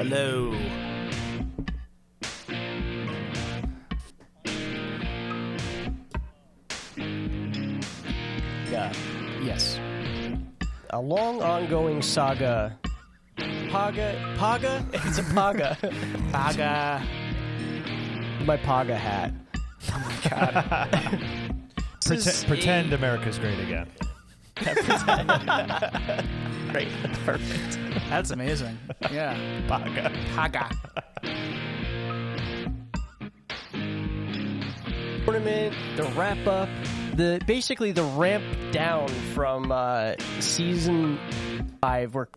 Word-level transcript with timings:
Hello. 0.00 0.56
Yeah. 8.70 8.90
Yes. 9.42 9.78
A 10.88 10.98
long 10.98 11.42
ongoing 11.42 12.00
saga. 12.00 12.78
Paga. 13.68 14.34
Paga? 14.38 14.86
It's 14.94 15.18
a 15.18 15.22
Paga. 15.34 15.76
Paga. 16.32 17.02
My 18.46 18.56
Paga 18.56 18.96
hat. 18.96 19.34
Oh 19.92 20.08
this 22.06 22.26
is 22.26 22.44
Pretend, 22.44 22.48
pretend 22.48 22.92
a- 22.92 22.96
America's 22.96 23.38
great 23.38 23.58
again. 23.58 23.88
Great. 26.72 26.88
Perfect. 27.24 27.79
That's 28.10 28.32
amazing. 28.32 28.76
Yeah. 29.12 29.36
Paga. 29.68 30.10
Paga. 30.34 30.70
Tournament, 35.24 35.76
the 35.96 36.02
wrap 36.16 36.44
up, 36.48 36.68
the 37.14 37.40
basically 37.46 37.92
the 37.92 38.02
ramp 38.02 38.44
down 38.72 39.06
from 39.32 39.70
uh, 39.70 40.14
season 40.40 41.20
five 41.80 42.12
where 42.12 42.28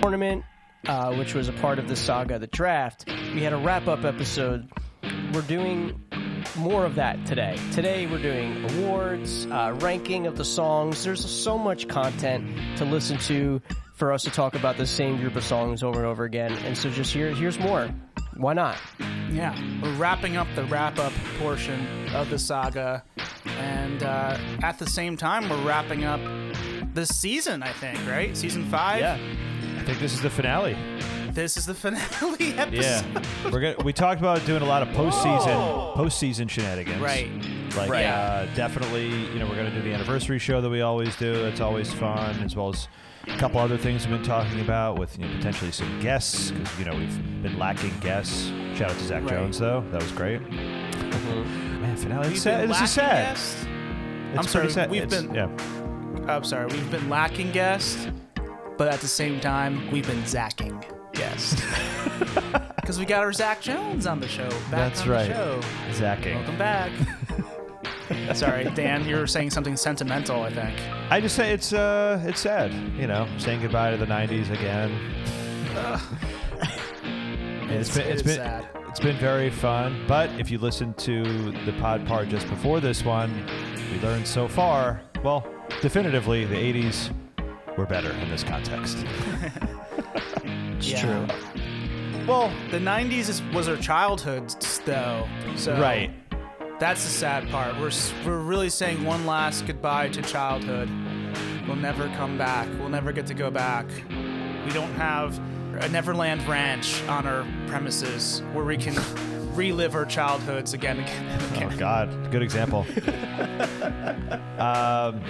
tournament, 0.00 0.44
uh, 0.86 1.12
which 1.14 1.34
was 1.34 1.48
a 1.48 1.52
part 1.54 1.80
of 1.80 1.88
the 1.88 1.96
saga, 1.96 2.38
the 2.38 2.46
draft. 2.46 3.06
We 3.34 3.42
had 3.42 3.52
a 3.52 3.58
wrap 3.58 3.88
up 3.88 4.04
episode. 4.04 4.70
We're 5.34 5.42
doing 5.42 6.05
more 6.56 6.84
of 6.84 6.94
that 6.96 7.24
today. 7.26 7.58
Today 7.72 8.06
we're 8.06 8.22
doing 8.22 8.64
awards, 8.70 9.46
uh, 9.46 9.76
ranking 9.80 10.26
of 10.26 10.36
the 10.36 10.44
songs. 10.44 11.04
There's 11.04 11.24
so 11.28 11.58
much 11.58 11.88
content 11.88 12.46
to 12.78 12.84
listen 12.84 13.18
to 13.18 13.60
for 13.94 14.12
us 14.12 14.22
to 14.24 14.30
talk 14.30 14.54
about 14.54 14.76
the 14.76 14.86
same 14.86 15.16
group 15.18 15.36
of 15.36 15.44
songs 15.44 15.82
over 15.82 15.98
and 15.98 16.06
over 16.06 16.24
again. 16.24 16.52
And 16.52 16.76
so 16.76 16.90
just 16.90 17.12
here, 17.12 17.30
here's 17.30 17.58
more. 17.58 17.88
Why 18.36 18.52
not? 18.52 18.76
Yeah. 19.30 19.58
We're 19.82 19.94
wrapping 19.94 20.36
up 20.36 20.46
the 20.54 20.64
wrap 20.64 20.98
up 20.98 21.12
portion 21.38 22.08
of 22.14 22.28
the 22.30 22.38
saga. 22.38 23.02
And 23.58 24.02
uh, 24.02 24.38
at 24.62 24.78
the 24.78 24.86
same 24.86 25.16
time, 25.16 25.48
we're 25.48 25.64
wrapping 25.64 26.04
up 26.04 26.20
the 26.94 27.06
season, 27.06 27.62
I 27.62 27.72
think, 27.72 27.98
right? 28.06 28.36
Season 28.36 28.66
five? 28.66 29.00
Yeah, 29.00 29.18
I 29.78 29.84
think 29.84 29.98
this 29.98 30.12
is 30.12 30.22
the 30.22 30.30
finale. 30.30 30.76
This 31.36 31.56
is 31.58 31.66
the 31.66 31.74
finale 31.74 32.54
episode. 32.58 32.72
Yeah, 32.74 33.50
we're 33.52 33.60
gonna. 33.60 33.76
We 33.84 33.92
talked 33.92 34.20
about 34.20 34.44
doing 34.46 34.62
a 34.62 34.66
lot 34.66 34.80
of 34.82 34.88
postseason 34.88 35.94
postseason 35.94 36.48
shenanigans. 36.48 36.98
Right. 37.00 37.28
Like 37.76 37.90
Right. 37.90 38.06
uh, 38.06 38.46
definitely, 38.54 39.08
you 39.08 39.38
know, 39.38 39.46
we're 39.46 39.54
gonna 39.56 39.70
do 39.70 39.82
the 39.82 39.92
anniversary 39.92 40.38
show 40.38 40.62
that 40.62 40.70
we 40.70 40.80
always 40.80 41.14
do. 41.16 41.42
That's 41.42 41.60
always 41.60 41.92
fun, 41.92 42.42
as 42.42 42.56
well 42.56 42.70
as 42.70 42.88
a 43.26 43.36
couple 43.36 43.60
other 43.60 43.76
things 43.76 44.06
we've 44.06 44.16
been 44.16 44.26
talking 44.26 44.60
about 44.62 44.98
with 44.98 45.18
you 45.18 45.26
know, 45.26 45.36
potentially 45.36 45.70
some 45.72 46.00
guests 46.00 46.52
because 46.52 46.78
you 46.78 46.86
know 46.86 46.96
we've 46.96 47.42
been 47.42 47.58
lacking 47.58 47.92
guests. 48.00 48.46
Shout 48.74 48.90
out 48.92 48.98
to 48.98 49.04
Zach 49.04 49.22
Right. 49.24 49.30
Jones 49.32 49.58
though, 49.58 49.84
that 49.92 50.02
was 50.02 50.12
great. 50.12 50.40
Man, 50.50 51.96
finale. 51.98 52.28
We've 52.28 52.32
It's 52.32 52.42
sad. 52.42 52.60
been 52.60 52.68
This 52.70 52.76
is 52.80 52.96
lacking 52.96 53.10
sad. 53.12 53.26
guests. 53.34 53.66
It's 54.30 54.38
I'm 54.38 54.44
sorry, 54.46 54.62
pretty 54.62 54.72
sad. 54.74 54.90
we've 54.90 55.02
It's- 55.02 55.22
been- 55.22 55.34
yeah. 55.34 56.32
I'm 56.34 56.44
sorry, 56.44 56.66
we've 56.66 56.90
been 56.90 57.10
lacking 57.10 57.52
guests, 57.52 58.08
but 58.78 58.88
at 58.88 59.00
the 59.02 59.08
same 59.08 59.38
time, 59.40 59.90
we've 59.90 60.06
been 60.06 60.22
zacking 60.22 60.82
guests. 61.16 61.62
Because 62.86 63.00
we 63.00 63.04
got 63.04 63.24
our 63.24 63.32
Zach 63.32 63.60
Jones 63.60 64.06
on 64.06 64.20
the 64.20 64.28
show. 64.28 64.48
Back 64.48 64.70
That's 64.70 65.00
on 65.00 65.08
right. 65.08 65.26
The 65.26 65.34
show. 65.34 65.60
Zacking. 65.90 66.36
Welcome 66.36 66.56
back. 66.56 66.92
sorry, 68.36 68.70
Dan, 68.76 69.04
you 69.04 69.16
were 69.16 69.26
saying 69.26 69.50
something 69.50 69.76
sentimental, 69.76 70.42
I 70.42 70.52
think. 70.52 70.78
I 71.10 71.20
just 71.20 71.34
say 71.34 71.52
it's 71.52 71.72
uh 71.72 72.22
it's 72.24 72.38
sad, 72.38 72.72
you 72.96 73.08
know, 73.08 73.26
saying 73.38 73.62
goodbye 73.62 73.90
to 73.90 73.96
the 73.96 74.06
'90s 74.06 74.52
again. 74.52 74.92
And 77.62 77.72
it's 77.72 77.92
been 77.96 78.06
it 78.06 78.12
it's 78.12 78.22
been 78.22 78.36
sad. 78.36 78.68
it's 78.88 79.00
been 79.00 79.16
very 79.16 79.50
fun. 79.50 80.04
But 80.06 80.30
if 80.38 80.48
you 80.48 80.58
listen 80.58 80.94
to 80.94 81.24
the 81.64 81.72
pod 81.80 82.06
part 82.06 82.28
just 82.28 82.48
before 82.48 82.78
this 82.78 83.04
one, 83.04 83.34
we 83.90 83.98
learned 83.98 84.28
so 84.28 84.46
far, 84.46 85.02
well, 85.24 85.44
definitively 85.82 86.44
the 86.44 86.54
'80s 86.54 87.10
were 87.76 87.86
better 87.86 88.12
in 88.12 88.30
this 88.30 88.44
context. 88.44 88.98
It's 90.78 90.88
Yeah. 90.90 91.00
true. 91.26 92.24
Well, 92.26 92.52
the 92.70 92.78
90s 92.80 93.28
is, 93.28 93.42
was 93.54 93.68
our 93.68 93.76
childhood, 93.76 94.50
though. 94.84 95.26
So 95.56 95.78
Right. 95.80 96.10
That's 96.78 97.04
the 97.04 97.10
sad 97.10 97.48
part. 97.50 97.74
We're, 97.80 97.90
we're 98.26 98.38
really 98.40 98.68
saying 98.68 99.02
one 99.04 99.24
last 99.26 99.66
goodbye 99.66 100.08
to 100.10 100.20
childhood. 100.22 100.90
We'll 101.66 101.76
never 101.76 102.08
come 102.16 102.36
back. 102.36 102.68
We'll 102.78 102.90
never 102.90 103.12
get 103.12 103.26
to 103.28 103.34
go 103.34 103.50
back. 103.50 103.86
We 104.66 104.72
don't 104.72 104.92
have 104.94 105.38
a 105.80 105.88
Neverland 105.88 106.46
Ranch 106.46 107.02
on 107.04 107.26
our 107.26 107.46
premises 107.66 108.42
where 108.52 108.64
we 108.64 108.76
can 108.76 108.94
relive 109.54 109.94
our 109.94 110.04
childhoods 110.04 110.74
again 110.74 110.98
and 110.98 111.08
again. 111.08 111.62
and 111.62 111.72
Oh. 111.74 111.76
God, 111.78 112.30
good 112.30 112.42
example. 112.42 112.84
um, 114.58 115.20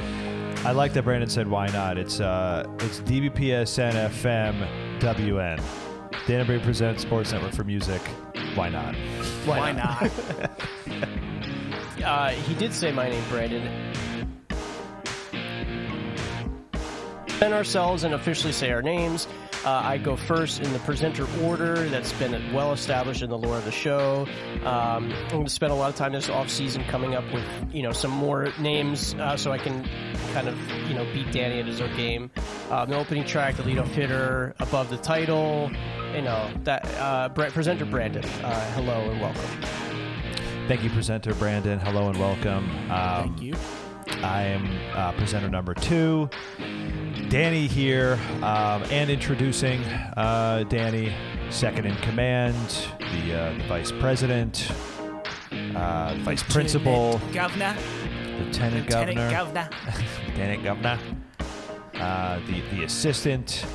I 0.66 0.72
like 0.72 0.94
that 0.94 1.04
Brandon 1.04 1.30
said, 1.30 1.46
"Why 1.46 1.68
not?" 1.68 1.96
It's 1.96 2.18
uh, 2.18 2.66
it's 2.80 2.98
DBPSN 3.02 3.92
FM 4.10 4.98
WN. 4.98 5.62
Danbury 6.26 6.58
presents 6.58 7.02
Sports 7.02 7.30
Network 7.30 7.52
for 7.52 7.62
Music. 7.62 8.02
Why 8.56 8.68
not? 8.68 8.96
Why 9.44 9.70
not? 9.70 10.10
Uh, 12.04 12.28
he 12.28 12.54
did 12.54 12.72
say 12.72 12.92
my 12.92 13.08
name, 13.08 13.24
Brandon. 13.28 13.92
Present 17.26 17.52
ourselves 17.52 18.04
and 18.04 18.14
officially 18.14 18.52
say 18.52 18.70
our 18.70 18.82
names. 18.82 19.26
Uh, 19.66 19.82
I 19.84 19.98
go 19.98 20.14
first 20.14 20.60
in 20.60 20.72
the 20.72 20.78
presenter 20.78 21.26
order 21.42 21.88
that's 21.88 22.12
been 22.12 22.52
well 22.52 22.72
established 22.72 23.20
in 23.20 23.30
the 23.30 23.36
lore 23.36 23.56
of 23.56 23.64
the 23.64 23.72
show. 23.72 24.24
Um, 24.60 25.12
I'm 25.12 25.28
going 25.28 25.44
to 25.44 25.50
spend 25.50 25.72
a 25.72 25.74
lot 25.74 25.90
of 25.90 25.96
time 25.96 26.12
this 26.12 26.28
off 26.28 26.48
season 26.48 26.84
coming 26.84 27.16
up 27.16 27.24
with 27.34 27.44
you 27.72 27.82
know 27.82 27.90
some 27.90 28.12
more 28.12 28.52
names 28.60 29.14
uh, 29.14 29.36
so 29.36 29.50
I 29.50 29.58
can 29.58 29.82
kind 30.32 30.46
of 30.46 30.56
you 30.88 30.94
know 30.94 31.04
beat 31.12 31.32
Danny 31.32 31.58
at 31.58 31.66
his 31.66 31.80
own 31.80 31.94
game. 31.96 32.30
Um, 32.70 32.90
the 32.90 32.96
opening 32.96 33.24
track, 33.24 33.56
the 33.56 33.64
lead-off 33.64 33.88
hitter, 33.88 34.54
above 34.60 34.88
the 34.88 34.98
title, 34.98 35.68
you 36.14 36.22
know 36.22 36.48
that 36.62 36.86
uh, 37.00 37.28
presenter 37.30 37.86
Brandon. 37.86 38.24
Uh, 38.24 38.72
hello 38.74 39.10
and 39.10 39.20
welcome. 39.20 39.62
Thank 40.68 40.84
you, 40.84 40.90
presenter 40.90 41.34
Brandon. 41.34 41.80
Hello 41.80 42.08
and 42.08 42.20
welcome. 42.20 42.70
Um, 42.88 43.34
Thank 43.34 43.42
you. 43.42 43.54
I 44.22 44.42
am 44.44 44.68
uh, 44.94 45.10
presenter 45.12 45.48
number 45.48 45.74
two. 45.74 46.30
Danny 47.28 47.66
here, 47.66 48.18
um, 48.36 48.82
and 48.84 49.10
introducing 49.10 49.82
uh, 50.16 50.64
Danny, 50.68 51.12
second 51.50 51.86
in 51.86 51.96
command, 51.96 52.54
the, 52.98 53.34
uh, 53.34 53.52
the 53.58 53.64
vice 53.64 53.90
president, 53.90 54.70
uh, 55.74 56.14
vice 56.20 56.42
principal, 56.44 57.20
Lieutenant 57.26 57.32
Governor. 57.34 57.76
lieutenant 58.38 58.88
governor, 58.88 59.30
Governor. 59.30 59.70
lieutenant 60.28 60.62
governor, 60.64 60.98
uh, 61.94 62.38
the 62.46 62.60
the 62.72 62.84
assistant. 62.84 63.66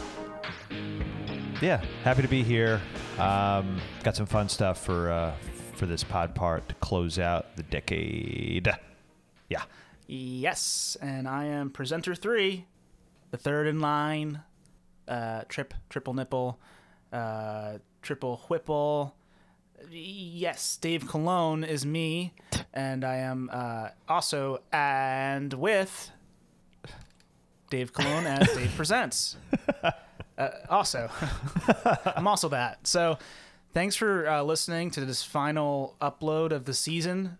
Yeah, 1.61 1.83
happy 2.03 2.21
to 2.21 2.27
be 2.29 2.43
here. 2.43 2.81
Um, 3.19 3.79
got 4.03 4.15
some 4.15 4.25
fun 4.25 4.47
stuff 4.49 4.83
for 4.83 5.11
uh, 5.11 5.33
for 5.75 5.85
this 5.85 6.03
pod 6.03 6.33
part 6.35 6.67
to 6.69 6.75
close 6.75 7.19
out 7.19 7.55
the 7.57 7.63
decade. 7.63 8.69
Yeah. 9.49 9.63
Yes, 10.07 10.97
and 11.01 11.27
I 11.27 11.45
am 11.45 11.69
presenter 11.69 12.15
three, 12.15 12.65
the 13.31 13.37
third 13.37 13.67
in 13.67 13.79
line. 13.79 14.41
Uh, 15.07 15.41
trip, 15.49 15.73
triple 15.89 16.13
nipple, 16.13 16.59
uh, 17.11 17.79
triple 18.01 18.37
whipple. 18.49 19.15
Yes, 19.89 20.77
Dave 20.77 21.07
Cologne 21.07 21.63
is 21.63 21.85
me, 21.85 22.33
and 22.73 23.03
I 23.03 23.15
am 23.17 23.49
uh, 23.51 23.89
also 24.07 24.61
and 24.71 25.53
with 25.53 26.11
Dave 27.69 27.91
Cologne 27.93 28.27
as 28.27 28.47
Dave 28.55 28.71
presents. 28.75 29.37
Uh, 30.37 30.49
also, 30.69 31.09
I'm 32.15 32.27
also 32.27 32.49
that. 32.49 32.85
So, 32.85 33.17
thanks 33.73 33.95
for 33.95 34.29
uh, 34.29 34.43
listening 34.43 34.91
to 34.91 35.03
this 35.03 35.23
final 35.23 35.95
upload 35.99 36.51
of 36.51 36.65
the 36.65 36.73
season. 36.73 37.37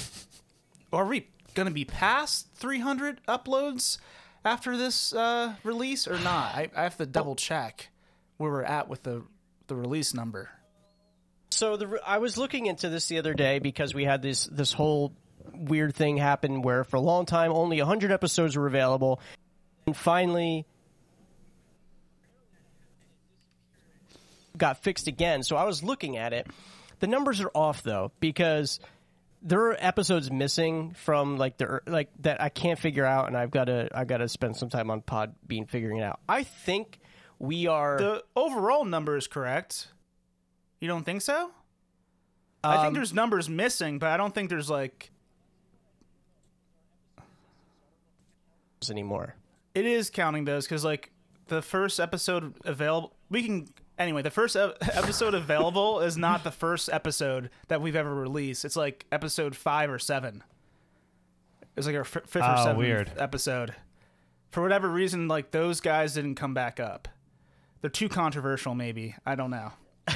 Are 0.92 1.04
we 1.04 1.28
going 1.54 1.68
to 1.68 1.74
be 1.74 1.84
past 1.84 2.48
300 2.54 3.20
uploads 3.28 3.98
after 4.44 4.76
this 4.76 5.12
uh, 5.12 5.54
release 5.64 6.06
or 6.06 6.18
not? 6.18 6.54
I, 6.54 6.70
I 6.76 6.82
have 6.82 6.96
to 6.98 7.06
double 7.06 7.36
check 7.36 7.88
where 8.36 8.50
we're 8.50 8.62
at 8.62 8.88
with 8.88 9.02
the 9.02 9.22
the 9.66 9.74
release 9.74 10.14
number. 10.14 10.50
So 11.50 11.76
the 11.76 12.00
I 12.04 12.18
was 12.18 12.36
looking 12.36 12.66
into 12.66 12.88
this 12.88 13.06
the 13.06 13.18
other 13.18 13.34
day 13.34 13.58
because 13.58 13.94
we 13.94 14.04
had 14.04 14.22
this 14.22 14.44
this 14.46 14.72
whole 14.72 15.12
weird 15.52 15.94
thing 15.94 16.16
happen 16.16 16.62
where 16.62 16.84
for 16.84 16.96
a 16.96 17.00
long 17.00 17.26
time 17.26 17.52
only 17.52 17.78
100 17.78 18.10
episodes 18.10 18.56
were 18.56 18.66
available 18.66 19.20
and 19.86 19.96
finally 19.96 20.66
got 24.56 24.82
fixed 24.82 25.06
again. 25.06 25.42
So 25.42 25.56
I 25.56 25.64
was 25.64 25.82
looking 25.82 26.16
at 26.16 26.32
it. 26.32 26.46
The 27.00 27.06
numbers 27.06 27.40
are 27.40 27.50
off 27.54 27.82
though 27.82 28.12
because 28.20 28.80
there 29.46 29.60
are 29.66 29.76
episodes 29.78 30.30
missing 30.30 30.92
from 30.94 31.36
like 31.36 31.58
the 31.58 31.80
like 31.86 32.08
that 32.20 32.40
I 32.40 32.48
can't 32.48 32.78
figure 32.78 33.04
out, 33.04 33.28
and 33.28 33.36
I've 33.36 33.50
got 33.50 33.64
to 33.66 33.88
I've 33.94 34.06
got 34.08 34.16
to 34.18 34.28
spend 34.28 34.56
some 34.56 34.70
time 34.70 34.90
on 34.90 35.02
Podbean 35.02 35.68
figuring 35.68 35.98
it 35.98 36.02
out. 36.02 36.18
I 36.28 36.42
think 36.44 36.98
we 37.38 37.66
are. 37.66 37.98
The 37.98 38.24
overall 38.34 38.84
number 38.84 39.16
is 39.16 39.26
correct. 39.26 39.88
You 40.80 40.88
don't 40.88 41.04
think 41.04 41.22
so? 41.22 41.50
I 42.62 42.76
think 42.76 42.86
Um, 42.88 42.94
there's 42.94 43.12
numbers 43.12 43.48
missing, 43.50 43.98
but 43.98 44.08
I 44.08 44.16
don't 44.16 44.34
think 44.34 44.48
there's 44.48 44.70
like 44.70 45.10
anymore. 48.90 49.34
it 49.74 49.86
is 49.86 50.10
counting 50.10 50.44
those 50.44 50.66
because 50.66 50.84
like 50.84 51.10
the 51.48 51.62
first 51.62 51.98
episode 52.00 52.54
available. 52.64 53.14
We 53.30 53.42
can 53.42 53.68
anyway. 53.98 54.22
The 54.22 54.30
first 54.30 54.56
episode 54.80 55.34
available 55.34 56.00
is 56.00 56.16
not 56.16 56.44
the 56.44 56.50
first 56.50 56.88
episode 56.92 57.50
that 57.68 57.80
we've 57.80 57.96
ever 57.96 58.14
released. 58.14 58.64
It's 58.64 58.76
like 58.76 59.06
episode 59.12 59.54
five 59.56 59.90
or 59.90 59.98
seven. 59.98 60.42
It's 61.76 61.86
like 61.86 61.96
our 61.96 62.02
f- 62.02 62.08
fifth 62.26 62.36
or 62.36 62.42
Oh, 62.44 62.64
seventh 62.64 62.78
weird. 62.78 63.12
episode. 63.16 63.74
For 64.50 64.62
whatever 64.62 64.88
reason, 64.88 65.26
like 65.28 65.50
those 65.50 65.80
guys 65.80 66.14
didn't 66.14 66.36
come 66.36 66.54
back 66.54 66.78
up. 66.78 67.08
They're 67.80 67.90
too 67.90 68.08
controversial, 68.08 68.74
maybe. 68.74 69.16
I 69.26 69.34
don't 69.34 69.50
know. 69.50 69.72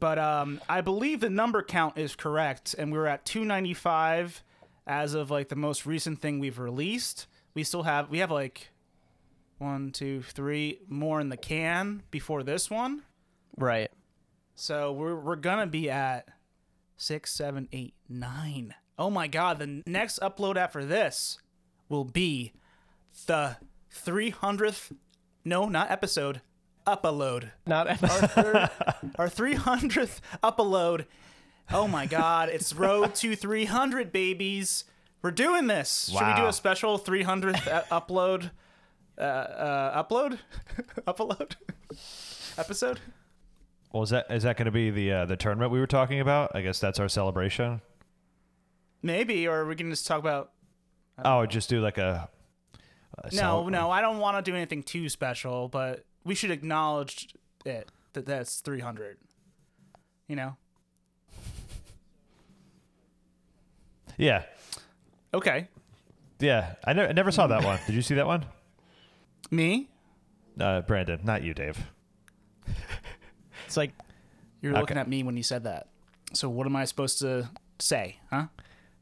but 0.00 0.18
um, 0.18 0.60
I 0.68 0.80
believe 0.80 1.20
the 1.20 1.28
number 1.30 1.62
count 1.62 1.98
is 1.98 2.16
correct, 2.16 2.74
and 2.78 2.90
we 2.90 2.98
were 2.98 3.06
at 3.06 3.24
295 3.26 4.42
as 4.86 5.12
of 5.14 5.30
like 5.30 5.48
the 5.50 5.56
most 5.56 5.84
recent 5.84 6.20
thing 6.20 6.38
we've 6.38 6.58
released. 6.58 7.26
We 7.54 7.62
still 7.62 7.82
have 7.82 8.08
we 8.08 8.18
have 8.18 8.30
like 8.30 8.70
one, 9.58 9.90
two, 9.90 10.22
three 10.22 10.80
more 10.88 11.20
in 11.20 11.28
the 11.28 11.36
can 11.36 12.02
before 12.10 12.42
this 12.42 12.70
one. 12.70 13.02
Right. 13.56 13.90
So 14.54 14.92
we're 14.92 15.16
we're 15.16 15.36
gonna 15.36 15.66
be 15.66 15.90
at 15.90 16.28
six, 16.96 17.32
seven, 17.32 17.68
eight, 17.72 17.94
nine. 18.08 18.74
Oh 18.98 19.10
my 19.10 19.28
god, 19.28 19.58
the 19.58 19.82
next 19.86 20.18
upload 20.20 20.56
after 20.56 20.84
this 20.84 21.38
will 21.88 22.04
be 22.04 22.52
the 23.26 23.56
300th 23.94 24.92
no, 25.44 25.66
not 25.66 25.90
episode, 25.90 26.42
upload. 26.86 27.50
Not 27.66 27.88
episode. 27.88 28.54
Our 29.18 29.28
300th 29.28 30.20
upload. 30.42 31.06
Oh 31.72 31.88
my 31.88 32.06
god, 32.06 32.48
it's 32.50 32.74
road 32.74 33.14
to 33.16 33.34
300 33.34 34.12
babies. 34.12 34.84
We're 35.22 35.30
doing 35.30 35.66
this. 35.66 36.10
Should 36.12 36.26
we 36.26 36.34
do 36.34 36.46
a 36.46 36.52
special 36.52 36.98
300th 36.98 37.66
uh, 37.66 37.82
upload 37.90 38.50
uh, 39.18 39.22
uh 39.22 40.02
upload? 40.04 40.38
upload 41.06 41.56
episode? 42.56 43.00
Well, 43.92 44.02
is 44.02 44.10
that 44.10 44.26
is 44.30 44.42
that 44.42 44.56
going 44.56 44.66
to 44.66 44.72
be 44.72 44.90
the 44.90 45.12
uh, 45.12 45.26
the 45.26 45.36
tournament 45.36 45.72
we 45.72 45.80
were 45.80 45.86
talking 45.86 46.20
about? 46.20 46.52
I 46.54 46.60
guess 46.62 46.78
that's 46.78 47.00
our 47.00 47.08
celebration. 47.08 47.80
Maybe 49.02 49.46
or 49.46 49.64
we 49.66 49.74
can 49.76 49.90
just 49.90 50.06
talk 50.06 50.18
about 50.18 50.50
Oh, 51.24 51.46
just 51.46 51.68
do 51.68 51.80
like 51.80 51.98
a. 51.98 52.28
a 53.24 53.34
No, 53.34 53.68
no, 53.68 53.90
I 53.90 54.00
don't 54.00 54.18
want 54.18 54.44
to 54.44 54.50
do 54.50 54.54
anything 54.56 54.82
too 54.82 55.08
special, 55.08 55.68
but 55.68 56.04
we 56.24 56.34
should 56.34 56.50
acknowledge 56.50 57.34
it 57.64 57.90
that 58.12 58.26
that's 58.26 58.60
300. 58.60 59.18
You 60.28 60.36
know? 60.36 60.56
Yeah, 64.16 64.42
Okay. 65.32 65.68
yeah. 66.40 66.74
I, 66.84 66.92
ne- 66.92 67.08
I 67.08 67.12
never 67.12 67.30
saw 67.30 67.46
that 67.46 67.62
one. 67.64 67.78
Did 67.86 67.94
you 67.94 68.02
see 68.02 68.16
that 68.16 68.26
one? 68.26 68.44
Me? 69.50 69.88
Uh, 70.58 70.80
Brandon, 70.82 71.20
not 71.24 71.42
you, 71.42 71.54
Dave. 71.54 71.78
it's 73.66 73.76
like 73.76 73.92
You're 74.60 74.72
Okay. 74.72 74.80
looking 74.80 74.98
at 74.98 75.08
me 75.08 75.22
when 75.22 75.36
you 75.36 75.42
said 75.42 75.64
that. 75.64 75.88
So 76.34 76.48
what 76.48 76.66
am 76.66 76.76
I 76.76 76.84
supposed 76.84 77.20
to 77.20 77.48
say, 77.78 78.18
huh? 78.30 78.46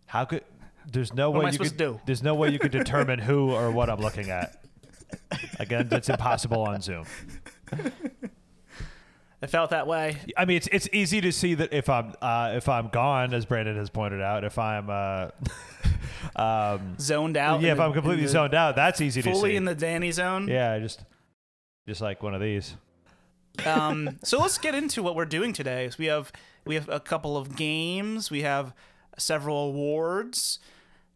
How 0.07 0.25
could? 0.25 0.45
There's 0.91 1.13
no 1.13 1.31
What 1.31 1.39
am 1.39 1.41
way 1.41 1.45
I 1.47 1.49
you 1.49 1.53
supposed 1.55 1.73
could. 1.73 1.79
to 1.79 1.93
do? 1.95 2.01
There's 2.07 2.23
no 2.23 2.35
way 2.35 2.51
you 2.51 2.59
could 2.61 2.71
determine 2.73 3.19
who 3.19 3.51
or 3.51 3.71
what 3.73 3.91
I'm 3.91 3.99
looking 4.01 4.31
at. 4.31 4.65
Again, 5.59 5.89
that's 5.89 6.09
impossible 6.09 6.63
on 6.63 6.81
Zoom. 6.81 7.07
Felt 9.47 9.71
that 9.71 9.87
way. 9.87 10.17
I 10.37 10.45
mean, 10.45 10.57
it's 10.59 10.69
it's 10.73 10.89
easy 10.93 11.21
to 11.21 11.33
see 11.33 11.55
that 11.55 11.73
if 11.73 11.89
I'm 11.89 12.15
uh, 12.23 12.53
if 12.55 12.69
I'm 12.69 12.89
gone, 12.89 13.33
as 13.35 13.45
Brandon 13.47 13.77
has 13.77 13.91
pointed 13.91 14.21
out, 14.21 14.45
if 14.45 14.59
I'm 14.59 14.89
uh, 14.91 15.29
um, 16.37 16.97
Zoned 16.99 17.37
out. 17.37 17.61
yeah, 17.61 17.73
if 17.73 17.79
the- 17.79 17.85
I'm 17.85 17.93
completely 17.93 18.27
zoned 18.27 18.55
out, 18.55 18.77
that's 18.77 19.01
easy 19.01 19.23
to 19.23 19.29
see. 19.29 19.33
Fully 19.33 19.57
in 19.57 19.65
the 19.65 19.75
Danny 19.75 20.11
zone. 20.13 20.49
yeah, 20.49 20.79
just 20.79 21.05
just 21.89 22.01
like 22.01 22.23
one 22.23 22.35
of 22.35 22.41
these. 22.41 22.75
um, 23.65 24.19
so 24.23 24.39
let's 24.39 24.59
get 24.59 24.75
into 24.75 25.03
what 25.03 25.15
we're 25.17 25.25
doing 25.25 25.53
today. 25.53 25.89
So 25.91 25.97
we 25.99 26.07
have 26.07 26.33
we 26.65 26.75
have 26.75 26.89
a 26.89 27.01
couple 27.01 27.37
of 27.37 27.57
games. 27.57 28.31
We 28.31 28.43
have 28.43 28.75
several 29.19 29.69
awards. 29.69 30.59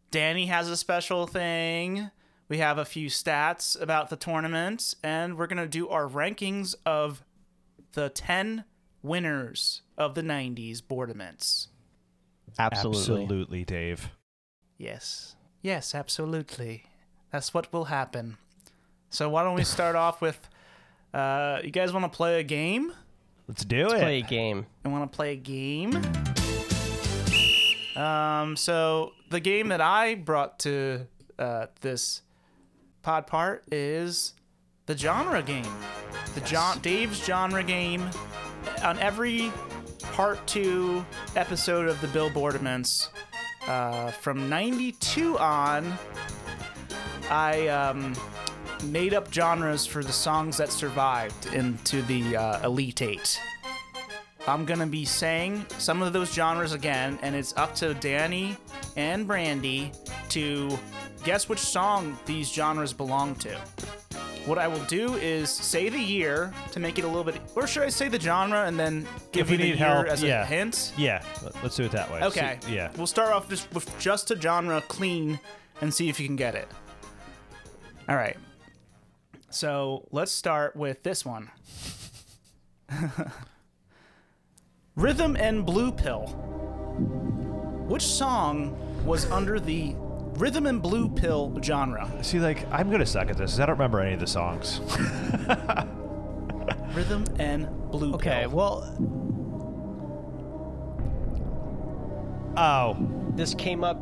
Danny 0.09 0.47
has 0.47 0.69
a 0.69 0.75
special 0.75 1.27
thing. 1.27 2.09
We 2.49 2.57
have 2.57 2.77
a 2.77 2.83
few 2.85 3.07
stats 3.09 3.79
about 3.79 4.09
the 4.09 4.17
tournament, 4.17 4.95
and 5.03 5.37
we're 5.37 5.47
gonna 5.47 5.67
do 5.67 5.87
our 5.87 6.07
rankings 6.07 6.75
of 6.85 7.23
the 7.93 8.09
ten 8.09 8.65
winners 9.03 9.81
of 9.97 10.15
the 10.15 10.21
'90s 10.21 10.81
boardaments. 10.85 11.67
absolutely. 12.59 12.99
Absolutely, 13.23 13.63
Dave. 13.65 14.09
Yes, 14.77 15.35
yes, 15.61 15.93
absolutely. 15.95 16.83
That's 17.31 17.53
what 17.53 17.71
will 17.71 17.85
happen. 17.85 18.37
So 19.09 19.29
why 19.29 19.43
don't 19.43 19.55
we 19.55 19.63
start 19.63 19.95
off 19.95 20.21
with? 20.21 20.49
Uh, 21.13 21.59
you 21.63 21.71
guys 21.71 21.91
want 21.93 22.11
to 22.11 22.15
play 22.15 22.39
a 22.39 22.43
game? 22.43 22.93
Let's 23.47 23.65
do 23.65 23.87
it. 23.87 23.99
Play 23.99 24.19
a 24.19 24.21
game. 24.21 24.65
I 24.85 24.89
want 24.89 25.11
to 25.11 25.15
play 25.15 25.33
a 25.33 25.35
game. 25.35 26.01
Um, 27.95 28.55
so 28.55 29.11
the 29.29 29.39
game 29.39 29.67
that 29.69 29.81
I 29.81 30.15
brought 30.15 30.59
to 30.59 31.07
uh, 31.37 31.67
this 31.81 32.21
pod 33.01 33.27
part 33.27 33.63
is 33.71 34.33
the 34.91 34.97
genre 34.97 35.41
game. 35.41 35.65
The 36.35 36.41
John 36.41 36.79
Dave's 36.79 37.25
genre 37.25 37.63
game. 37.63 38.09
On 38.83 38.99
every 38.99 39.49
part 40.11 40.45
two 40.45 41.05
episode 41.37 41.87
of 41.87 42.01
the 42.01 42.07
Billboard-aments, 42.09 43.09
uh, 43.67 44.11
from 44.11 44.49
'92 44.49 45.39
on, 45.39 45.93
I 47.29 47.69
um, 47.69 48.13
made 48.83 49.13
up 49.13 49.33
genres 49.33 49.85
for 49.85 50.03
the 50.03 50.11
songs 50.11 50.57
that 50.57 50.73
survived 50.73 51.45
into 51.53 52.01
the 52.01 52.35
uh, 52.35 52.65
Elite 52.65 53.01
Eight. 53.01 53.39
I'm 54.45 54.65
gonna 54.65 54.87
be 54.87 55.05
saying 55.05 55.65
some 55.77 56.01
of 56.01 56.11
those 56.11 56.33
genres 56.33 56.73
again, 56.73 57.17
and 57.21 57.33
it's 57.33 57.55
up 57.55 57.75
to 57.75 57.93
Danny 57.93 58.57
and 58.97 59.25
Brandy 59.25 59.93
to 60.29 60.77
guess 61.23 61.47
which 61.47 61.59
song 61.59 62.19
these 62.25 62.51
genres 62.51 62.91
belong 62.91 63.35
to. 63.35 63.57
What 64.45 64.57
I 64.57 64.67
will 64.67 64.83
do 64.85 65.13
is 65.15 65.49
say 65.51 65.89
the 65.89 65.99
year 65.99 66.51
to 66.71 66.79
make 66.79 66.97
it 66.97 67.05
a 67.05 67.07
little 67.07 67.23
bit, 67.23 67.39
or 67.55 67.67
should 67.67 67.83
I 67.83 67.89
say 67.89 68.07
the 68.07 68.19
genre 68.19 68.65
and 68.65 68.79
then 68.79 69.07
give 69.31 69.47
If 69.47 69.51
you 69.51 69.57
the 69.57 69.63
need 69.63 69.69
year 69.79 69.87
help, 69.87 70.07
as 70.07 70.23
a 70.23 70.27
yeah. 70.27 70.45
hint? 70.45 70.93
Yeah, 70.97 71.21
let- 71.43 71.61
let's 71.63 71.75
do 71.75 71.83
it 71.83 71.91
that 71.91 72.11
way. 72.11 72.21
Okay. 72.23 72.57
So- 72.61 72.67
yeah. 72.69 72.91
We'll 72.97 73.05
start 73.07 73.31
off 73.31 73.47
just 73.49 73.71
with 73.73 73.97
just 73.99 74.31
a 74.31 74.39
genre 74.41 74.81
clean 74.81 75.39
and 75.79 75.93
see 75.93 76.09
if 76.09 76.19
you 76.19 76.25
can 76.25 76.35
get 76.35 76.55
it. 76.55 76.67
All 78.09 78.15
right. 78.15 78.35
So 79.51 80.07
let's 80.11 80.31
start 80.31 80.75
with 80.75 81.03
this 81.03 81.23
one. 81.23 81.51
Rhythm 84.95 85.35
and 85.35 85.65
Blue 85.65 85.91
Pill. 85.91 86.27
Which 87.87 88.03
song 88.03 88.75
was 89.05 89.29
under 89.31 89.59
the 89.59 89.95
Rhythm 90.41 90.65
and 90.65 90.81
Blue 90.81 91.07
Pill 91.07 91.55
genre? 91.63 92.09
See, 92.23 92.39
like, 92.39 92.65
I'm 92.71 92.89
gonna 92.89 93.05
suck 93.05 93.29
at 93.29 93.37
this 93.37 93.51
'cause 93.51 93.59
I 93.59 93.67
don't 93.67 93.75
remember 93.77 93.99
any 93.99 94.15
of 94.15 94.19
the 94.19 94.25
songs. 94.27 94.79
Rhythm 96.95 97.25
and 97.37 97.69
Blue 97.91 98.15
Okay, 98.15 98.41
Pill. 98.47 98.51
well, 98.51 98.97
Oh, 102.57 102.97
this 103.35 103.53
came 103.53 103.83
up. 103.83 103.97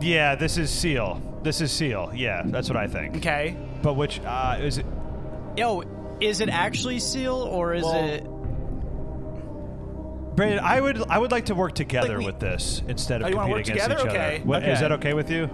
yeah. 0.00 0.34
This 0.34 0.58
is 0.58 0.70
Seal. 0.70 1.22
This 1.42 1.60
is 1.60 1.70
Seal. 1.72 2.10
Yeah, 2.14 2.42
that's 2.46 2.68
what 2.68 2.76
I 2.76 2.86
think. 2.88 3.16
Okay. 3.16 3.56
But 3.82 3.94
which 3.94 4.20
uh, 4.26 4.58
is 4.60 4.78
it? 4.78 4.86
Yo, 5.56 5.82
is 6.20 6.40
it 6.40 6.48
actually 6.48 6.98
Seal 6.98 7.34
or 7.36 7.74
is 7.74 7.84
Well, 7.84 7.94
it? 8.04 8.24
Brandon, 10.36 10.58
I 10.62 10.80
would 10.80 11.02
I 11.08 11.18
would 11.18 11.30
like 11.30 11.46
to 11.46 11.54
work 11.54 11.74
together 11.74 12.16
Like 12.16 12.18
we- 12.18 12.26
with 12.26 12.40
this 12.40 12.82
instead 12.88 13.22
of 13.22 13.28
Oh, 13.28 13.30
you 13.30 13.36
wanna 13.36 13.54
competing 13.54 13.76
work 13.76 13.86
against 13.86 14.02
together? 14.02 14.10
each 14.10 14.16
Okay. 14.22 14.36
other. 14.36 14.44
What, 14.46 14.62
Is 14.64 14.68
Okay. 14.68 14.80
that 14.80 14.92
okay 14.92 15.14
with 15.14 15.30
you? 15.30 15.48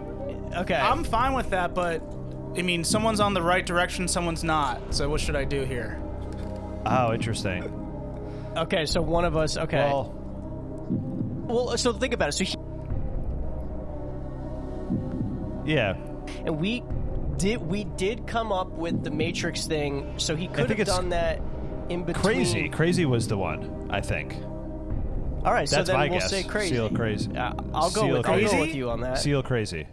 Okay. 0.55 0.75
I'm 0.75 1.05
fine 1.05 1.35
with 1.35 1.51
that, 1.51 1.75
but 1.75 2.03
I 2.57 2.63
mean, 2.63 2.85
someone's 2.85 3.21
on 3.21 3.35
the 3.35 3.43
right 3.43 3.65
direction, 3.65 4.09
someone's 4.09 4.45
not. 4.45 4.95
So 4.95 5.09
what 5.09 5.21
should 5.21 5.37
I 5.37 5.45
do 5.45 5.63
here? 5.65 6.01
Oh, 6.85 7.13
interesting. 7.13 7.65
okay, 8.57 8.87
so 8.87 9.01
one 9.01 9.25
of 9.25 9.37
us. 9.37 9.57
Okay. 9.57 9.79
Well, 9.79 10.13
well, 11.49 11.79
so 11.79 11.93
think 11.93 12.13
about 12.15 12.31
it. 12.31 12.33
So, 12.33 12.45
he, 12.45 12.55
yeah. 15.65 15.97
and 16.45 16.61
we 16.61 16.83
did 17.37 17.63
we 17.63 17.85
did 17.85 18.27
come 18.27 18.53
up 18.53 18.71
with 18.73 19.05
the 19.05 19.11
Matrix 19.11 19.67
thing. 19.67 20.15
So 20.19 20.37
he 20.37 20.49
could 20.49 20.69
think 20.69 20.79
have 20.79 20.81
it's 20.81 20.97
done 20.97 21.11
that 21.11 21.41
in 21.89 22.05
between. 22.05 22.23
Crazy. 22.23 22.69
Crazy 22.69 23.05
was 23.07 23.29
the 23.29 23.37
one. 23.39 23.89
I 23.91 24.01
think. 24.01 24.35
All 25.45 25.53
right, 25.53 25.69
so 25.69 25.77
That's 25.77 25.89
then 25.89 25.97
my 25.97 26.09
we'll 26.09 26.21
guess. 26.21 26.31
say 26.31 26.45
crazy. 26.45 26.77
Seal 26.77 26.89
crazy. 26.91 27.37
Uh, 27.37 27.53
I'll 27.75 27.91
go 27.91 28.03
Seal 28.03 28.17
with 28.19 28.27
I'll 28.27 28.41
go 28.41 28.49
crazy? 28.49 28.61
with 28.61 28.75
you 28.75 28.91
on 28.91 29.01
that. 29.01 29.19
Seal 29.19 29.43
crazy. 29.43 29.87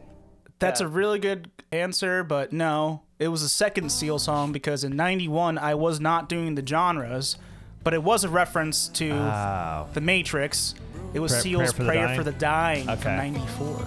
That's 0.60 0.82
Yeah. 0.82 0.88
a 0.88 0.90
really 0.90 1.20
good 1.20 1.50
answer, 1.72 2.24
but 2.24 2.52
no. 2.54 3.02
It 3.18 3.30
was 3.30 3.44
a 3.44 3.50
second 3.50 3.92
Seal 3.92 4.20
song 4.20 4.52
because 4.52 4.84
in 4.84 4.96
91 4.96 5.58
I 5.58 5.76
was 5.76 6.00
not 6.00 6.30
doing 6.30 6.56
the 6.56 6.66
genres, 6.66 7.38
but 7.84 7.94
it 7.94 8.04
was 8.04 8.24
a 8.24 8.30
reference 8.30 8.88
to 8.90 9.12
Wow. 9.12 9.88
The 9.94 10.02
Matrix. 10.02 10.76
It 11.14 11.20
was 11.20 11.32
Prayer- 11.32 11.42
Seal's 11.42 11.74
Prayer 11.74 11.88
Prayer, 11.88 12.16
for 12.16 12.24
the 12.24 12.32
Dying? 12.32 12.86
for 12.86 12.96
the 12.96 13.00
Dying 13.00 13.00
from 13.00 13.00
Okay. 13.00 13.16
94. 13.32 13.86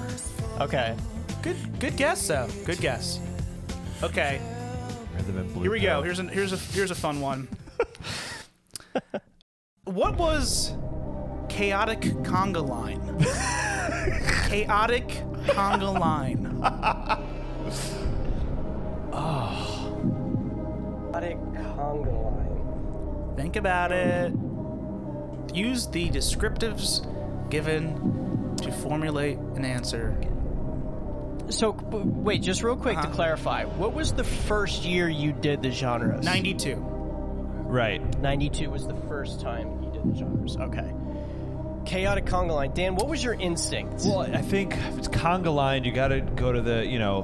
Okay. 0.60 0.94
Good 1.42 1.56
good 1.80 1.96
guess 1.96 2.26
though. 2.28 2.48
Good 2.64 2.80
guess. 2.80 3.18
Okay, 4.02 4.40
here 5.60 5.70
we 5.70 5.80
go. 5.80 6.02
Here's 6.02 6.18
a 6.18 6.24
here's 6.24 6.52
a 6.52 6.56
here's 6.56 6.90
a 6.90 6.94
fun 6.94 7.20
one. 7.20 7.48
what 9.84 10.16
was 10.16 10.72
chaotic 11.48 12.00
conga 12.22 12.66
line? 12.66 13.00
chaotic 14.48 15.08
conga 15.46 15.98
line. 15.98 16.42
Chaotic 21.12 21.38
conga 21.54 22.24
line. 22.24 23.36
Think 23.36 23.56
about 23.56 23.92
it. 23.92 24.32
Use 25.54 25.86
the 25.88 26.08
descriptives 26.10 27.06
given 27.50 28.54
to 28.62 28.72
formulate 28.72 29.38
an 29.38 29.64
answer. 29.64 30.16
So 31.50 31.72
b- 31.72 31.98
wait, 32.02 32.40
just 32.42 32.62
real 32.62 32.76
quick 32.76 32.94
to 32.96 33.02
Uh-huh. 33.02 33.14
clarify, 33.14 33.64
what 33.64 33.92
was 33.92 34.12
the 34.12 34.24
first 34.24 34.84
year 34.84 35.08
you 35.08 35.32
did 35.32 35.60
the 35.62 35.70
genres? 35.70 36.24
92. 36.24 36.76
Right. 36.76 38.00
92 38.20 38.70
was 38.70 38.86
the 38.86 38.94
first 39.08 39.40
time 39.40 39.82
you 39.82 39.90
did 39.90 40.04
the 40.12 40.16
genres. 40.18 40.56
Okay. 40.56 40.90
Chaotic 41.92 42.24
conga 42.24 42.54
line. 42.54 42.72
Dan, 42.72 42.94
what 42.94 43.06
was 43.06 43.22
your 43.22 43.34
instinct? 43.34 44.04
Well, 44.06 44.20
I 44.20 44.40
think 44.40 44.72
if 44.72 44.96
it's 44.96 45.08
conga 45.08 45.54
line, 45.54 45.84
you 45.84 45.92
got 45.92 46.08
to 46.08 46.22
go 46.22 46.50
to 46.50 46.62
the 46.62 46.86
you 46.86 46.98
know 46.98 47.20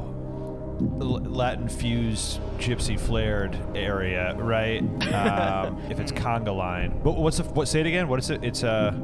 Latin 0.78 1.70
fused 1.70 2.38
gypsy 2.58 3.00
flared 3.00 3.58
area, 3.75 4.34
right? 4.37 4.82
Um, 5.10 5.80
if 5.90 5.98
it's 5.98 6.12
conga 6.12 6.54
line, 6.54 7.00
but 7.02 7.12
what's 7.12 7.38
the 7.38 7.44
what? 7.44 7.66
Say 7.66 7.80
it 7.80 7.87
again. 7.87 8.08
What 8.08 8.18
is 8.18 8.28
it? 8.28 8.44
It's 8.44 8.62
a 8.62 8.94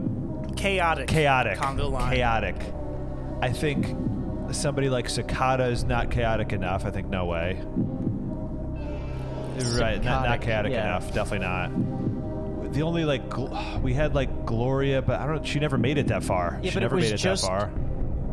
Chaotic. 0.55 1.09
chaotic. 1.09 1.57
Conga 1.57 1.91
line. 1.91 2.13
Chaotic. 2.13 2.57
I 3.41 3.51
think 3.51 3.97
somebody 4.53 4.91
like 4.91 5.09
Cicada 5.09 5.65
is 5.69 5.83
not 5.83 6.11
chaotic 6.11 6.53
enough. 6.53 6.85
I 6.85 6.91
think 6.91 7.09
no 7.09 7.25
way. 7.25 7.59
Right, 9.79 10.05
not, 10.05 10.27
not 10.27 10.43
chaotic 10.43 10.73
yeah. 10.73 10.89
enough. 10.89 11.15
Definitely 11.15 11.47
not. 11.47 12.73
The 12.75 12.83
only 12.83 13.07
like 13.07 13.31
gl- 13.31 13.81
we 13.81 13.95
had 13.95 14.15
like 14.15 14.29
Gloria, 14.47 15.03
but 15.03 15.21
I 15.21 15.27
don't. 15.27 15.47
She 15.47 15.59
never 15.61 15.79
made 15.79 15.99
it 15.99 16.09
that 16.09 16.23
far. 16.23 16.59
Yeah, 16.63 16.71
she 16.71 16.75
but 16.75 16.83
it 16.83 16.85
never 16.87 16.97
was 16.97 17.05
made 17.07 17.15
it 17.15 17.17
just 17.19 17.43
that 17.43 17.49
far. 17.49 17.73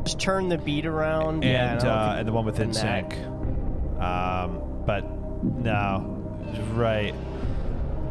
Just 0.03 0.19
turn 0.19 0.49
the 0.49 0.57
beat 0.57 0.85
around. 0.85 1.43
and 1.43 1.79
I 1.79 1.83
don't 1.83 1.91
uh, 1.91 2.15
and 2.19 2.27
the 2.27 2.31
one 2.31 2.45
with 2.45 2.57
done. 2.57 2.71
NSYNC. 2.71 4.01
Um, 4.01 4.83
but 4.85 5.01
no, 5.43 6.17
right. 6.73 7.13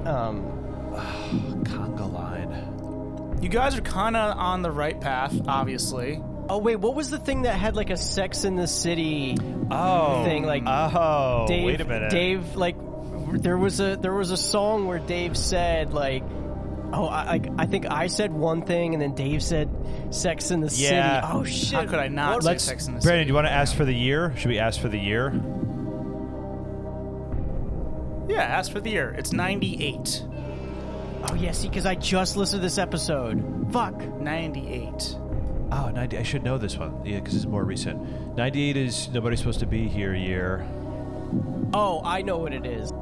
Um, 0.05 0.45
Conga 1.65 2.13
line. 2.13 3.39
You 3.43 3.49
guys 3.49 3.77
are 3.77 3.81
kind 3.83 4.17
of 4.17 4.37
on 4.37 4.63
the 4.63 4.71
right 4.71 5.01
path, 5.01 5.35
obviously. 5.49 6.21
oh 6.49 6.59
wait, 6.59 6.77
what 6.77 6.95
was 6.95 7.11
the 7.11 7.19
thing 7.19 7.43
that 7.43 7.55
had 7.59 7.75
like 7.77 7.91
a 7.91 7.97
Sex 7.97 8.45
in 8.45 8.57
the 8.57 8.67
City 8.67 9.37
Oh, 9.71 10.25
thing? 10.25 10.45
Like 10.45 10.63
oh, 10.67 11.47
Dave, 11.49 11.65
wait 11.65 11.81
a 11.81 11.85
minute. 11.85 12.11
Dave, 12.11 12.55
like 12.57 12.77
there 13.33 13.57
was 13.59 13.81
a 13.81 13.97
there 13.97 14.13
was 14.15 14.31
a 14.31 14.37
song 14.37 14.87
where 14.87 14.99
Dave 14.99 15.37
said 15.37 15.93
like, 15.93 16.23
oh, 16.93 17.07
I 17.07 17.35
I, 17.35 17.41
I 17.59 17.67
think 17.67 17.87
I 17.91 18.07
said 18.09 18.33
one 18.33 18.63
thing 18.63 18.95
and 18.95 19.03
then 19.03 19.15
Dave 19.15 19.43
said 19.43 19.69
Sex 20.11 20.51
in 20.51 20.61
the 20.61 20.67
Yeah. 20.75 21.21
City. 21.23 21.33
Oh 21.33 21.45
shit! 21.45 21.73
How 21.73 21.87
could 21.87 21.99
I 21.99 22.09
not 22.09 22.35
What- 22.37 22.43
say 22.45 22.49
Let's, 22.51 22.65
Sex 22.65 22.87
in 22.89 22.95
the 22.95 23.01
city? 23.01 23.09
Brandon, 23.09 23.21
City? 23.23 23.25
do 23.25 23.29
you 23.29 23.35
want 23.35 23.47
to 23.47 23.53
ask 23.53 23.75
for 23.77 23.85
the 23.85 23.95
year? 23.95 24.35
Should 24.37 24.49
we 24.49 24.59
ask 24.59 24.81
for 24.81 24.89
the 24.89 24.99
year? 24.99 25.33
Yeah, 28.29 28.43
ask 28.43 28.71
for 28.71 28.81
the 28.81 28.91
year. 28.91 29.15
It's 29.19 29.33
98. 29.33 30.25
Oh 31.29 31.35
yeah, 31.35 31.51
see, 31.53 31.69
because 31.69 31.85
I 31.85 31.97
just 31.97 32.37
listened 32.37 32.61
to 32.63 32.67
this 32.67 32.79
episode. 32.79 33.69
Fuck. 33.73 34.01
98. 34.21 35.17
Oh, 35.73 35.91
90, 35.91 36.19
I 36.19 36.23
should 36.23 36.43
know 36.43 36.57
this 36.59 36.77
one. 36.77 37.05
Yeah, 37.05 37.17
because 37.21 37.35
it's 37.35 37.47
more 37.47 37.65
recent. 37.65 38.37
98 38.37 38.77
is 38.77 39.09
Nobody's 39.11 39.39
Supposed 39.41 39.61
to 39.61 39.67
Be 39.67 39.87
Here 39.89 40.15
year. 40.15 40.67
Oh, 41.75 42.01
I 42.05 42.23
know 42.23 42.39
what 42.39 42.53
it 42.53 42.67
is. 42.67 42.93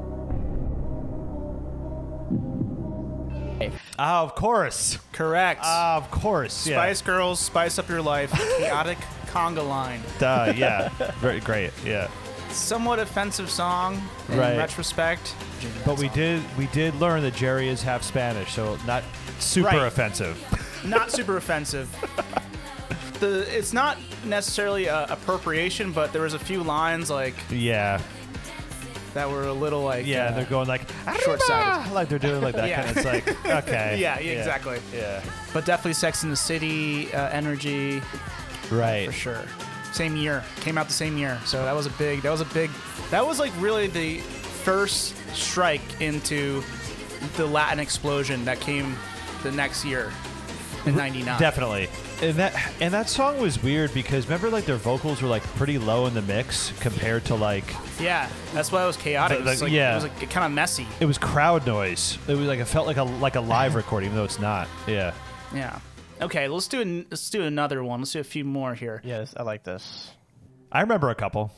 Oh, 3.60 4.22
of 4.24 4.34
course. 4.34 4.98
Correct. 5.12 5.60
Ah, 5.64 5.96
of 5.96 6.10
course. 6.10 6.66
Yeah. 6.66 6.76
Spice 6.76 7.02
Girls, 7.02 7.40
Spice 7.40 7.78
Up 7.78 7.88
Your 7.88 8.02
Life, 8.02 8.30
Chaotic 8.58 8.98
Conga 9.26 9.66
Line. 9.66 10.00
Duh, 10.18 10.52
yeah. 10.56 10.88
Very 11.20 11.40
great. 11.40 11.72
Yeah. 11.84 12.08
Somewhat 12.50 12.98
offensive 12.98 13.50
song 13.50 14.00
in 14.30 14.38
Right. 14.38 14.56
retrospect. 14.56 15.34
But 15.84 15.98
we 15.98 16.08
did 16.10 16.42
we 16.56 16.66
did 16.68 16.94
learn 16.96 17.22
that 17.22 17.34
Geri 17.34 17.68
is 17.68 17.82
half 17.82 18.02
Spanish, 18.02 18.52
so 18.52 18.78
not 18.86 19.02
super 19.38 19.68
Right. 19.68 19.86
offensive. 19.86 20.38
not 20.84 21.10
super 21.10 21.36
offensive. 21.36 21.88
The 23.20 23.40
it's 23.54 23.72
not 23.72 23.98
necessarily 24.24 24.88
uh, 24.88 25.06
appropriation, 25.12 25.92
but 25.92 26.12
there 26.12 26.22
was 26.22 26.34
a 26.34 26.38
few 26.38 26.62
lines 26.62 27.10
like 27.10 27.34
yeah. 27.50 28.00
That 29.14 29.28
were 29.30 29.44
a 29.44 29.52
little 29.52 29.82
like 29.82 30.06
Yeah, 30.06 30.26
uh, 30.26 30.32
they're 30.36 30.44
going 30.44 30.68
like 30.68 30.82
short-sighted. 31.22 31.92
Like 31.92 32.08
they're 32.08 32.18
doing 32.18 32.42
like 32.42 32.54
that 32.54 32.68
Yeah. 32.68 32.84
kind 32.84 32.90
of. 32.90 32.96
It's 32.96 33.06
like 33.46 33.46
okay, 33.68 33.98
Yeah, 33.98 34.18
yeah, 34.20 34.32
exactly. 34.32 34.78
yeah, 34.94 35.22
but 35.52 35.64
definitely 35.64 35.94
Sex 35.94 36.22
in 36.24 36.30
the 36.30 36.36
City 36.36 37.12
uh, 37.12 37.28
energy 37.30 38.02
right. 38.70 39.06
for 39.06 39.12
sure. 39.12 39.42
Same 39.92 40.16
year, 40.16 40.44
came 40.60 40.76
out 40.78 40.86
the 40.86 40.92
same 40.92 41.16
year, 41.16 41.38
so 41.44 41.64
that 41.64 41.74
was 41.74 41.86
a 41.86 41.90
big. 41.90 42.20
That 42.22 42.30
was 42.30 42.42
a 42.42 42.44
big. 42.46 42.70
That 43.10 43.26
was 43.26 43.38
like 43.40 43.52
really 43.58 43.86
the 43.86 44.18
first 44.18 45.14
strike 45.34 45.80
into 46.00 46.62
the 47.36 47.46
Latin 47.46 47.80
explosion 47.80 48.44
that 48.44 48.60
came 48.60 48.94
the 49.42 49.50
next 49.50 49.84
year 49.84 50.12
in 50.84 50.94
'99. 50.94 51.40
Definitely. 51.40 51.88
And 52.20 52.34
that 52.36 52.72
and 52.80 52.92
that 52.92 53.08
song 53.08 53.40
was 53.40 53.62
weird 53.62 53.94
because 53.94 54.26
remember 54.26 54.50
like 54.50 54.64
their 54.64 54.76
vocals 54.76 55.22
were 55.22 55.28
like 55.28 55.44
pretty 55.54 55.78
low 55.78 56.06
in 56.06 56.14
the 56.14 56.22
mix 56.22 56.72
compared 56.80 57.24
to 57.26 57.36
like 57.36 57.64
Yeah, 58.00 58.28
that's 58.52 58.72
why 58.72 58.82
it 58.82 58.86
was 58.88 58.96
chaotic. 58.96 59.38
The- 59.38 59.44
it 59.44 59.50
was 59.50 59.62
like, 59.62 59.70
yeah. 59.72 59.92
it 59.92 59.94
was 59.94 60.04
like 60.04 60.30
kind 60.30 60.44
of 60.44 60.50
messy. 60.52 60.86
it 60.98 61.04
was 61.04 61.16
crowd 61.16 61.64
noise. 61.64 62.18
It 62.26 62.34
was 62.34 62.46
like 62.48 62.58
it 62.58 62.64
felt 62.64 62.86
like 62.88 62.96
a 62.96 63.04
like 63.04 63.36
a 63.36 63.40
live 63.40 63.74
recording, 63.76 64.08
even 64.08 64.16
though 64.16 64.24
it's 64.24 64.40
not. 64.40 64.66
Yeah. 64.88 65.14
Yeah. 65.54 65.78
Okay, 66.20 66.48
let's 66.48 66.66
do 66.66 66.80
an, 66.80 67.06
let's 67.12 67.30
do 67.30 67.42
another 67.42 67.84
one. 67.84 68.00
Let's 68.00 68.10
do 68.12 68.18
a 68.18 68.24
few 68.24 68.44
more 68.44 68.74
here. 68.74 69.00
Yes, 69.04 69.34
I 69.36 69.44
like 69.44 69.62
this. 69.62 70.10
I 70.72 70.80
remember 70.80 71.10
a 71.10 71.14
couple. 71.14 71.52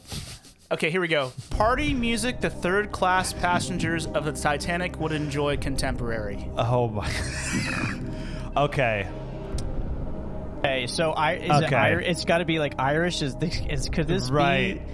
Okay, 0.70 0.90
here 0.90 1.00
we 1.00 1.08
go. 1.08 1.32
Party 1.50 1.94
music 1.94 2.40
the 2.42 2.50
third 2.50 2.92
class 2.92 3.32
passengers 3.32 4.06
of 4.06 4.26
the 4.26 4.32
Titanic 4.32 5.00
would 5.00 5.12
enjoy 5.12 5.56
contemporary. 5.56 6.46
Oh 6.56 6.88
my. 6.88 7.10
okay. 8.56 9.08
Hey, 10.62 10.86
so 10.86 11.12
I 11.12 11.32
is 11.34 11.42
it 11.62 11.64
Okay. 11.66 11.92
Ir- 11.92 12.00
it's 12.00 12.24
got 12.24 12.38
to 12.38 12.44
be 12.44 12.58
like 12.58 12.74
Irish. 12.78 13.22
Is 13.22 13.34
this 13.36 13.60
is 13.68 13.88
could 13.88 14.06
this 14.06 14.30
Right. 14.30 14.74
be 14.86 14.92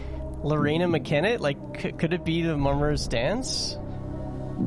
Loreena 0.49 0.87
McKennitt? 0.89 1.41
Like, 1.41 1.75
could, 1.81 1.99
could 1.99 2.13
it 2.13 2.25
be 2.25 2.43
the 2.43 2.57
Mummers 2.57 3.09
Dance? 3.09 3.77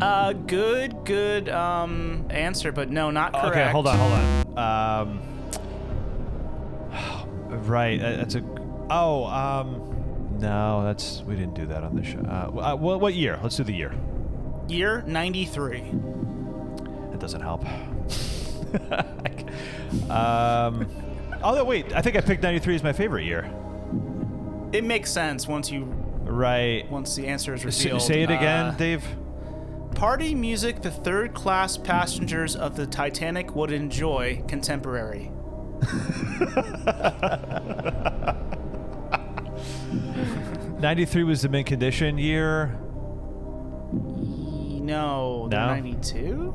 Uh, 0.01 0.33
good, 0.33 1.03
good 1.05 1.47
um 1.49 2.27
answer, 2.29 2.71
but 2.71 2.89
no, 2.89 3.11
not 3.11 3.33
correct. 3.33 3.47
Okay, 3.55 3.71
hold 3.71 3.87
on, 3.87 3.97
hold 3.97 4.57
on. 4.57 5.07
Um. 5.07 5.21
Right, 7.67 7.99
uh, 8.01 8.17
that's 8.17 8.35
a. 8.35 8.43
Oh, 8.89 9.25
um. 9.25 10.37
No, 10.39 10.83
that's 10.83 11.21
we 11.23 11.35
didn't 11.35 11.55
do 11.55 11.65
that 11.67 11.83
on 11.83 11.95
the 11.95 12.03
show. 12.03 12.19
Uh, 12.19 12.51
uh, 12.73 12.75
what, 12.75 12.99
what 13.01 13.13
year? 13.13 13.39
Let's 13.43 13.57
do 13.57 13.63
the 13.63 13.73
year. 13.73 13.93
Year 14.67 15.03
'93. 15.05 15.79
That 17.11 17.19
doesn't 17.19 17.41
help. 17.41 17.65
um. 20.09 20.87
Oh 21.41 21.55
no, 21.55 21.63
wait. 21.63 21.93
I 21.93 22.01
think 22.01 22.17
I 22.17 22.21
picked 22.21 22.43
'93 22.43 22.75
as 22.75 22.83
my 22.83 22.91
favorite 22.91 23.23
year. 23.23 23.49
It 24.73 24.83
makes 24.83 25.09
sense 25.09 25.47
once 25.47 25.71
you 25.71 25.85
Right. 26.25 26.83
once 26.91 27.15
the 27.15 27.27
answer 27.27 27.53
is 27.53 27.65
S- 27.65 27.81
revealed. 27.85 28.01
say 28.01 28.23
it 28.23 28.29
again, 28.29 28.65
Uh, 28.65 28.71
Dave. 28.71 29.05
Party 29.95 30.35
music 30.35 30.81
the 30.81 30.91
third 30.91 31.33
class 31.33 31.77
passengers 31.77 32.57
of 32.57 32.75
the 32.75 32.85
Titanic 32.85 33.55
would 33.55 33.71
enjoy 33.71 34.43
contemporary. 34.49 35.31
'93 40.79 41.23
was 41.23 41.41
the 41.41 41.49
mint 41.49 41.67
condition 41.67 42.17
year. 42.17 42.77
No, 43.93 45.47
No? 45.51 45.67
92. 45.67 46.53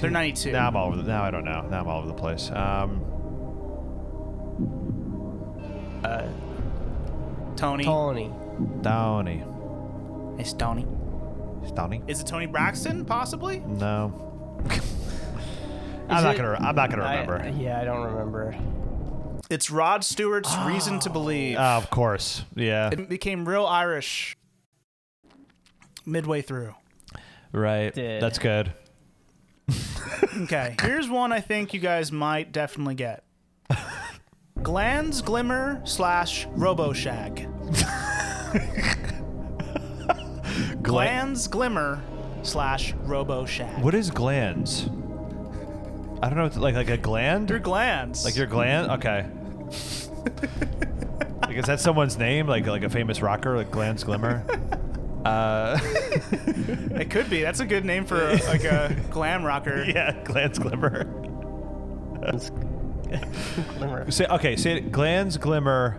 They're 0.00 0.10
92. 0.10 0.52
Now 0.52 0.68
I'm 0.68 0.76
all 0.76 0.88
over. 0.88 0.96
The, 0.96 1.02
now 1.04 1.22
I 1.24 1.30
don't 1.30 1.44
know. 1.44 1.62
Now 1.68 1.80
I'm 1.80 1.88
all 1.88 1.98
over 1.98 2.06
the 2.08 2.14
place. 2.14 2.50
Um. 2.50 3.02
Uh, 6.04 6.26
Tony. 7.56 7.84
Tony. 7.84 8.32
Downey. 8.82 9.42
It's 10.38 10.52
Tony. 10.52 10.86
Downey. 11.74 12.02
Is 12.06 12.20
it 12.20 12.26
Toni 12.26 12.46
Braxton? 12.46 13.04
Possibly. 13.04 13.58
No. 13.60 14.60
I'm 16.08 16.22
not 16.22 16.34
it- 16.34 16.38
gonna. 16.38 16.52
I'm 16.60 16.74
not 16.74 16.90
gonna 16.90 17.02
I- 17.02 17.20
remember. 17.22 17.60
yeah, 17.62 17.80
I 17.80 17.84
don't 17.84 18.04
remember. 18.04 18.56
It's 19.50 19.70
Rod 19.70 20.04
Stewart's 20.04 20.54
Reason 20.66 20.98
to 21.00 21.10
Believe. 21.10 21.56
Oh, 21.58 21.62
of 21.62 21.90
course. 21.90 22.44
Yeah. 22.54 22.90
it 22.92 23.08
became 23.08 23.48
real 23.48 23.66
Irish 23.66 24.36
midway 26.04 26.42
through. 26.42 26.74
right. 27.52 27.92
Did. 27.94 28.22
That's 28.22 28.38
good. 28.38 28.72
Okay, 30.42 30.76
here's 30.82 31.08
one 31.08 31.32
I 31.32 31.40
think 31.40 31.72
you 31.72 31.80
guys 31.80 32.12
might 32.12 32.52
definitely 32.52 32.94
get. 32.94 33.24
Glands 34.62 35.22
Glimmer 35.22 35.80
slash 35.84 36.46
RoboShag. 36.48 37.46
Glands 40.82 41.48
Glimmer 41.48 42.02
slash 42.42 42.92
RoboShag. 42.94 43.80
What 43.80 43.94
is 43.94 44.10
glands? 44.10 44.88
I 46.22 46.28
don't 46.28 46.36
know. 46.36 46.50
Like 46.60 46.74
like 46.74 46.90
a 46.90 46.96
gland? 46.96 47.50
Your 47.50 47.58
glands. 47.58 48.24
Like 48.24 48.36
your 48.36 48.46
gland? 48.46 48.90
Okay. 48.90 49.26
like 51.42 51.56
is 51.56 51.66
that 51.66 51.80
someone's 51.80 52.18
name? 52.18 52.46
Like 52.46 52.66
like 52.66 52.82
a 52.82 52.90
famous 52.90 53.22
rocker, 53.22 53.56
like 53.56 53.70
Glands 53.70 54.04
Glimmer? 54.04 54.44
Uh, 55.26 55.78
It 56.96 57.10
could 57.10 57.28
be. 57.28 57.42
That's 57.42 57.60
a 57.60 57.66
good 57.66 57.84
name 57.84 58.06
for 58.06 58.16
like 58.46 58.64
a 58.64 58.96
glam 59.10 59.44
rocker. 59.44 59.84
yeah, 59.88 60.12
Glands 60.24 60.58
Glimmer. 60.58 61.04
Glimmer. 63.78 64.10
Say 64.10 64.26
okay. 64.26 64.56
Say 64.56 64.78
it. 64.78 64.92
Glands 64.92 65.36
Glimmer, 65.36 65.98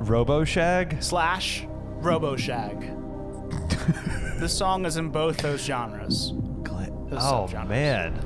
Robo 0.00 0.44
Shag. 0.44 1.02
Slash 1.02 1.66
Robo 1.68 2.36
Shag. 2.36 2.80
this 4.40 4.56
song 4.56 4.86
is 4.86 4.96
in 4.96 5.10
both 5.10 5.36
those 5.38 5.60
genres. 5.64 6.32
Gla- 6.62 6.88
Those 7.10 7.20
oh 7.22 7.46
subgenres. 7.50 7.68
man. 7.68 8.24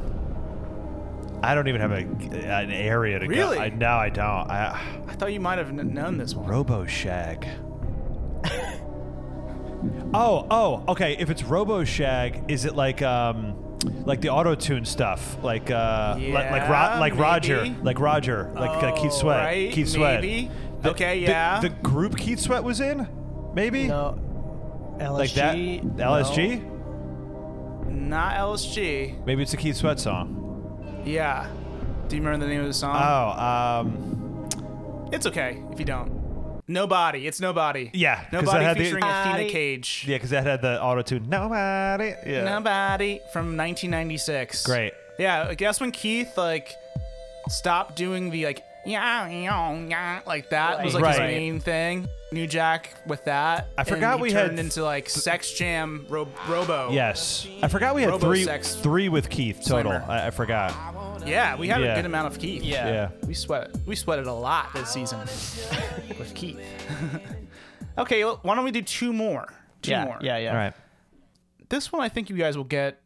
I 1.43 1.57
don't 1.57 1.67
even 1.67 1.81
have 1.81 1.91
a, 1.91 1.97
an 1.97 2.71
area 2.71 3.19
to 3.19 3.27
Really? 3.27 3.57
go. 3.57 3.63
I, 3.63 3.69
no, 3.71 3.89
I 3.89 4.09
don't. 4.11 4.25
I, 4.25 5.03
I 5.09 5.13
thought 5.15 5.33
you 5.33 5.41
might 5.41 5.59
have 5.59 5.73
known 5.73 6.17
this 6.17 6.35
one. 6.37 6.49
RoboShag. 6.49 7.49
Oh, 10.15 10.47
oh, 10.51 10.85
okay. 10.89 11.17
If 11.19 11.31
it's 11.31 11.43
Robo 11.43 11.85
Shag, 11.85 12.51
is 12.51 12.65
it 12.65 12.75
like 12.77 13.03
um 13.03 13.55
like 14.05 14.21
the 14.21 14.29
auto 14.31 14.55
tune 14.55 14.85
stuff? 14.85 15.43
Like 15.43 15.71
uh 15.71 16.17
like 16.19 16.51
like, 16.51 16.63
Ro- 16.63 16.69
Yeah, 16.69 16.99
like 17.01 17.17
Roger, 17.17 17.67
like 17.83 17.99
Roger, 17.99 18.51
like 18.55 18.83
uh, 18.83 18.93
Keith 18.93 19.13
Oh, 19.13 19.19
Sweat. 19.21 19.45
right, 19.45 19.73
Keith 19.73 19.89
Sweat. 19.89 20.21
maybe. 20.21 20.51
The- 20.83 20.91
Okay, 20.91 21.19
yeah. 21.21 21.61
The, 21.61 21.69
group 21.69 22.17
Keith 22.17 22.41
Sweat 22.41 22.65
was 22.65 22.81
in? 22.81 23.07
Maybe? 23.55 23.87
No. 23.87 24.19
LSG. 24.99 25.11
Like 25.19 25.33
that? 25.35 25.57
no. 25.57 26.05
LSG? 26.11 26.69
Not 27.91 28.35
LSG. 28.37 29.25
Maybe 29.25 29.43
it's 29.43 29.55
a 29.55 29.57
Keith 29.57 29.77
Sweat 29.77 30.01
song. 30.01 31.03
Yeah. 31.05 31.47
Do 32.09 32.17
you 32.17 32.23
remember 32.23 32.45
the 32.47 32.51
name 32.53 32.61
of 32.63 32.67
the 32.67 32.75
song? 32.75 32.97
Oh, 32.97 33.43
um 33.43 35.09
it's 35.13 35.27
okay 35.27 35.63
if 35.73 35.79
you 35.79 35.85
don't. 35.85 36.11
Nobody. 36.69 37.27
It's 37.27 37.41
Nobody. 37.41 37.91
yeah, 37.93 38.17
'cause 38.17 38.25
that 38.31 38.43
Nobody 38.45 38.65
had 38.65 38.77
the- 38.77 38.85
featuring 38.85 39.05
Athena 39.05 39.25
Nobody. 39.27 39.51
Cage. 39.51 40.05
Yeah, 40.09 40.17
because 40.17 40.31
that 40.31 40.47
had 40.47 40.63
the 40.63 40.81
auto 40.83 41.03
tune. 41.03 41.29
Nobody. 41.29 42.15
Yeah. 42.27 42.45
Nobody 42.45 43.21
from 43.33 43.57
1996. 43.57 44.65
Great. 44.65 44.93
Yeah, 45.19 45.47
I 45.49 45.55
guess 45.55 45.81
when 45.81 45.91
Keith 45.93 46.37
like 46.39 46.73
stopped 47.49 47.97
doing 47.97 48.31
the 48.31 48.45
like 48.47 48.63
yeah 48.87 49.29
yeah 49.29 49.73
yeah 49.89 50.21
like 50.27 50.51
that 50.51 50.83
was 50.85 50.95
like 50.95 51.05
his 51.13 51.19
main 51.19 51.61
thing. 51.61 52.07
New 52.33 52.47
Jack 52.47 52.95
with 53.07 53.25
that. 53.27 53.67
I 53.77 53.85
forgot 53.85 54.15
and 54.15 54.21
he 54.21 54.23
we 54.23 54.33
had 54.33 54.47
turned 54.49 54.59
into 54.59 54.83
like 54.83 55.09
Sex 55.11 55.53
Jam 55.53 56.07
Ro- 56.09 56.29
Robo. 56.49 56.91
Yes. 56.91 57.47
I 57.63 57.69
forgot 57.69 57.95
we 57.95 58.01
had 58.03 58.11
Robo 58.13 58.27
three 58.29 58.45
sex 58.45 58.75
three 58.77 59.09
with 59.11 59.29
Keith 59.29 59.61
total. 59.67 59.93
slammer. 59.93 60.05
I, 60.11 60.29
I 60.29 60.31
forgot. 60.31 60.73
Yeah, 61.27 61.57
we 61.57 61.69
had 61.69 61.81
Yeah. 61.81 61.93
a 61.93 61.97
good 61.97 62.07
amount 62.07 62.27
of 62.33 62.39
Keith. 62.39 62.63
Yeah. 62.63 62.89
Yeah. 62.89 63.09
We 63.27 63.35
sweat. 63.35 63.71
We 63.87 63.95
sweated 63.97 64.27
a 64.27 64.33
lot 64.33 64.73
this 64.75 64.91
season 64.91 65.19
with 66.19 66.33
Keith. 66.35 66.59
okay, 67.99 68.25
well, 68.25 68.39
why 68.43 68.55
don't 68.55 68.65
we 68.65 68.71
do 68.71 68.83
two 68.83 69.13
more? 69.13 69.47
Two 69.83 69.91
Yeah, 69.93 70.05
more. 70.05 70.19
yeah, 70.21 70.39
yeah. 70.39 70.51
All 70.51 70.57
right. 70.57 70.75
This 71.69 71.91
one 71.93 72.03
I 72.03 72.09
think 72.09 72.29
you 72.31 72.37
guys 72.37 72.57
will 72.57 72.65
get. 72.65 72.99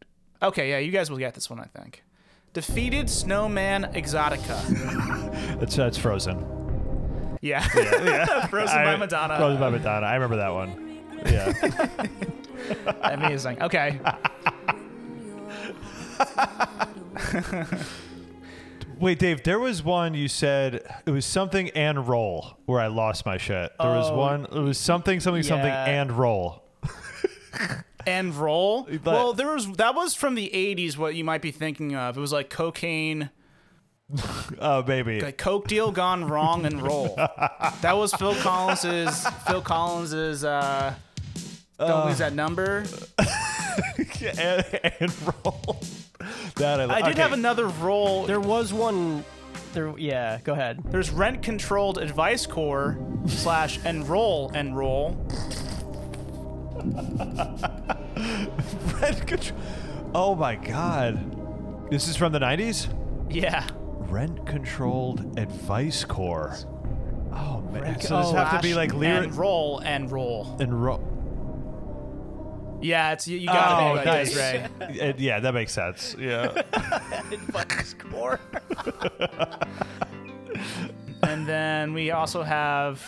Okay, 0.43 0.71
yeah, 0.71 0.79
you 0.79 0.91
guys 0.93 1.11
will 1.11 1.19
get 1.19 1.35
this 1.35 1.49
one. 1.49 1.61
I 1.61 1.65
think. 1.65 2.03
Defeated 2.53 3.09
Snowman 3.11 3.85
Exotica. 3.95 4.57
It's 5.63 5.79
uh, 5.79 5.85
that's 5.85 5.97
Frozen. 5.99 7.39
Yeah. 7.41 7.61
Frozen 8.49 8.79
I- 8.79 8.85
by 8.85 8.97
Madonna. 8.97 9.37
Frozen 9.39 9.61
by 9.61 9.71
Madonna. 9.71 10.07
I 10.07 10.15
remember 10.15 10.37
that 10.37 10.53
one. 10.53 11.01
Yeah. 11.27 13.13
Amazing. 13.15 13.63
Okay. 13.63 14.01
Wait, 18.99 19.19
Dave. 19.19 19.43
There 19.43 19.59
was 19.59 19.83
one 19.83 20.15
you 20.15 20.29
said 20.29 20.83
it 21.05 21.11
was 21.11 21.27
something 21.27 21.71
and 21.71 22.07
roll 22.09 22.57
where 22.67 22.81
I 22.81 22.87
lost 22.87 23.27
my 23.27 23.37
shit. 23.37 23.71
There 23.79 23.91
was 23.91 24.11
Oh. 24.11 24.17
one. 24.17 24.45
It 24.47 24.53
was 24.61 24.79
something 24.79 25.21
something 25.21 25.43
something 25.43 25.67
Yeah. 25.69 25.85
and 25.85 26.13
roll. 26.13 26.63
And 28.09 28.37
roll. 28.37 28.89
Well, 29.05 29.33
there 29.33 29.49
was 29.53 29.69
that 29.73 29.97
was 29.97 30.15
from 30.15 30.37
the 30.37 30.49
'80s. 30.55 30.97
What 30.97 31.17
you 31.17 31.25
might 31.25 31.43
be 31.43 31.51
thinking 31.51 31.97
of. 31.97 32.17
It 32.17 32.21
was 32.21 32.33
like 32.33 32.51
cocaine, 32.51 33.31
Oh 34.61 34.83
baby. 34.83 35.21
like 35.21 35.39
coke 35.39 35.67
deal 35.67 35.91
gone 35.91 36.25
wrong, 36.29 36.67
and 36.67 36.81
roll. 36.81 37.17
that 37.81 37.97
was 37.97 38.15
Phil 38.15 38.37
Collins's. 38.37 39.27
Phil 39.49 39.61
Collins's. 39.61 40.45
Uh, 40.45 40.95
don't 41.81 42.07
lose 42.07 42.19
that 42.19 42.33
number. 42.33 42.85
and, 44.39 44.65
and 45.01 45.13
roll. 45.45 45.81
That 46.57 46.81
I, 46.81 46.97
I 46.97 47.03
did 47.03 47.13
okay. 47.13 47.23
have 47.23 47.33
another 47.33 47.67
roll. 47.67 48.27
There 48.27 48.41
was 48.41 48.73
one. 48.73 49.25
There. 49.73 49.97
Yeah. 49.99 50.39
Go 50.45 50.53
ahead. 50.53 50.83
There's 50.87 51.11
rent 51.11 51.43
controlled 51.43 51.99
advice 51.99 52.47
core 52.47 52.99
slash 53.27 53.85
enroll 53.85 54.51
enroll. 54.55 55.17
rent 59.01 59.27
control. 59.27 59.61
Oh 60.15 60.35
my 60.35 60.57
god. 60.57 61.91
This 61.91 62.09
is 62.09 62.17
from 62.17 62.33
the 62.33 62.39
90s? 62.39 62.89
Yeah. 63.31 63.67
Rent 64.09 64.47
controlled 64.47 65.39
advice 65.39 66.05
core. 66.05 66.57
Oh 67.33 67.61
man. 67.73 67.83
Rent- 67.83 68.03
so 68.03 68.17
does 68.17 68.33
oh, 68.33 68.37
have 68.37 68.57
to 68.57 68.63
be 68.63 68.73
Slash 68.73 68.89
like 68.89 68.95
lyric 68.95 69.29
enroll 69.29 69.81
enroll. 69.81 70.57
and 70.59 70.83
ro- 70.83 71.01
Yeah, 72.87 73.13
it's 73.13 73.27
you, 73.27 73.39
you 73.39 73.47
got 73.49 73.83
Oh, 73.83 73.93
it. 73.95 73.97
right, 73.97 74.07
nice. 74.07 74.37
Ray. 74.37 74.67
It- 74.81 75.19
yeah, 75.19 75.41
that 75.41 75.53
makes 75.55 75.73
sense. 75.73 76.15
Yeah. 76.19 76.63
Score. 77.85 78.41
And 81.23 81.47
then 81.47 81.93
we 81.93 82.13
also 82.13 82.43
have 82.43 83.01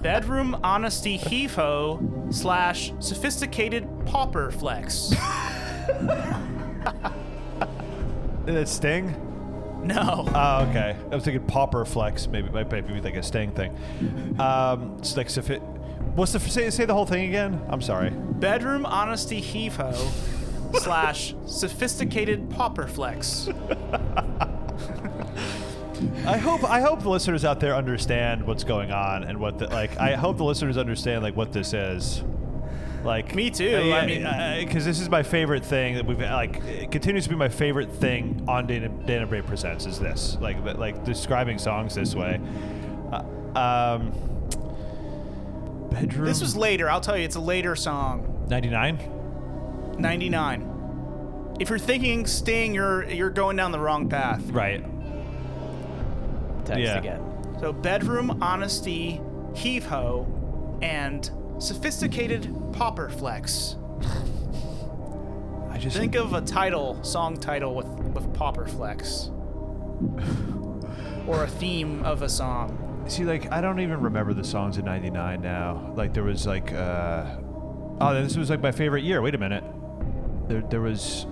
bedroom 0.00 0.54
honesty 0.62 1.16
heave 1.16 1.54
ho 1.54 1.98
slash 2.30 2.92
sophisticated 3.00 3.88
pauper 4.06 4.50
flex. 4.52 5.10
Is 8.46 8.54
it 8.54 8.68
Sting? 8.68 9.08
No. 9.82 10.24
Oh, 10.34 10.66
okay. 10.70 10.96
I 11.10 11.14
was 11.14 11.24
thinking 11.24 11.44
Pauper 11.46 11.84
Flex. 11.84 12.26
Maybe 12.26 12.48
might 12.50 12.70
maybe 12.70 13.00
like 13.00 13.16
a 13.16 13.22
Sting 13.22 13.50
thing. 13.52 13.70
Um, 14.38 14.96
it's 14.98 15.16
like 15.16 15.28
sophi- 15.28 15.60
What's 16.14 16.32
the 16.32 16.40
say? 16.40 16.70
Say 16.70 16.84
the 16.84 16.94
whole 16.94 17.06
thing 17.06 17.28
again. 17.28 17.60
I'm 17.68 17.82
sorry. 17.82 18.10
bedroom 18.10 18.86
honesty 18.86 19.40
heave 19.40 19.76
ho 19.76 19.92
slash 20.74 21.34
sophisticated 21.46 22.50
pauper 22.50 22.86
flex. 22.86 23.48
I 26.26 26.38
hope 26.38 26.64
I 26.64 26.80
hope 26.80 27.02
the 27.02 27.08
listeners 27.08 27.44
out 27.44 27.60
there 27.60 27.74
understand 27.74 28.46
what's 28.46 28.64
going 28.64 28.90
on 28.92 29.24
and 29.24 29.38
what 29.38 29.58
the 29.58 29.66
like. 29.68 29.98
I 29.98 30.14
hope 30.14 30.36
the 30.36 30.44
listeners 30.44 30.76
understand 30.76 31.22
like 31.22 31.36
what 31.36 31.52
this 31.52 31.72
is. 31.72 32.22
Like 33.04 33.34
Me 33.34 33.50
too, 33.50 33.92
I 33.92 34.06
mean- 34.06 34.64
because 34.64 34.84
this 34.84 34.98
is 35.00 35.10
my 35.10 35.22
favorite 35.22 35.64
thing 35.64 35.96
that 35.96 36.06
we've 36.06 36.18
like. 36.18 36.62
It 36.64 36.90
continues 36.90 37.24
to 37.24 37.30
be 37.30 37.36
my 37.36 37.50
favorite 37.50 37.92
thing 37.92 38.42
on 38.48 38.66
Dana, 38.66 38.88
Dana 38.88 39.26
Bray 39.26 39.42
presents 39.42 39.84
is 39.84 39.98
this 39.98 40.38
like 40.40 40.56
like 40.78 41.04
describing 41.04 41.58
songs 41.58 41.94
this 41.94 42.14
way. 42.14 42.40
Uh, 43.12 43.24
um, 43.58 44.12
bedroom. 45.94 46.24
This 46.26 46.40
was 46.40 46.56
later. 46.56 46.88
I'll 46.90 47.00
tell 47.00 47.16
you, 47.16 47.24
it's 47.24 47.36
a 47.36 47.40
later 47.40 47.74
song. 47.76 48.46
ninety 48.48 48.68
nine. 48.68 48.98
99. 49.98 51.54
If 51.60 51.70
you're 51.70 51.78
thinking 51.78 52.26
Sting, 52.26 52.74
you're 52.74 53.04
you're 53.08 53.30
going 53.30 53.56
down 53.56 53.70
the 53.72 53.78
wrong 53.78 54.08
path. 54.08 54.42
Right. 54.50 54.84
Text 56.64 56.80
Yeah. 56.80 56.98
again. 56.98 57.20
So 57.60 57.72
bedroom 57.72 58.42
honesty, 58.42 59.20
heave 59.54 59.84
ho, 59.86 60.26
and 60.82 61.30
sophisticated 61.58 62.52
pauper 62.72 63.08
flex. 63.08 63.76
I 65.70 65.78
just 65.78 65.96
Think 65.96 66.14
of 66.16 66.32
a 66.34 66.40
title, 66.40 67.02
song 67.04 67.36
title 67.36 67.74
with 67.76 67.86
with 67.86 68.34
pauper 68.34 68.66
flex, 68.66 69.30
or 71.26 71.44
a 71.44 71.48
theme 71.48 72.02
of 72.04 72.22
a 72.22 72.28
song. 72.28 72.78
See, 73.06 73.24
like, 73.24 73.50
I 73.52 73.60
don't 73.60 73.80
even 73.80 74.00
remember 74.00 74.32
the 74.34 74.44
songs 74.44 74.78
in 74.78 74.84
'99 74.84 75.40
now. 75.42 75.92
Like, 75.94 76.14
there 76.14 76.24
was 76.24 76.46
like, 76.46 76.72
uh, 76.72 77.36
oh, 78.00 78.14
this 78.22 78.36
was 78.36 78.50
like 78.50 78.60
my 78.60 78.72
favorite 78.72 79.04
year. 79.04 79.20
Wait 79.22 79.34
a 79.34 79.38
minute, 79.38 79.64
there, 80.48 80.62
there 80.62 80.80
was 80.80 81.26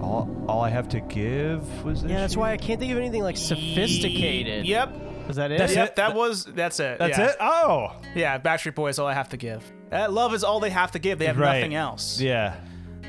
All, 0.00 0.28
all 0.48 0.60
I 0.60 0.70
have 0.70 0.88
to 0.90 1.00
give 1.00 1.84
was 1.84 2.02
this. 2.02 2.10
Yeah, 2.10 2.20
that's 2.20 2.34
year? 2.34 2.40
why 2.40 2.52
I 2.52 2.56
can't 2.56 2.78
think 2.78 2.92
of 2.92 2.98
anything 2.98 3.22
like 3.22 3.36
sophisticated. 3.36 4.66
Yep. 4.66 4.96
Is 5.28 5.36
that 5.36 5.50
it? 5.52 5.58
That's 5.58 5.74
yep. 5.74 5.88
it? 5.90 5.96
That 5.96 6.14
was. 6.14 6.44
That's 6.44 6.78
it. 6.80 6.98
That's 6.98 7.18
yeah. 7.18 7.30
it. 7.30 7.36
Oh, 7.40 7.96
Yeah. 8.14 8.38
Backstreet 8.38 8.74
Boys. 8.74 8.98
All 8.98 9.06
I 9.06 9.14
have 9.14 9.28
to 9.30 9.36
give. 9.36 9.64
Uh, 9.90 10.10
love 10.10 10.34
is 10.34 10.44
all 10.44 10.60
they 10.60 10.70
have 10.70 10.92
to 10.92 10.98
give. 10.98 11.18
They 11.18 11.26
have 11.26 11.38
right. 11.38 11.60
nothing 11.60 11.74
else. 11.74 12.20
Yeah, 12.20 12.56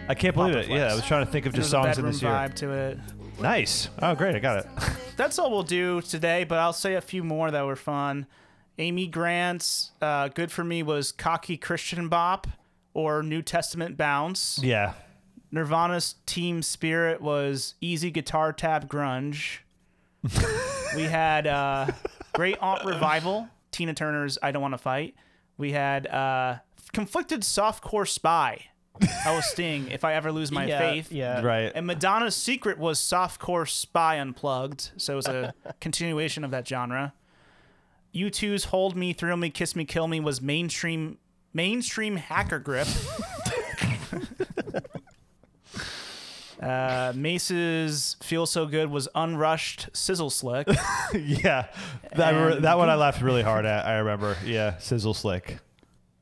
I 0.07 0.15
can't 0.15 0.35
believe 0.35 0.55
it. 0.55 0.67
Papa 0.67 0.77
Yeah, 0.77 0.91
I 0.91 0.95
was 0.95 1.05
trying 1.05 1.25
to 1.25 1.31
think 1.31 1.45
of 1.45 1.53
And 1.53 1.61
just 1.61 1.71
there's 1.71 1.85
a 1.85 1.93
songs 1.93 1.97
in 1.97 2.05
this 2.05 2.21
year. 2.21 2.31
vibe 2.31 2.53
to 2.55 2.71
it. 2.71 2.99
Nice. 3.41 3.89
Oh, 4.01 4.15
great. 4.15 4.35
I 4.35 4.39
got 4.39 4.59
it. 4.59 4.67
That's 5.17 5.37
all 5.39 5.51
we'll 5.51 5.63
do 5.63 6.01
today. 6.01 6.43
But 6.43 6.59
I'll 6.59 6.73
say 6.73 6.95
a 6.95 7.01
few 7.01 7.23
more 7.23 7.51
that 7.51 7.65
were 7.65 7.75
fun. 7.75 8.25
Amy 8.79 9.07
Grant's 9.07 9.91
uh, 10.01 10.29
"Good 10.29 10.51
for 10.51 10.63
Me" 10.63 10.81
was 10.83 11.11
"Cocky 11.11 11.57
Christian 11.57 12.09
Bop" 12.09 12.47
or 12.93 13.21
"New 13.21 13.41
Testament 13.41 13.97
Bounce." 13.97 14.59
yeah. 14.63 14.93
Nirvana's 15.51 16.15
Teen 16.25 16.63
Spirit 16.63 17.21
was 17.21 17.75
"Easy 17.81 18.09
Guitar 18.09 18.51
Tap 18.51 18.87
Grunge." 18.87 19.59
we 20.95 21.03
had 21.03 21.45
uh, 21.45 21.87
Great 22.33 22.57
Aunt 22.59 22.83
Revival, 22.85 23.47
Tina 23.71 23.93
Turner's 23.93 24.37
"I 24.41 24.51
Don't 24.51 24.61
Want 24.63 24.73
to 24.73 24.79
Fight." 24.79 25.15
We 25.57 25.71
had 25.73 26.07
uh, 26.07 26.57
Conflicted 26.93 27.41
Softcore 27.41 28.07
Spy. 28.07 28.65
I 29.01 29.35
was 29.35 29.45
Sting. 29.45 29.89
If 29.89 30.03
I 30.03 30.13
ever 30.13 30.31
lose 30.31 30.51
my 30.51 30.65
yeah, 30.65 30.79
faith. 30.79 31.11
Yeah. 31.11 31.41
Right. 31.41 31.71
And 31.73 31.87
Madonna's 31.87 32.35
Secret 32.35 32.77
was 32.77 32.99
Softcore 32.99 33.67
Spy 33.67 34.19
Unplugged, 34.19 34.91
so 34.97 35.13
it 35.13 35.15
was 35.15 35.27
a 35.27 35.53
continuation 35.81 36.43
of 36.43 36.51
that 36.51 36.67
genre. 36.67 37.13
U2's 38.13 38.65
Hold 38.65 38.95
Me, 38.95 39.13
Thrill 39.13 39.37
Me, 39.37 39.49
Kiss 39.49 39.75
Me, 39.75 39.85
Kill 39.85 40.07
Me 40.07 40.19
was 40.19 40.41
mainstream 40.41 41.17
mainstream 41.53 42.17
hacker 42.17 42.59
grip. 42.59 42.87
uh, 46.61 47.13
Mase's 47.15 48.15
Feel 48.21 48.45
So 48.45 48.65
Good 48.65 48.89
was 48.91 49.07
unrushed 49.15 49.89
sizzle 49.93 50.29
slick. 50.29 50.67
yeah. 51.13 51.67
That, 52.15 52.33
And 52.35 52.63
that 52.63 52.77
one 52.77 52.89
I 52.89 52.95
laughed 52.95 53.21
really 53.21 53.43
hard 53.43 53.65
at. 53.65 53.85
I 53.85 53.97
remember. 53.97 54.37
Yeah. 54.45 54.77
Sizzle 54.77 55.13
slick. 55.13 55.57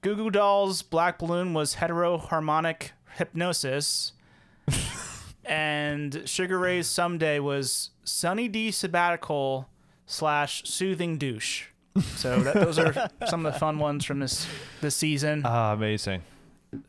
Goo 0.01 0.15
Goo 0.15 0.31
Dolls 0.31 0.81
Black 0.81 1.19
Balloon 1.19 1.53
was 1.53 1.75
heteroharmonic 1.75 2.89
hypnosis. 3.17 4.13
and 5.45 6.23
Sugar 6.25 6.57
Ray's 6.57 6.87
Someday 6.87 7.39
was 7.39 7.91
Sunny 8.03 8.47
D 8.47 8.71
sabbatical 8.71 9.69
slash 10.05 10.63
soothing 10.65 11.17
douche. 11.17 11.65
So 12.15 12.39
that, 12.41 12.53
those 12.55 12.79
are 12.79 13.09
some 13.27 13.45
of 13.45 13.53
the 13.53 13.59
fun 13.59 13.77
ones 13.77 14.05
from 14.05 14.19
this 14.19 14.47
this 14.79 14.95
season. 14.95 15.43
Ah, 15.45 15.73
amazing. 15.73 16.21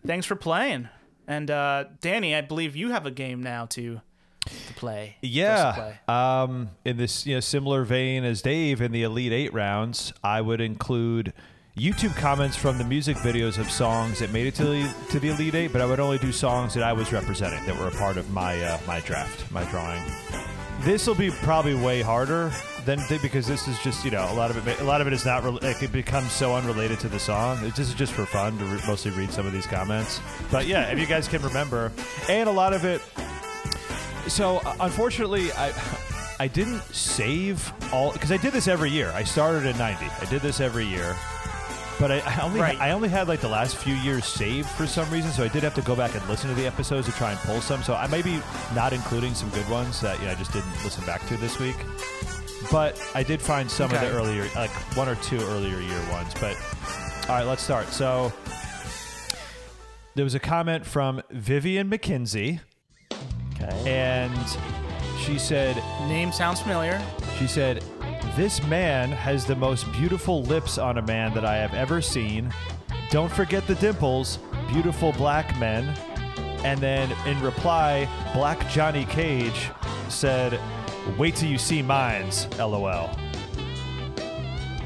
Thanks 0.07 0.27
for 0.27 0.37
playing. 0.37 0.89
And 1.27 1.51
uh, 1.51 1.85
Danny, 2.01 2.35
I 2.35 2.41
believe 2.41 2.77
you 2.77 2.93
have 2.93 3.05
a 3.05 3.11
game 3.11 3.43
now 3.43 3.67
to 3.67 4.01
to 4.47 4.75
play. 4.75 5.17
us 5.17 5.21
to 5.23 5.27
Yeah. 5.29 5.73
play. 5.73 6.15
Um, 6.15 6.71
in 6.85 6.97
this 6.97 7.27
you 7.27 7.35
know 7.35 7.41
similar 7.41 7.85
vein 7.85 8.25
as 8.25 8.41
Dave 8.43 8.81
in 8.81 8.91
the 8.93 9.03
Elite 9.03 9.33
Eight 9.33 9.53
rounds, 9.53 10.13
I 10.25 10.41
would 10.41 10.61
include 10.61 11.33
YouTube 11.77 12.15
comments 12.17 12.55
from 12.55 12.77
the 12.77 12.85
music 12.85 13.17
videos 13.19 13.59
of 13.59 13.71
songs 13.71 14.19
that 14.19 14.31
made 14.31 14.47
it 14.47 14.55
to 14.57 14.65
the 14.65 14.95
to 15.11 15.19
the 15.19 15.31
Elite 15.31 15.55
Eight, 15.55 15.73
but 15.73 15.81
I 15.81 15.87
would 15.87 16.01
only 16.01 16.19
do 16.19 16.31
songs 16.31 16.75
that 16.75 16.83
I 16.83 16.93
was 16.93 17.13
representing 17.13 17.65
that 17.65 17.79
were 17.79 17.89
a 17.89 17.93
part 17.93 18.19
of 18.19 18.31
my 18.31 18.63
uh, 18.63 18.79
my 18.87 19.01
draft, 19.01 19.51
my 19.51 19.65
drawing. 19.71 20.03
This 20.83 21.07
will 21.07 21.15
be 21.15 21.31
probably 21.31 21.75
way 21.75 22.03
harder 22.03 22.53
than 22.85 22.99
th- 23.07 23.23
because 23.23 23.47
this 23.47 23.69
is 23.69 23.79
just 23.83 24.05
you 24.05 24.11
know 24.11 24.31
a 24.31 24.35
lot 24.35 24.51
of 24.51 24.69
it. 24.69 24.81
A 24.81 24.85
lot 24.85 25.01
of 25.01 25.07
it 25.07 25.15
is 25.15 25.25
not. 25.25 25.45
Re- 25.45 25.51
like 25.63 25.83
it 25.83 25.93
becomes 25.93 26.31
so 26.33 26.55
unrelated 26.55 27.01
to 27.01 27.09
the 27.09 27.19
song. 27.19 27.59
It's 27.63 27.77
just 27.77 27.97
just 27.97 28.13
for 28.13 28.27
fun 28.27 28.59
to 28.59 28.65
re- 28.67 28.81
mostly 28.87 29.11
read 29.13 29.31
some 29.31 29.47
of 29.47 29.55
these 29.55 29.67
comments. 29.67 30.21
But 30.51 30.67
yeah, 30.67 30.91
if 30.91 30.99
you 30.99 31.07
guys 31.07 31.27
can 31.27 31.41
remember, 31.41 31.91
and 32.29 32.51
a 32.51 32.53
lot 32.53 32.75
of 32.75 32.85
it 32.85 33.01
so 34.29 34.59
uh, 34.59 34.77
unfortunately, 34.81 35.53
I 35.53 35.73
I 36.39 36.49
didn't 36.49 36.83
save 36.95 37.73
all 37.93 38.13
because 38.13 38.31
I 38.33 38.37
did 38.37 38.53
this 38.53 38.69
every 38.69 38.91
year. 38.91 39.11
I 39.13 39.25
started 39.25 39.67
in 39.67 39.77
'90. 39.79 40.05
I 40.21 40.25
did 40.31 40.43
this 40.43 40.61
every 40.61 40.87
year, 40.87 41.17
but 42.01 42.11
I, 42.11 42.19
I 42.27 42.41
only 42.43 42.61
Right. 42.61 42.81
I 42.81 42.91
only 42.93 43.09
had 43.09 43.29
like 43.29 43.41
the 43.41 43.49
last 43.49 43.77
few 43.77 43.95
years 43.95 44.25
saved 44.25 44.69
for 44.69 44.87
some 44.87 45.09
reason. 45.11 45.31
So 45.31 45.45
I 45.45 45.49
did 45.49 45.63
have 45.63 45.75
to 45.75 45.83
go 45.83 45.95
back 45.95 46.15
and 46.15 46.27
listen 46.29 46.49
to 46.51 46.55
the 46.57 46.67
episodes 46.67 47.07
to 47.07 47.13
try 47.13 47.31
and 47.33 47.41
pull 47.41 47.61
some. 47.61 47.83
So 47.83 47.95
I 47.95 48.07
may 48.09 48.23
be 48.23 48.41
not 48.75 48.93
including 48.93 49.35
some 49.35 49.51
good 49.51 49.69
ones 49.69 50.01
that 50.01 50.19
you 50.21 50.27
know 50.27 50.33
I 50.33 50.35
just 50.35 50.53
didn't 50.53 50.73
listen 50.85 51.05
back 51.07 51.27
to 51.29 51.37
this 51.37 51.59
week. 51.59 51.77
But 52.71 53.01
I 53.15 53.23
did 53.23 53.43
find 53.43 53.71
some 53.71 53.93
of 53.93 54.01
the 54.01 54.09
earlier, 54.11 54.49
like 54.55 54.71
one 54.97 55.09
or 55.09 55.17
two 55.17 55.39
earlier 55.39 55.81
year 55.81 56.01
ones. 56.11 56.33
But 56.41 56.57
all 57.29 57.37
right, 57.37 57.45
let's 57.47 57.63
start. 57.63 57.89
So 57.89 58.33
there 60.15 60.25
was 60.25 60.35
a 60.35 60.41
comment 60.41 60.85
from 60.87 61.23
Vivian 61.31 61.91
McKinsey 61.91 62.61
Okay. 63.61 63.91
and 63.91 64.33
she 65.21 65.39
said 65.39 65.77
Name 66.09 66.33
sounds 66.33 66.61
familiar. 66.61 67.01
she 67.39 67.47
said 67.47 67.83
this 68.37 68.63
man 68.63 69.11
has 69.11 69.45
the 69.45 69.55
most 69.55 69.91
beautiful 69.93 70.43
lips 70.45 70.79
on 70.79 70.97
a 70.97 71.03
man 71.03 71.35
that 71.35 71.45
i 71.45 71.55
have 71.55 71.75
ever 71.75 72.01
seen 72.01 72.51
don't 73.11 73.31
forget 73.31 73.67
the 73.67 73.75
dimples 73.75 74.39
beautiful 74.69 75.13
black 75.13 75.59
men 75.59 75.85
and 76.65 76.81
then 76.81 77.13
in 77.27 77.39
reply 77.43 78.09
black 78.33 78.67
johnny 78.71 79.05
cage 79.07 79.71
said 80.09 80.59
wait 81.19 81.37
till 81.37 81.49
you 81.49 81.59
see 81.59 81.83
mines 81.83 82.47
lol 82.59 83.11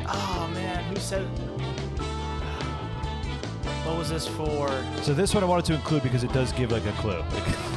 Oh 0.08 0.12
ah, 0.12 0.50
man, 0.54 0.84
who 0.84 0.94
said? 1.00 1.26
What 3.84 3.98
was 3.98 4.08
this 4.08 4.28
for? 4.28 4.68
so 5.02 5.12
this 5.14 5.34
one 5.34 5.42
i 5.42 5.46
wanted 5.46 5.64
to 5.66 5.74
include 5.74 6.02
because 6.02 6.24
it 6.24 6.32
does 6.32 6.52
give 6.52 6.72
like 6.72 6.86
a 6.86 6.92
clue 6.92 7.22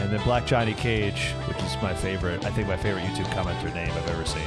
and 0.00 0.10
then 0.12 0.22
black 0.24 0.46
johnny 0.46 0.74
cage 0.74 1.30
which 1.46 1.58
is 1.62 1.76
my 1.82 1.94
favorite 1.94 2.44
i 2.44 2.50
think 2.50 2.66
my 2.68 2.76
favorite 2.76 3.02
youtube 3.04 3.26
commenter 3.34 3.72
name 3.74 3.90
i've 3.92 4.08
ever 4.08 4.24
seen 4.24 4.42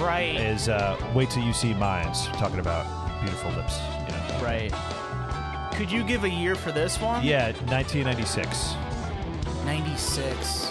Right. 0.00 0.36
is 0.38 0.68
uh, 0.68 0.94
wait 1.14 1.30
till 1.30 1.42
you 1.42 1.52
see 1.54 1.72
mines 1.72 2.26
talking 2.28 2.58
about 2.58 2.84
beautiful 3.20 3.50
lips 3.52 3.78
you 4.06 4.12
know 4.12 4.44
Right. 4.44 4.72
Could 5.74 5.90
you 5.90 6.04
give 6.04 6.24
a 6.24 6.28
year 6.30 6.54
for 6.54 6.70
this 6.72 7.00
one? 7.00 7.24
yeah 7.24 7.52
1996 7.66 8.74
96. 9.64 10.70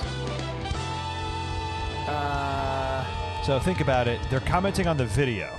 Uh, 2.07 3.03
so 3.43 3.59
think 3.59 3.81
about 3.81 4.07
it 4.07 4.19
they're 4.29 4.39
commenting 4.41 4.87
on 4.87 4.95
the 4.97 5.05
video 5.05 5.49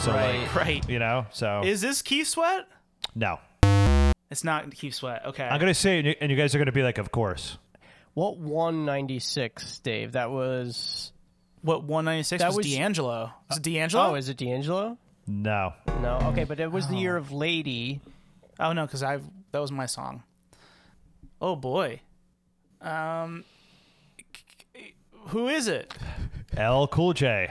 so 0.00 0.10
Right. 0.12 0.40
like 0.40 0.54
right. 0.54 0.88
you 0.88 0.98
know 0.98 1.26
so 1.30 1.60
Is 1.64 1.80
this 1.82 2.00
Keith 2.02 2.26
Sweat? 2.28 2.66
no 3.14 3.38
It's 4.30 4.42
not 4.44 4.70
Keith 4.74 4.94
Sweat. 4.94 5.24
Okay. 5.26 5.44
i'm 5.44 5.60
gonna 5.60 5.74
say 5.74 5.96
it 5.96 5.98
and 6.00 6.06
you- 6.08 6.14
and 6.22 6.30
you 6.30 6.36
guys 6.36 6.54
are 6.54 6.58
gonna 6.58 6.72
be 6.72 6.82
like 6.82 6.96
of 6.98 7.10
course 7.12 7.58
What 8.14 8.38
196, 8.38 9.78
Dave? 9.80 10.12
That 10.12 10.30
was. 10.30 11.12
what 11.62 11.84
196 11.84 12.40
That 12.42 12.48
was, 12.48 12.56
was- 12.58 12.66
D'Angelo. 12.66 13.32
Is 13.50 13.56
it 13.58 13.62
D'Angelo? 13.62 14.10
Oh, 14.10 14.14
is 14.14 14.28
it 14.28 14.36
D'Angelo? 14.36 14.98
no 15.26 15.74
No. 16.00 16.18
Okay, 16.32 16.44
but 16.44 16.58
it 16.58 16.72
was 16.72 16.88
the 16.88 16.96
year 16.96 17.16
of 17.16 17.30
Lady. 17.30 18.00
Oh 18.58 18.72
no, 18.72 18.84
because 18.86 19.02
I 19.02 19.18
that 19.52 19.60
was 19.60 19.70
my 19.70 19.86
song. 19.86 20.22
Oh 21.40 21.54
boy. 21.56 22.00
Um, 22.80 23.44
who 25.26 25.48
is 25.48 25.68
it? 25.68 25.94
l 26.56 26.88
cool 26.88 27.12
j 27.12 27.48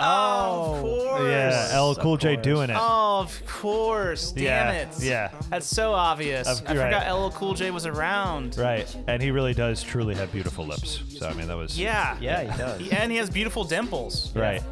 Oh, 0.00 0.74
of 0.74 0.80
course. 0.82 1.22
yeah 1.30 1.68
l 1.72 1.94
cool 1.94 2.16
j 2.16 2.34
doing 2.36 2.68
it 2.70 2.76
Oh, 2.78 3.20
of 3.20 3.46
course. 3.46 4.32
Damn 4.32 4.42
yeah 4.44 4.72
it. 4.72 4.88
yeah 5.00 5.30
That's 5.50 5.66
so 5.66 5.92
obvious. 5.92 6.48
Of- 6.48 6.68
I 6.68 6.74
right. 6.76 6.84
forgot 6.92 7.06
LL 7.16 7.30
Cool 7.30 7.54
J 7.54 7.70
was 7.70 7.86
around. 7.86 8.56
right 8.58 8.92
and 9.06 9.22
he 9.22 9.30
really 9.30 9.54
does 9.54 9.82
truly 9.82 10.14
have 10.16 10.32
beautiful 10.32 10.66
lips 10.66 11.00
so 11.18 11.28
i 11.28 11.32
mean 11.34 11.46
that 11.48 11.56
was 11.56 11.78
Yeah. 11.78 12.16
Yeah, 12.20 12.42
he 12.42 12.58
does. 12.58 12.80
He- 12.80 12.92
and 12.92 13.10
he 13.12 13.18
has 13.18 13.30
beautiful 13.30 13.62
dimples. 13.64 14.34
right 14.34 14.62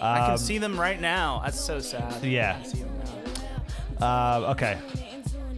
I 0.00 0.18
can 0.20 0.30
Um, 0.32 0.38
see 0.38 0.58
them 0.58 0.80
right 0.80 1.00
now. 1.00 1.42
That's 1.44 1.60
so 1.60 1.78
sad. 1.80 2.24
yeah 2.24 2.56
I 2.58 2.62
can 2.62 2.70
see 2.70 2.82
them 2.82 2.92
now. 4.00 4.06
Uh, 4.46 4.50
okay. 4.52 4.76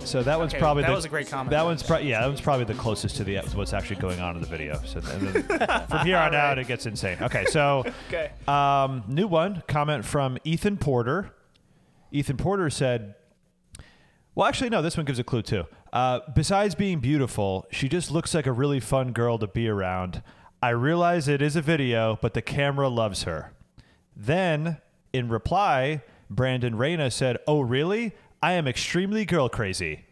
So 0.04 0.22
that 0.22 0.38
one's 0.38 0.52
Okay, 0.52 0.60
probably 0.60 0.82
that 0.82 0.90
the, 0.90 0.94
was 0.94 1.04
a 1.04 1.08
great 1.08 1.28
comment. 1.28 1.50
That 1.50 1.64
one's 1.64 1.82
pro- 1.82 1.98
yeah, 1.98 2.20
that 2.20 2.26
one's 2.26 2.40
probably 2.40 2.64
the 2.64 2.74
closest 2.74 3.16
to 3.16 3.24
the 3.24 3.36
what's 3.54 3.72
actually 3.72 3.96
going 3.96 4.20
on 4.20 4.36
in 4.36 4.40
the 4.40 4.46
video. 4.48 4.80
So 4.84 5.00
and 5.10 5.28
then 5.28 5.42
from 5.88 6.06
here 6.06 6.16
on 6.18 6.34
out, 6.34 6.58
it 6.58 6.66
gets 6.66 6.86
insane. 6.86 7.18
Okay, 7.20 7.44
so 7.46 7.84
Okay. 8.08 8.30
um, 8.46 9.04
new 9.08 9.26
one 9.26 9.62
comment 9.66 10.04
from 10.04 10.38
Ethan 10.44 10.76
Porter. 10.76 11.30
Ethan 12.12 12.36
Porter 12.36 12.70
said, 12.70 13.14
"Well, 14.34 14.46
actually, 14.46 14.70
no. 14.70 14.82
This 14.82 14.96
one 14.96 15.06
gives 15.06 15.18
a 15.18 15.24
clue 15.24 15.42
too. 15.42 15.64
Uh, 15.92 16.20
besides 16.34 16.74
being 16.74 17.00
beautiful, 17.00 17.66
she 17.70 17.88
just 17.88 18.10
looks 18.10 18.34
like 18.34 18.46
a 18.46 18.52
really 18.52 18.80
fun 18.80 19.12
girl 19.12 19.38
to 19.38 19.46
be 19.46 19.68
around. 19.68 20.22
I 20.62 20.70
realize 20.70 21.28
it 21.28 21.42
is 21.42 21.56
a 21.56 21.62
video, 21.62 22.18
but 22.20 22.34
the 22.34 22.42
camera 22.42 22.88
loves 22.88 23.24
her." 23.24 23.52
Then, 24.16 24.78
in 25.12 25.28
reply, 25.28 26.02
Brandon 26.30 26.76
Reyna 26.76 27.10
said, 27.10 27.38
Oh, 27.46 27.60
really? 27.60 28.12
I 28.44 28.52
am 28.52 28.68
extremely 28.68 29.24
girl 29.24 29.48
crazy. 29.48 30.04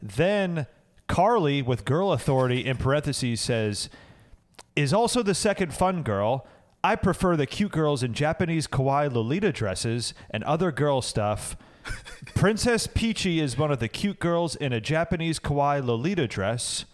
Then, 0.00 0.66
Carly, 1.08 1.60
with 1.60 1.84
Girl 1.84 2.10
Authority 2.10 2.64
in 2.64 2.78
parentheses, 2.78 3.38
says, 3.42 3.90
Is 4.74 4.94
also 4.94 5.22
the 5.22 5.34
second 5.34 5.74
fun 5.74 6.02
girl. 6.02 6.46
I 6.82 6.96
prefer 6.96 7.36
the 7.36 7.44
cute 7.44 7.72
girls 7.72 8.02
in 8.02 8.14
Japanese 8.14 8.66
kawaii 8.66 9.12
Lolita 9.12 9.52
dresses 9.52 10.14
and 10.30 10.42
other 10.44 10.72
girl 10.72 11.02
stuff. 11.02 11.54
Princess 12.34 12.86
Peachy 12.86 13.40
is 13.40 13.58
one 13.58 13.70
of 13.70 13.78
the 13.78 13.88
cute 13.88 14.20
girls 14.20 14.56
in 14.56 14.72
a 14.72 14.80
Japanese 14.80 15.38
kawaii 15.38 15.84
Lolita 15.84 16.26
dress. 16.26 16.86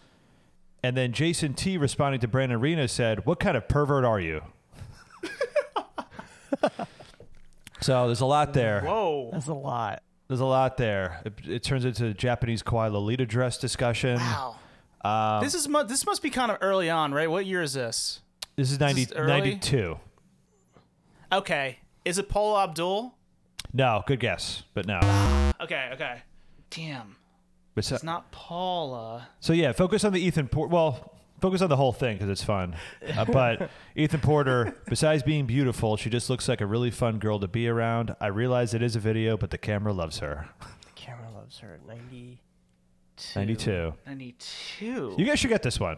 And 0.83 0.97
then 0.97 1.13
Jason 1.13 1.53
T 1.53 1.77
responding 1.77 2.19
to 2.19 2.27
Brandon 2.27 2.59
Rena 2.59 2.89
said, 2.89 3.25
What 3.25 3.39
kind 3.39 3.55
of 3.55 3.69
pervert 3.69 4.03
are 4.03 4.19
you? 4.19 4.41
so 7.79 8.07
there's 8.07 8.19
a 8.19 8.25
lot 8.25 8.51
there. 8.51 8.81
Whoa. 8.81 9.29
That's 9.31 9.47
a 9.47 9.53
lot. 9.53 10.03
There's 10.27 10.39
a 10.39 10.45
lot 10.45 10.77
there. 10.77 11.21
It, 11.25 11.33
it 11.47 11.63
turns 11.63 11.85
into 11.85 12.07
a 12.07 12.13
Japanese 12.13 12.61
kawaii 12.61 12.91
Lolita 12.91 13.25
dress 13.25 13.57
discussion. 13.57 14.17
Wow. 14.17 14.57
Um, 15.03 15.43
this 15.43 15.53
is 15.53 15.67
mu- 15.67 15.83
this 15.85 16.05
must 16.05 16.21
be 16.21 16.29
kind 16.29 16.51
of 16.51 16.57
early 16.61 16.89
on, 16.89 17.13
right? 17.13 17.29
What 17.29 17.45
year 17.45 17.61
is 17.61 17.73
this? 17.73 18.21
this 18.55 18.71
is 18.71 18.79
90, 18.79 19.05
this 19.05 19.13
early? 19.15 19.27
92. 19.31 19.97
Okay. 21.31 21.77
Is 22.03 22.17
it 22.17 22.27
Paula 22.29 22.63
Abdul? 22.63 23.13
No, 23.73 24.03
good 24.07 24.19
guess, 24.19 24.63
but 24.73 24.85
no. 24.85 24.99
Okay, 25.61 25.89
okay. 25.93 26.21
Damn. 26.69 27.15
But 27.75 27.85
so, 27.85 27.95
It's 27.95 28.03
not 28.03 28.31
Paula. 28.31 29.27
so 29.39 29.53
yeah, 29.53 29.71
focus 29.71 30.03
on 30.03 30.13
the 30.13 30.19
Ethan 30.19 30.47
Porter. 30.47 30.73
Well, 30.73 31.13
focus 31.39 31.61
on 31.61 31.69
the 31.69 31.75
whole 31.75 31.93
thing 31.93 32.17
because 32.17 32.29
it's 32.29 32.43
fun. 32.43 32.75
Uh, 33.15 33.25
but 33.25 33.69
Ethan 33.95 34.19
Porter, 34.21 34.75
besides 34.87 35.23
being 35.23 35.45
beautiful, 35.45 35.97
she 35.97 36.09
just 36.09 36.29
looks 36.29 36.47
like 36.47 36.61
a 36.61 36.65
really 36.65 36.91
fun 36.91 37.19
girl 37.19 37.39
to 37.39 37.47
be 37.47 37.67
around. 37.67 38.15
I 38.19 38.27
realize 38.27 38.73
it 38.73 38.81
is 38.81 38.95
a 38.95 38.99
video, 38.99 39.37
but 39.37 39.51
the 39.51 39.57
camera 39.57 39.93
loves 39.93 40.19
her. 40.19 40.49
The 40.59 40.91
camera 40.95 41.29
loves 41.33 41.59
her 41.59 41.73
at 41.73 41.87
92. 41.87 43.39
92. 43.39 43.93
92. 44.05 45.15
You 45.17 45.25
guys 45.25 45.39
should 45.39 45.49
get 45.49 45.63
this 45.63 45.79
one. 45.79 45.97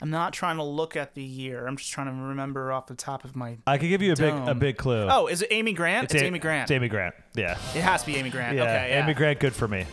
I'm 0.00 0.10
not 0.10 0.32
trying 0.32 0.58
to 0.58 0.62
look 0.62 0.94
at 0.96 1.14
the 1.14 1.22
year. 1.22 1.66
I'm 1.66 1.76
just 1.76 1.90
trying 1.90 2.06
to 2.06 2.12
remember 2.12 2.70
off 2.70 2.86
the 2.86 2.94
top 2.94 3.24
of 3.24 3.34
my. 3.34 3.58
I 3.66 3.78
could 3.78 3.88
give 3.88 4.00
you 4.00 4.12
a 4.12 4.16
big 4.16 4.32
a 4.32 4.54
big 4.54 4.76
clue. 4.76 5.08
Oh, 5.10 5.26
is 5.26 5.42
it 5.42 5.48
Amy 5.50 5.72
Grant? 5.72 6.04
It's, 6.04 6.14
A- 6.14 6.24
Amy 6.24 6.38
Grant. 6.38 6.62
It's 6.62 6.70
Amy 6.70 6.88
Grant. 6.88 7.16
Yeah. 7.34 7.52
It 7.74 7.80
has 7.80 8.02
to 8.02 8.06
be 8.06 8.16
Amy 8.16 8.30
Grant. 8.30 8.56
Yeah. 8.56 8.62
okay, 8.62 8.86
yeah. 8.90 9.02
Amy 9.02 9.14
Grant, 9.14 9.40
good 9.40 9.54
for 9.54 9.66
me. 9.66 9.86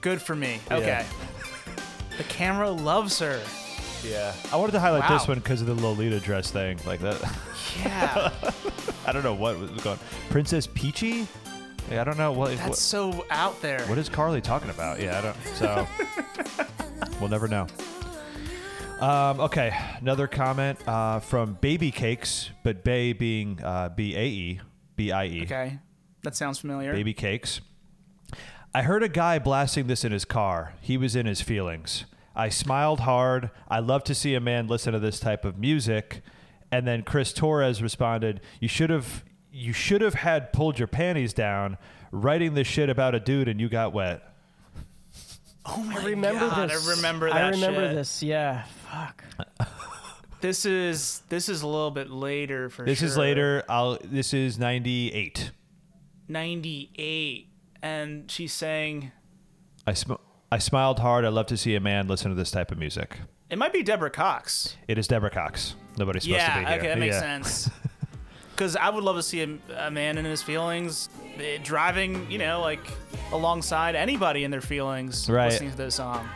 Good 0.00 0.20
for 0.20 0.34
me. 0.34 0.58
Okay. 0.68 1.06
the 2.18 2.24
camera 2.24 2.70
loves 2.70 3.20
her. 3.20 3.40
Yeah. 4.04 4.34
I 4.52 4.56
wanted 4.56 4.72
to 4.72 4.80
highlight 4.80 5.08
this 5.08 5.28
one 5.28 5.38
because 5.38 5.60
of 5.60 5.66
the 5.66 5.74
Lolita 5.74 6.20
dress 6.20 6.50
thing. 6.50 6.78
Like 6.86 7.00
that. 7.00 7.20
Yeah. 7.80 8.32
I 9.06 9.12
don't 9.12 9.22
know 9.22 9.34
what 9.34 9.58
was 9.58 9.70
going. 9.82 9.98
Princess 10.30 10.66
Peachy. 10.66 11.26
Yeah, 11.90 12.00
I 12.00 12.04
don't 12.04 12.18
know 12.18 12.32
what. 12.32 12.56
That's 12.56 12.68
what 12.68 12.78
so 12.78 13.24
out 13.30 13.60
there. 13.60 13.82
What 13.86 13.98
is 13.98 14.08
Carly 14.08 14.40
talking 14.40 14.70
about? 14.70 15.00
Yeah, 15.00 15.18
I 15.18 15.22
don't. 15.22 15.36
So 15.56 15.86
we'll 17.20 17.28
never 17.28 17.48
know. 17.48 17.66
Um, 19.00 19.40
okay, 19.40 19.76
another 20.00 20.28
comment 20.28 20.78
uh, 20.86 21.18
from 21.18 21.54
Baby 21.60 21.90
Cakes, 21.90 22.50
but 22.62 22.84
Bay 22.84 23.12
being 23.12 23.60
uh, 23.62 23.88
B 23.88 24.14
A 24.14 24.24
E 24.24 24.60
B 24.94 25.10
I 25.10 25.24
E. 25.26 25.42
Okay. 25.42 25.78
That 26.22 26.36
sounds 26.36 26.60
familiar. 26.60 26.92
Baby 26.92 27.12
Cakes. 27.12 27.60
I 28.74 28.82
heard 28.82 29.02
a 29.02 29.08
guy 29.08 29.38
blasting 29.38 29.88
this 29.88 30.04
in 30.04 30.12
his 30.12 30.24
car. 30.24 30.74
He 30.80 30.96
was 30.96 31.16
in 31.16 31.26
his 31.26 31.42
feelings. 31.42 32.04
I 32.34 32.48
smiled 32.48 33.00
hard. 33.00 33.50
I 33.68 33.80
love 33.80 34.04
to 34.04 34.14
see 34.14 34.34
a 34.34 34.40
man 34.40 34.66
listen 34.66 34.92
to 34.92 34.98
this 34.98 35.20
type 35.20 35.44
of 35.44 35.58
music. 35.58 36.22
And 36.70 36.86
then 36.86 37.02
Chris 37.02 37.32
Torres 37.32 37.82
responded, 37.82 38.40
"You 38.60 38.68
should 38.68 38.90
have 38.90 39.24
you 39.52 39.72
should 39.74 40.00
have 40.00 40.14
had 40.14 40.52
pulled 40.52 40.78
your 40.78 40.88
panties 40.88 41.34
down 41.34 41.76
writing 42.10 42.54
this 42.54 42.66
shit 42.66 42.88
about 42.88 43.14
a 43.14 43.20
dude 43.20 43.48
and 43.48 43.60
you 43.60 43.68
got 43.68 43.92
wet." 43.92 44.22
Oh 45.66 45.82
my 45.84 46.00
I 46.00 46.04
remember 46.06 46.48
God, 46.48 46.70
this. 46.70 46.86
I 46.88 46.90
remember 46.96 47.28
that 47.28 47.36
I 47.36 47.48
remember 47.50 47.86
shit. 47.88 47.94
this. 47.94 48.22
Yeah. 48.22 48.64
Fuck. 48.90 49.24
This 50.40 50.66
is 50.66 51.22
this 51.28 51.48
is 51.48 51.62
a 51.62 51.68
little 51.68 51.92
bit 51.92 52.10
later 52.10 52.68
for 52.68 52.84
This 52.84 52.98
sure. 52.98 53.06
is 53.06 53.16
later. 53.16 53.62
I'll 53.68 53.96
this 54.02 54.34
is 54.34 54.58
98. 54.58 55.52
98 56.26 57.48
and 57.80 58.28
she's 58.28 58.52
saying 58.52 59.12
I 59.86 59.92
sm- 59.94 60.14
I 60.52 60.58
smiled 60.58 60.98
hard. 60.98 61.24
I 61.24 61.28
love 61.28 61.46
to 61.46 61.56
see 61.56 61.74
a 61.76 61.80
man 61.80 62.08
listen 62.08 62.30
to 62.30 62.34
this 62.34 62.50
type 62.50 62.70
of 62.70 62.78
music. 62.78 63.18
it 63.48 63.56
might 63.56 63.72
be 63.72 63.82
Deborah 63.82 64.10
Cox. 64.10 64.76
It 64.86 64.98
is 64.98 65.08
Deborah 65.08 65.30
Cox. 65.30 65.74
Nobody's 65.96 66.24
supposed 66.24 66.40
to 66.44 66.46
be 66.54 66.60
Yeah, 66.60 66.68
here. 66.68 66.78
okay, 66.78 66.88
that 66.88 66.98
makes 66.98 67.14
Yeah. 67.14 67.20
sense. 67.20 67.70
Because 68.54 68.76
I 68.76 68.90
would 68.90 69.02
love 69.02 69.16
to 69.16 69.22
see 69.22 69.40
a, 69.42 69.86
a 69.86 69.90
man 69.90 70.18
in 70.18 70.26
his 70.26 70.42
feelings 70.42 71.08
eh, 71.38 71.56
driving, 71.64 72.30
you 72.30 72.36
know, 72.36 72.60
like 72.60 72.80
alongside 73.32 73.94
anybody 73.96 74.44
in 74.44 74.50
their 74.50 74.60
feelings 74.60 75.28
Right. 75.28 75.46
listening 75.50 75.70
to 75.70 75.76
this 75.78 75.94
song. 75.94 76.28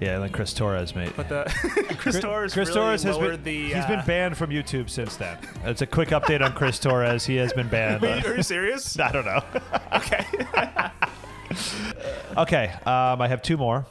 Yeah, 0.00 0.14
and 0.14 0.22
then 0.22 0.30
Chris 0.32 0.54
Torres, 0.54 0.94
mate. 0.96 1.12
But 1.14 1.28
the 1.28 1.44
Chris 1.98 2.18
Torres 2.18 2.54
Chris 2.54 2.70
really 2.70 2.80
Torres 2.80 3.02
has 3.02 3.16
lowered 3.18 3.44
been 3.44 3.68
the. 3.68 3.74
he's 3.74 3.84
uh, 3.84 3.88
been 3.88 4.06
banned 4.06 4.38
from 4.38 4.50
YouTube 4.50 4.88
since 4.88 5.16
then. 5.16 5.36
It's 5.64 5.82
a 5.82 5.86
quick 5.86 6.08
update 6.08 6.40
on 6.42 6.54
Chris 6.54 6.78
Torres. 6.78 7.26
He 7.26 7.36
has 7.36 7.52
been 7.52 7.68
banned. 7.68 8.00
Wait, 8.00 8.24
are 8.24 8.36
you 8.36 8.42
serious? 8.42 8.98
I 8.98 9.12
don't 9.12 9.26
know. 9.26 9.42
okay. 9.92 10.24
okay, 12.36 12.72
um, 12.86 13.20
I 13.20 13.28
have 13.28 13.42
two 13.42 13.56
more. 13.56 13.86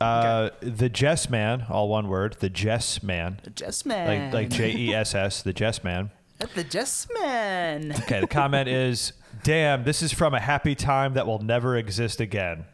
Uh, 0.00 0.50
The 0.60 0.88
Jess 0.88 1.28
Man, 1.28 1.66
all 1.68 1.88
one 1.88 2.08
word. 2.08 2.36
The 2.40 2.48
Jess 2.48 3.02
Man, 3.02 3.38
The 3.42 3.50
Jess 3.50 3.84
Man. 3.84 4.32
like 4.32 4.48
J 4.48 4.74
E 4.74 4.94
S 4.94 5.14
S. 5.14 5.42
The 5.42 5.52
Jess 5.52 5.84
Man. 5.84 6.10
The 6.54 6.64
Jess 6.64 7.06
Man. 7.20 7.92
Okay, 8.04 8.20
the 8.20 8.26
comment 8.26 8.66
is, 8.68 9.12
"Damn, 9.42 9.84
this 9.84 10.02
is 10.02 10.10
from 10.12 10.32
a 10.32 10.40
happy 10.40 10.74
time 10.74 11.14
that 11.14 11.26
will 11.26 11.40
never 11.40 11.76
exist 11.76 12.20
again." 12.20 12.64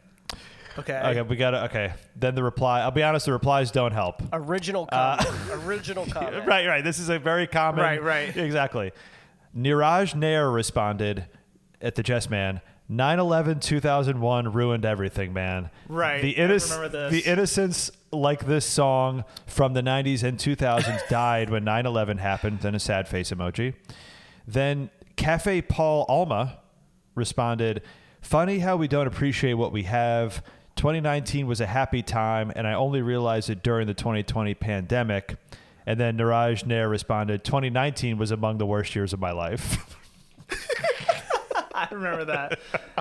Okay. 0.79 0.93
Okay, 1.03 1.21
we 1.23 1.35
got 1.35 1.51
to 1.51 1.63
Okay, 1.65 1.93
then 2.15 2.35
the 2.35 2.43
reply. 2.43 2.81
I'll 2.81 2.91
be 2.91 3.03
honest, 3.03 3.25
the 3.25 3.33
replies 3.33 3.71
don't 3.71 3.91
help. 3.93 4.21
Original 4.31 4.85
comment. 4.85 5.27
Original 5.65 6.05
comment. 6.05 6.35
Uh, 6.35 6.41
Right, 6.45 6.67
right. 6.67 6.83
This 6.83 6.99
is 6.99 7.09
a 7.09 7.17
very 7.19 7.47
common. 7.47 7.81
Right, 7.83 8.01
right. 8.01 8.37
Exactly. 8.37 8.91
Niraj 9.57 10.13
Nair 10.15 10.49
responded 10.51 11.25
at 11.81 11.95
the 11.95 12.03
Jess 12.03 12.29
Man. 12.29 12.61
9/11 12.89 13.59
2001 13.61 14.51
ruined 14.53 14.85
everything, 14.85 15.33
man. 15.33 15.69
Right, 15.89 16.21
The 16.21 16.37
I 16.37 16.41
remember 16.43 17.09
this. 17.09 17.11
the 17.11 17.29
innocence 17.29 17.91
like 18.11 18.45
this 18.45 18.65
song 18.65 19.25
from 19.45 19.73
the 19.73 19.81
90s 19.81 20.23
and 20.23 20.37
2000s 20.37 21.07
died 21.09 21.49
when 21.49 21.65
9/11 21.65 22.19
happened. 22.19 22.61
Then 22.61 22.75
a 22.75 22.79
sad 22.79 23.07
face 23.07 23.31
emoji. 23.31 23.73
Then 24.47 24.89
Cafe 25.17 25.61
Paul 25.63 26.05
Alma 26.07 26.59
responded, 27.15 27.81
"Funny 28.21 28.59
how 28.59 28.77
we 28.77 28.87
don't 28.87 29.07
appreciate 29.07 29.55
what 29.55 29.71
we 29.73 29.83
have. 29.83 30.41
2019 30.77 31.47
was 31.47 31.59
a 31.59 31.65
happy 31.65 32.03
time, 32.03 32.53
and 32.55 32.67
I 32.67 32.73
only 32.73 33.01
realized 33.01 33.49
it 33.49 33.63
during 33.63 33.87
the 33.87 33.93
2020 33.93 34.53
pandemic." 34.53 35.35
And 35.85 35.99
then 35.99 36.17
Niraj 36.17 36.65
Nair 36.65 36.87
responded, 36.87 37.43
"2019 37.43 38.17
was 38.17 38.31
among 38.31 38.59
the 38.59 38.65
worst 38.65 38.95
years 38.95 39.11
of 39.11 39.19
my 39.19 39.31
life." 39.31 39.93
I 41.91 41.93
remember 41.93 42.25
that. 42.25 42.59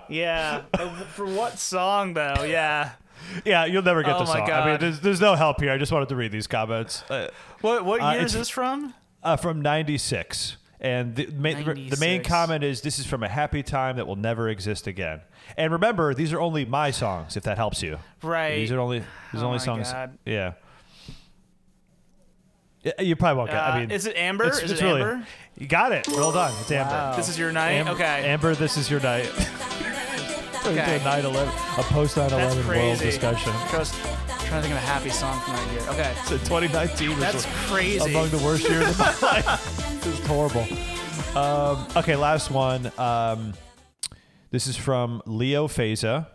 Yeah. 0.09 0.63
Uh, 0.73 0.89
For 1.15 1.27
what 1.27 1.59
song 1.59 2.15
though? 2.15 2.45
Yeah. 2.45 2.93
yeah, 3.45 3.65
you'll 3.65 3.83
never 3.83 4.03
get 4.03 4.17
Oh 4.17 4.19
the 4.21 4.25
my 4.27 4.39
song. 4.39 4.51
I 4.51 4.65
mean, 4.65 4.75
God. 4.75 4.81
there's, 4.81 5.01
there's 5.01 5.21
no 5.21 5.35
help 5.35 5.61
here. 5.61 5.73
I 5.73 5.79
just 5.79 5.91
wanted 5.93 6.09
to 6.11 6.17
read 6.17 6.33
these 6.33 6.47
comments. 6.47 7.03
Uh, 7.11 7.29
What 7.63 7.85
what 7.85 8.01
Uh, 8.01 8.13
year 8.13 8.23
is 8.23 8.33
this 8.35 8.49
from? 8.49 8.95
uh, 9.23 9.37
from 9.37 9.61
96. 9.63 10.59
And 10.79 11.17
the, 11.17 11.27
ma- 11.29 11.55
the 11.55 11.97
main 11.99 12.23
comment 12.23 12.63
is 12.63 12.83
this 12.83 12.99
is 12.99 13.07
from 13.07 13.23
a 13.23 13.29
happy 13.29 13.63
time 13.63 13.97
that 13.97 14.07
will 14.07 14.15
never 14.17 14.51
exist 14.51 14.87
again. 14.87 15.23
And 15.57 15.73
remember, 15.73 16.13
these 16.13 16.35
are 16.35 16.41
only 16.41 16.67
my 16.67 16.91
songs, 16.91 17.35
if 17.37 17.45
that 17.45 17.57
helps 17.57 17.83
you. 17.83 17.99
Right. 18.23 18.57
These 18.57 18.73
are 18.73 18.79
only 18.81 18.99
these 19.33 19.41
are 19.43 19.45
Oh 19.45 19.49
only 19.49 19.59
songs. 19.59 19.91
God. 19.91 20.19
Yeah. 20.27 20.53
Yeah, 22.87 23.03
You 23.03 23.17
probably 23.17 23.39
won't 23.39 23.51
get. 23.51 23.59
Uh, 23.59 23.63
I 23.73 23.81
mean, 23.81 23.91
is 23.91 24.07
it 24.07 24.17
Amber? 24.17 24.45
it's- 24.45 24.63
is 24.63 24.71
it's 24.71 24.81
it 24.81 24.85
really- 24.85 25.03
Amber? 25.03 25.27
You 25.59 25.67
got 25.67 25.91
it. 25.93 26.07
Well 26.09 26.31
done. 26.33 26.53
It's 26.61 26.71
Amber. 26.71 26.91
Wow. 26.93 27.17
This 27.17 27.29
is 27.29 27.37
your 27.39 27.51
night. 27.51 27.73
Am- 27.73 27.89
okay. 27.89 28.29
Amber, 28.29 28.55
this 28.55 28.77
is 28.77 28.91
your 28.91 29.01
night. 29.01 29.31
Okay. 30.67 30.99
9/11, 31.05 31.47
a 31.79 31.83
post 31.85 32.17
9/11 32.17 32.29
That's 32.31 32.55
world 32.57 32.67
crazy. 32.67 33.05
discussion. 33.05 33.53
Just 33.71 33.95
trying 33.95 34.61
to 34.61 34.63
think 34.63 34.73
of 34.73 34.79
a 34.79 34.81
happy 34.81 35.11
song 35.11 35.41
from 35.43 35.55
that 35.55 35.71
year. 35.73 35.81
Okay. 35.91 36.13
So 36.25 36.37
2019 36.39 37.11
was 37.11 37.19
That's 37.21 37.45
the- 37.45 37.51
crazy. 37.69 38.11
among 38.11 38.31
the 38.31 38.39
worst 38.39 38.69
years 38.69 38.89
of 38.89 38.99
my 38.99 39.07
life. 39.47 40.01
This 40.03 40.19
is 40.19 40.27
horrible. 40.27 40.67
Um, 41.39 41.87
okay, 41.97 42.17
last 42.17 42.51
one. 42.51 42.91
Um, 42.99 43.55
this 44.51 44.67
is 44.67 44.77
from 44.77 45.23
Leo 45.25 45.69
Feza. 45.69 46.27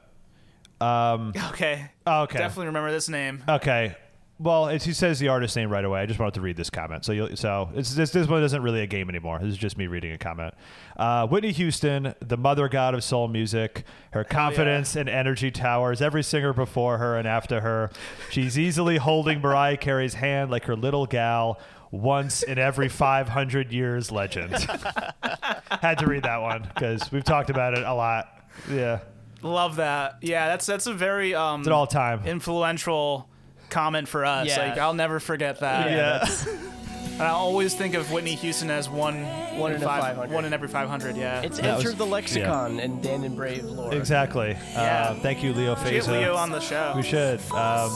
Um, 0.79 1.33
Okay. 1.49 1.89
okay. 2.07 2.37
Definitely 2.37 2.67
remember 2.67 2.91
this 2.91 3.09
name. 3.09 3.43
Okay. 3.49 3.97
Well, 4.41 4.69
it's, 4.69 4.86
he 4.86 4.93
says 4.93 5.19
the 5.19 5.27
artist 5.27 5.56
name 5.56 5.69
right 5.69 5.86
away. 5.86 6.01
I 6.01 6.06
just 6.08 6.19
wanted 6.19 6.34
to 6.36 6.41
read 6.41 6.58
this 6.58 6.71
comment. 6.71 7.06
So, 7.06 7.12
you'll, 7.12 7.36
so 7.38 7.69
it's, 7.75 7.93
this 7.93 8.10
this 8.10 8.27
one 8.27 8.41
isn't 8.43 8.62
really 8.63 8.82
a 8.82 8.88
game 8.88 9.08
anymore. 9.08 9.38
This 9.39 9.49
is 9.49 9.58
just 9.58 9.77
me 9.77 9.86
reading 9.86 10.12
a 10.13 10.17
comment. 10.17 10.56
Uh, 10.97 11.27
Whitney 11.27 11.51
Houston, 11.51 12.15
the 12.19 12.38
mother 12.38 12.67
god 12.67 12.95
of 12.95 13.04
soul 13.04 13.27
music, 13.27 13.84
her 14.12 14.23
confidence 14.23 14.95
and 14.95 15.08
energy 15.08 15.51
towers 15.51 16.01
every 16.01 16.23
singer 16.23 16.54
before 16.54 16.97
her 16.97 17.17
and 17.17 17.27
after 17.27 17.62
her. 17.62 17.91
She's 18.32 18.58
easily 18.58 18.97
holding 18.97 19.41
Mariah 19.41 19.77
Carey's 19.77 20.15
hand 20.15 20.49
like 20.49 20.65
her 20.65 20.75
little 20.75 21.06
gal. 21.06 21.60
Once 21.91 22.41
in 22.41 22.58
every 22.58 22.88
500 22.88 23.71
years, 23.73 24.12
legend. 24.13 24.54
Had 25.82 25.95
to 25.99 26.08
read 26.08 26.23
that 26.23 26.41
one 26.41 26.62
because 26.73 27.12
we've 27.12 27.23
talked 27.25 27.49
about 27.49 27.77
it 27.77 27.84
a 27.84 27.93
lot. 27.93 28.30
Yeah, 28.71 28.99
Love 29.41 29.75
that. 29.77 30.17
Yeah, 30.21 30.47
that's 30.47 30.65
that's 30.65 30.88
a 30.88 30.93
very 30.93 31.34
um 31.36 31.62
it's 31.62 31.67
an 31.67 31.73
all 31.73 31.88
time. 31.88 32.25
influential 32.25 33.27
comment 33.71 34.07
for 34.07 34.23
us. 34.25 34.47
Yeah. 34.47 34.69
Like 34.69 34.77
I'll 34.77 34.93
never 34.93 35.19
forget 35.19 35.60
that. 35.62 35.89
Yeah. 35.89 36.57
And 37.13 37.23
I 37.23 37.34
always 37.34 37.75
think 37.75 37.93
of 37.93 38.12
Whitney 38.12 38.34
Houston 38.36 38.71
as 38.71 38.89
one, 38.89 39.25
One 39.60 39.73
in 39.73 39.81
a 39.84 39.86
five- 39.86 40.01
500. 40.01 40.34
One 40.34 40.45
in 40.45 40.53
every 40.53 40.67
500. 40.67 41.15
Yeah. 41.15 41.41
It's 41.41 41.60
That 41.60 41.75
was- 41.75 41.86
entered 41.86 41.99
the 41.99 42.05
lexicon 42.05 42.79
and 42.79 43.03
Dan 43.03 43.23
and 43.23 43.36
Brave 43.36 43.63
lore. 43.63 43.93
Exactly. 43.93 44.57
Yeah. 44.73 45.10
Uh, 45.10 45.15
thank 45.19 45.43
you, 45.43 45.53
Leo 45.53 45.75
We 45.75 45.81
should 45.91 46.05
get 46.05 46.07
Leo 46.07 46.36
on 46.36 46.49
the 46.51 46.62
show. 46.62 46.93
We 46.95 47.03
should. 47.03 47.39
Um, 47.51 47.91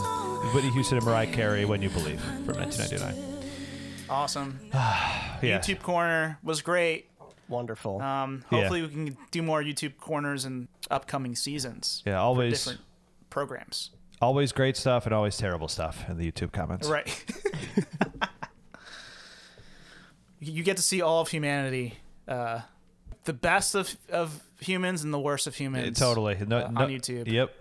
Whitney 0.54 0.70
Houston 0.72 0.98
and 0.98 1.08
Mariah 1.08 1.26
Carey, 1.32 1.66
When 1.66 1.82
You 1.82 1.90
Believe, 1.90 2.22
from 2.46 2.58
1999. 2.58 3.50
Awesome. 4.10 4.60
Yeah. 5.42 5.60
YouTube 5.60 5.82
corner 5.82 6.38
was 6.44 6.62
great. 6.62 7.10
Wonderful. 7.48 8.02
Um, 8.02 8.44
Yeah. 8.52 8.60
hopefully, 8.60 8.82
we 8.84 8.90
can 8.90 9.18
do 9.32 9.42
more 9.42 9.64
YouTube 9.64 9.98
corners 9.98 10.46
in 10.46 10.68
upcoming 10.92 11.36
seasons. 11.36 12.04
Yeah, 12.06 12.14
for 12.14 12.18
always, 12.20 12.64
different 12.64 12.82
programs. 13.30 13.92
Always 14.22 14.52
great 14.52 14.78
stuff 14.78 15.06
and 15.06 15.14
always 15.14 15.38
terrible 15.38 15.68
stuff 15.68 16.08
in 16.10 16.18
the 16.18 16.32
YouTube 16.32 16.52
comments. 16.52 16.88
Right. 16.88 17.08
you 20.40 20.64
get 20.64 20.78
to 20.78 20.84
see 20.84 21.02
all 21.02 21.22
of 21.22 21.30
humanity, 21.30 21.96
uh, 22.28 22.62
the 23.24 23.34
best 23.34 23.76
of 23.76 23.96
of 24.10 24.42
humans 24.60 25.04
and 25.04 25.14
the 25.14 25.20
worst 25.20 25.48
of 25.48 25.56
humans. 25.56 25.98
Totally. 26.00 26.38
No, 26.48 26.58
uh, 26.66 26.70
no- 26.72 26.82
on 26.82 26.90
YouTube. 26.90 27.28
Yep. 27.28 27.52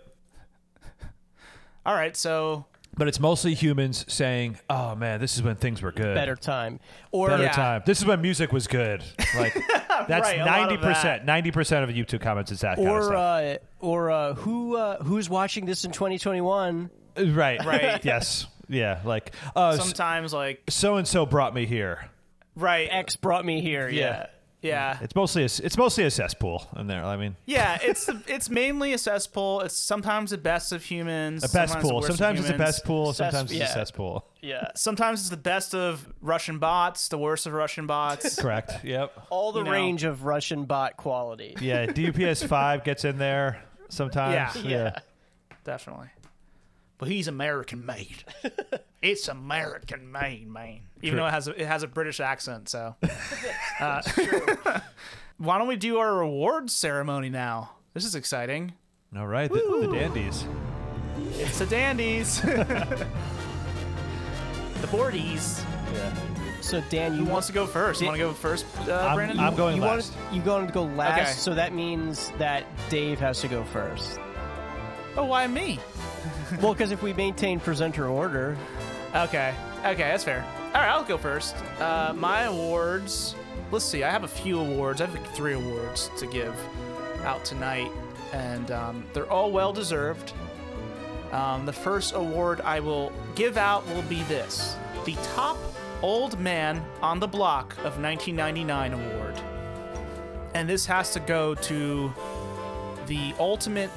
All 1.86 1.94
right, 1.94 2.16
so 2.16 2.64
But 2.96 3.08
it's 3.08 3.20
mostly 3.20 3.52
humans 3.54 4.04
saying, 4.12 4.58
"Oh 4.70 4.94
man, 4.94 5.20
this 5.20 5.36
is 5.36 5.42
when 5.42 5.56
things 5.56 5.82
were 5.82 5.92
good. 5.92 6.14
Better 6.14 6.36
time. 6.36 6.80
Or 7.12 7.28
Better 7.28 7.42
Yeah. 7.44 7.52
time. 7.52 7.82
This 7.84 7.98
is 7.98 8.06
when 8.06 8.22
music 8.22 8.52
was 8.52 8.66
good." 8.66 9.02
Like 9.36 9.54
that's 10.08 10.28
Right, 10.28 10.38
ninety 10.38 10.76
percent. 10.76 11.24
Ninety 11.24 11.50
percent 11.50 11.88
of 11.88 11.94
YouTube 11.94 12.20
comments 12.20 12.50
is 12.52 12.60
that 12.60 12.76
kind 12.76 12.88
of 12.88 12.94
or 12.94 13.02
stuff. 13.02 13.16
uh, 13.16 13.56
or 13.84 14.10
uh, 14.10 14.34
who 14.34 14.76
uh, 14.76 15.02
who's 15.02 15.28
watching 15.28 15.66
this 15.66 15.84
in 15.84 15.92
2021? 15.92 16.90
right. 17.18 17.64
Right. 17.64 18.04
yes. 18.04 18.46
Yeah. 18.68 19.00
Like, 19.04 19.32
uh, 19.54 19.76
sometimes 19.76 20.32
like 20.32 20.62
so 20.68 20.96
and 20.96 21.06
so 21.06 21.26
brought 21.26 21.54
me 21.54 21.66
here. 21.66 22.08
right, 22.56 22.88
X 22.90 23.16
brought 23.16 23.44
me 23.44 23.60
here. 23.60 23.88
Yeah. 23.88 24.26
Yeah, 24.64 24.98
It's 25.02 25.14
mostly 25.14 25.42
a, 25.42 25.44
it's 25.44 25.76
mostly 25.76 26.04
a 26.04 26.10
cesspool 26.10 26.66
in 26.78 26.86
there. 26.86 27.04
I 27.04 27.16
mean, 27.16 27.36
yeah. 27.44 27.78
It's 27.82 28.08
it's 28.26 28.48
mainly 28.48 28.94
a 28.94 28.98
cesspool. 28.98 29.60
It's 29.60 29.76
sometimes 29.76 30.30
the 30.30 30.38
best 30.38 30.72
of 30.72 30.82
humans. 30.82 31.44
a 31.44 31.48
best 31.48 31.72
sometimes 31.74 31.82
pool. 31.90 31.94
worst 32.00 32.06
Sometimes 32.08 32.40
it's 32.40 32.48
a 32.48 32.52
humans. 32.52 32.66
best 32.70 32.84
pool. 32.84 33.06
Cess- 33.12 33.16
Sometimes 33.32 33.50
it's 33.50 33.60
yeah. 33.60 33.66
a 33.70 33.72
cesspool. 33.74 34.26
Yeah. 34.40 34.68
Sometimes 34.74 35.20
it's 35.20 35.28
the 35.28 35.36
best 35.36 35.74
of 35.74 36.08
Russian 36.22 36.58
bots, 36.58 37.08
the 37.08 37.18
worst 37.18 37.46
of 37.46 37.52
Russian 37.52 37.86
bots. 37.86 38.36
Correct. 38.40 38.82
Yep. 38.84 39.12
All 39.30 39.52
the 39.52 39.60
You 39.60 39.64
know. 39.66 39.70
range 39.70 40.04
of 40.04 40.24
Russian 40.24 40.64
bot 40.64 40.96
quality. 40.96 41.56
Yeah. 41.60 41.86
DBPS 41.86 42.46
five 42.48 42.84
gets 42.84 43.04
in 43.04 43.18
there 43.18 43.62
sometimes. 43.90 44.56
Yeah. 44.64 44.68
Yeah. 44.70 44.98
Definitely. 45.64 46.08
But 46.96 47.08
he's 47.08 47.28
American 47.28 47.84
made. 47.84 48.24
it's 49.02 49.28
American 49.28 50.10
made, 50.10 50.48
man. 50.48 50.80
Even 51.04 51.18
True. 51.18 51.20
though 51.20 51.26
it 51.26 51.32
has 51.32 51.48
a, 51.48 51.60
it 51.60 51.66
has 51.66 51.82
a 51.82 51.86
British 51.86 52.18
accent, 52.20 52.68
so. 52.68 52.94
Uh, 53.80 54.00
why 55.38 55.58
don't 55.58 55.66
we 55.66 55.74
do 55.74 55.98
our 55.98 56.20
awards 56.20 56.72
ceremony 56.72 57.28
now? 57.28 57.72
This 57.92 58.04
is 58.04 58.14
exciting. 58.14 58.72
All 59.16 59.26
right. 59.26 59.50
The, 59.50 59.88
the 59.88 59.92
dandies. 59.92 60.44
It's 61.32 61.58
the 61.58 61.66
dandies. 61.66 62.40
the 62.42 63.06
boardies. 64.84 65.60
Yeah. 65.92 66.14
So 66.60 66.80
Dan, 66.88 67.14
you 67.16 67.24
Who 67.24 67.32
wants 67.32 67.48
to 67.48 67.52
go 67.52 67.66
first? 67.66 68.00
You 68.00 68.06
want 68.06 68.16
to 68.18 68.24
go 68.24 68.32
first, 68.32 68.64
uh, 68.86 68.92
I'm- 68.92 69.16
Brandon? 69.16 69.40
I'm 69.40 69.56
going 69.56 69.74
you 69.76 69.82
last. 69.82 70.14
Want, 70.14 70.34
you 70.34 70.40
going 70.40 70.68
to 70.68 70.72
go 70.72 70.84
last, 70.84 71.20
Okay. 71.20 71.32
so 71.32 71.52
that 71.54 71.74
means 71.74 72.30
that 72.38 72.64
Dave 72.88 73.18
has 73.18 73.40
to 73.40 73.48
go 73.48 73.64
first. 73.64 74.20
oh, 75.16 75.24
why 75.24 75.48
me? 75.48 75.80
well, 76.62 76.74
because 76.74 76.92
if 76.92 77.02
we 77.02 77.12
maintain 77.12 77.58
presenter 77.58 78.06
order, 78.06 78.56
Okay. 79.16 79.52
Okay, 79.84 79.96
that's 79.96 80.22
fair. 80.24 80.44
All 80.74 80.80
right, 80.80 80.90
I'll 80.90 81.04
go 81.04 81.16
first. 81.16 81.54
Uh, 81.78 82.12
my 82.16 82.42
awards. 82.42 83.36
Let's 83.70 83.84
see. 83.84 84.02
I 84.02 84.10
have 84.10 84.24
a 84.24 84.28
few 84.28 84.58
awards. 84.58 85.00
I 85.00 85.06
have 85.06 85.14
like 85.14 85.32
three 85.32 85.52
awards 85.52 86.10
to 86.18 86.26
give 86.26 86.52
out 87.22 87.44
tonight, 87.44 87.92
and 88.32 88.72
um, 88.72 89.04
they're 89.12 89.30
all 89.30 89.52
well 89.52 89.72
deserved. 89.72 90.32
Um, 91.30 91.64
the 91.64 91.72
first 91.72 92.14
award 92.14 92.60
I 92.60 92.80
will 92.80 93.12
give 93.36 93.56
out 93.56 93.86
will 93.86 94.02
be 94.02 94.24
this: 94.24 94.76
the 95.04 95.14
top 95.36 95.58
old 96.02 96.40
man 96.40 96.84
on 97.00 97.20
the 97.20 97.28
block 97.28 97.74
of 97.78 98.00
1999 98.00 98.94
award, 98.94 99.40
and 100.54 100.68
this 100.68 100.86
has 100.86 101.12
to 101.12 101.20
go 101.20 101.54
to 101.54 102.12
the 103.06 103.32
ultimate 103.38 103.90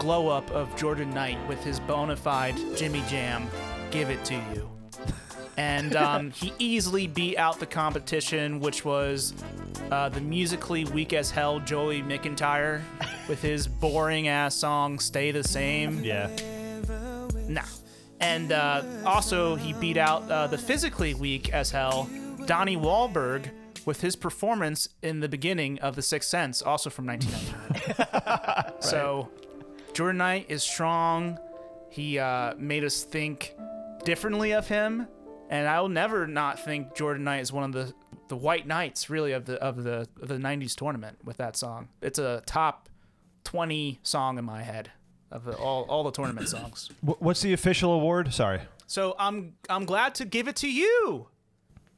glow 0.00 0.26
up 0.26 0.50
of 0.50 0.74
Jordan 0.74 1.10
Knight 1.10 1.38
with 1.46 1.62
his 1.62 1.78
bona 1.78 2.16
fide 2.16 2.56
Jimmy 2.76 3.04
Jam, 3.08 3.48
Give 3.92 4.10
It 4.10 4.24
To 4.24 4.34
You. 4.34 4.79
And 5.56 5.94
um, 5.96 6.30
he 6.30 6.52
easily 6.58 7.06
beat 7.06 7.36
out 7.36 7.58
the 7.60 7.66
competition, 7.66 8.60
which 8.60 8.84
was 8.84 9.34
uh, 9.90 10.08
the 10.08 10.20
musically 10.20 10.84
weak 10.84 11.12
as 11.12 11.30
hell 11.30 11.60
Joey 11.60 12.02
McIntyre 12.02 12.80
with 13.28 13.42
his 13.42 13.66
boring 13.66 14.28
ass 14.28 14.54
song 14.54 14.98
Stay 14.98 15.30
the 15.30 15.44
Same. 15.44 16.02
Yeah. 16.02 16.30
Nah. 17.48 17.62
And 18.20 18.52
uh, 18.52 18.82
also, 19.06 19.54
he 19.56 19.72
beat 19.74 19.96
out 19.96 20.30
uh, 20.30 20.46
the 20.46 20.58
physically 20.58 21.14
weak 21.14 21.52
as 21.52 21.70
hell 21.70 22.08
Donnie 22.46 22.76
Wahlberg 22.76 23.50
with 23.86 24.00
his 24.02 24.14
performance 24.14 24.88
in 25.02 25.20
the 25.20 25.28
beginning 25.28 25.78
of 25.80 25.96
The 25.96 26.02
Sixth 26.02 26.28
Sense, 26.28 26.60
also 26.62 26.90
from 26.90 27.06
1999. 27.06 28.72
So, 28.80 29.28
Jordan 29.92 30.18
Knight 30.18 30.46
is 30.48 30.62
strong. 30.62 31.38
He 31.90 32.18
uh, 32.18 32.54
made 32.56 32.84
us 32.84 33.02
think 33.02 33.54
differently 34.04 34.52
of 34.52 34.66
him, 34.68 35.06
and 35.50 35.68
I 35.68 35.80
will 35.80 35.88
never 35.88 36.26
not 36.26 36.64
think 36.64 36.94
Jordan 36.94 37.24
Knight 37.24 37.40
is 37.40 37.52
one 37.52 37.64
of 37.64 37.72
the 37.72 37.92
the 38.28 38.36
white 38.36 38.66
knights, 38.66 39.10
really, 39.10 39.32
of 39.32 39.44
the 39.44 39.60
of 39.60 39.82
the 39.82 40.08
of 40.22 40.28
the 40.28 40.36
'90s 40.36 40.74
tournament 40.76 41.18
with 41.24 41.36
that 41.38 41.56
song. 41.56 41.88
It's 42.00 42.18
a 42.18 42.42
top 42.46 42.88
20 43.44 43.98
song 44.04 44.38
in 44.38 44.44
my 44.44 44.62
head 44.62 44.92
of 45.32 45.44
the, 45.44 45.52
all 45.56 45.82
all 45.88 46.04
the 46.04 46.12
tournament 46.12 46.48
songs. 46.56 46.90
What's 47.02 47.42
the 47.42 47.52
official 47.52 47.92
award? 47.92 48.32
Sorry. 48.32 48.60
So 48.86 49.14
I'm 49.18 49.54
I'm 49.68 49.84
glad 49.84 50.14
to 50.16 50.24
give 50.24 50.48
it 50.48 50.56
to 50.56 50.70
you, 50.70 51.26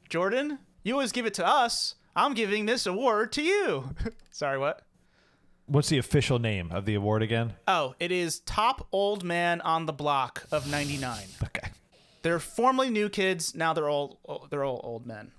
Jordan. 0.09 0.57
You 0.83 0.93
always 0.93 1.11
give 1.11 1.25
it 1.25 1.35
to 1.35 1.47
us. 1.47 1.95
I'm 2.15 2.33
giving 2.33 2.65
this 2.65 2.85
award 2.85 3.31
to 3.33 3.41
you. 3.41 3.95
Sorry, 4.31 4.57
what? 4.57 4.81
What's 5.65 5.89
the 5.89 5.97
official 5.97 6.39
name 6.39 6.71
of 6.71 6.85
the 6.85 6.93
award 6.95 7.23
again? 7.23 7.53
Oh, 7.67 7.95
it 7.99 8.11
is 8.11 8.39
Top 8.41 8.87
Old 8.91 9.23
Man 9.23 9.61
on 9.61 9.85
the 9.85 9.93
Block 9.93 10.45
of 10.51 10.69
'99. 10.69 11.19
Okay. 11.45 11.69
They're 12.23 12.39
formerly 12.39 12.89
new 12.89 13.09
kids. 13.09 13.53
Now 13.53 13.73
they're 13.73 13.89
all 13.89 14.17
they're 14.49 14.63
all 14.63 14.81
old 14.83 15.05
men. 15.05 15.31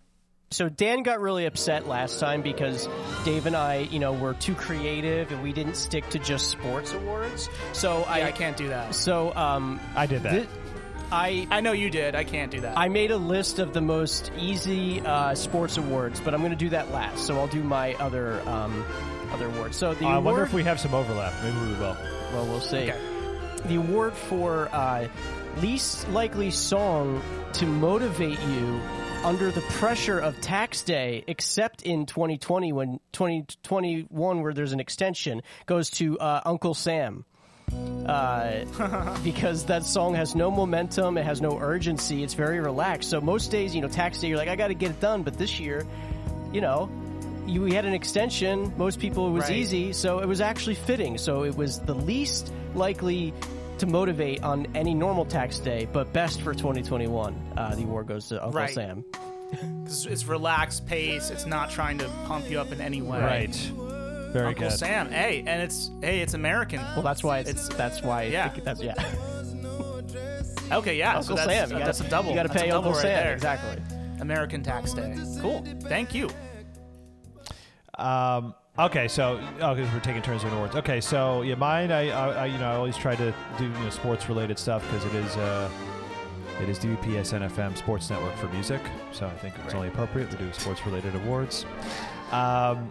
so 0.50 0.68
Dan 0.68 1.02
got 1.02 1.20
really 1.20 1.46
upset 1.46 1.88
last 1.88 2.20
time 2.20 2.42
because 2.42 2.88
Dave 3.24 3.46
and 3.46 3.56
I, 3.56 3.78
you 3.90 3.98
know, 3.98 4.12
were 4.12 4.34
too 4.34 4.54
creative 4.54 5.32
and 5.32 5.42
we 5.42 5.52
didn't 5.52 5.74
stick 5.76 6.08
to 6.10 6.18
just 6.20 6.50
sports 6.50 6.92
awards. 6.92 7.48
So 7.72 8.02
I, 8.04 8.20
I, 8.20 8.26
I 8.28 8.32
can't 8.32 8.56
do 8.56 8.68
that. 8.68 8.94
So 8.94 9.34
um, 9.34 9.80
I 9.96 10.06
did 10.06 10.22
that. 10.22 10.42
thi- 10.42 10.48
I 11.12 11.46
I 11.50 11.60
know 11.60 11.72
you 11.72 11.90
did. 11.90 12.14
I 12.14 12.24
can't 12.24 12.50
do 12.50 12.60
that. 12.62 12.76
I 12.78 12.88
made 12.88 13.10
a 13.10 13.16
list 13.16 13.58
of 13.58 13.72
the 13.72 13.80
most 13.82 14.32
easy 14.38 15.00
uh, 15.00 15.34
sports 15.34 15.76
awards, 15.76 16.18
but 16.20 16.34
I'm 16.34 16.40
going 16.40 16.50
to 16.52 16.56
do 16.56 16.70
that 16.70 16.90
last. 16.92 17.26
So 17.26 17.38
I'll 17.38 17.46
do 17.46 17.62
my 17.62 17.94
other 17.94 18.40
um, 18.48 18.84
other 19.32 19.46
awards. 19.46 19.76
So 19.76 19.92
the 19.94 20.06
I 20.06 20.12
award, 20.16 20.24
wonder 20.24 20.42
if 20.44 20.52
we 20.54 20.64
have 20.64 20.80
some 20.80 20.94
overlap. 20.94 21.32
Maybe 21.42 21.56
we 21.58 21.72
will. 21.74 21.96
well, 22.32 22.46
we'll 22.46 22.60
see. 22.60 22.90
Okay. 22.90 22.98
The 23.66 23.76
award 23.76 24.14
for 24.14 24.68
uh, 24.72 25.08
least 25.60 26.08
likely 26.10 26.50
song 26.50 27.22
to 27.54 27.66
motivate 27.66 28.40
you 28.40 28.80
under 29.24 29.50
the 29.50 29.60
pressure 29.62 30.18
of 30.18 30.38
tax 30.40 30.82
day, 30.82 31.24
except 31.26 31.82
in 31.82 32.04
2020 32.06 32.72
when 32.72 33.00
2021 33.12 34.42
where 34.42 34.52
there's 34.52 34.72
an 34.72 34.80
extension, 34.80 35.42
goes 35.66 35.90
to 35.90 36.18
uh, 36.18 36.42
Uncle 36.44 36.74
Sam. 36.74 37.24
Uh, 38.06 38.64
because 39.24 39.64
that 39.64 39.84
song 39.84 40.14
has 40.14 40.34
no 40.34 40.50
momentum, 40.50 41.16
it 41.16 41.24
has 41.24 41.40
no 41.40 41.58
urgency, 41.58 42.22
it's 42.22 42.34
very 42.34 42.60
relaxed. 42.60 43.08
So 43.08 43.20
most 43.20 43.50
days, 43.50 43.74
you 43.74 43.80
know, 43.80 43.88
tax 43.88 44.18
day, 44.18 44.28
you're 44.28 44.36
like, 44.36 44.48
I 44.48 44.56
got 44.56 44.68
to 44.68 44.74
get 44.74 44.90
it 44.90 45.00
done. 45.00 45.22
But 45.22 45.38
this 45.38 45.58
year, 45.58 45.86
you 46.52 46.60
know, 46.60 46.90
you, 47.46 47.62
we 47.62 47.72
had 47.72 47.86
an 47.86 47.94
extension. 47.94 48.74
Most 48.76 48.98
people 49.00 49.28
it 49.28 49.32
was 49.32 49.44
Right. 49.44 49.56
easy, 49.56 49.92
so 49.94 50.18
it 50.18 50.26
was 50.26 50.40
actually 50.42 50.74
fitting. 50.74 51.16
So 51.16 51.44
it 51.44 51.56
was 51.56 51.80
the 51.80 51.94
least 51.94 52.52
likely 52.74 53.32
to 53.78 53.86
motivate 53.86 54.42
on 54.42 54.66
any 54.74 54.94
normal 54.94 55.24
tax 55.24 55.58
day, 55.58 55.86
but 55.92 56.12
best 56.12 56.40
for 56.42 56.54
2021. 56.54 57.34
Uh, 57.56 57.74
the 57.74 57.82
award 57.82 58.06
goes 58.06 58.28
to 58.28 58.42
Uncle 58.42 58.60
Right. 58.60 58.74
Sam. 58.74 59.04
'Cause 59.84 60.06
it's 60.06 60.24
relaxed 60.26 60.86
pace. 60.86 61.30
It's 61.30 61.46
not 61.46 61.70
trying 61.70 61.98
to 61.98 62.08
pump 62.26 62.50
you 62.50 62.58
up 62.60 62.72
in 62.72 62.80
any 62.80 63.02
way. 63.02 63.20
Right. 63.20 63.54
Very 64.32 64.48
Uncle 64.48 64.68
good. 64.68 64.78
Sam. 64.78 65.10
Hey, 65.12 65.44
and 65.46 65.62
it's 65.62 65.90
hey, 66.00 66.20
it's 66.20 66.34
American. 66.34 66.80
Well, 66.94 67.02
that's 67.02 67.22
why 67.22 67.38
it's, 67.38 67.50
It's- 67.50 67.68
that's 67.76 68.02
why 68.02 68.24
yeah. 68.24 68.48
think 68.48 68.64
that's 68.64 68.82
yeah. 68.82 68.94
Okay, 70.72 70.96
yeah. 70.96 71.10
Uncle 71.18 71.36
so 71.36 71.46
that's, 71.46 71.68
Sam, 71.70 71.70
you 71.78 71.84
gotta, 71.84 72.04
a 72.04 72.08
double. 72.08 72.30
You 72.30 72.36
got 72.36 72.44
to 72.44 72.48
pay 72.48 72.68
double 72.68 72.76
Uncle 72.88 72.92
right 72.94 73.02
Sam 73.02 73.22
there. 73.24 73.34
exactly. 73.34 73.82
American 74.20 74.62
Tax 74.62 74.92
Day. 74.94 75.14
Cool. 75.40 75.62
Thank 75.82 76.14
you. 76.14 76.30
Um, 77.98 78.54
okay, 78.78 79.08
so 79.08 79.40
oh, 79.60 79.74
we're 79.74 80.00
taking 80.00 80.22
turns 80.22 80.42
doing 80.42 80.54
awards. 80.54 80.74
Okay, 80.76 81.00
so 81.00 81.42
yeah, 81.42 81.54
mine. 81.54 81.90
I, 81.92 82.08
I, 82.10 82.28
I 82.30 82.46
you 82.46 82.58
know 82.58 82.70
I 82.70 82.74
always 82.76 82.96
try 82.96 83.14
to 83.16 83.34
do 83.58 83.64
you 83.64 83.70
know 83.70 83.90
sports 83.90 84.28
related 84.28 84.58
stuff 84.58 84.82
because 84.90 85.04
it 85.06 85.14
is 85.14 85.36
uh, 85.36 85.70
It 86.62 86.68
is 86.68 86.78
WPSN 86.78 87.48
FM 87.50 87.76
Sports 87.76 88.10
Network 88.10 88.34
for 88.36 88.46
music, 88.48 88.80
so 89.12 89.26
I 89.26 89.30
think 89.38 89.54
it's 89.56 89.66
Right. 89.66 89.74
only 89.76 89.88
appropriate 89.88 90.30
to 90.30 90.36
do 90.36 90.52
sports-related 90.52 91.14
awards. 91.16 91.66
Um, 92.30 92.90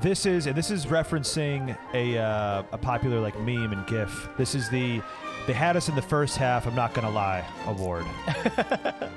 this 0.00 0.24
is 0.24 0.46
and 0.46 0.56
this 0.56 0.70
is 0.70 0.86
referencing 0.86 1.76
a 1.94 2.16
uh, 2.18 2.62
a 2.72 2.78
popular 2.78 3.20
like 3.20 3.38
meme 3.40 3.72
and 3.72 3.86
GIF. 3.86 4.28
This 4.38 4.54
is 4.54 4.68
the 4.70 5.02
they 5.46 5.52
had 5.52 5.76
us 5.76 5.88
in 5.88 5.96
the 5.96 6.02
first 6.02 6.36
half. 6.36 6.66
I'm 6.66 6.74
not 6.76 6.94
gonna 6.94 7.10
lie 7.10 7.44
award. 7.66 8.06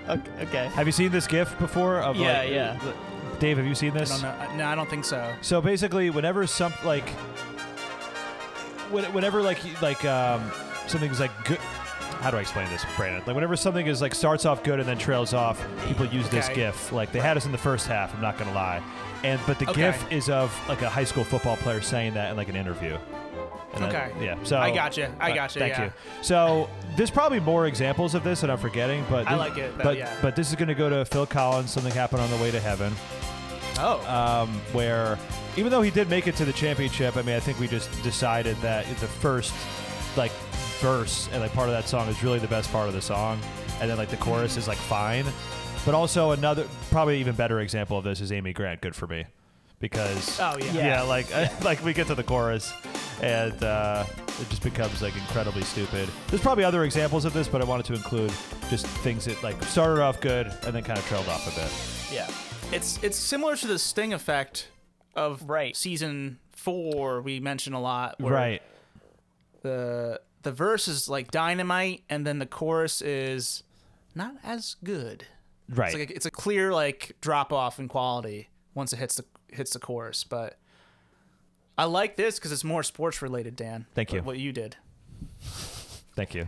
Okay. 0.07 0.67
Have 0.75 0.85
you 0.85 0.91
seen 0.91 1.11
this 1.11 1.25
GIF 1.25 1.57
before? 1.57 1.97
Of 1.97 2.15
Yeah, 2.17 2.39
like, 2.41 2.51
yeah. 2.51 2.77
Dave, 3.39 3.57
have 3.57 3.65
you 3.65 3.75
seen 3.75 3.91
I 3.91 3.99
this? 3.99 4.09
don't 4.09 4.21
know. 4.21 4.55
No, 4.55 4.65
I 4.67 4.75
don't 4.75 4.89
think 4.89 5.05
so. 5.05 5.33
So 5.41 5.61
basically, 5.61 6.09
whenever 6.09 6.47
some 6.47 6.73
like, 6.83 7.07
when- 8.91 9.11
whenever 9.13 9.41
like 9.41 9.59
like 9.81 10.03
um, 10.05 10.51
something's 10.87 11.19
like 11.19 11.31
good. 11.45 11.57
How 12.21 12.31
do 12.31 12.37
I 12.37 12.41
explain 12.41 12.67
this, 12.69 12.83
Brandon? 12.95 13.21
Like 13.27 13.35
whenever 13.35 13.55
something 13.55 13.85
is 13.85 14.01
like 14.01 14.15
starts 14.15 14.45
off 14.45 14.63
good 14.63 14.79
and 14.79 14.87
then 14.87 14.97
trails 14.97 15.33
off, 15.33 15.63
people 15.87 16.05
use 16.07 16.27
this 16.29 16.45
Okay. 16.45 16.55
GIF. 16.55 16.91
Like 16.91 17.11
they 17.11 17.19
had 17.19 17.37
us 17.37 17.45
in 17.45 17.51
the 17.51 17.57
first 17.57 17.87
half. 17.87 18.13
I'm 18.15 18.21
not 18.21 18.37
gonna 18.37 18.53
lie, 18.53 18.81
and 19.23 19.39
but 19.45 19.59
the 19.59 19.69
Okay. 19.69 19.81
GIF 19.91 20.11
is 20.11 20.29
of 20.29 20.51
like 20.67 20.81
a 20.81 20.89
high 20.89 21.03
school 21.03 21.23
football 21.23 21.57
player 21.57 21.81
saying 21.81 22.13
that 22.15 22.31
in 22.31 22.37
like 22.37 22.49
an 22.49 22.55
interview. 22.55 22.97
And 23.75 23.83
then- 23.83 23.95
Okay. 23.95 24.25
yeah. 24.25 24.35
So 24.43 24.57
I 24.57 24.73
gotcha. 24.73 25.11
I 25.19 25.31
uh, 25.31 25.35
gotcha, 25.35 25.59
Thank 25.59 25.73
yeah. 25.77 25.83
you. 25.85 25.91
So 26.21 26.69
there's 26.95 27.11
probably 27.11 27.39
more 27.39 27.67
examples 27.67 28.15
of 28.15 28.23
this 28.23 28.41
that 28.41 28.49
I'm 28.49 28.57
forgetting, 28.57 29.05
but 29.09 29.27
I 29.27 29.31
this- 29.31 29.39
like 29.39 29.57
it, 29.57 29.77
though, 29.77 29.83
But 29.83 29.97
yeah. 29.97 30.13
but 30.21 30.35
this 30.35 30.49
is 30.49 30.55
gonna 30.55 30.75
go 30.75 30.89
to 30.89 31.05
Phil 31.05 31.25
Collins. 31.25 31.71
Something 31.71 31.91
happened 31.93 32.21
on 32.21 32.29
the 32.31 32.37
way 32.37 32.51
to 32.51 32.59
heaven 32.59 32.93
Oh. 33.77 33.99
um, 34.07 34.49
where 34.71 35.17
even 35.57 35.71
though 35.71 35.81
he 35.81 35.91
did 35.91 36.09
make 36.09 36.27
it 36.27 36.35
to 36.37 36.45
the 36.45 36.53
championship, 36.53 37.17
I 37.17 37.21
mean, 37.21 37.35
I 37.35 37.39
think 37.39 37.59
we 37.59 37.67
just 37.67 37.89
decided 38.03 38.55
that 38.57 38.85
the 38.99 39.07
first 39.07 39.53
like 40.15 40.31
verse 40.79 41.27
and 41.33 41.41
like 41.41 41.51
part 41.53 41.67
of 41.67 41.73
that 41.75 41.87
song 41.89 42.07
is 42.07 42.23
really 42.23 42.39
the 42.39 42.47
best 42.47 42.71
part 42.71 42.87
of 42.87 42.93
the 42.93 43.01
song, 43.01 43.39
and 43.81 43.89
then 43.89 43.97
like 43.97 44.09
the 44.09 44.17
chorus 44.17 44.55
is 44.57 44.67
like 44.67 44.77
fine. 44.77 45.25
But 45.85 45.93
also 45.93 46.31
another 46.31 46.65
probably 46.89 47.19
even 47.19 47.35
better 47.35 47.59
example 47.59 47.97
of 47.97 48.03
this 48.05 48.21
is 48.21 48.31
Amy 48.31 48.53
Grant. 48.53 48.81
Good 48.81 48.95
for 48.95 49.07
me, 49.07 49.25
because 49.79 50.39
Oh, 50.39 50.55
yeah. 50.57 50.65
yeah, 50.73 50.87
Yeah. 50.87 51.01
like 51.03 51.27
like 51.63 51.83
we 51.83 51.93
get 51.93 52.07
to 52.07 52.15
the 52.15 52.23
chorus 52.23 52.71
and 53.21 53.63
uh, 53.63 54.05
it 54.41 54.49
just 54.49 54.63
becomes 54.63 55.01
like 55.01 55.15
incredibly 55.15 55.63
stupid. 55.63 56.09
There's 56.27 56.41
probably 56.41 56.63
other 56.63 56.83
examples 56.83 57.25
of 57.25 57.33
this, 57.33 57.47
but 57.47 57.61
I 57.61 57.65
wanted 57.65 57.85
to 57.87 57.93
include 57.93 58.31
just 58.69 58.85
things 58.87 59.25
that 59.25 59.41
like 59.43 59.61
started 59.63 60.01
off 60.01 60.19
good 60.21 60.47
and 60.65 60.75
then 60.75 60.83
kind 60.83 60.99
of 60.99 61.05
trailed 61.05 61.27
off 61.29 61.45
a 61.47 61.59
bit. 61.59 62.13
Yeah. 62.15 62.29
It's 62.75 63.01
it's 63.03 63.17
similar 63.17 63.55
to 63.55 63.67
the 63.67 63.79
Sting 63.79 64.13
effect 64.13 64.69
of 65.15 65.47
Right. 65.49 65.75
season 65.75 66.39
four 66.51 67.21
we 67.21 67.39
mentioned 67.39 67.75
a 67.75 67.79
lot. 67.79 68.19
Where 68.19 68.33
Right. 68.33 68.61
The 69.61 70.19
the 70.43 70.51
verse 70.51 70.87
is 70.87 71.09
like 71.09 71.31
dynamite, 71.31 72.03
and 72.09 72.25
then 72.25 72.39
the 72.39 72.45
chorus 72.45 73.01
is 73.01 73.63
not 74.13 74.33
as 74.43 74.75
good. 74.83 75.25
Right. 75.69 75.87
It's 75.87 75.97
like 75.99 76.09
a, 76.11 76.15
it's 76.15 76.25
a 76.25 76.31
clear 76.31 76.71
like 76.71 77.15
drop 77.21 77.51
off 77.51 77.79
in 77.79 77.87
quality 77.87 78.49
once 78.75 78.93
it 78.93 78.97
hits 78.97 79.15
the 79.15 79.25
hits 79.51 79.73
the 79.73 79.79
chorus. 79.79 80.23
But 80.23 80.57
I 81.77 81.85
like 81.85 82.15
this 82.15 82.35
because 82.35 82.51
it's 82.51 82.63
more 82.63 82.83
sports 82.83 83.21
related. 83.21 83.55
Dan, 83.55 83.85
Thank 83.93 84.13
you. 84.13 84.19
What, 84.19 84.27
what 84.27 84.37
you 84.37 84.51
did. 84.51 84.77
Thank 86.15 86.33
you. 86.33 86.47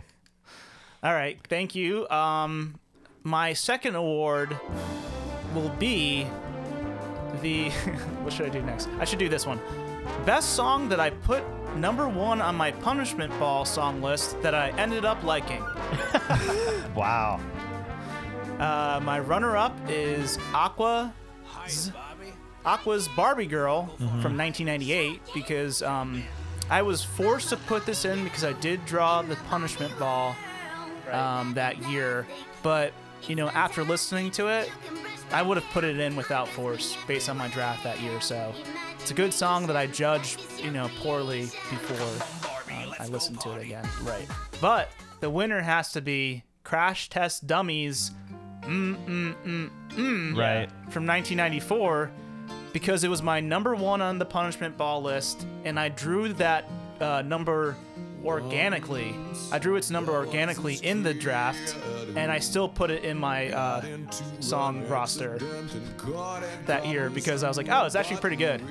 All 1.02 1.12
right, 1.12 1.38
thank 1.48 1.74
you. 1.74 2.08
Um, 2.08 2.78
my 3.22 3.52
second 3.52 3.94
award 3.94 4.56
will 5.54 5.68
be 5.78 6.26
the. 7.42 7.70
what 8.22 8.32
should 8.32 8.46
I 8.46 8.48
do 8.48 8.62
next? 8.62 8.88
I 8.98 9.04
should 9.04 9.18
do 9.18 9.28
this 9.28 9.46
one. 9.46 9.60
Best 10.24 10.54
song 10.54 10.88
that 10.88 10.98
I 11.00 11.10
put 11.10 11.44
number 11.76 12.08
one 12.08 12.40
on 12.40 12.56
my 12.56 12.72
punishment 12.72 13.30
ball 13.38 13.64
song 13.64 14.00
list 14.00 14.40
that 14.42 14.54
I 14.54 14.70
ended 14.70 15.04
up 15.04 15.22
liking. 15.22 15.62
Wow. 16.94 17.38
Uh, 18.58 18.98
my 19.04 19.20
runner-up 19.20 19.72
is 19.88 20.36
Aqua. 20.52 21.14
Aqua's 22.64 23.08
Barbie 23.08 23.46
Girl 23.46 23.86
from 23.96 24.36
1998 24.36 25.20
because 25.34 25.82
um, 25.82 26.22
I 26.70 26.82
was 26.82 27.02
forced 27.02 27.48
to 27.50 27.56
put 27.56 27.86
this 27.86 28.04
in 28.04 28.24
because 28.24 28.44
I 28.44 28.52
did 28.54 28.84
draw 28.84 29.22
the 29.22 29.36
punishment 29.48 29.96
ball 29.98 30.36
um, 31.10 31.54
that 31.54 31.78
year. 31.88 32.26
But 32.62 32.92
you 33.26 33.34
know, 33.34 33.48
after 33.48 33.84
listening 33.84 34.30
to 34.32 34.48
it, 34.48 34.70
I 35.32 35.42
would 35.42 35.56
have 35.56 35.68
put 35.70 35.84
it 35.84 35.98
in 35.98 36.16
without 36.16 36.48
force 36.48 36.96
based 37.06 37.28
on 37.28 37.36
my 37.36 37.48
draft 37.48 37.84
that 37.84 38.00
year. 38.00 38.20
So 38.20 38.54
it's 39.00 39.10
a 39.10 39.14
good 39.14 39.32
song 39.34 39.66
that 39.66 39.76
I 39.76 39.86
judged, 39.86 40.40
you 40.62 40.70
know, 40.70 40.90
poorly 41.00 41.42
before 41.70 42.26
um, 42.76 42.94
I 42.98 43.06
listened 43.08 43.40
to 43.42 43.52
it 43.52 43.62
again. 43.64 43.86
Right. 44.02 44.26
But 44.60 44.90
the 45.20 45.30
winner 45.30 45.60
has 45.60 45.92
to 45.92 46.00
be 46.00 46.44
Crash 46.64 47.08
Test 47.08 47.46
Dummies 47.46 48.10
Right. 48.66 50.68
from 50.90 51.06
1994 51.06 52.10
because 52.72 53.04
it 53.04 53.08
was 53.08 53.22
my 53.22 53.40
number 53.40 53.74
one 53.74 54.00
on 54.00 54.18
the 54.18 54.24
punishment 54.24 54.76
ball 54.76 55.02
list, 55.02 55.46
and 55.64 55.78
I 55.78 55.88
drew 55.88 56.32
that 56.34 56.64
uh, 57.00 57.22
number 57.22 57.76
organically. 58.24 59.14
I 59.52 59.58
drew 59.58 59.76
its 59.76 59.90
number 59.90 60.12
organically 60.12 60.74
in 60.76 61.02
the 61.02 61.14
draft, 61.14 61.76
and 62.16 62.30
I 62.30 62.38
still 62.40 62.68
put 62.68 62.90
it 62.90 63.04
in 63.04 63.16
my 63.18 63.50
uh, 63.50 63.82
song 64.40 64.86
roster 64.88 65.38
that 66.66 66.86
year 66.86 67.10
because 67.10 67.42
I 67.42 67.48
was 67.48 67.56
like, 67.56 67.68
oh, 67.70 67.86
it's 67.86 67.94
actually 67.94 68.20
pretty 68.20 68.36
good. 68.36 68.62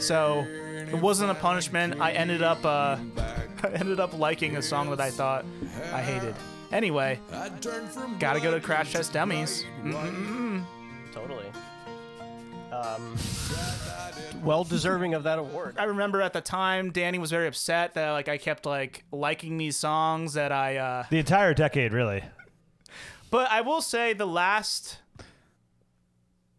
So 0.00 0.40
it 0.48 1.00
wasn't 1.00 1.30
a 1.30 1.34
punishment. 1.34 2.00
I 2.00 2.12
ended 2.12 2.42
up 2.42 2.64
uh, 2.64 2.96
I 3.62 3.68
ended 3.74 4.00
up 4.00 4.16
liking 4.18 4.56
a 4.56 4.62
song 4.62 4.90
that 4.90 5.00
I 5.00 5.10
thought 5.10 5.44
I 5.92 6.02
hated. 6.02 6.34
Anyway, 6.72 7.20
gotta 8.18 8.40
go 8.40 8.50
to 8.50 8.60
Crash 8.60 8.92
Test 8.92 9.12
Dummies. 9.12 9.64
Totally. 11.12 11.46
Um, 12.74 13.16
well 14.42 14.64
deserving 14.64 15.14
of 15.14 15.22
that 15.22 15.38
award. 15.38 15.76
I 15.78 15.84
remember 15.84 16.20
at 16.20 16.32
the 16.32 16.40
time 16.40 16.90
Danny 16.90 17.18
was 17.18 17.30
very 17.30 17.46
upset 17.46 17.94
that 17.94 18.10
like 18.10 18.28
I 18.28 18.36
kept 18.36 18.66
like 18.66 19.04
liking 19.12 19.56
these 19.56 19.76
songs 19.76 20.34
that 20.34 20.52
I 20.52 20.76
uh 20.76 21.04
The 21.10 21.18
entire 21.18 21.54
decade, 21.54 21.92
really. 21.92 22.22
but 23.30 23.50
I 23.50 23.60
will 23.62 23.80
say 23.80 24.12
the 24.12 24.26
last 24.26 24.98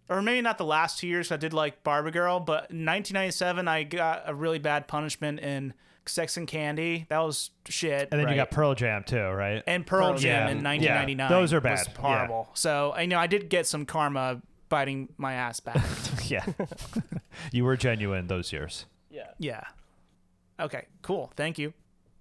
or 0.09 0.21
maybe 0.21 0.41
not 0.41 0.57
the 0.57 0.65
last 0.65 0.99
two 0.99 1.07
years 1.07 1.31
I 1.31 1.37
did 1.37 1.53
like 1.53 1.83
Barbie 1.83 2.11
Girl, 2.11 2.39
but 2.39 2.69
in 2.71 2.85
1997 2.85 3.67
I 3.67 3.83
got 3.83 4.23
a 4.25 4.33
really 4.35 4.59
bad 4.59 4.87
punishment 4.87 5.39
in 5.39 5.73
Sex 6.07 6.37
and 6.37 6.47
Candy. 6.47 7.05
That 7.09 7.19
was 7.19 7.49
shit. 7.67 8.09
And 8.11 8.19
then 8.21 8.29
you 8.29 8.35
got 8.35 8.51
Pearl 8.51 8.75
Jam 8.75 9.03
too, 9.03 9.19
right? 9.29 9.63
and 9.65 9.85
Pearl, 9.85 10.09
Pearl 10.11 10.17
Jam 10.19 10.47
Jam. 10.49 10.57
in 10.57 10.63
Yeah, 10.63 10.69
1999. 11.03 11.29
those 11.29 11.53
are 11.53 11.59
was 11.59 11.63
bad. 11.63 11.87
Yeah. 11.87 12.01
horrible. 12.01 12.49
So 12.53 12.93
I 12.95 13.05
know 13.07 13.17
I 13.17 13.27
did 13.27 13.49
get 13.49 13.65
some 13.67 13.85
karma 13.85 14.41
biting 14.69 15.09
my 15.17 15.33
ass 15.33 15.59
back. 15.59 15.83
yeah. 16.25 16.45
you 17.51 17.63
were 17.63 17.77
genuine 17.77 18.27
those 18.27 18.51
years. 18.51 18.85
Yeah. 19.09 19.27
yeah. 19.37 19.63
Okay, 20.59 20.85
cool. 21.01 21.31
Thank 21.35 21.57
you. 21.57 21.73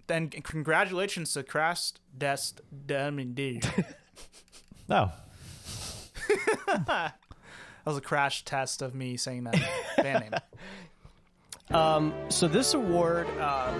Then 0.07 0.29
congratulations 0.29 1.33
to 1.33 1.43
Crash 1.43 1.93
Dest 2.17 2.61
Dummy 2.85 3.61
No. 4.89 5.11
That 7.85 7.91
was 7.91 7.97
a 7.97 8.01
crash 8.01 8.43
test 8.45 8.81
of 8.81 8.95
me 8.95 9.15
saying 9.15 9.43
that 9.43 9.61
band 9.97 10.21
name. 10.31 10.33
Um, 11.69 12.13
so 12.29 12.47
this 12.47 12.73
award, 12.73 13.27
um, 13.39 13.79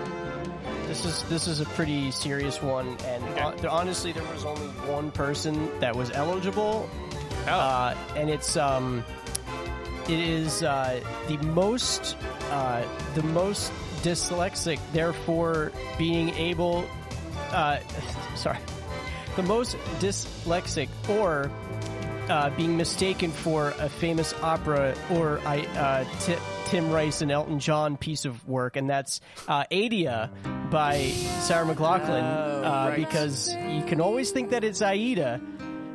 this 0.85 1.05
is 1.05 1.23
this 1.23 1.47
is 1.47 1.59
a 1.59 1.65
pretty 1.65 2.11
serious 2.11 2.61
one, 2.61 2.87
and 3.05 3.23
hon- 3.39 3.57
there- 3.57 3.71
honestly, 3.71 4.11
there 4.11 4.23
was 4.31 4.45
only 4.45 4.67
one 4.87 5.09
person 5.09 5.71
that 5.79 5.95
was 5.95 6.11
eligible, 6.11 6.87
uh, 7.47 7.95
and 8.15 8.29
it's 8.29 8.57
um, 8.57 9.03
it 10.07 10.19
is 10.19 10.63
uh, 10.63 11.01
the 11.27 11.37
most 11.37 12.17
uh, 12.51 12.83
the 13.15 13.23
most 13.23 13.71
dyslexic, 14.03 14.79
therefore 14.93 15.71
being 15.97 16.29
able, 16.29 16.87
uh, 17.51 17.79
sorry, 18.35 18.59
the 19.35 19.43
most 19.43 19.77
dyslexic 19.99 20.89
or 21.09 21.51
uh, 22.29 22.49
being 22.51 22.77
mistaken 22.77 23.31
for 23.31 23.69
a 23.79 23.89
famous 23.89 24.33
opera 24.41 24.95
or 25.11 25.39
I, 25.45 25.61
uh, 25.61 26.19
Ti- 26.21 26.37
Tim 26.65 26.91
Rice 26.91 27.21
and 27.21 27.31
Elton 27.31 27.59
John 27.59 27.97
piece 27.97 28.25
of 28.25 28.47
work, 28.47 28.75
and 28.75 28.89
that's 28.89 29.21
uh, 29.47 29.65
Adia 29.71 30.31
by 30.69 31.09
Sarah 31.41 31.65
McLachlan. 31.65 32.23
Oh, 32.23 32.63
uh, 32.63 32.89
right. 32.89 32.95
Because 32.95 33.53
you 33.55 33.83
can 33.83 34.01
always 34.01 34.31
think 34.31 34.51
that 34.51 34.63
it's 34.63 34.81
Aida 34.81 35.41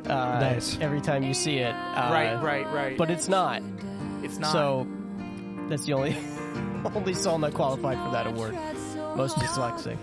uh, 0.07 0.39
Nice. 0.39 0.77
every 0.81 1.01
time 1.01 1.23
you 1.23 1.33
see 1.33 1.57
it. 1.57 1.71
Uh, 1.73 2.09
right, 2.11 2.35
right, 2.41 2.65
right. 2.73 2.97
But 2.97 3.09
it's 3.11 3.27
not. 3.27 3.61
it's 4.23 4.37
not. 4.37 4.51
So 4.51 4.87
that's 5.69 5.85
the 5.85 5.93
only 5.93 6.15
only 6.95 7.13
song 7.13 7.41
that 7.41 7.53
qualified 7.53 7.97
for 7.97 8.11
that 8.11 8.27
award. 8.27 8.55
Most 9.15 9.35
dyslexic, 9.37 9.97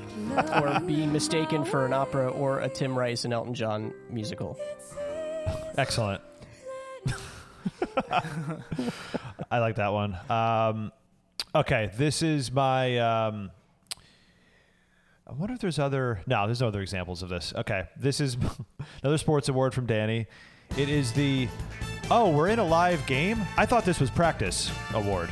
or 0.80 0.80
being 0.86 1.12
mistaken 1.12 1.64
for 1.64 1.86
an 1.86 1.92
opera 1.92 2.28
or 2.30 2.60
a 2.60 2.68
Tim 2.68 2.96
Rice 2.98 3.24
and 3.24 3.32
Elton 3.32 3.54
John 3.54 3.92
musical. 4.10 4.58
Excellent. 5.78 6.20
I 9.50 9.58
like 9.60 9.76
that 9.76 9.92
one. 9.92 10.16
Um, 10.28 10.92
okay, 11.54 11.90
this 11.96 12.22
is 12.22 12.52
my. 12.52 12.98
Um, 12.98 13.50
I 15.28 15.32
wonder 15.34 15.54
if 15.54 15.60
there's 15.60 15.78
other. 15.78 16.20
No, 16.26 16.46
there's 16.46 16.60
no 16.60 16.68
other 16.68 16.80
examples 16.80 17.22
of 17.22 17.28
this. 17.28 17.52
Okay, 17.56 17.86
this 17.96 18.20
is 18.20 18.36
another 19.02 19.18
sports 19.18 19.48
award 19.48 19.74
from 19.74 19.86
Danny. 19.86 20.26
It 20.76 20.88
is 20.88 21.12
the 21.12 21.48
Oh, 22.10 22.30
we're 22.30 22.48
in 22.48 22.58
a 22.58 22.64
live 22.64 23.04
game. 23.06 23.42
I 23.58 23.66
thought 23.66 23.84
this 23.84 24.00
was 24.00 24.08
practice 24.10 24.70
award. 24.94 25.28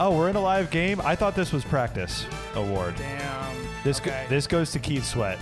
Oh, 0.00 0.16
we're 0.16 0.28
in 0.30 0.36
a 0.36 0.40
live 0.40 0.70
game. 0.70 1.00
I 1.02 1.14
thought 1.14 1.36
this 1.36 1.52
was 1.52 1.64
practice 1.64 2.24
award. 2.54 2.94
Damn. 2.96 3.56
This 3.84 4.00
go- 4.00 4.24
this 4.28 4.46
goes 4.46 4.72
to 4.72 4.78
Keith 4.78 5.04
Sweat. 5.04 5.38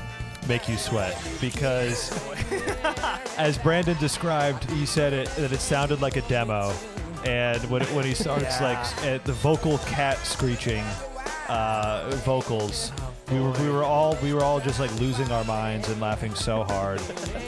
Make 0.48 0.68
you 0.68 0.76
sweat 0.78 1.20
because, 1.42 2.10
as 3.38 3.58
Brandon 3.58 3.96
described, 3.98 4.70
he 4.70 4.86
said 4.86 5.12
it 5.12 5.28
that 5.36 5.52
it 5.52 5.60
sounded 5.60 6.00
like 6.00 6.16
a 6.16 6.22
demo, 6.22 6.72
and 7.26 7.62
when 7.70 7.82
when 7.94 8.04
he 8.04 8.14
starts 8.14 8.44
Yeah. 8.60 8.62
like 8.62 9.04
at 9.04 9.24
the 9.24 9.32
vocal 9.34 9.78
cat 9.78 10.16
screeching 10.18 10.84
uh, 11.48 12.10
vocals, 12.24 12.92
we 13.30 13.40
were 13.40 13.50
we 13.52 13.68
were 13.68 13.84
all 13.84 14.16
we 14.22 14.32
were 14.32 14.42
all 14.42 14.60
just 14.60 14.80
like 14.80 14.92
losing 15.00 15.30
our 15.30 15.44
minds 15.44 15.88
and 15.88 16.00
laughing 16.00 16.34
so 16.34 16.64
hard 16.64 17.00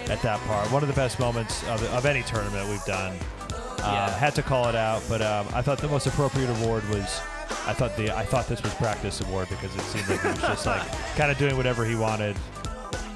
at 0.09 0.21
that 0.23 0.41
part. 0.47 0.71
One 0.73 0.83
of 0.83 0.89
the 0.89 0.95
best 0.95 1.19
moments 1.19 1.63
of, 1.69 1.83
of 1.93 2.07
any 2.07 2.23
tournament 2.23 2.69
we've 2.69 2.85
done. 2.85 3.13
Um, 3.13 3.19
Yeah. 3.79 4.11
Had 4.19 4.35
to 4.35 4.43
call 4.43 4.69
it 4.69 4.75
out, 4.75 5.03
but 5.09 5.23
um, 5.23 5.47
I 5.55 5.63
thought 5.63 5.79
the 5.79 5.89
most 5.89 6.07
appropriate 6.07 6.51
award 6.63 6.87
was. 6.91 7.21
I 7.67 7.73
thought 7.73 7.97
the 7.97 8.15
I 8.17 8.25
thought 8.25 8.47
this 8.47 8.63
was 8.63 8.73
practice 8.75 9.21
award 9.23 9.49
because 9.49 9.75
it 9.75 9.81
seemed 9.83 10.09
like 10.09 10.21
he 10.21 10.29
was 10.29 10.41
just 10.41 10.67
like 10.67 10.83
kind 11.17 11.31
of 11.33 11.39
doing 11.39 11.57
whatever 11.57 11.85
he 11.85 11.95
wanted, 11.97 12.37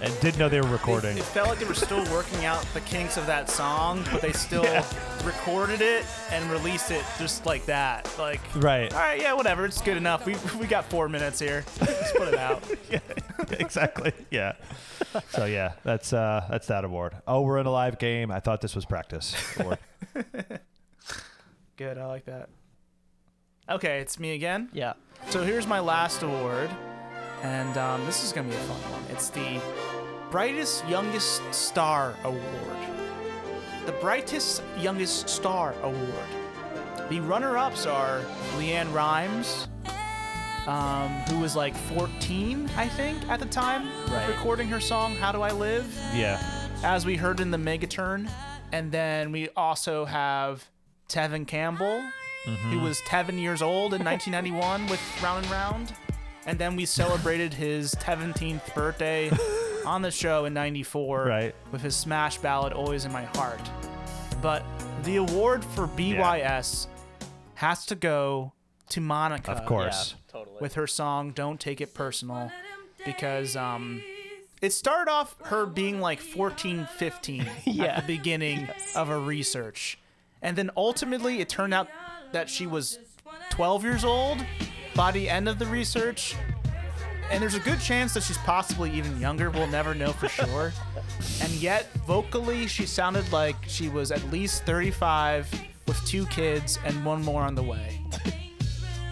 and 0.04 0.20
didn't 0.20 0.38
know 0.38 0.48
they 0.48 0.60
were 0.60 0.68
recording. 0.68 1.16
It, 1.16 1.20
it 1.20 1.24
felt 1.24 1.48
like 1.48 1.58
they 1.58 1.64
were 1.64 1.74
still 1.74 2.04
working 2.12 2.44
out 2.44 2.62
the 2.74 2.80
kinks 2.82 3.16
of 3.16 3.26
that 3.26 3.48
song, 3.50 4.04
but 4.12 4.20
they 4.20 4.32
still 4.32 4.64
recorded 5.24 5.80
it 5.80 6.04
and 6.30 6.50
released 6.50 6.90
it 6.90 7.04
just 7.18 7.46
like 7.46 7.64
that. 7.66 8.10
Like, 8.18 8.40
Right. 8.56 8.92
all 8.92 9.00
right, 9.00 9.20
yeah, 9.20 9.32
whatever, 9.32 9.64
it's 9.66 9.80
good 9.80 9.96
enough. 9.96 10.26
We 10.26 10.36
we 10.58 10.66
got 10.66 10.84
four 10.86 11.08
minutes 11.08 11.38
here. 11.38 11.64
Let's 11.80 12.12
put 12.12 12.28
it 12.28 12.38
out. 12.38 12.62
exactly. 13.60 14.12
Yeah. 14.30 14.52
So 15.30 15.44
yeah, 15.46 15.72
that's 15.84 16.12
uh 16.12 16.46
that's 16.50 16.66
that 16.68 16.84
award. 16.84 17.14
Oh, 17.26 17.40
we're 17.42 17.58
in 17.58 17.66
a 17.66 17.70
live 17.72 17.98
game. 17.98 18.30
I 18.30 18.40
thought 18.40 18.60
this 18.60 18.74
was 18.74 18.84
practice. 18.84 19.34
Good, 21.76 21.98
I 21.98 22.06
like 22.06 22.24
that. 22.26 22.48
Okay, 23.68 23.98
it's 24.00 24.18
me 24.20 24.34
again. 24.34 24.68
Yeah. 24.72 24.92
So 25.30 25.42
here's 25.42 25.66
my 25.66 25.80
last 25.80 26.22
award, 26.22 26.70
and 27.44 27.76
um, 27.78 28.04
this 28.06 28.24
is 28.24 28.32
gonna 28.32 28.48
be 28.48 28.54
a 28.54 28.58
fun 28.60 28.90
one. 28.90 29.02
It's 29.10 29.28
the 29.28 29.60
Brightest 30.30 30.86
Youngest 30.88 31.42
Star 31.54 32.14
Award. 32.24 32.42
The 33.86 33.92
Brightest 33.92 34.62
Youngest 34.78 35.28
Star 35.28 35.74
Award. 35.82 36.28
The 37.10 37.20
runner-ups 37.20 37.84
are 37.86 38.22
LeAnn 38.56 38.92
Rimes, 38.94 39.68
um, 40.66 41.10
who 41.28 41.38
was 41.38 41.54
like 41.54 41.76
14, 41.76 42.68
I 42.76 42.88
think, 42.88 43.28
at 43.28 43.38
the 43.40 43.46
time, 43.46 43.88
Right. 44.10 44.26
recording 44.28 44.68
her 44.68 44.80
song 44.80 45.14
"How 45.16 45.30
Do 45.32 45.42
I 45.42 45.50
Live." 45.52 45.86
yeah. 46.14 46.40
as 46.82 47.04
we 47.06 47.16
heard 47.16 47.40
in 47.40 47.50
the 47.50 47.58
Megaturn. 47.58 48.28
And 48.72 48.90
then 48.90 49.30
we 49.32 49.48
also 49.56 50.04
have 50.06 50.64
Tevin 51.08 51.46
Campbell, 51.46 52.02
who 52.70 52.80
was 52.80 53.00
Tevin 53.02 53.38
years 53.40 53.62
old 53.62 53.94
in 53.94 54.02
1991 54.02 54.86
with 54.88 55.00
Round 55.22 55.44
and 55.44 55.52
Round. 55.52 55.92
And 56.46 56.58
then 56.58 56.76
we 56.76 56.84
celebrated 56.86 57.54
his 57.54 57.94
17th 57.94 58.74
birthday 58.74 59.30
on 59.86 60.02
the 60.02 60.10
show 60.10 60.44
in 60.44 60.52
94 60.54 61.24
Right. 61.24 61.54
with 61.72 61.80
his 61.82 61.96
smash 61.96 62.38
ballad 62.38 62.72
Always 62.72 63.04
in 63.04 63.12
My 63.12 63.24
Heart. 63.24 63.60
But 64.42 64.62
the 65.04 65.16
award 65.16 65.64
for 65.64 65.86
BYS 65.88 66.86
has 67.54 67.86
to 67.86 67.94
go 67.94 68.52
to 68.90 69.00
Monica 69.00 69.52
Of 69.52 69.64
course. 69.64 70.14
Totally. 70.30 70.56
with 70.60 70.74
her 70.74 70.86
song 70.86 71.30
Don't 71.30 71.58
Take 71.60 71.80
It 71.80 71.94
Personal 71.94 72.50
because 73.06 73.54
um 73.56 74.02
it 74.60 74.72
started 74.72 75.10
off 75.10 75.36
her 75.44 75.64
being 75.66 76.00
like 76.00 76.20
14 76.20 76.88
15 76.96 77.46
Yeah. 77.64 77.84
at 77.96 78.06
the 78.06 78.16
beginning 78.16 78.68
of 78.96 79.08
her 79.08 79.20
research 79.20 79.98
and 80.42 80.56
then 80.58 80.70
ultimately 80.76 81.40
it 81.40 81.48
turned 81.48 81.72
out 81.72 81.88
that 82.32 82.50
she 82.50 82.66
was 82.66 82.98
12 83.50 83.84
years 83.84 84.04
old 84.04 84.44
by 84.94 85.10
the 85.10 85.28
end 85.28 85.48
of 85.48 85.58
the 85.58 85.66
research 85.66 86.36
and 87.30 87.42
there's 87.42 87.54
a 87.54 87.60
good 87.60 87.80
chance 87.80 88.14
that 88.14 88.22
she's 88.22 88.38
possibly 88.38 88.90
even 88.92 89.18
younger 89.20 89.50
we'll 89.50 89.66
never 89.66 89.94
know 89.94 90.12
for 90.12 90.28
sure 90.44 90.72
and 91.40 91.50
yet 91.52 91.92
vocally 92.06 92.66
she 92.66 92.86
sounded 92.86 93.30
like 93.32 93.56
she 93.66 93.88
was 93.88 94.10
at 94.10 94.22
least 94.30 94.64
35 94.64 95.52
with 95.86 96.04
two 96.06 96.26
kids 96.26 96.78
and 96.84 97.04
one 97.04 97.22
more 97.22 97.42
on 97.42 97.54
the 97.54 97.62
way 97.62 98.00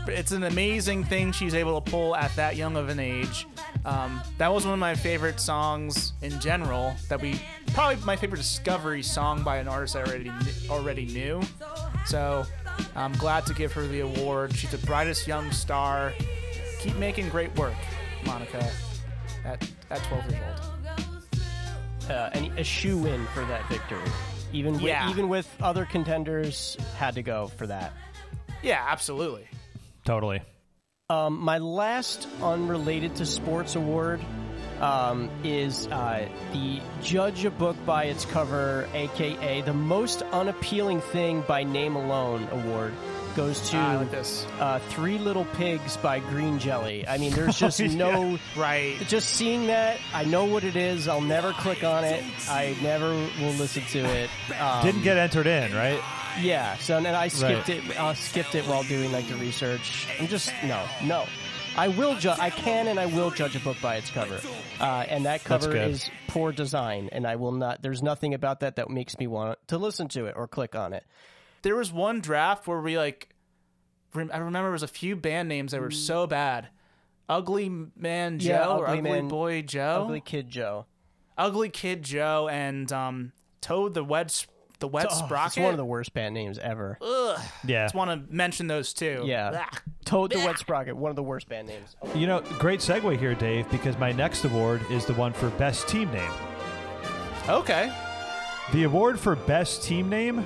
it's 0.09 0.33
an 0.33 0.45
amazing 0.45 1.05
thing 1.05 1.33
she's 1.33 1.55
able 1.55 1.81
to 1.81 1.91
pull 1.91 2.17
at 2.17 2.35
that 2.37 2.57
young 2.57 2.77
of 2.77 2.89
an 2.89 2.99
age. 2.99 3.47
Um, 3.85 4.21
that 4.39 4.53
was 4.53 4.65
one 4.65 4.75
of 4.75 4.81
my 4.81 4.95
favorite 4.95 5.41
songs 5.41 6.13
in 6.23 6.39
general. 6.41 6.95
That 7.09 7.21
we 7.21 7.41
probably 7.69 8.05
my 8.05 8.17
favorite 8.17 8.39
discovery 8.39 9.03
song 9.03 9.43
by 9.43 9.59
an 9.59 9.69
artist 9.69 9.97
I 9.97 10.03
already 10.03 10.33
already 10.69 11.07
knew. 11.07 11.41
So 12.07 12.45
I'm 12.95 13.13
glad 13.15 13.47
to 13.47 13.55
give 13.55 13.73
her 13.73 13.87
the 13.87 14.01
award. 14.01 14.55
She's 14.57 14.71
the 14.71 14.79
brightest 14.87 15.27
young 15.27 15.51
star. 15.53 16.13
Keep 16.81 16.97
making 16.97 17.29
great 17.31 17.55
work, 17.57 17.75
Monica. 18.27 18.71
At 19.45 19.67
at 19.91 20.03
12 20.05 20.31
years 20.31 20.43
old. 22.05 22.11
uh, 22.11 22.31
and 22.33 22.59
a 22.59 22.65
shoe 22.65 23.07
in 23.07 23.25
for 23.29 23.45
that 23.47 23.67
victory. 23.69 24.03
Even 24.53 24.75
with, 24.75 24.83
Yeah. 24.83 25.09
even 25.11 25.29
with 25.29 25.49
other 25.63 25.85
contenders, 25.87 26.77
had 26.99 27.15
to 27.15 27.23
go 27.23 27.47
for 27.57 27.67
that. 27.69 27.93
Yeah, 28.63 28.85
absolutely. 28.89 29.47
Totally. 30.05 30.43
Um, 31.09 31.39
my 31.41 31.59
last 31.59 32.27
unrelated 32.43 33.17
to 33.17 33.27
sports 33.27 33.75
award 33.77 34.21
um, 34.83 35.31
is 35.45 35.87
uh, 35.87 36.29
the 36.53 36.81
Judge 37.03 37.45
a 37.45 37.51
Book 37.51 37.77
by 37.87 38.05
Its 38.05 38.25
Cover, 38.27 38.89
aka 38.95 39.61
the 39.63 39.73
most 39.73 40.23
unappealing 40.33 41.01
thing 41.01 41.43
by 41.49 41.63
name 41.65 41.97
alone 41.97 42.47
award, 42.51 42.93
goes 43.37 43.71
to 43.71 43.77
Ah, 43.79 43.97
like 43.99 44.11
this. 44.11 44.45
uh, 44.61 44.79
Three 44.91 45.17
Little 45.19 45.45
Pigs 45.57 45.97
by 45.97 46.19
Green 46.19 46.59
Jelly. 46.59 47.07
I 47.09 47.17
mean, 47.19 47.33
there's 47.33 47.59
just 47.59 47.81
no. 47.95 48.39
Right. 48.57 48.97
Just 49.09 49.31
seeing 49.31 49.69
that, 49.69 49.99
I 50.13 50.25
know 50.25 50.45
what 50.45 50.65
it 50.65 50.77
is. 50.77 51.09
I'll 51.09 51.21
never 51.23 51.53
click 51.53 51.83
on 51.85 52.05
it. 52.05 52.23
I 52.51 52.77
never 52.83 53.09
will 53.41 53.53
listen 53.55 53.83
to 53.85 54.01
it. 54.01 54.29
Um, 54.61 54.85
Didn't 54.85 55.03
get 55.03 55.17
entered 55.17 55.47
in, 55.47 55.73
right? 55.75 56.01
yeah, 56.41 56.77
so 56.79 56.97
and 56.97 57.07
I 57.07 57.29
skipped 57.29 57.69
Right. 57.69 57.85
it. 57.91 58.01
I 58.01 58.15
skipped 58.15 58.55
it 58.55 58.65
while 58.67 58.83
doing 58.85 59.13
like 59.13 59.29
the 59.29 59.35
research. 59.37 60.09
I'm 60.19 60.29
just 60.29 60.51
no, 60.65 60.83
no. 61.05 61.25
I 61.77 61.89
will 61.89 62.17
judge. 62.17 62.39
I 62.39 62.51
can 62.51 62.87
and 62.89 63.01
I 63.01 63.07
will 63.07 63.31
judge 63.31 63.57
a 63.57 63.61
book 63.61 63.77
by 63.81 63.97
its 63.97 64.11
cover, 64.11 64.39
uh, 64.81 65.05
and 65.09 65.25
that 65.25 65.43
cover 65.43 65.75
is 65.75 66.11
poor 66.29 66.53
design. 66.53 67.09
And 67.13 67.27
I 67.27 67.37
will 67.37 67.53
not. 67.53 67.81
There's 67.83 68.03
nothing 68.03 68.35
about 68.35 68.61
that 68.61 68.77
that 68.77 68.91
makes 68.91 69.19
me 69.19 69.27
want 69.27 69.59
to 69.69 69.79
listen 69.79 70.09
to 70.09 70.27
it 70.27 70.35
or 70.37 70.47
click 70.47 70.75
on 70.75 70.93
it. 70.93 71.05
there 71.63 71.75
was 71.77 71.91
one 71.93 72.21
draft 72.21 72.67
where 72.67 72.81
we 72.81 72.99
like 72.99 73.31
rem- 74.15 74.31
I 74.33 74.39
remember 74.39 74.67
there 74.67 74.73
was 74.73 74.83
a 74.83 74.89
few 74.89 75.17
band 75.17 75.49
names 75.49 75.73
that 75.73 75.81
were 75.81 75.91
so 75.91 76.27
bad. 76.27 76.69
Ugly 77.29 77.71
Man 77.97 78.39
Joe 78.39 78.51
Yeah, 78.51 78.67
or 78.69 78.87
Ugly 78.89 78.99
Ugly 78.99 79.11
Man- 79.11 79.29
Boy 79.29 79.63
Joe, 79.63 80.03
Ugly 80.05 80.21
Kid 80.21 80.51
Joe. 80.51 80.85
Ugly 81.39 81.71
Kid 81.71 82.03
Joe, 82.03 82.49
and 82.53 82.93
um, 82.93 83.33
Toad 83.63 83.95
the 83.95 84.05
Wet 84.05 84.31
Sp- 84.31 84.52
the 84.83 84.89
Wet 84.89 85.07
Oh, 85.11 85.15
Sprocket. 85.15 85.57
it's 85.59 85.63
one 85.65 85.71
of 85.73 85.79
the 85.79 85.85
worst 85.85 86.13
band 86.13 86.35
names 86.35 86.59
ever. 86.59 86.99
Ugh. 87.01 87.41
Yeah. 87.65 87.85
Just 87.85 87.95
want 87.95 88.11
to 88.11 88.35
mention 88.35 88.67
those 88.67 88.93
two. 88.93 89.23
Yeah. 89.25 89.65
Ugh. 89.73 89.81
Toad 90.05 90.33
the 90.33 90.39
Wet 90.39 90.59
Sprocket, 90.59 90.97
one 90.97 91.09
of 91.11 91.17
the 91.17 91.23
worst 91.23 91.49
band 91.49 91.69
names. 91.69 91.97
You 92.15 92.27
know, 92.27 92.41
great 92.59 92.81
segue 92.81 93.17
here, 93.19 93.35
Dave, 93.37 93.71
because 93.71 93.97
my 93.97 94.11
next 94.13 94.45
award 94.45 94.83
is 94.91 95.07
the 95.07 95.15
one 95.15 95.33
for 95.33 95.49
best 95.51 95.87
team 95.89 96.13
name. 96.13 96.31
Okay. 97.49 97.93
The 98.73 98.83
award 98.85 99.19
for 99.21 99.37
best 99.37 99.85
team 99.85 100.09
name. 100.09 100.45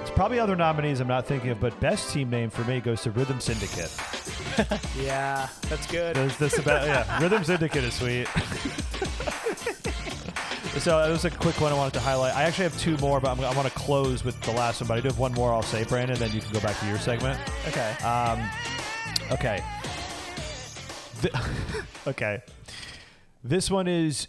It's 0.00 0.10
probably 0.10 0.38
other 0.40 0.56
nominees 0.56 1.00
I'm 1.00 1.08
not 1.08 1.24
thinking 1.26 1.50
of, 1.50 1.60
but 1.60 1.78
best 1.80 2.12
team 2.12 2.28
name 2.30 2.50
for 2.50 2.64
me 2.64 2.80
goes 2.80 3.02
to 3.02 3.10
Rhythm 3.12 3.40
Syndicate. 3.40 3.90
Yeah, 4.98 5.48
that's 5.68 5.86
good. 5.86 6.16
There's 6.16 6.36
this 6.38 6.56
about 6.58 6.86
yeah. 6.86 7.20
Rhythm 7.22 7.44
Syndicate 7.44 7.84
is 7.84 7.92
sweet. 7.92 8.26
so 10.78 10.98
that 10.98 11.08
was 11.10 11.24
a 11.24 11.30
quick 11.30 11.60
one 11.60 11.72
I 11.72 11.74
wanted 11.76 11.94
to 11.94 12.00
highlight. 12.00 12.34
I 12.34 12.42
actually 12.44 12.64
have 12.64 12.78
two 12.78 12.96
more, 12.98 13.20
but 13.20 13.30
I'm, 13.30 13.44
I 13.44 13.54
want 13.54 13.68
to 13.68 13.74
close 13.74 14.24
with 14.24 14.40
the 14.42 14.52
last 14.52 14.80
one. 14.80 14.88
But 14.88 14.98
I 14.98 15.00
do 15.00 15.08
have 15.08 15.18
one 15.18 15.32
more. 15.32 15.52
I'll 15.52 15.62
say, 15.62 15.84
Brandon, 15.84 16.18
then 16.18 16.32
you 16.32 16.40
can 16.40 16.52
go 16.52 16.60
back 16.60 16.78
to 16.80 16.86
your 16.86 16.98
segment. 16.98 17.38
Okay. 17.68 17.90
Um, 18.04 18.42
okay. 19.32 19.62
Th- 21.22 21.34
okay. 22.06 22.42
This 23.44 23.70
one 23.70 23.86
is 23.88 24.28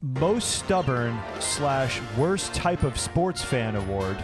most 0.00 0.52
stubborn 0.58 1.18
slash 1.40 2.00
worst 2.16 2.54
type 2.54 2.82
of 2.82 2.98
sports 2.98 3.42
fan 3.42 3.76
award. 3.76 4.16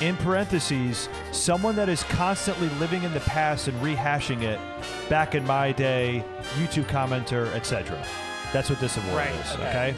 In 0.00 0.16
parentheses, 0.18 1.08
someone 1.32 1.74
that 1.76 1.88
is 1.88 2.02
constantly 2.04 2.68
living 2.80 3.02
in 3.02 3.14
the 3.14 3.20
past 3.20 3.68
and 3.68 3.80
rehashing 3.82 4.42
it. 4.42 4.60
Back 5.08 5.34
in 5.34 5.44
my 5.46 5.72
day, 5.72 6.22
YouTube 6.58 6.84
commenter, 6.84 7.46
etc. 7.54 8.04
That's 8.52 8.68
what 8.68 8.78
this 8.78 8.96
award 8.98 9.16
Right, 9.16 9.30
is. 9.30 9.52
okay. 9.54 9.68
Okay. 9.68 9.94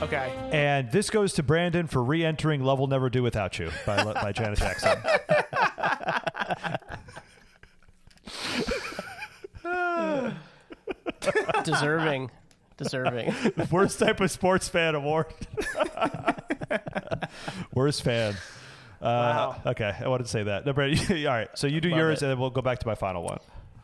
Okay. 0.00 0.32
And 0.52 0.90
this 0.92 1.10
goes 1.10 1.32
to 1.34 1.42
Brandon 1.42 1.86
for 1.88 2.02
re-entering 2.02 2.62
"Love 2.62 2.78
Will 2.78 2.86
Never 2.86 3.10
Do 3.10 3.22
Without 3.22 3.58
You" 3.58 3.70
by 3.84 4.02
by 4.04 4.32
Janet 4.32 4.58
Jackson. 4.58 4.96
Deserving. 11.64 12.30
Deserving. 12.76 13.34
Worst 13.70 13.98
type 13.98 14.20
of 14.20 14.30
sports 14.30 14.68
fan 14.68 14.94
award. 14.94 15.26
Worst 17.74 18.02
fan. 18.02 18.34
Uh, 18.34 18.36
Wow. 19.00 19.62
Okay, 19.66 19.92
I 20.00 20.08
wanted 20.08 20.24
to 20.24 20.28
say 20.30 20.42
that. 20.44 20.66
No, 20.66 20.72
Brett, 20.72 21.10
all 21.10 21.24
right, 21.26 21.48
so 21.54 21.66
you 21.66 21.80
do 21.80 21.90
Love 21.90 21.98
yours, 21.98 22.18
it. 22.18 22.22
and 22.26 22.32
then 22.32 22.38
we'll 22.40 22.50
go 22.50 22.62
back 22.62 22.80
to 22.80 22.86
my 22.86 22.94
final 22.96 23.22
one. 23.22 23.38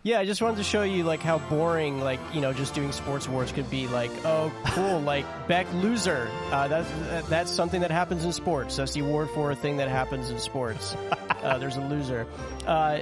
Yeah, 0.05 0.21
I 0.21 0.27
just 0.27 0.43
wanted 0.43 0.59
to 0.59 0.65
show 0.65 0.83
you 0.83 1.03
like 1.03 1.23
how 1.23 1.39
boring 1.39 1.99
like 2.01 2.21
you 2.35 2.43
know 2.43 2.53
just 2.53 2.75
doing 2.75 2.93
sports 2.93 3.27
awards 3.27 3.53
could 3.53 3.71
be. 3.71 3.89
Like, 3.89 4.11
oh, 4.27 4.53
cool, 4.67 5.01
like 5.13 5.25
Beck 5.49 5.67
loser. 5.73 6.29
Uh, 6.53 6.69
that's 6.69 7.29
that's 7.31 7.51
something 7.51 7.81
that 7.81 7.91
happens 7.91 8.23
in 8.25 8.33
sports. 8.33 8.77
That's 8.77 8.93
the 8.93 9.01
award 9.01 9.31
for 9.31 9.51
a 9.51 9.57
thing 9.57 9.79
that 9.79 9.89
happens 9.89 10.31
in 10.31 10.39
sports. 10.39 10.95
Uh, 11.45 11.59
there's 11.59 11.77
a 11.77 11.81
loser. 11.83 12.27
Uh, 12.67 13.01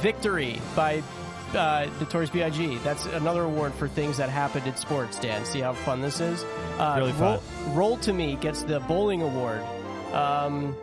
victory 0.00 0.60
by 0.74 1.00
uh, 1.54 1.86
Notorious 2.00 2.28
B.I.G. 2.30 2.78
That's 2.78 3.06
another 3.06 3.42
award 3.44 3.72
for 3.74 3.86
things 3.86 4.16
that 4.16 4.28
happened 4.30 4.66
in 4.66 4.74
sports. 4.74 5.16
Dan, 5.20 5.44
see 5.44 5.60
how 5.60 5.74
fun 5.74 6.00
this 6.00 6.18
is. 6.20 6.42
Uh, 6.76 6.94
Really 6.98 7.12
roll, 7.12 7.36
fun. 7.36 7.74
roll 7.76 7.96
to 7.98 8.12
me 8.12 8.34
gets 8.34 8.64
the 8.64 8.80
bowling 8.80 9.22
award. 9.22 9.60
Um, 10.12 10.76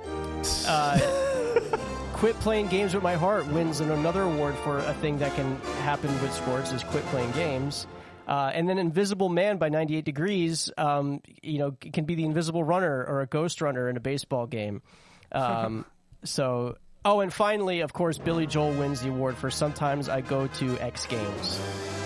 uh, 0.65 0.99
Quit 2.21 2.39
Playing 2.41 2.67
Games 2.67 2.93
with 2.93 3.01
My 3.01 3.15
Heart 3.15 3.47
wins 3.47 3.79
an- 3.79 3.89
another 3.89 4.21
award 4.21 4.53
for 4.57 4.77
a 4.77 4.93
thing 4.93 5.17
that 5.17 5.33
can 5.33 5.59
happen 5.81 6.11
with 6.21 6.31
sports 6.31 6.71
is 6.71 6.83
quit 6.83 7.03
playing 7.05 7.31
games. 7.31 7.87
Uh, 8.27 8.51
and 8.53 8.69
then 8.69 8.77
Invisible 8.77 9.27
Man 9.27 9.57
by 9.57 9.69
98 9.69 10.05
Degrees, 10.05 10.71
um, 10.77 11.21
you 11.41 11.57
know, 11.57 11.71
can 11.71 12.05
be 12.05 12.13
the 12.13 12.23
invisible 12.23 12.63
runner 12.63 13.03
or 13.05 13.21
a 13.21 13.25
ghost 13.25 13.59
runner 13.59 13.89
in 13.89 13.97
a 13.97 13.99
baseball 13.99 14.45
game. 14.45 14.83
Um, 15.31 15.83
so, 16.23 16.77
oh, 17.03 17.21
and 17.21 17.33
finally, 17.33 17.79
of 17.79 17.91
course, 17.91 18.19
Billy 18.19 18.45
Joel 18.45 18.73
wins 18.73 19.01
the 19.01 19.09
award 19.09 19.35
for 19.35 19.49
Sometimes 19.49 20.07
I 20.07 20.21
Go 20.21 20.45
to 20.45 20.77
X 20.77 21.07
Games. 21.07 21.59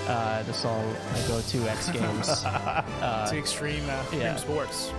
Uh, 0.08 0.44
the 0.44 0.54
song 0.54 0.96
I 1.14 1.28
Go 1.28 1.42
to 1.42 1.70
X 1.70 1.90
Games. 1.90 2.42
to 2.42 3.38
extreme, 3.38 3.84
uh, 3.90 4.00
extreme 4.00 4.22
yeah. 4.22 4.38
sports. 4.38 4.94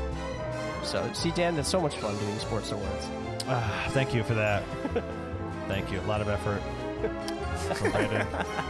so, 0.83 1.11
see, 1.15 1.31
Dan, 1.31 1.57
that's 1.57 1.71
so 1.71 1.81
much 1.81 1.97
fun 1.97 2.15
doing 2.19 2.39
sports 2.39 2.71
awards. 2.71 3.26
Ah, 3.49 3.87
thank 3.91 4.15
you 4.15 4.23
for 4.23 4.35
that. 4.35 4.63
thank 5.69 5.91
you. 5.93 6.01
A 6.01 6.03
lot 6.03 6.21
of 6.21 6.29
effort. 6.29 6.61
from 7.77 7.91
Brandon. 7.93 8.27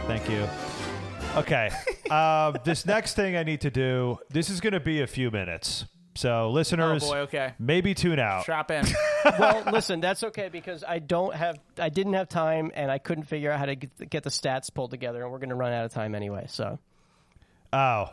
thank 0.07 0.29
you. 0.29 0.47
Okay. 1.35 1.69
Um, 2.11 2.57
this 2.63 2.85
next 2.85 3.15
thing 3.15 3.35
I 3.35 3.43
need 3.43 3.61
to 3.61 3.69
do, 3.71 4.17
this 4.29 4.49
is 4.49 4.59
going 4.61 4.73
to 4.73 4.79
be 4.79 5.01
a 5.01 5.07
few 5.07 5.31
minutes. 5.31 5.85
So, 6.15 6.45
Oh 6.45 6.49
listeners, 6.49 7.03
boy, 7.03 7.17
okay. 7.19 7.53
maybe 7.59 7.93
tune 7.93 8.17
out. 8.17 8.41
Strap 8.41 8.71
in. 8.71 8.85
well, 9.39 9.63
listen, 9.71 9.99
that's 10.01 10.23
okay 10.23 10.49
because 10.49 10.83
I 10.83 10.97
don't 10.97 11.35
have, 11.35 11.59
I 11.77 11.89
didn't 11.89 12.13
have 12.13 12.27
time, 12.27 12.71
and 12.73 12.89
I 12.89 12.97
couldn't 12.97 13.25
figure 13.25 13.51
out 13.51 13.59
how 13.59 13.65
to 13.67 13.75
get, 13.75 14.09
get 14.09 14.23
the 14.23 14.31
stats 14.31 14.73
pulled 14.73 14.89
together, 14.89 15.21
and 15.21 15.31
we're 15.31 15.37
going 15.37 15.49
to 15.49 15.55
run 15.55 15.73
out 15.73 15.85
of 15.85 15.93
time 15.93 16.15
anyway. 16.15 16.45
So, 16.49 16.79
Oh, 17.71 18.07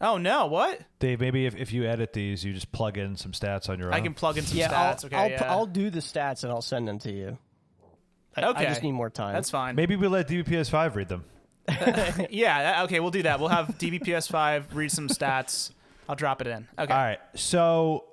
oh 0.00 0.16
no, 0.18 0.46
what? 0.46 0.80
Dave, 0.98 1.20
maybe 1.20 1.46
if, 1.46 1.56
if 1.56 1.72
you 1.72 1.84
edit 1.84 2.12
these, 2.12 2.44
you 2.44 2.52
just 2.52 2.72
plug 2.72 2.98
in 2.98 3.16
some 3.16 3.32
stats 3.32 3.68
on 3.68 3.78
your 3.78 3.88
own. 3.88 3.94
I 3.94 4.00
can 4.00 4.14
plug 4.14 4.38
in 4.38 4.44
some 4.44 4.58
yeah, 4.58 4.68
stats. 4.68 5.04
I'll, 5.04 5.06
okay, 5.06 5.16
I'll, 5.16 5.30
yeah. 5.30 5.50
I'll 5.52 5.66
do 5.66 5.90
the 5.90 6.00
stats 6.00 6.42
and 6.44 6.52
I'll 6.52 6.62
send 6.62 6.86
them 6.88 6.98
to 7.00 7.12
you. 7.12 7.38
I, 8.36 8.44
Okay. 8.44 8.66
I 8.66 8.68
just 8.68 8.82
need 8.82 8.92
more 8.92 9.10
time. 9.10 9.34
That's 9.34 9.50
fine. 9.50 9.74
Maybe 9.74 9.96
we 9.96 10.06
let 10.08 10.28
DBPS5 10.28 10.94
read 10.94 11.08
them. 11.08 11.24
Yeah, 12.30 12.62
that- 12.62 12.84
okay, 12.84 13.00
we'll 13.00 13.10
do 13.10 13.22
that. 13.24 13.40
We'll 13.40 13.48
have 13.48 13.78
DBPS5 13.78 14.74
read 14.74 14.90
some 14.90 15.08
stats. 15.08 15.72
I'll 16.08 16.16
drop 16.16 16.40
it 16.40 16.46
in. 16.48 16.66
Okay. 16.78 16.92
All 16.92 16.98
right. 16.98 17.18
So 17.34 18.04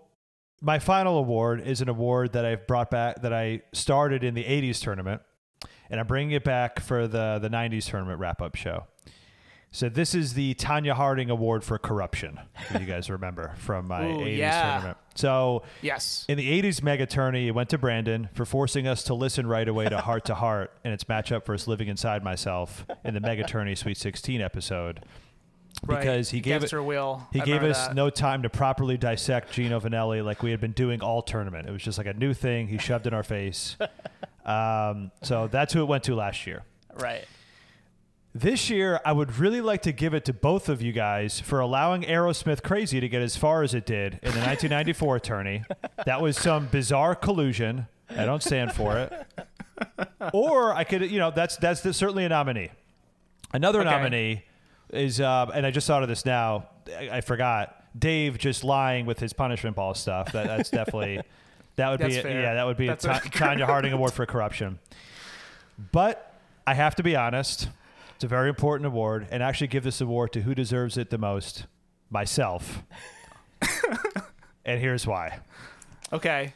my 0.62 0.80
final 0.80 1.18
award 1.18 1.62
is 1.66 1.82
an 1.82 1.90
award 1.90 2.34
that 2.34 2.46
I've 2.46 2.68
brought 2.68 2.92
back 2.92 3.22
that 3.22 3.34
I 3.34 3.62
started 3.74 4.24
in 4.24 4.34
the 4.34 4.44
80s 4.44 4.82
tournament 4.82 5.22
and 5.90 6.00
I'm 6.00 6.08
bringing 6.08 6.32
it 6.32 6.44
back 6.44 6.80
for 6.80 7.08
the 7.08 7.40
the 7.42 7.50
90s 7.50 7.90
tournament 7.90 8.20
wrap 8.20 8.42
up 8.42 8.56
show. 8.56 8.86
So 9.72 9.90
this 9.90 10.16
is 10.16 10.34
the 10.34 10.56
Tonya 10.56 10.94
Harding 10.94 11.30
Award 11.30 11.64
for 11.64 11.78
corruption. 11.78 12.40
If 12.70 12.80
you 12.82 12.88
guys 12.88 13.10
remember 13.10 13.54
from 13.58 13.88
my 13.88 14.06
Ooh, 14.08 14.18
80s 14.20 14.38
yeah. 14.38 14.72
tournament. 14.72 14.98
So 15.16 15.64
Yes. 15.82 16.26
in 16.28 16.38
the 16.38 16.50
80s 16.62 16.82
mega 16.82 17.06
tourney, 17.06 17.48
it 17.48 17.52
went 17.52 17.70
to 17.70 17.78
Brandon 17.78 18.30
for 18.34 18.46
forcing 18.46 18.88
us 18.88 19.04
to 19.04 19.14
listen 19.14 19.46
right 19.46 19.68
away 19.68 19.88
to 19.90 19.98
Heart 20.00 20.26
to 20.26 20.36
Heart 20.36 20.72
and 20.84 20.94
its 20.94 21.04
matchup 21.04 21.46
versus 21.46 21.68
Living 21.68 21.90
Inside 21.90 22.24
Myself 22.24 22.86
in 23.04 23.14
the 23.14 23.20
mega 23.20 23.44
tourney 23.44 23.76
Sweet 23.76 23.98
16 23.98 24.42
episode. 24.42 25.02
Right. 25.86 26.00
Because 26.00 26.32
he 26.32 26.40
gave 26.40 26.56
Against 26.58 26.74
it 26.74 26.76
her 26.78 26.82
will. 26.84 27.28
he 27.32 27.42
I 27.42 27.46
gave 27.46 27.62
us 27.62 27.88
that. 27.88 27.96
no 27.96 28.10
time 28.10 28.42
to 28.44 28.50
properly 28.50 28.98
dissect 28.98 29.52
Gino 29.52 29.80
Vannelli 29.80 30.26
like 30.26 30.42
we 30.42 30.50
had 30.50 30.60
been 30.60 30.72
doing 30.72 31.02
all 31.04 31.22
tournament. 31.22 31.68
It 31.68 31.72
was 31.72 31.84
just 31.84 32.00
like 32.00 32.08
a 32.08 32.14
new 32.16 32.34
thing 32.34 32.68
he 32.68 32.80
shoved 32.80 33.06
in 33.06 33.14
our 33.14 33.22
face. 33.22 33.78
um, 34.46 35.12
so 35.22 35.48
that's 35.48 35.74
who 35.74 35.82
it 35.82 35.86
went 35.88 36.04
to 36.06 36.16
last 36.16 36.48
year. 36.48 36.64
right. 37.00 37.26
This 38.40 38.70
year, 38.70 39.00
I 39.04 39.14
would 39.14 39.38
really 39.40 39.62
like 39.62 39.82
to 39.82 39.92
give 39.92 40.14
it 40.14 40.24
to 40.26 40.34
both 40.34 40.70
of 40.70 40.80
you 40.80 40.92
guys 40.92 41.40
for 41.40 41.60
allowing 41.60 42.04
Aerosmith 42.04 42.62
Crazy 42.62 43.00
to 43.00 43.10
get 43.10 43.24
as 43.24 43.36
far 43.36 43.64
as 43.64 43.74
it 43.74 43.84
did 43.84 44.14
in 44.22 44.32
the 44.32 44.42
1994 44.42 45.20
tourney. 45.22 45.64
That 46.06 46.22
was 46.22 46.38
some 46.38 46.68
bizarre 46.68 47.16
collusion. 47.16 47.88
I 48.12 48.26
don't 48.26 48.44
stand 48.44 48.74
for 48.74 48.96
it. 49.00 49.12
Or 50.34 50.72
I 50.72 50.84
could, 50.84 51.10
you 51.10 51.18
know, 51.18 51.32
that's 51.32 51.58
that's 51.58 51.82
certainly 51.98 52.26
a 52.26 52.30
nominee. 52.30 52.70
Another 53.54 53.80
Okay. 53.82 53.90
nominee 53.90 54.44
is, 54.92 55.20
uh, 55.20 55.50
and 55.56 55.66
I 55.66 55.72
just 55.72 55.88
thought 55.88 56.04
of 56.04 56.10
this 56.10 56.24
now. 56.24 56.68
I, 56.96 57.10
I 57.14 57.22
forgot. 57.22 57.74
Dave 57.98 58.38
just 58.38 58.64
lying 58.64 59.08
with 59.08 59.20
his 59.20 59.34
punishment 59.34 59.76
ball 59.76 59.96
stuff. 59.96 60.32
That, 60.34 60.46
that's 60.46 60.70
definitely 60.70 61.22
that 61.78 61.90
would 61.90 62.00
be 62.00 62.14
That's 62.14 62.18
fair. 62.22 62.42
yeah 62.42 62.54
that 62.54 62.66
would 62.68 62.78
be 62.78 62.86
That's 62.86 63.04
a 63.06 63.10
a- 63.10 63.14
Ta- 63.14 63.30
Tonya 63.56 63.66
Harding 63.66 63.94
Award 63.94 64.14
for 64.14 64.28
corruption. 64.28 64.78
But 65.92 66.34
I 66.68 66.76
have 66.76 66.94
to 66.98 67.04
be 67.04 67.16
honest. 67.16 67.70
It's 68.18 68.24
a 68.24 68.28
very 68.28 68.50
important 68.50 68.88
award, 68.88 69.28
and 69.30 69.44
actually 69.44 69.68
give 69.68 69.84
this 69.84 70.02
award 70.02 70.34
to 70.34 70.42
who 70.42 70.56
deserves 70.56 70.98
it 70.98 71.12
the 71.12 71.20
most 71.20 71.68
myself. 72.10 72.82
and 74.66 74.80
here's 74.82 75.06
why. 75.06 75.38
Okay. 76.12 76.52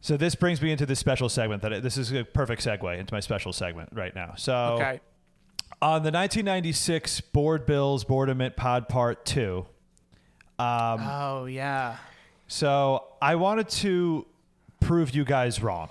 So 0.00 0.16
this 0.16 0.36
brings 0.36 0.62
me 0.62 0.70
into 0.70 0.86
this 0.86 1.00
special 1.00 1.28
segment 1.28 1.62
that 1.62 1.82
this 1.82 1.98
is 1.98 2.12
a 2.12 2.22
perfect 2.22 2.64
segue 2.64 2.96
into 3.00 3.12
my 3.12 3.18
special 3.18 3.52
segment 3.52 3.88
right 3.94 4.14
now. 4.14 4.34
So 4.36 4.54
Okay. 4.74 5.00
on 5.82 6.04
the 6.04 6.12
1996 6.12 7.20
Bored 7.20 7.66
Bills 7.66 8.04
Board 8.04 8.28
Boardament 8.28 8.54
Pod 8.54 8.88
Part 8.88 9.24
2, 9.24 9.66
um, 10.60 11.00
oh 11.00 11.46
yeah. 11.46 11.96
so 12.46 13.08
I 13.20 13.34
wanted 13.34 13.68
to 13.70 14.24
prove 14.78 15.16
you 15.16 15.24
guys 15.24 15.60
wrong. 15.60 15.88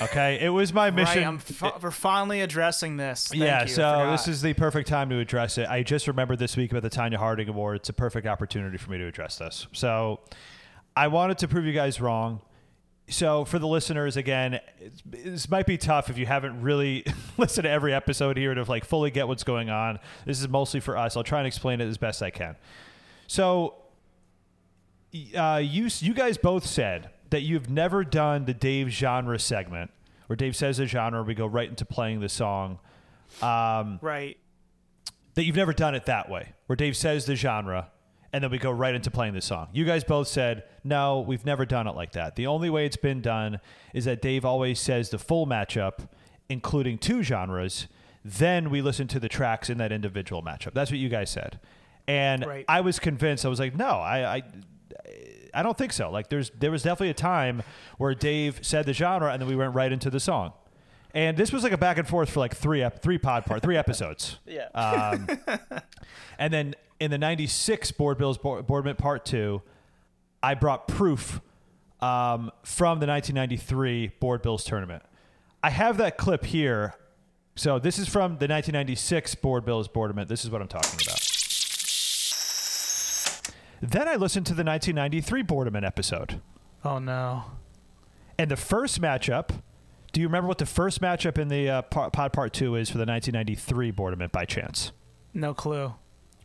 Okay? 0.00 0.38
It 0.40 0.48
was 0.48 0.72
my 0.72 0.90
mission. 0.90 1.18
Right. 1.18 1.26
I'm 1.26 1.38
fi- 1.38 1.72
we're 1.80 1.90
finally 1.90 2.40
addressing 2.40 2.96
this. 2.96 3.28
Thank 3.28 3.42
yeah, 3.42 3.62
you. 3.62 3.68
so 3.68 4.10
this 4.10 4.28
is 4.28 4.42
the 4.42 4.54
perfect 4.54 4.88
time 4.88 5.10
to 5.10 5.18
address 5.18 5.58
it. 5.58 5.68
I 5.68 5.82
just 5.82 6.08
remembered 6.08 6.38
this 6.38 6.56
week 6.56 6.72
about 6.72 6.82
the 6.82 6.90
Tonya 6.90 7.16
Harding 7.16 7.48
Award. 7.48 7.76
It's 7.76 7.88
a 7.88 7.92
perfect 7.92 8.26
opportunity 8.26 8.78
for 8.78 8.90
me 8.90 8.98
to 8.98 9.06
address 9.06 9.38
this. 9.38 9.66
So 9.72 10.20
I 10.96 11.08
wanted 11.08 11.38
to 11.38 11.48
prove 11.48 11.64
you 11.64 11.72
guys 11.72 12.00
wrong. 12.00 12.42
So 13.08 13.44
for 13.44 13.58
the 13.58 13.66
listeners, 13.66 14.16
again, 14.16 14.60
this 15.04 15.50
might 15.50 15.66
be 15.66 15.76
tough 15.76 16.10
if 16.10 16.18
you 16.18 16.26
haven't 16.26 16.62
really 16.62 17.04
listened 17.36 17.64
to 17.64 17.70
every 17.70 17.92
episode 17.92 18.36
here 18.36 18.54
to 18.54 18.62
like 18.64 18.84
fully 18.84 19.10
get 19.10 19.26
what's 19.26 19.44
going 19.44 19.68
on. 19.68 19.98
This 20.24 20.40
is 20.40 20.48
mostly 20.48 20.80
for 20.80 20.96
us. 20.96 21.16
I'll 21.16 21.24
try 21.24 21.40
and 21.40 21.46
explain 21.46 21.80
it 21.80 21.88
as 21.88 21.98
best 21.98 22.22
I 22.22 22.30
can. 22.30 22.56
So 23.26 23.74
uh, 25.36 25.60
you 25.62 25.88
you 26.00 26.14
guys 26.14 26.38
both 26.38 26.66
said 26.66 27.10
that 27.30 27.42
you've 27.42 27.70
never 27.70 28.04
done 28.04 28.44
the 28.44 28.54
Dave 28.54 28.88
genre 28.88 29.38
segment 29.38 29.90
where 30.26 30.36
Dave 30.36 30.54
says 30.54 30.78
a 30.78 30.86
genre, 30.86 31.24
we 31.24 31.34
go 31.34 31.46
right 31.46 31.68
into 31.68 31.84
playing 31.84 32.20
the 32.20 32.28
song. 32.28 32.78
Um, 33.42 33.98
right. 34.00 34.36
that 35.34 35.42
you've 35.44 35.56
never 35.56 35.72
done 35.72 35.96
it 35.96 36.06
that 36.06 36.28
way, 36.30 36.52
where 36.66 36.76
Dave 36.76 36.96
says 36.96 37.26
the 37.26 37.34
genre, 37.34 37.90
and 38.32 38.44
then 38.44 38.50
we 38.52 38.58
go 38.58 38.70
right 38.70 38.94
into 38.94 39.10
playing 39.10 39.34
the 39.34 39.40
song. 39.40 39.68
You 39.72 39.84
guys 39.84 40.04
both 40.04 40.28
said 40.28 40.62
no, 40.84 41.18
we've 41.20 41.44
never 41.44 41.66
done 41.66 41.88
it 41.88 41.96
like 41.96 42.12
that. 42.12 42.36
The 42.36 42.46
only 42.46 42.70
way 42.70 42.86
it's 42.86 42.96
been 42.96 43.20
done 43.20 43.58
is 43.92 44.04
that 44.04 44.22
Dave 44.22 44.44
always 44.44 44.78
says 44.78 45.10
the 45.10 45.18
full 45.18 45.48
matchup, 45.48 46.08
including 46.48 46.98
two 46.98 47.24
genres. 47.24 47.88
Then 48.24 48.70
we 48.70 48.82
listen 48.82 49.08
to 49.08 49.18
the 49.18 49.28
tracks 49.28 49.68
in 49.68 49.78
that 49.78 49.90
individual 49.90 50.42
matchup. 50.42 50.74
That's 50.74 50.92
what 50.92 50.98
you 51.00 51.08
guys 51.08 51.30
said, 51.30 51.58
and 52.06 52.46
Right. 52.46 52.64
I 52.68 52.82
was 52.82 53.00
convinced. 53.00 53.44
I 53.44 53.48
was 53.48 53.58
like, 53.58 53.74
no, 53.74 53.86
I, 53.88 54.36
I 54.36 54.42
I 55.54 55.62
don't 55.62 55.76
think 55.76 55.92
so. 55.92 56.10
Like 56.10 56.28
there's 56.28 56.50
there 56.58 56.70
was 56.70 56.82
definitely 56.82 57.10
a 57.10 57.14
time 57.14 57.62
where 57.98 58.14
Dave 58.14 58.60
said 58.62 58.86
the 58.86 58.92
genre 58.92 59.32
and 59.32 59.40
then 59.40 59.48
we 59.48 59.56
went 59.56 59.74
right 59.74 59.90
into 59.90 60.10
the 60.10 60.20
song. 60.20 60.52
And 61.12 61.36
this 61.36 61.52
was 61.52 61.64
like 61.64 61.72
a 61.72 61.78
back 61.78 61.98
and 61.98 62.06
forth 62.06 62.30
for 62.30 62.38
like 62.40 62.54
three 62.54 62.82
ep- 62.82 63.02
three 63.02 63.18
pod 63.18 63.44
part 63.44 63.62
three 63.62 63.76
episodes. 63.76 64.38
Yeah. 64.46 64.66
Um, 64.74 65.26
and 66.38 66.52
then 66.52 66.74
in 67.00 67.10
the 67.10 67.18
96 67.18 67.92
Bored 67.92 68.18
Bills 68.18 68.36
Board, 68.38 68.66
Boardment 68.66 68.98
Part 68.98 69.24
2, 69.24 69.62
I 70.42 70.54
brought 70.54 70.86
proof 70.86 71.40
um, 72.00 72.50
from 72.62 73.00
the 73.00 73.06
1993 73.06 74.12
Bored 74.20 74.42
Bills 74.42 74.64
tournament. 74.64 75.02
I 75.62 75.70
have 75.70 75.96
that 75.96 76.18
clip 76.18 76.44
here. 76.44 76.94
So 77.56 77.78
this 77.78 77.98
is 77.98 78.06
from 78.08 78.32
the 78.32 78.46
1996 78.46 79.34
Bored 79.36 79.64
Bills 79.64 79.88
Boardment. 79.88 80.28
This 80.28 80.44
is 80.44 80.50
what 80.50 80.60
I'm 80.62 80.68
talking 80.68 80.98
about. 81.02 81.29
Then 83.80 84.08
I 84.08 84.16
listened 84.16 84.46
to 84.46 84.54
the 84.54 84.64
1993 84.64 85.42
Boardament 85.42 85.84
episode. 85.84 86.40
Oh 86.84 86.98
no. 86.98 87.44
And 88.38 88.50
the 88.50 88.56
first 88.56 89.00
matchup, 89.00 89.50
do 90.12 90.20
you 90.20 90.26
remember 90.26 90.48
what 90.48 90.58
the 90.58 90.66
first 90.66 91.00
matchup 91.00 91.38
in 91.38 91.48
the 91.48 91.68
uh, 91.68 91.82
pod, 91.82 92.12
pod 92.12 92.32
part 92.32 92.52
two 92.52 92.74
is 92.76 92.88
for 92.90 92.98
the 92.98 93.06
1993 93.06 93.90
Boardament 93.90 94.32
by 94.32 94.44
chance? 94.44 94.92
No 95.34 95.54
clue. 95.54 95.94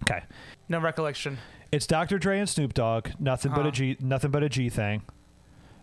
Okay. 0.04 0.24
No 0.70 0.80
recollection. 0.80 1.38
It's 1.72 1.88
Dr. 1.88 2.20
Dre 2.20 2.40
and 2.40 2.48
Snoop 2.48 2.74
Dogg, 2.74 3.10
nothing 3.20 3.52
but 3.52 3.62
Uh-huh. 3.62 3.70
a 3.70 3.72
G, 3.72 3.98
nothing 4.00 4.32
but 4.32 4.44
a 4.44 4.50
G 4.50 4.70
thing, 4.70 5.02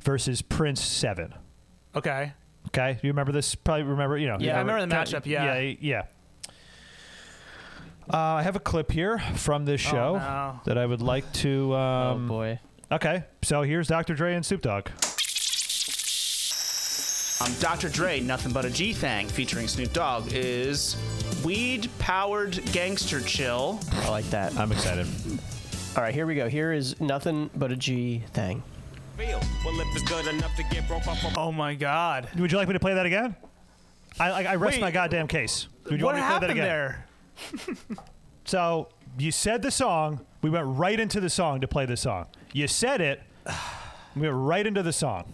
versus 0.03 0.41
Prince 0.43 0.81
Seven. 0.81 1.35
Okay. 1.95 2.33
Okay, 2.69 2.93
Do 3.01 3.07
you 3.07 3.13
remember 3.13 3.33
this? 3.33 3.55
Probably 3.57 3.83
remember. 3.83 4.17
You 4.17 4.29
know. 4.29 4.37
Yeah, 4.39 4.57
I 4.57 4.61
remember 4.61 4.87
the 4.87 4.95
matchup, 4.95 5.27
yeah. 5.27 5.59
yeah, 5.59 5.75
yeah. 5.81 6.03
Uh, 8.13 8.17
I 8.17 8.43
have 8.43 8.57
a 8.57 8.61
clip 8.61 8.91
here 8.91 9.19
from 9.37 9.65
this 9.65 9.81
show 9.81 10.15
Oh, 10.17 10.19
no. 10.19 10.61
that 10.65 10.77
I 10.79 10.85
would 10.87 11.03
like 11.03 11.31
to. 11.35 11.75
Um, 11.75 12.25
oh 12.25 12.29
boy. 12.29 12.59
Okay, 12.91 13.25
so 13.43 13.63
here's 13.63 13.89
Dr. 13.89 14.15
Dre 14.15 14.35
and 14.35 14.45
Snoop 14.45 14.63
Dogg. 14.63 14.89
Um, 17.41 17.53
Dr. 17.59 17.89
Dre, 17.89 18.21
Nothing 18.21 18.53
But 18.53 18.65
a 18.65 18.71
G 18.71 18.93
Thang, 18.93 19.27
featuring 19.29 19.67
Snoop 19.67 19.93
Dogg, 19.93 20.29
is 20.33 20.97
weed 21.45 21.89
powered 21.99 22.61
gangster 22.73 23.21
chill. 23.21 23.81
I 23.93 24.11
like 24.11 24.27
that. 24.31 24.57
I'm 24.57 24.71
excited. 24.71 25.07
All 25.97 26.03
right, 26.03 26.15
here 26.15 26.25
we 26.27 26.35
go. 26.37 26.49
Here 26.49 26.73
is 26.73 27.01
nothing 27.01 27.51
but 27.57 27.73
a 27.73 27.77
G 27.77 28.23
thing. 28.33 28.63
feel. 29.17 29.41
Well, 29.65 29.81
if 29.81 29.87
it's 29.97 30.09
good 30.09 30.27
enough 30.29 30.55
to 30.57 30.63
get 30.65 30.87
broke 30.87 31.07
off 31.09 31.23
a 31.25 31.39
Oh 31.39 31.51
my 31.51 31.75
God. 31.75 32.29
Would 32.39 32.53
you 32.53 32.59
like 32.59 32.69
me 32.69 32.75
to 32.75 32.81
play 32.81 32.95
that 32.95 33.07
again? 33.07 33.35
I 34.21 34.31
I, 34.31 34.43
I 34.43 34.55
rest 34.57 34.77
Wait, 34.77 34.81
my 34.81 34.91
goddamn 34.93 35.27
case. 35.27 35.67
Would 35.91 35.99
you 35.99 36.07
What 36.07 36.15
want 36.15 36.17
me 36.17 36.21
to 36.23 36.27
play 36.27 36.29
that 36.29 36.33
happened 36.35 36.53
again? 36.53 36.65
there? 36.65 37.07
So 38.45 38.89
you 39.19 39.31
said 39.31 39.63
the 39.63 39.71
song. 39.71 40.27
We 40.43 40.51
went 40.51 40.67
right 40.67 40.99
into 40.99 41.21
the 41.21 41.31
song 41.31 41.61
to 41.61 41.69
play 41.69 41.87
the 41.87 41.97
song. 41.97 42.27
You 42.53 42.67
said 42.69 43.01
it. 43.01 43.23
We 44.15 44.23
went 44.29 44.35
right 44.35 44.67
into 44.67 44.83
the 44.83 44.93
song. 44.93 45.25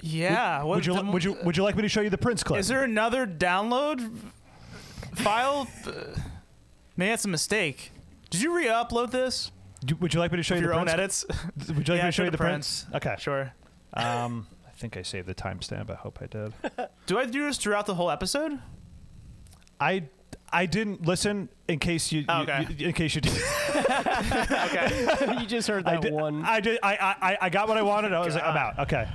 Yeah. 0.00 0.62
what 0.62 0.76
Would 0.76 0.86
you 0.86 0.94
the- 0.94 1.02
would 1.02 1.24
you 1.24 1.36
would 1.44 1.56
you 1.58 1.62
like 1.62 1.76
me 1.76 1.82
to 1.82 1.88
show 1.90 2.00
you 2.00 2.08
the 2.08 2.16
Prince 2.16 2.42
clip? 2.42 2.58
Is 2.60 2.68
there 2.68 2.82
another 2.84 3.26
download 3.26 4.10
file? 5.16 5.66
Maybe 6.96 7.10
that's 7.10 7.26
a 7.26 7.28
mistake. 7.28 7.92
Did 8.30 8.40
you 8.40 8.56
re-upload 8.56 9.10
this? 9.10 9.50
Do- 9.84 9.96
would 9.96 10.14
you 10.14 10.20
like 10.20 10.30
me 10.32 10.38
to 10.38 10.42
show 10.42 10.54
you 10.54 10.62
Your 10.62 10.72
own 10.72 10.88
edits? 10.88 11.26
Would 11.68 11.68
you 11.68 11.74
like 11.76 11.86
Yeah, 11.88 11.94
me 11.94 12.00
to 12.08 12.12
show 12.12 12.22
you 12.24 12.30
the 12.30 12.38
the 12.38 12.42
Prince? 12.42 12.86
Okay. 12.94 13.14
Sure. 13.18 13.52
Um, 13.92 14.46
I 14.66 14.70
think 14.70 14.96
I 14.96 15.02
saved 15.02 15.28
the 15.28 15.34
timestamp. 15.34 15.90
I 15.90 15.94
hope 15.96 16.18
I 16.22 16.26
did. 16.28 16.52
Do 17.06 17.18
I 17.18 17.26
do 17.26 17.44
this 17.44 17.58
throughout 17.58 17.84
the 17.86 17.94
whole 17.94 18.10
episode? 18.10 18.58
I 19.78 20.04
I 20.52 20.66
didn't 20.66 21.04
listen 21.06 21.48
in 21.68 21.78
case 21.78 22.10
you, 22.12 22.24
Oh, 22.28 22.42
okay. 22.42 22.66
you- 22.78 22.86
in 22.88 22.92
case 22.94 23.14
you 23.14 23.20
did. 23.20 23.32
Okay. 23.78 25.36
you 25.40 25.46
just 25.46 25.68
heard 25.68 25.84
that 25.84 25.90
I 25.90 25.94
that 25.96 26.02
did. 26.02 26.12
one. 26.12 26.44
I 26.44 26.60
did. 26.60 26.78
I, 26.82 27.14
I 27.20 27.38
I 27.42 27.48
got 27.50 27.68
what 27.68 27.76
I 27.76 27.82
wanted. 27.82 28.12
I 28.12 28.20
was 28.24 28.34
like, 28.34 28.44
I'm 28.44 28.56
out. 28.56 28.78
Okay. 28.80 29.06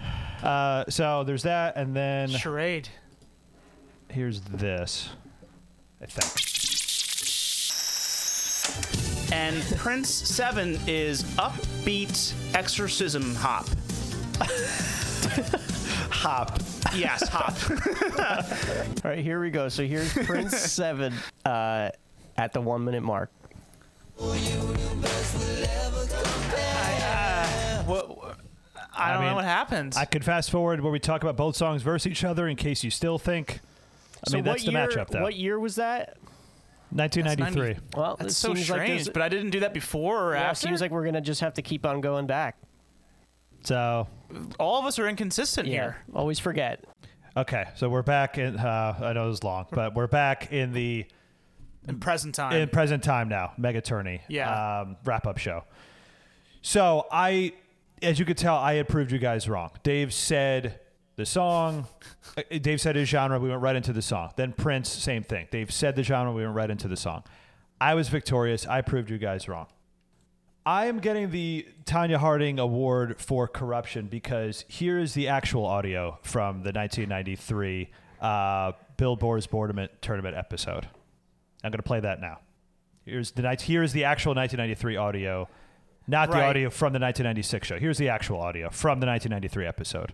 Uh, 0.41 0.83
so 0.89 1.23
there's 1.23 1.43
that, 1.43 1.75
and 1.77 1.95
then 1.95 2.29
Charade. 2.29 2.89
here's 4.09 4.41
this. 4.41 5.09
I 6.01 6.05
think. 6.05 6.29
And 9.33 9.63
Prince 9.77 10.09
7 10.09 10.79
is 10.87 11.23
upbeat 11.37 12.33
exorcism 12.55 13.33
hop. 13.35 13.67
Hop. 16.11 16.59
Yes, 16.95 17.27
hop. 17.29 17.55
All 19.05 19.11
right, 19.11 19.19
here 19.23 19.39
we 19.41 19.49
go. 19.49 19.69
So 19.69 19.85
here's 19.85 20.13
Prince 20.13 20.57
Seven 20.71 21.13
uh, 21.45 21.89
at 22.37 22.53
the 22.53 22.61
one 22.61 22.83
minute 22.83 23.03
mark. 23.03 23.31
what, 27.85 28.35
I 28.95 29.11
don't 29.11 29.21
mean, 29.21 29.29
know 29.29 29.35
what 29.35 29.45
happens. 29.45 29.97
I 29.97 30.05
could 30.05 30.23
fast 30.23 30.51
forward 30.51 30.81
where 30.81 30.91
we 30.91 30.99
talk 30.99 31.21
about 31.23 31.35
both 31.35 31.55
songs 31.55 31.81
versus 31.81 32.11
each 32.11 32.23
other 32.23 32.47
in 32.47 32.55
case 32.55 32.83
you 32.83 32.91
still 32.91 33.17
think. 33.19 33.59
I 34.25 34.29
so 34.29 34.37
mean, 34.37 34.43
that's 34.45 34.63
what 34.63 34.73
the 34.73 34.77
year, 34.79 34.87
matchup, 34.87 35.09
though. 35.09 35.21
What 35.21 35.35
year 35.35 35.59
was 35.59 35.75
that? 35.75 36.17
1993. 36.91 37.77
Well, 37.97 38.15
That's 38.19 38.37
so 38.37 38.49
seems 38.53 38.69
like 38.69 38.81
strange, 38.81 38.89
there's- 39.05 39.09
but 39.09 39.21
I 39.23 39.29
didn't 39.29 39.49
do 39.49 39.61
that 39.61 39.73
before 39.73 40.29
or 40.31 40.35
yeah, 40.35 40.43
after. 40.51 40.67
seems 40.67 40.79
like 40.79 40.91
we're 40.91 41.03
gonna 41.05 41.21
just 41.21 41.41
have 41.41 41.55
to 41.55 41.61
keep 41.63 41.85
on 41.85 42.01
going 42.01 42.27
back. 42.27 42.55
So, 43.63 44.07
all 44.59 44.79
of 44.79 44.85
us 44.85 44.99
are 44.99 45.07
inconsistent 45.07 45.67
Yeah, 45.67 45.73
here. 45.73 45.97
always 46.13 46.39
forget. 46.39 46.83
okay, 47.37 47.65
so 47.75 47.89
we're 47.89 48.01
back 48.03 48.37
in. 48.37 48.57
Uh, 48.57 48.97
I 49.01 49.13
know 49.13 49.25
it 49.25 49.29
was 49.29 49.43
long, 49.43 49.65
but 49.71 49.93
we're 49.95 50.07
back 50.07 50.51
in 50.51 50.73
the 50.73 51.05
In 51.87 51.99
present 51.99 52.35
time. 52.35 52.53
in 52.53 52.69
present 52.69 53.03
time 53.03 53.29
now. 53.29 53.53
Mega 53.57 53.81
Tourney. 53.81 54.21
Yeah. 54.27 54.81
Um, 54.81 54.97
wrap 55.05 55.25
up 55.27 55.37
show. 55.37 55.63
So 56.61 57.05
I, 57.11 57.53
as 58.01 58.19
you 58.19 58.25
could 58.25 58.37
tell, 58.37 58.55
I 58.55 58.75
had 58.75 58.87
proved 58.87 59.11
you 59.11 59.19
guys 59.19 59.49
wrong. 59.49 59.71
Dave 59.83 60.13
said 60.13 60.79
the 61.15 61.25
song. 61.25 61.87
uh, 62.37 62.41
Dave 62.61 62.79
said 62.81 62.95
his 62.95 63.09
genre. 63.09 63.39
We 63.39 63.49
went 63.49 63.61
right 63.61 63.75
into 63.75 63.93
the 63.93 64.01
song. 64.01 64.31
Then 64.35 64.53
Prince, 64.53 64.89
same 64.89 65.23
thing. 65.23 65.47
Dave 65.51 65.71
said 65.71 65.95
the 65.95 66.03
genre. 66.03 66.31
We 66.33 66.43
went 66.43 66.55
right 66.55 66.69
into 66.69 66.87
the 66.87 66.97
song. 66.97 67.23
I 67.81 67.95
was 67.95 68.07
victorious. 68.09 68.65
I 68.65 68.81
proved 68.81 69.09
you 69.09 69.17
guys 69.17 69.49
wrong. 69.49 69.67
I 70.65 70.85
am 70.85 70.99
getting 70.99 71.31
the 71.31 71.67
Tonya 71.85 72.17
Harding 72.17 72.57
Award 72.57 73.19
for 73.19 73.47
corruption 73.47 74.07
because 74.07 74.63
here 74.69 74.97
is 74.97 75.13
the 75.13 75.27
actual 75.27 75.65
audio 75.65 76.19
from 76.21 76.63
the 76.63 76.71
1993 76.71 77.89
uh, 78.21 78.71
Billboard's 78.95 79.45
Tournament 79.47 79.91
Tournament 80.01 80.37
episode. 80.37 80.87
I'm 81.63 81.71
going 81.71 81.79
to 81.79 81.83
play 81.83 81.99
that 81.99 82.21
now. 82.21 82.39
Here's 83.05 83.31
the 83.31 83.41
night. 83.41 83.61
Here 83.61 83.83
is 83.83 83.91
the 83.91 84.05
actual 84.05 84.33
1993 84.33 84.95
audio, 84.95 85.49
not 86.07 86.31
the 86.31 86.41
audio 86.41 86.69
from 86.69 86.93
the 86.93 86.99
1996 86.99 87.67
show. 87.67 87.77
Here's 87.77 87.97
the 87.97 88.07
actual 88.07 88.39
audio 88.39 88.69
from 88.69 89.01
the 89.01 89.07
1993 89.07 89.65
episode. 89.67 90.13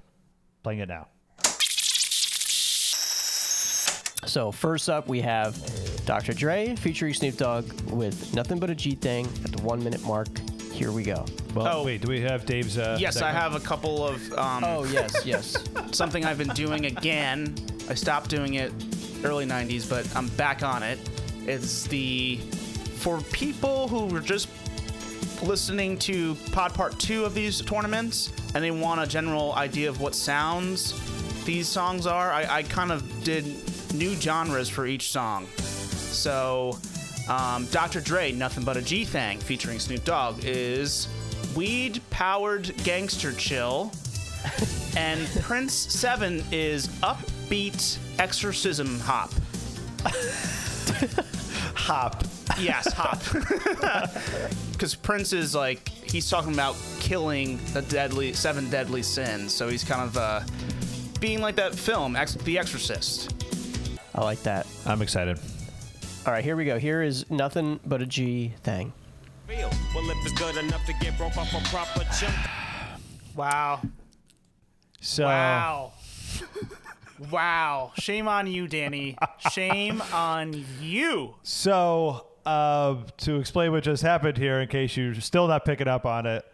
Playing 0.63 0.79
it 0.79 0.89
now. 0.89 1.07
So 4.25 4.51
first 4.51 4.89
up, 4.89 5.07
we 5.07 5.21
have 5.21 5.57
Dr. 6.05 6.33
Dre 6.33 6.75
featuring 6.75 7.13
Snoop 7.13 7.37
Dogg 7.37 7.71
with 7.89 8.33
"Nothing 8.33 8.59
But 8.59 8.69
a 8.69 8.75
G 8.75 8.95
Thing" 8.95 9.25
at 9.45 9.51
the 9.51 9.61
one 9.63 9.83
minute 9.83 10.03
mark. 10.05 10.27
Here 10.71 10.91
we 10.91 11.03
go. 11.03 11.25
Well, 11.55 11.79
Oh. 11.79 11.83
wait. 11.83 12.01
Do 12.01 12.07
we 12.09 12.21
have 12.21 12.45
Dave's? 12.45 12.77
Uh, 12.77 12.97
yes, 12.99 13.21
I 13.21 13.31
have 13.31 13.55
a 13.55 13.59
couple 13.59 14.05
of 14.05 14.33
um, 14.33 14.63
Oh 14.63 14.83
yes, 14.85 15.25
yes. 15.25 15.57
something 15.91 16.25
I've 16.25 16.37
been 16.37 16.49
doing 16.49 16.85
again. 16.85 17.55
I 17.89 17.95
stopped 17.95 18.29
doing 18.29 18.53
it 18.55 18.71
early 19.23 19.45
90s, 19.45 19.89
but 19.89 20.07
I'm 20.15 20.27
back 20.29 20.63
on 20.63 20.83
it. 20.83 20.99
It's 21.45 21.83
the 21.87 22.37
for 22.97 23.21
people 23.31 23.87
who 23.87 24.05
were 24.05 24.19
just 24.19 24.47
listening 25.41 25.97
to 25.97 26.35
Pod 26.51 26.73
Part 26.73 26.99
2 26.99 27.23
of 27.25 27.33
these 27.33 27.61
tournaments 27.61 28.31
and 28.53 28.63
they 28.63 28.71
want 28.71 28.99
a 29.01 29.07
general 29.07 29.53
idea 29.53 29.87
of 29.89 30.01
what 30.01 30.13
sounds 30.13 30.93
these 31.45 31.67
songs 31.67 32.05
are, 32.05 32.31
I, 32.31 32.57
I 32.57 32.63
kind 32.63 32.91
of 32.91 33.23
did 33.23 33.45
new 33.93 34.15
genres 34.15 34.69
for 34.69 34.85
each 34.87 35.11
song. 35.11 35.47
So, 35.57 36.77
um, 37.27 37.65
Dr. 37.67 38.01
Dre, 38.01 38.31
Nothing 38.31 38.63
But 38.63 38.77
a 38.77 38.81
G 38.81 39.05
Thang, 39.05 39.39
featuring 39.39 39.79
Snoop 39.79 40.03
Dogg, 40.03 40.43
is 40.43 41.07
weed 41.55 42.01
powered 42.09 42.75
gangster 42.83 43.31
chill. 43.33 43.91
and 44.97 45.27
Prince 45.41 45.73
7 45.73 46.43
is 46.51 46.87
upbeat 47.03 47.97
exorcism 48.19 48.99
hop. 48.99 49.31
hop. 51.75 52.23
Yes, 52.59 52.91
hop. 52.93 53.21
Because 54.71 54.95
Prince 54.95 55.33
is 55.33 55.53
like, 55.53 55.89
he's 55.89 56.29
talking 56.29 56.53
about 56.53 56.77
killing 57.01 57.59
the 57.73 57.81
deadly, 57.81 58.31
seven 58.31 58.69
deadly 58.69 59.03
sins. 59.03 59.53
So 59.53 59.67
he's 59.67 59.83
kind 59.83 60.01
of 60.01 60.15
uh, 60.15 60.39
being 61.19 61.41
like 61.41 61.57
that 61.57 61.75
film, 61.75 62.15
Ex- 62.15 62.35
The 62.35 62.57
Exorcist. 62.57 63.38
I 64.15 64.23
like 64.23 64.41
that. 64.43 64.67
I'm 64.85 65.01
excited. 65.01 65.39
All 66.25 66.33
right, 66.33 66.43
here 66.43 66.55
we 66.55 66.65
go. 66.65 66.77
Here 66.77 67.01
is 67.01 67.29
"Nothing 67.29 67.79
But 67.85 68.01
a 68.01 68.05
G 68.05 68.53
Thing." 68.63 68.93
Well, 69.47 70.09
if 70.11 70.17
it's 70.25 70.39
good 70.39 70.57
enough 70.57 70.85
to 70.85 70.93
get 70.93 71.17
broke 71.17 71.35
off 71.37 71.51
a 71.53 71.69
proper 71.69 72.05
chunk. 72.19 72.35
Wow. 73.35 73.81
So 75.01 75.23
Wow. 75.23 75.93
wow. 77.31 77.91
Shame 77.95 78.27
on 78.27 78.45
you, 78.45 78.67
Danny. 78.67 79.17
Shame 79.51 80.01
on 80.13 80.65
you. 80.79 81.35
So, 81.41 82.27
uh, 82.45 82.97
to 83.17 83.37
explain 83.37 83.71
what 83.71 83.83
just 83.83 84.03
happened 84.03 84.37
here, 84.37 84.59
in 84.59 84.67
case 84.67 84.95
you're 84.95 85.15
still 85.15 85.47
not 85.47 85.65
picking 85.65 85.87
up 85.87 86.05
on 86.05 86.25
it, 86.25 86.45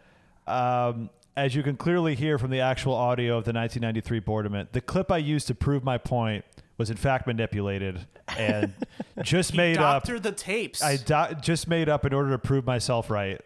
um, 0.47 1.09
as 1.35 1.53
you 1.53 1.63
can 1.63 1.75
clearly 1.75 2.15
hear 2.15 2.37
from 2.37 2.51
the 2.51 2.61
actual 2.61 2.93
audio 2.93 3.37
of 3.37 3.43
the 3.43 3.51
1993 3.51 4.19
Boardament, 4.19 4.71
the 4.71 4.81
clip 4.81 5.11
I 5.11 5.17
used 5.17 5.47
to 5.47 5.55
prove 5.55 5.83
my 5.83 5.97
point 5.97 6.45
was 6.77 6.89
in 6.89 6.97
fact 6.97 7.25
manipulated 7.27 8.05
and 8.37 8.73
just 9.23 9.55
made 9.55 9.77
up. 9.77 10.03
doctored 10.03 10.23
the 10.23 10.31
tapes. 10.31 10.81
I 10.81 10.97
do- 10.97 11.35
just 11.41 11.67
made 11.67 11.87
up 11.89 12.05
in 12.05 12.13
order 12.13 12.31
to 12.31 12.37
prove 12.37 12.65
myself 12.65 13.09
right. 13.09 13.39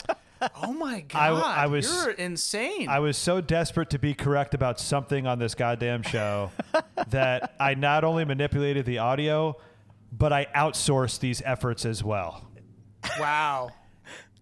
oh 0.62 0.72
my 0.72 1.00
god. 1.02 1.42
I 1.44 1.66
was- 1.66 1.92
You're 1.92 2.12
insane. 2.12 2.88
I 2.88 3.00
was 3.00 3.16
so 3.18 3.40
desperate 3.40 3.90
to 3.90 3.98
be 3.98 4.14
correct 4.14 4.54
about 4.54 4.80
something 4.80 5.26
on 5.26 5.38
this 5.38 5.54
goddamn 5.54 6.02
show 6.02 6.50
that 7.08 7.54
I 7.60 7.74
not 7.74 8.04
only 8.04 8.24
manipulated 8.24 8.86
the 8.86 8.98
audio, 8.98 9.56
but 10.12 10.32
I 10.32 10.46
outsourced 10.56 11.20
these 11.20 11.42
efforts 11.44 11.84
as 11.84 12.02
well. 12.02 12.48
wow. 13.18 13.70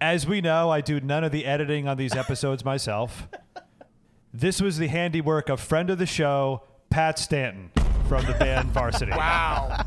As 0.00 0.28
we 0.28 0.40
know, 0.40 0.70
I 0.70 0.80
do 0.80 1.00
none 1.00 1.24
of 1.24 1.32
the 1.32 1.44
editing 1.44 1.88
on 1.88 1.96
these 1.96 2.14
episodes 2.14 2.64
myself. 2.64 3.26
This 4.32 4.60
was 4.62 4.78
the 4.78 4.86
handiwork 4.86 5.48
of 5.48 5.58
friend 5.60 5.90
of 5.90 5.98
the 5.98 6.06
show, 6.06 6.62
Pat 6.88 7.18
Stanton 7.18 7.70
from 8.08 8.24
the 8.26 8.32
band 8.34 8.70
Varsity. 8.72 9.12
Wow. 9.16 9.84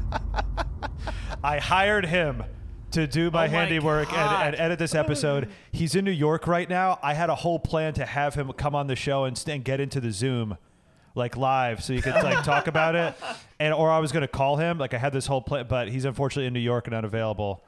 I 1.44 1.58
hired 1.60 2.06
him 2.06 2.44
to 2.92 3.08
do 3.08 3.32
my 3.32 3.46
Oh 3.48 3.48
my 3.48 3.48
handiwork 3.48 4.14
and, 4.14 4.46
and 4.54 4.56
edit 4.56 4.78
this 4.80 4.94
episode. 4.94 5.50
He's 5.72 5.96
in 5.96 6.06
New 6.06 6.12
York 6.12 6.46
right 6.46 6.70
now. 6.70 7.00
I 7.02 7.14
had 7.14 7.30
a 7.30 7.36
whole 7.36 7.58
plan 7.60 7.94
to 7.96 8.06
have 8.06 8.36
him 8.36 8.52
come 8.54 8.76
on 8.76 8.88
the 8.88 8.96
show 8.96 9.24
and, 9.24 9.42
and 9.48 9.64
get 9.64 9.80
into 9.80 10.00
the 10.00 10.12
Zoom 10.12 10.58
like 11.14 11.36
live 11.36 11.84
so 11.84 11.92
you 11.94 12.02
could 12.02 12.14
like 12.14 12.42
talk 12.46 12.68
about 12.68 12.96
it 12.96 13.14
and 13.60 13.74
or 13.74 13.90
I 13.92 14.00
was 14.00 14.14
going 14.14 14.22
to 14.22 14.30
call 14.30 14.56
him 14.56 14.78
like 14.78 14.94
I 14.94 14.98
had 14.98 15.12
this 15.12 15.26
whole 15.26 15.42
plan 15.42 15.66
but 15.68 15.90
he's 15.90 16.06
unfortunately 16.06 16.48
in 16.48 16.54
New 16.54 16.60
York 16.62 16.88
and 16.88 16.96
unavailable. 16.96 17.64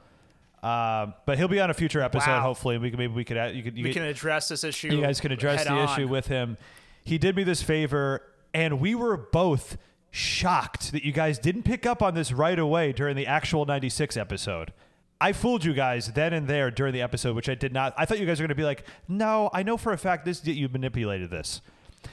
Um, 0.62 1.12
but 1.26 1.36
he'll 1.36 1.48
be 1.48 1.60
on 1.60 1.68
a 1.68 1.74
future 1.74 2.00
episode 2.00 2.30
Wow. 2.30 2.40
hopefully. 2.40 2.78
We 2.78 2.90
can 2.90 2.98
maybe 2.98 3.12
we 3.12 3.24
could 3.24 3.36
add- 3.36 3.54
you 3.54 3.62
could 3.62 3.76
you 3.76 3.84
we 3.84 3.90
could- 3.90 4.00
can 4.00 4.08
address 4.08 4.48
this 4.48 4.62
issue. 4.64 4.88
you 4.94 5.00
guys 5.02 5.20
can 5.20 5.32
address 5.32 5.64
the 5.64 5.72
on. 5.72 5.88
issue 5.90 6.08
with 6.08 6.28
him. 6.28 6.56
He 7.04 7.18
did 7.18 7.36
me 7.36 7.42
this 7.44 7.60
favor, 7.60 8.22
and 8.54 8.80
we 8.80 8.94
were 8.94 9.18
both 9.18 9.76
shocked 10.14 10.92
that 10.92 11.02
you 11.04 11.10
guys 11.10 11.40
didn't 11.40 11.64
pick 11.64 11.84
up 11.84 12.00
on 12.00 12.14
this 12.14 12.30
right 12.32 12.58
away 12.58 12.92
during 12.92 13.16
the 13.16 13.26
actual 13.26 13.66
96 13.66 14.16
episode. 14.16 14.72
I 15.20 15.32
fooled 15.32 15.64
you 15.64 15.74
guys 15.74 16.12
then 16.12 16.32
and 16.32 16.46
there 16.46 16.70
during 16.70 16.92
the 16.92 17.02
episode, 17.02 17.34
which 17.34 17.48
I 17.48 17.54
did 17.56 17.72
not. 17.72 17.94
I 17.96 18.04
thought 18.04 18.20
you 18.20 18.26
guys 18.26 18.38
were 18.38 18.44
going 18.44 18.54
to 18.56 18.60
be 18.60 18.64
like, 18.64 18.84
no, 19.08 19.50
I 19.52 19.62
know 19.64 19.76
for 19.76 19.92
a 19.92 19.98
fact 19.98 20.24
this 20.24 20.46
you 20.46 20.68
manipulated 20.68 21.30
this. 21.30 21.60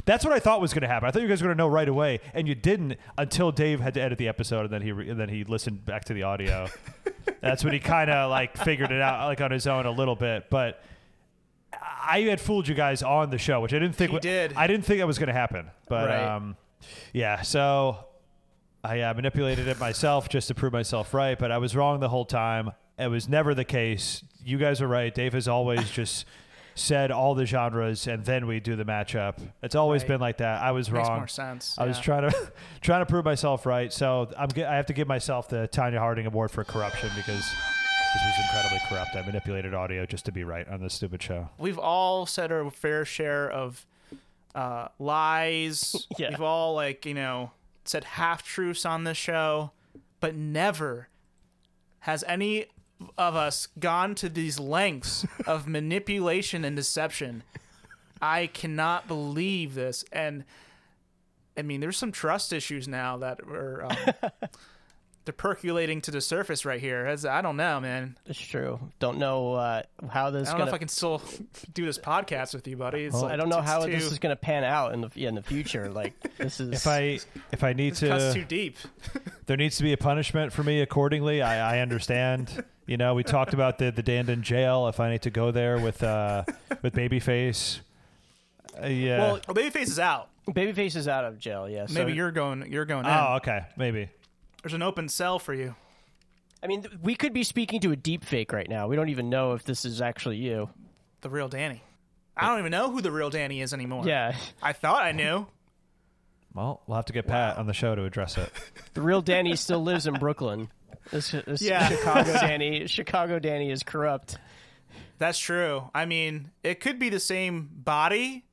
That's 0.06 0.24
what 0.26 0.34
I 0.34 0.40
thought 0.40 0.62
was 0.62 0.74
going 0.74 0.82
to 0.82 0.88
happen. 0.88 1.08
I 1.08 1.12
thought 1.12 1.22
you 1.22 1.28
guys 1.28 1.42
were 1.42 1.48
going 1.48 1.58
to 1.58 1.64
know 1.64 1.68
right 1.68 1.90
away, 1.90 2.22
and 2.34 2.48
you 2.48 2.56
didn't 2.56 2.96
until 3.18 3.52
Dave 3.52 3.82
had 3.82 3.94
to 3.96 4.02
edit 4.02 4.18
the 4.18 4.30
episode, 4.30 4.62
and 4.62 4.70
then 4.74 4.82
he 4.82 4.92
re- 4.94 5.10
and 5.10 5.20
then 5.20 5.30
he 5.30 5.44
listened 5.44 5.86
back 5.86 6.06
to 6.06 6.14
the 6.14 6.24
audio. 6.24 6.68
That's 7.42 7.64
when 7.64 7.74
he 7.74 7.80
kind 7.80 8.10
of 8.10 8.30
like 8.32 8.58
figured 8.58 8.92
it 8.92 9.02
out 9.02 9.28
like 9.28 9.42
on 9.42 9.52
his 9.52 9.68
own 9.68 9.86
a 9.86 9.92
little 9.92 10.16
bit, 10.16 10.50
but 10.50 10.82
I 11.74 12.22
had 12.22 12.40
fooled 12.42 12.68
you 12.68 12.76
guys 12.76 13.04
on 13.04 13.30
the 13.30 13.38
show, 13.38 13.60
which 13.62 13.74
I 13.74 13.80
didn't 13.80 13.96
think 13.96 14.10
He 14.12 14.16
wa- 14.16 14.20
did. 14.22 14.54
I 14.56 14.66
didn't 14.68 14.86
think 14.86 15.00
that 15.00 15.08
was 15.08 15.20
going 15.20 15.28
to 15.28 15.34
happen, 15.34 15.70
but 15.90 16.08
Right. 16.10 16.24
um, 16.36 16.56
yeah. 17.14 17.42
So 17.42 17.98
I 18.84 19.02
uh, 19.02 19.14
manipulated 19.14 19.68
it 19.68 19.80
myself 19.80 20.30
just 20.30 20.48
to 20.50 20.56
prove 20.56 20.74
myself 20.74 21.14
right, 21.14 21.38
but 21.38 21.52
I 21.52 21.58
was 21.58 21.76
wrong 21.76 22.00
the 22.00 22.10
whole 22.10 22.26
time. 22.26 22.72
It 22.98 23.08
was 23.08 23.28
never 23.30 23.54
the 23.54 23.66
case. 23.66 24.24
You 24.44 24.58
guys 24.58 24.82
are 24.82 24.88
right. 24.88 25.14
Dave 25.14 25.34
has 25.34 25.48
always 25.48 25.90
just 26.00 26.26
said 26.74 27.12
all 27.12 27.36
the 27.36 27.46
genres, 27.46 28.08
and 28.08 28.24
then 28.24 28.48
we 28.48 28.60
do 28.60 28.76
the 28.76 28.86
matchup. 28.86 29.38
It's 29.62 29.76
always 29.76 30.02
Right. 30.04 30.08
been 30.10 30.22
like 30.22 30.38
that. 30.38 30.62
I 30.62 30.72
was 30.72 30.90
Makes 30.90 31.08
wrong. 31.10 31.18
more 31.20 31.28
sense. 31.28 31.76
I 31.78 31.86
was 31.86 32.00
trying 32.00 32.30
to 32.30 32.52
trying 32.82 33.02
to 33.02 33.06
prove 33.06 33.26
myself 33.26 33.66
right. 33.66 33.92
So 33.92 34.32
I'm 34.38 34.50
I 34.58 34.76
have 34.76 34.86
to 34.88 34.94
give 34.94 35.08
myself 35.08 35.50
the 35.50 35.68
Tonya 35.72 35.98
Harding 36.00 36.26
Award 36.26 36.50
for 36.52 36.64
corruption 36.64 37.10
because 37.16 37.44
this 38.14 38.22
was 38.24 38.46
incredibly 38.46 38.80
corrupt. 38.90 39.16
I 39.16 39.22
manipulated 39.26 39.74
audio 39.74 40.06
just 40.06 40.26
to 40.26 40.32
be 40.32 40.44
right 40.44 40.68
on 40.68 40.82
this 40.82 40.94
stupid 40.94 41.22
show. 41.22 41.50
We've 41.58 41.80
all 41.80 42.26
said 42.26 42.52
our 42.52 42.70
fair 42.72 43.04
share 43.06 43.50
of 43.50 43.86
uh, 44.56 44.88
lies. 45.00 46.08
Yeah. 46.18 46.30
We've 46.32 46.42
all 46.42 46.76
like 46.76 47.06
you 47.06 47.14
know 47.14 47.52
said 47.86 48.04
half 48.04 48.44
truths 48.44 48.86
on 48.86 49.04
this 49.06 49.18
show, 49.18 49.72
but 50.20 50.36
never 50.36 51.08
has 52.02 52.24
any 52.28 52.66
of 53.18 53.36
us 53.36 53.68
gone 53.80 54.14
to 54.16 54.30
these 54.30 54.60
lengths 54.60 55.26
of 55.48 55.68
manipulation 55.68 56.64
and 56.64 56.76
deception. 56.76 57.44
I 58.22 58.48
cannot 58.48 59.08
believe 59.08 59.74
this, 59.74 60.06
and 60.12 60.44
I 61.58 61.64
mean, 61.64 61.82
there's 61.82 61.98
some 61.98 62.12
trust 62.12 62.54
issues 62.54 62.88
now 62.88 63.18
that 63.18 63.40
are 63.42 63.86
um, 63.86 64.32
they're 65.26 65.34
percolating 65.34 66.02
to 66.02 66.12
the 66.12 66.22
surface 66.22 66.66
right 66.66 66.80
here. 66.80 67.06
As 67.06 67.26
I 67.26 67.42
don't 67.42 67.58
know, 67.58 67.80
man. 67.80 68.18
It's 68.26 68.40
true. 68.40 68.80
Don't 69.00 69.18
know 69.18 69.54
uh, 69.54 69.84
how 70.10 70.32
this. 70.32 70.48
I 70.48 70.52
don't 70.52 70.60
gonna, 70.60 70.66
know 70.66 70.70
if 70.70 70.76
I 70.76 70.78
can 70.80 70.88
still 70.88 71.22
do 71.74 71.86
this 71.86 71.98
podcast 71.98 72.54
with 72.54 72.68
you, 72.68 72.78
buddy. 72.78 73.06
It's 73.06 73.22
like, 73.22 73.32
I 73.32 73.36
don't 73.36 73.50
know 73.50 73.62
how 73.62 73.86
too, 73.86 73.92
this 73.92 74.12
is 74.12 74.20
going 74.20 74.36
to 74.36 74.42
pan 74.42 74.64
out 74.64 74.94
in 74.94 75.02
the 75.02 75.12
in 75.16 75.36
the 75.36 75.44
future. 75.44 75.90
Like 75.90 76.14
this 76.38 76.60
is. 76.60 76.70
If 76.70 76.88
I 76.88 77.20
if 77.52 77.64
I 77.64 77.74
need 77.74 77.96
This 77.96 78.10
cuts 78.10 78.34
too 78.34 78.46
deep. 78.46 78.78
there 79.46 79.58
needs 79.58 79.78
to 79.78 79.84
be 79.84 79.94
a 79.94 79.98
punishment 79.98 80.54
for 80.54 80.64
me 80.64 80.82
accordingly. 80.82 81.42
I, 81.42 81.78
I 81.78 81.80
understand. 81.80 82.64
You 82.88 82.98
know, 82.98 83.14
we 83.14 83.24
talked 83.24 83.54
about 83.54 83.78
the 83.78 83.92
the 83.92 84.04
Dandon 84.04 84.42
jail. 84.42 84.88
If 84.88 85.00
I 85.00 85.12
need 85.12 85.22
to 85.24 85.30
go 85.30 85.52
there 85.52 85.78
with 85.78 86.02
uh 86.02 86.44
with 86.82 86.94
Babyface, 86.94 87.82
uh, 88.82 88.88
yeah. 88.88 89.20
Well, 89.20 89.40
Well, 89.48 89.56
Babyface 89.56 89.84
is 89.84 90.00
out. 90.00 90.30
Babyface 90.50 90.96
is 90.96 91.08
out 91.08 91.26
of 91.26 91.38
jail. 91.38 91.70
Yeah. 91.70 91.86
So, 91.86 91.94
Maybe 91.94 92.14
you're 92.14 92.32
going. 92.32 92.72
You're 92.72 92.86
going 92.86 93.06
in. 93.06 93.12
oh, 93.12 93.36
okay, 93.38 93.66
maybe. 93.78 94.10
There's 94.62 94.74
an 94.74 94.82
open 94.82 95.10
cell 95.10 95.40
for 95.40 95.54
you. 95.54 95.76
I 96.64 96.68
mean, 96.68 96.84
th- 96.84 96.94
we 97.02 97.16
could 97.16 97.34
be 97.34 97.44
speaking 97.44 97.80
to 97.82 97.92
a 97.92 97.96
deep 97.96 98.24
fake 98.24 98.54
right 98.54 98.70
now. 98.70 98.88
We 98.88 98.96
don't 98.96 99.10
even 99.10 99.30
know 99.30 99.54
if 99.54 99.64
this 99.64 99.84
is 99.86 100.02
actually 100.02 100.38
you. 100.38 100.70
The 101.22 101.30
real 101.30 101.48
Danny. 101.48 101.82
I 102.38 102.48
don't 102.48 102.60
even 102.60 102.72
know 102.72 102.92
who 102.92 103.02
the 103.02 103.12
real 103.12 103.30
Danny 103.30 103.62
is 103.62 103.74
anymore. 103.74 104.04
Yeah. 104.08 104.36
I 104.62 104.74
thought 104.74 105.04
I 105.04 105.12
knew. 105.12 105.48
Well, 106.54 106.82
we'll 106.86 106.98
have 106.98 107.06
to 107.06 107.14
get 107.14 107.28
Pat 107.28 107.58
on 107.58 107.66
the 107.66 107.74
show 107.74 107.96
to 107.96 108.04
address 108.06 108.38
it. 108.38 108.52
The 108.94 109.02
real 109.02 109.22
Danny 109.22 109.56
still 109.56 109.82
lives 109.82 110.06
in 110.06 110.16
Brooklyn. 110.16 110.70
This, 111.12 111.32
this 111.32 111.62
Yeah. 111.62 111.88
Chicago 111.88 112.34
Danny. 112.42 112.88
Chicago 112.88 113.40
Danny 113.40 113.72
is 113.72 113.84
corrupt. 113.84 114.38
That's 115.18 115.40
true. 115.40 115.90
I 115.96 116.06
mean, 116.06 116.52
it 116.64 116.80
could 116.82 117.00
be 117.00 117.08
the 117.10 117.20
same 117.22 117.70
body, 117.74 118.44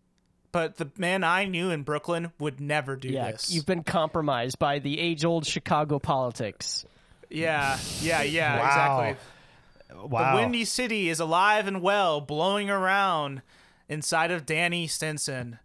but 0.52 0.76
the 0.76 0.90
man 0.96 1.24
I 1.24 1.44
knew 1.44 1.70
in 1.70 1.82
Brooklyn 1.82 2.32
would 2.38 2.60
never 2.60 2.96
do 2.96 3.08
Yeah, 3.08 3.32
this. 3.32 3.50
you've 3.50 3.66
been 3.66 3.82
compromised 3.84 4.58
by 4.58 4.78
the 4.78 4.98
age-old 4.98 5.46
Chicago 5.46 5.98
politics. 5.98 6.84
Yeah, 7.30 7.78
yeah, 8.00 8.22
yeah, 8.22 8.58
Wow. 8.58 8.66
exactly. 9.10 10.08
Wow. 10.08 10.30
The 10.36 10.36
Windy 10.42 10.64
City 10.64 11.08
is 11.08 11.20
alive 11.20 11.66
and 11.66 11.82
well, 11.82 12.20
blowing 12.20 12.70
around 12.70 13.42
inside 13.88 14.30
of 14.30 14.46
Danny 14.46 14.86
Stinson. 14.86 15.58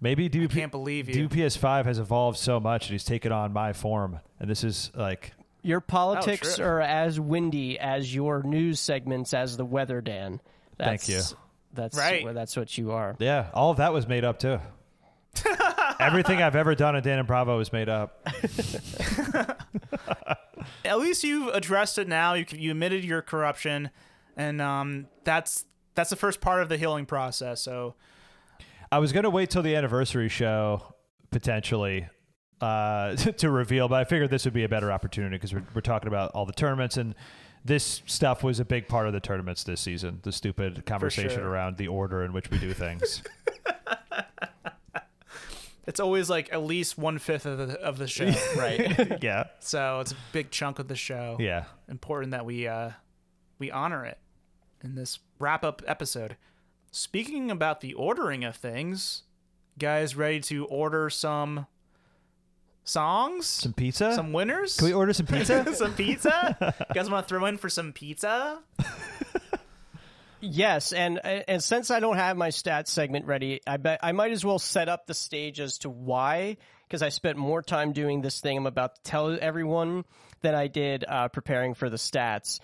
Maybe 0.00 0.28
DP, 0.28 0.50
can't 0.50 0.70
believe 0.72 1.08
you. 1.08 1.28
DPS5 1.28 1.86
has 1.86 1.98
evolved 1.98 2.38
so 2.38 2.60
much 2.60 2.84
and 2.86 2.92
he's 2.92 3.04
taken 3.04 3.32
on 3.32 3.52
my 3.52 3.72
form. 3.72 4.20
And 4.38 4.48
this 4.50 4.62
is 4.62 4.90
like, 4.94 5.32
Your 5.62 5.78
oh, 5.78 5.84
politics 5.86 6.56
true. 6.56 6.66
are 6.66 6.80
as 6.82 7.18
windy 7.18 7.78
as 7.78 8.14
your 8.14 8.42
news 8.42 8.78
segments 8.78 9.32
as 9.32 9.56
the 9.56 9.64
weather, 9.64 10.00
Dan. 10.02 10.40
That's, 10.76 11.06
Thank 11.06 11.16
you. 11.30 11.36
That's 11.76 11.96
Right. 11.96 12.24
well, 12.24 12.34
that's 12.34 12.56
what 12.56 12.76
you 12.76 12.92
are. 12.92 13.14
yeah, 13.18 13.50
all 13.54 13.70
of 13.70 13.76
that 13.76 13.92
was 13.92 14.06
made 14.08 14.24
up 14.24 14.38
too. 14.38 14.58
Everything 16.00 16.42
I've 16.42 16.56
ever 16.56 16.74
done 16.74 16.96
at 16.96 17.02
Dan 17.04 17.18
and 17.18 17.26
Bravo 17.28 17.56
was 17.58 17.72
made 17.72 17.88
up. 17.88 18.26
At 20.84 20.98
least 20.98 21.24
you've 21.24 21.48
addressed 21.54 21.98
it 21.98 22.08
now. 22.08 22.34
You 22.34 22.44
you 22.50 22.70
admitted 22.72 23.04
your 23.04 23.22
corruption, 23.22 23.90
and 24.36 24.60
um, 24.60 25.06
that's 25.24 25.64
that's 25.94 26.10
the 26.10 26.16
first 26.16 26.40
part 26.40 26.62
of 26.62 26.68
the 26.68 26.76
healing 26.76 27.06
process. 27.06 27.62
So 27.62 27.94
I 28.90 28.98
was 28.98 29.12
going 29.12 29.24
to 29.24 29.30
wait 29.30 29.50
till 29.50 29.62
the 29.62 29.74
anniversary 29.76 30.28
show 30.28 30.94
potentially 31.30 32.08
uh, 32.60 33.14
to 33.16 33.50
reveal, 33.50 33.88
but 33.88 34.00
I 34.00 34.04
figured 34.04 34.30
this 34.30 34.44
would 34.44 34.54
be 34.54 34.64
a 34.64 34.68
better 34.68 34.90
opportunity 34.92 35.36
because 35.36 35.52
we're, 35.54 35.64
we're 35.74 35.80
talking 35.80 36.08
about 36.08 36.30
all 36.32 36.46
the 36.46 36.52
tournaments 36.52 36.96
and 36.96 37.14
this 37.66 38.02
stuff 38.06 38.44
was 38.44 38.60
a 38.60 38.64
big 38.64 38.88
part 38.88 39.06
of 39.06 39.12
the 39.12 39.20
tournaments 39.20 39.64
this 39.64 39.80
season. 39.80 40.20
The 40.22 40.32
stupid 40.32 40.86
conversation 40.86 41.40
sure. 41.40 41.48
around 41.48 41.76
the 41.76 41.88
order 41.88 42.24
in 42.24 42.32
which 42.32 42.50
we 42.50 42.58
do 42.58 42.72
things. 42.72 43.22
it's 45.86 45.98
always 45.98 46.30
like 46.30 46.52
at 46.52 46.62
least 46.62 46.96
one 46.96 47.18
fifth 47.18 47.44
of 47.44 47.58
the 47.58 47.80
of 47.80 47.98
the 47.98 48.06
show, 48.06 48.32
right? 48.56 49.22
yeah. 49.22 49.44
so 49.60 50.00
it's 50.00 50.12
a 50.12 50.16
big 50.32 50.50
chunk 50.50 50.78
of 50.78 50.88
the 50.88 50.96
show. 50.96 51.36
Yeah. 51.40 51.64
important 51.88 52.32
that 52.32 52.46
we 52.46 52.68
uh 52.68 52.90
we 53.58 53.70
honor 53.70 54.04
it 54.04 54.18
in 54.82 54.94
this 54.94 55.18
wrap 55.38 55.64
up 55.64 55.82
episode. 55.86 56.36
Speaking 56.92 57.50
about 57.50 57.80
the 57.80 57.94
ordering 57.94 58.44
of 58.44 58.56
things, 58.56 59.24
guys 59.78 60.14
ready 60.14 60.40
to 60.40 60.66
order 60.66 61.10
some 61.10 61.66
songs? 62.88 63.46
Some 63.46 63.72
pizza? 63.72 64.14
Some 64.14 64.32
winners? 64.32 64.76
Can 64.76 64.86
we 64.86 64.92
order 64.92 65.12
some 65.12 65.26
pizza? 65.26 65.74
some 65.74 65.94
pizza? 65.94 66.56
you 66.88 66.94
guys 66.94 67.10
want 67.10 67.26
to 67.26 67.28
throw 67.28 67.44
in 67.46 67.58
for 67.58 67.68
some 67.68 67.92
pizza? 67.92 68.60
Yes, 70.40 70.92
and 70.92 71.18
and 71.24 71.62
since 71.62 71.90
I 71.90 72.00
don't 72.00 72.16
have 72.16 72.36
my 72.36 72.48
stats 72.48 72.88
segment 72.88 73.26
ready, 73.26 73.60
I 73.66 73.78
bet 73.78 74.00
I 74.02 74.12
might 74.12 74.32
as 74.32 74.44
well 74.44 74.58
set 74.58 74.88
up 74.88 75.06
the 75.06 75.14
stage 75.14 75.60
as 75.60 75.78
to 75.78 75.90
why, 75.90 76.58
because 76.86 77.02
I 77.02 77.08
spent 77.08 77.38
more 77.38 77.62
time 77.62 77.92
doing 77.92 78.20
this 78.20 78.40
thing 78.40 78.58
I'm 78.58 78.66
about 78.66 78.96
to 78.96 79.02
tell 79.02 79.36
everyone 79.40 80.04
than 80.42 80.54
I 80.54 80.66
did 80.66 81.04
uh, 81.08 81.28
preparing 81.28 81.74
for 81.74 81.88
the 81.88 81.96
stats. 81.96 82.60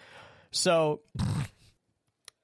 So, 0.51 1.01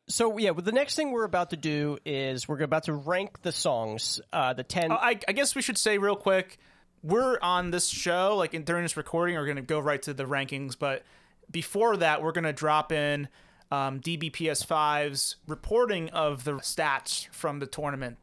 so 0.09 0.39
yeah, 0.39 0.51
well, 0.51 0.63
the 0.63 0.73
next 0.73 0.95
thing 0.97 1.13
we're 1.13 1.25
about 1.25 1.51
to 1.51 1.57
do 1.57 1.99
is 2.07 2.49
we're 2.49 2.63
about 2.63 2.85
to 2.85 2.95
rank 2.95 3.43
the 3.43 3.53
songs, 3.53 4.21
uh, 4.33 4.55
the 4.55 4.65
ten. 4.65 4.91
Oh, 4.93 4.97
I, 4.97 5.21
I 5.29 5.33
guess 5.33 5.55
we 5.55 5.63
should 5.63 5.79
say 5.79 5.99
real 5.99 6.17
quick, 6.17 6.59
we're 7.03 7.39
on 7.41 7.71
this 7.71 7.89
show, 7.89 8.37
like 8.37 8.55
in, 8.55 8.65
during 8.65 8.83
this 8.83 8.97
recording, 8.97 9.37
we're 9.37 9.45
going 9.45 9.57
to 9.57 9.63
go 9.63 9.79
right 9.79 10.01
to 10.03 10.15
the 10.15 10.25
rankings. 10.25 10.77
But 10.79 11.05
before 11.51 11.97
that, 11.99 12.23
we're 12.23 12.33
going 12.33 12.45
to 12.45 12.53
drop 12.53 12.93
in 12.93 13.29
um, 13.71 14.01
DBPS5's 14.01 15.37
reporting 15.47 16.09
of 16.11 16.45
the 16.45 16.55
stats 16.55 17.29
from 17.29 17.59
the 17.59 17.67
tournament 17.67 18.17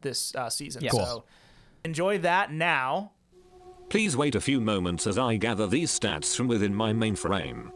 this 0.00 0.34
uh, 0.34 0.48
season. 0.50 0.84
Yeah. 0.84 0.90
So 0.92 1.24
enjoy 1.84 2.18
that 2.18 2.52
now. 2.52 3.12
Please 3.88 4.16
wait 4.16 4.34
a 4.34 4.40
few 4.40 4.60
moments 4.60 5.06
as 5.06 5.16
I 5.18 5.36
gather 5.36 5.66
these 5.66 5.98
stats 5.98 6.36
from 6.36 6.46
within 6.46 6.74
my 6.74 6.92
mainframe. 6.92 7.70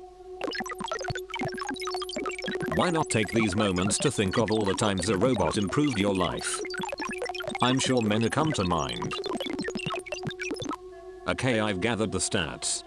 Why 2.74 2.90
not 2.90 3.10
take 3.10 3.28
these 3.28 3.54
moments 3.54 3.98
to 3.98 4.10
think 4.10 4.38
of 4.38 4.50
all 4.50 4.64
the 4.64 4.74
times 4.74 5.08
a 5.08 5.16
robot 5.16 5.56
improved 5.56 5.98
your 5.98 6.14
life? 6.14 6.60
I'm 7.62 7.78
sure 7.78 8.02
many 8.02 8.28
come 8.28 8.52
to 8.52 8.64
mind. 8.64 9.14
Okay, 11.28 11.60
I've 11.60 11.80
gathered 11.80 12.10
the 12.10 12.18
stats. 12.18 12.82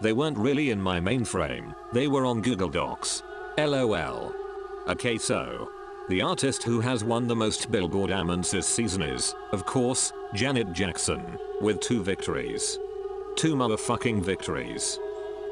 They 0.00 0.14
weren't 0.14 0.38
really 0.38 0.70
in 0.70 0.80
my 0.80 1.00
mainframe, 1.00 1.74
they 1.92 2.08
were 2.08 2.24
on 2.24 2.40
Google 2.40 2.70
Docs. 2.70 3.22
LOL. 3.58 4.34
Okay, 4.88 5.18
so. 5.18 5.68
The 6.08 6.22
artist 6.22 6.62
who 6.62 6.80
has 6.80 7.04
won 7.04 7.26
the 7.26 7.36
most 7.36 7.70
Billboard-aments 7.70 8.50
this 8.50 8.66
season 8.66 9.02
is, 9.02 9.34
of 9.52 9.66
course, 9.66 10.12
Janet 10.34 10.72
Jackson, 10.72 11.22
with 11.60 11.80
two 11.80 12.02
victories. 12.02 12.78
Two 13.36 13.54
motherfucking 13.54 14.22
victories. 14.22 14.98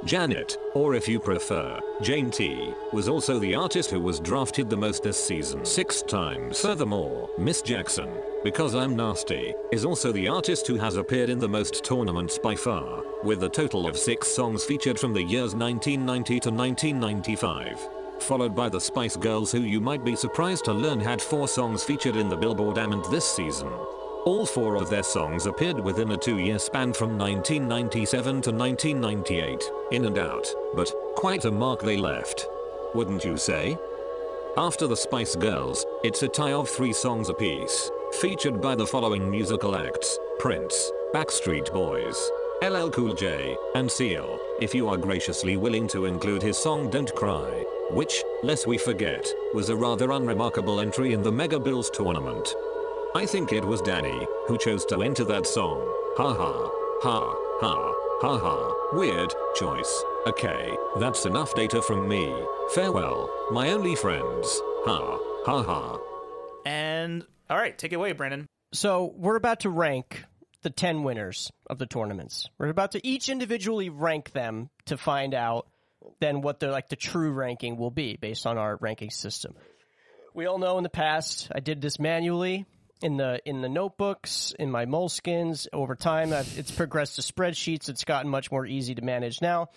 Janet, 0.05 0.59
or 0.75 0.97
if 0.97 1.07
you 1.07 1.21
prefer, 1.21 1.79
Jane 2.01 2.29
T, 2.29 2.75
was 2.93 3.09
also 3.09 3.39
the 3.39 3.55
artist 3.55 3.89
who 3.91 4.01
was 4.01 4.19
drafted 4.19 4.69
the 4.69 4.77
most 4.77 5.05
this 5.05 5.23
season 5.23 5.65
six 5.65 6.03
times. 6.03 6.61
Furthermore, 6.61 7.31
Miss 7.39 7.63
Jackson, 7.63 8.11
because 8.43 8.75
I'm 8.75 8.97
nasty, 8.97 9.55
is 9.71 9.85
also 9.85 10.11
the 10.11 10.27
artist 10.27 10.67
who 10.67 10.77
has 10.77 10.97
appeared 10.97 11.31
in 11.31 11.39
the 11.39 11.49
most 11.49 11.85
tournaments 11.85 12.37
by 12.37 12.57
far, 12.57 13.05
with 13.23 13.45
a 13.45 13.49
total 13.49 13.87
of 13.87 13.97
six 13.97 14.27
songs 14.27 14.65
featured 14.65 14.99
from 14.99 15.13
the 15.13 15.23
years 15.23 15.55
1990 15.55 16.41
to 16.41 16.51
1995. 16.51 17.89
Followed 18.23 18.57
by 18.57 18.69
the 18.69 18.81
Spice 18.81 19.17
Girls 19.17 19.53
who 19.53 19.61
you 19.61 19.81
might 19.81 20.05
be 20.05 20.17
surprised 20.17 20.65
to 20.65 20.73
learn 20.73 20.99
had 20.99 21.23
four 21.23 21.47
songs 21.47 21.85
featured 21.85 22.17
in 22.17 22.29
the 22.29 22.37
Billboard-ament 22.37 23.09
this 23.09 23.25
season. 23.25 23.71
All 24.25 24.47
four 24.47 24.77
of 24.77 24.89
their 24.89 25.03
songs 25.03 25.47
appeared 25.47 25.81
within 25.81 26.13
a 26.13 26.17
two-year 26.17 26.61
span 26.61 26.93
from 26.93 27.19
1997 27.19 28.43
to 28.43 28.53
1998, 28.53 29.71
in 29.91 30.05
and 30.05 30.17
out, 30.17 30.47
but 30.77 30.95
quite 31.17 31.45
a 31.45 31.51
mark 31.51 31.81
they 31.83 31.97
left. 31.97 32.47
Wouldn't 32.95 33.25
you 33.25 33.37
say? 33.37 33.77
After 34.57 34.87
the 34.87 34.97
Spice 34.97 35.35
Girls, 35.35 35.85
it's 36.05 36.23
a 36.23 36.29
tie 36.29 36.53
of 36.53 36.69
three 36.69 36.93
songs 36.93 37.31
apiece, 37.31 37.91
featured 38.21 38.61
by 38.61 38.77
the 38.77 38.87
following 38.87 39.29
musical 39.29 39.75
acts, 39.75 40.17
Prince, 40.39 40.93
Backstreet 41.13 41.73
Boys, 41.73 42.31
LL 42.63 42.91
Cool 42.91 43.15
J, 43.15 43.57
and 43.75 43.91
Seal, 43.91 44.39
if 44.61 44.73
you 44.73 44.89
are 44.89 44.97
graciously 44.97 45.57
willing 45.57 45.89
to 45.89 46.05
include 46.05 46.43
his 46.43 46.57
song 46.57 46.89
Don't 46.91 47.13
Cry, 47.17 47.65
which, 47.91 48.23
lest 48.45 48.69
we 48.69 48.79
forget, 48.79 49.29
was 49.53 49.69
a 49.69 49.77
rather 49.77 50.13
unremarkable 50.13 50.79
entry 50.79 51.13
in 51.13 51.23
the 51.23 51.33
Mega 51.33 51.59
Bills 51.59 51.91
tournament. 51.91 52.55
I 53.15 53.27
think 53.27 53.53
it 53.53 53.63
was 53.63 53.83
Danny 53.83 54.27
who 54.47 54.57
chose 54.57 54.87
to 54.87 55.03
enter 55.03 55.25
that 55.25 55.47
song. 55.47 55.81
Ha 56.17 56.33
ha. 56.33 56.71
Ha 57.03 57.35
ha. 57.61 57.95
Ha 58.23 58.39
ha. 58.39 58.97
Weird 58.97 59.35
choice. 59.55 60.03
Okay, 60.27 60.75
that's 60.99 61.27
enough 61.27 61.55
data 61.55 61.83
from 61.83 62.09
me. 62.09 62.35
Farewell, 62.75 63.29
my 63.51 63.73
only 63.73 63.97
friends. 63.97 64.63
Ha 64.87 65.19
ha 65.45 65.63
ha. 65.63 65.99
And 66.65 67.27
all 67.51 67.59
right, 67.59 67.77
take 67.77 67.93
it 67.93 67.97
away, 67.97 68.13
Brandon. 68.13 68.47
So 68.73 69.13
we're 69.15 69.37
about 69.37 69.61
to 69.61 69.69
rank 69.69 70.25
the 70.63 70.71
10 70.71 71.03
winners 71.03 71.51
of 71.69 71.77
the 71.79 71.87
tournaments. 71.87 72.49
We're 72.57 72.69
about 72.69 72.93
to 72.93 73.07
each 73.07 73.29
individually 73.29 73.91
rank 73.91 74.33
them 74.33 74.71
to 74.87 74.97
find 74.97 75.35
out 75.35 75.67
then 76.21 76.41
what 76.41 76.61
the 76.61 76.71
like 76.71 76.89
the 76.89 76.97
true 76.97 77.33
ranking 77.33 77.77
will 77.77 77.91
be 77.91 78.17
based 78.17 78.47
on 78.47 78.57
our 78.57 78.77
ranking 78.77 79.11
system. 79.11 79.55
We 80.33 80.47
all 80.47 80.59
know 80.59 80.79
in 80.79 80.83
the 80.83 80.89
past 80.89 81.51
I 81.55 81.61
did 81.61 81.83
this 81.83 81.99
manually 81.99 82.65
in 83.03 83.17
the 83.17 83.41
in 83.45 83.61
the 83.61 83.69
notebooks, 83.69 84.55
in 84.59 84.71
my 84.71 84.87
moleskins. 84.87 85.67
Over 85.73 85.95
time, 85.95 86.33
I've, 86.33 86.59
it's 86.59 86.71
progressed 86.71 87.17
to 87.17 87.23
spreadsheets. 87.23 87.89
It's 87.89 88.05
gotten 88.05 88.31
much 88.31 88.51
more 88.51 88.67
easy 88.67 88.95
to 88.95 89.03
manage 89.03 89.41
now. 89.43 89.69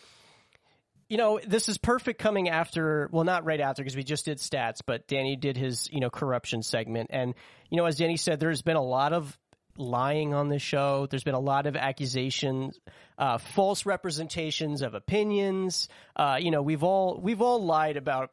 You 1.08 1.18
know, 1.18 1.40
this 1.46 1.70
is 1.70 1.78
perfect 1.78 2.20
coming 2.20 2.50
after, 2.50 3.10
well, 3.12 3.26
not 3.26 3.46
right 3.46 3.62
after 3.62 3.84
because 3.84 3.96
we 3.96 4.04
just 4.04 4.26
did 4.26 4.40
stats, 4.40 4.80
but 4.84 5.08
Danny 5.08 5.36
did 5.36 5.56
his, 5.56 5.88
you 5.92 6.00
know, 6.00 6.10
corruption 6.10 6.64
segment. 6.64 7.12
And, 7.14 7.36
you 7.70 7.78
know, 7.78 7.86
as 7.86 7.98
Danny 7.98 8.18
said, 8.18 8.40
there's 8.40 8.64
been 8.64 8.76
a 8.76 8.82
lot 8.84 9.14
of 9.14 9.38
lying 9.78 10.34
on 10.34 10.50
this 10.50 10.64
show. 10.64 11.06
There's 11.08 11.24
been 11.24 11.36
a 11.36 11.40
lot 11.40 11.68
of 11.68 11.76
accusations, 11.76 12.80
uh, 13.20 13.38
false 13.38 13.86
representations 13.86 14.82
of 14.82 14.96
opinions. 14.96 15.90
Uh, 16.16 16.38
you 16.40 16.50
know, 16.50 16.64
we've 16.64 16.84
all, 16.84 17.20
we've 17.22 17.42
all 17.42 17.64
lied 17.64 17.98
about. 17.98 18.32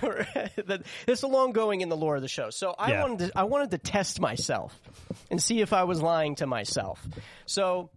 There's 1.06 1.22
a 1.22 1.26
long 1.28 1.52
going 1.52 1.80
in 1.80 1.88
the 1.88 1.96
lore 1.96 2.16
of 2.16 2.22
the 2.22 2.28
show. 2.28 2.50
So 2.50 2.74
I 2.78 2.92
Yeah. 2.92 3.02
wanted 3.02 3.18
to, 3.28 3.38
I 3.38 3.44
wanted 3.44 3.70
to 3.72 3.78
test 3.78 4.20
myself 4.20 4.78
and 5.30 5.42
see 5.42 5.60
if 5.60 5.72
I 5.72 5.84
was 5.84 6.00
lying 6.00 6.36
to 6.36 6.46
myself. 6.46 7.06
So 7.46 7.90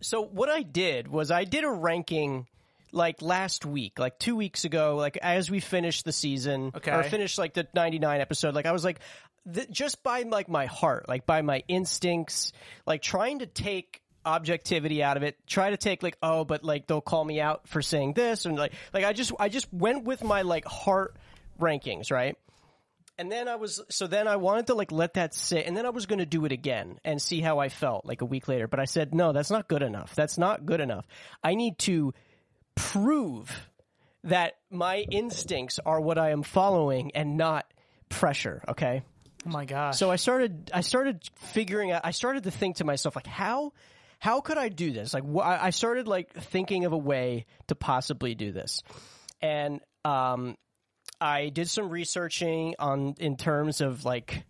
so 0.00 0.22
what 0.22 0.48
I 0.50 0.62
did 0.62 1.08
was 1.08 1.30
I 1.30 1.44
did 1.44 1.64
a 1.64 1.70
ranking 1.70 2.46
like 2.92 3.22
last 3.22 3.64
week, 3.64 3.98
like 3.98 4.18
two 4.18 4.36
weeks 4.36 4.64
ago, 4.64 4.96
like 4.96 5.16
as 5.22 5.50
we 5.50 5.60
finished 5.60 6.04
the 6.04 6.12
season 6.12 6.72
Okay. 6.76 6.92
or 6.92 7.02
finished 7.02 7.38
like 7.38 7.54
the 7.54 7.66
99 7.74 8.20
episode, 8.20 8.54
like 8.54 8.66
I 8.66 8.72
was 8.72 8.84
like, 8.84 9.00
th- 9.52 9.70
just 9.70 10.02
by 10.02 10.22
like 10.22 10.48
my 10.48 10.66
heart, 10.66 11.08
like 11.08 11.26
by 11.26 11.42
my 11.42 11.62
instincts, 11.68 12.52
like 12.86 13.02
trying 13.02 13.38
to 13.40 13.46
take 13.46 14.00
objectivity 14.24 15.02
out 15.02 15.16
of 15.16 15.22
it, 15.22 15.36
try 15.46 15.70
to 15.70 15.76
take 15.76 16.02
like, 16.02 16.16
oh, 16.22 16.44
but 16.44 16.64
like 16.64 16.86
they'll 16.86 17.00
call 17.00 17.24
me 17.24 17.40
out 17.40 17.68
for 17.68 17.82
saying 17.82 18.14
this. 18.14 18.46
And 18.46 18.56
like, 18.56 18.72
like 18.92 19.04
I 19.04 19.12
just, 19.12 19.32
I 19.38 19.48
just 19.48 19.72
went 19.72 20.04
with 20.04 20.22
my 20.24 20.42
like 20.42 20.64
heart 20.64 21.16
rankings, 21.60 22.10
right? 22.10 22.36
And 23.16 23.30
then 23.30 23.46
I 23.46 23.54
was 23.54 23.80
so 23.90 24.08
then 24.08 24.26
I 24.26 24.36
wanted 24.36 24.66
to 24.68 24.74
like 24.74 24.90
let 24.90 25.14
that 25.14 25.34
sit 25.34 25.66
and 25.66 25.76
then 25.76 25.86
I 25.86 25.90
was 25.90 26.06
going 26.06 26.18
to 26.18 26.26
do 26.26 26.44
it 26.46 26.52
again 26.52 26.98
and 27.04 27.22
see 27.22 27.40
how 27.40 27.60
I 27.60 27.68
felt 27.68 28.04
like 28.04 28.22
a 28.22 28.24
week 28.24 28.48
later 28.48 28.66
but 28.66 28.80
I 28.80 28.86
said 28.86 29.14
no 29.14 29.32
that's 29.32 29.52
not 29.52 29.68
good 29.68 29.82
enough. 29.82 30.16
That's 30.16 30.36
not 30.36 30.66
good 30.66 30.80
enough. 30.80 31.06
I 31.42 31.54
need 31.54 31.78
to 31.80 32.12
prove 32.74 33.52
that 34.24 34.54
my 34.70 34.98
instincts 34.98 35.78
are 35.84 36.00
what 36.00 36.18
I 36.18 36.30
am 36.30 36.42
following 36.42 37.12
and 37.14 37.36
not 37.36 37.66
pressure, 38.08 38.62
okay? 38.68 39.02
Oh 39.46 39.50
my 39.50 39.64
gosh. 39.64 39.96
So 39.96 40.10
I 40.10 40.16
started 40.16 40.70
I 40.74 40.80
started 40.80 41.22
figuring 41.36 41.92
out 41.92 42.00
I 42.04 42.10
started 42.10 42.44
to 42.44 42.50
think 42.50 42.76
to 42.76 42.84
myself 42.84 43.14
like 43.14 43.26
how 43.26 43.72
how 44.24 44.40
could 44.40 44.56
I 44.56 44.70
do 44.70 44.90
this? 44.90 45.12
Like 45.12 45.24
wh- 45.30 45.44
I 45.44 45.68
started 45.68 46.08
like 46.08 46.32
thinking 46.32 46.86
of 46.86 46.94
a 46.94 46.96
way 46.96 47.44
to 47.66 47.74
possibly 47.74 48.34
do 48.34 48.52
this. 48.52 48.82
And 49.42 49.80
um 50.02 50.56
I 51.20 51.50
did 51.50 51.68
some 51.68 51.90
researching 51.90 52.74
on 52.78 53.16
in 53.18 53.36
terms 53.36 53.82
of 53.82 54.06
like 54.06 54.46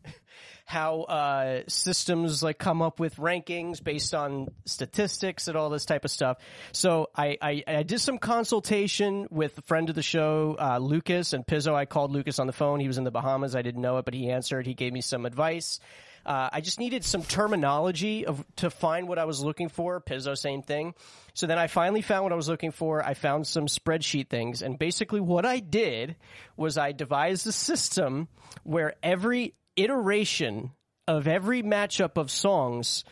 how 0.64 1.03
uh, 1.03 1.62
systems 1.66 2.41
like 2.41 2.57
come 2.59 2.83
up 2.83 3.01
with 3.01 3.16
rankings 3.16 3.83
based 3.83 4.14
on 4.14 4.47
statistics 4.64 5.49
and 5.49 5.57
all 5.57 5.70
this 5.70 5.87
type 5.87 6.05
of 6.05 6.11
stuff. 6.12 6.39
So 6.70 7.11
I, 7.14 7.37
I, 7.43 7.64
I 7.66 7.83
did 7.83 8.01
some 8.01 8.18
consultation 8.18 9.27
with 9.31 9.59
a 9.59 9.62
friend 9.62 9.91
of 9.91 9.97
the 9.97 10.03
show, 10.03 10.57
uh, 10.59 10.79
Lucas 10.79 11.33
and 11.33 11.45
Pizzo. 11.45 11.75
I 11.75 11.85
called 11.85 12.12
Lucas 12.12 12.39
on 12.39 12.47
the 12.47 12.53
phone. 12.53 12.79
He 12.79 12.87
was 12.87 12.97
in 12.97 13.05
the 13.05 13.11
Bahamas. 13.11 13.57
I 13.57 13.62
didn't 13.62 13.83
know 13.83 13.99
it, 13.99 14.05
but 14.05 14.14
he 14.14 14.31
answered. 14.31 14.66
He 14.66 14.75
gave 14.75 14.93
me 14.93 15.01
some 15.01 15.27
advice. 15.27 15.81
Uh, 16.25 16.49
I 16.53 16.61
just 16.61 16.79
needed 16.79 17.05
some 17.05 17.22
terminology 17.22 18.27
of 18.27 18.45
to 18.57 18.70
find 18.70 19.09
what 19.09 19.18
I 19.18 19.25
was 19.25 19.43
looking 19.43 19.68
for. 19.68 20.01
Pizzo, 20.01 20.37
same 20.37 20.62
thing. 20.62 20.95
So 21.35 21.47
then 21.47 21.59
I 21.59 21.66
finally 21.66 22.03
found 22.03 22.25
what 22.25 22.33
I 22.33 22.37
was 22.37 22.49
looking 22.49 22.70
for. 22.70 23.05
I 23.05 23.14
found 23.14 23.47
some 23.47 23.66
spreadsheet 23.66 24.29
things, 24.29 24.62
and 24.62 24.79
basically 24.79 25.20
what 25.20 25.45
I 25.45 25.61
did 25.61 26.16
was 26.57 26.79
I 26.79 26.93
devised 26.93 27.47
a 27.47 27.53
system 27.53 28.29
where 28.62 28.95
every 29.03 29.55
iteration 29.77 30.70
of 31.07 31.27
every 31.29 31.62
matchup 31.62 32.16
of 32.16 32.31
songs 32.31 33.05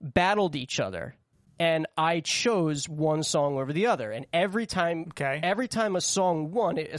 battled 0.00 0.56
each 0.56 0.80
other 0.80 1.14
and 1.58 1.86
I 1.96 2.20
chose 2.20 2.88
one 2.88 3.22
song 3.22 3.58
over 3.58 3.72
the 3.72 3.86
other 3.86 4.10
and 4.10 4.26
every 4.32 4.66
time 4.66 5.06
Okay. 5.10 5.40
every 5.42 5.68
time 5.68 5.96
a 5.96 6.00
song 6.00 6.52
won 6.52 6.78
it, 6.78 6.90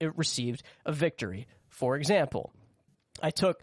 it 0.00 0.16
received 0.16 0.62
a 0.84 0.92
victory 0.92 1.46
for 1.68 1.96
example 1.96 2.52
I 3.22 3.30
took 3.30 3.62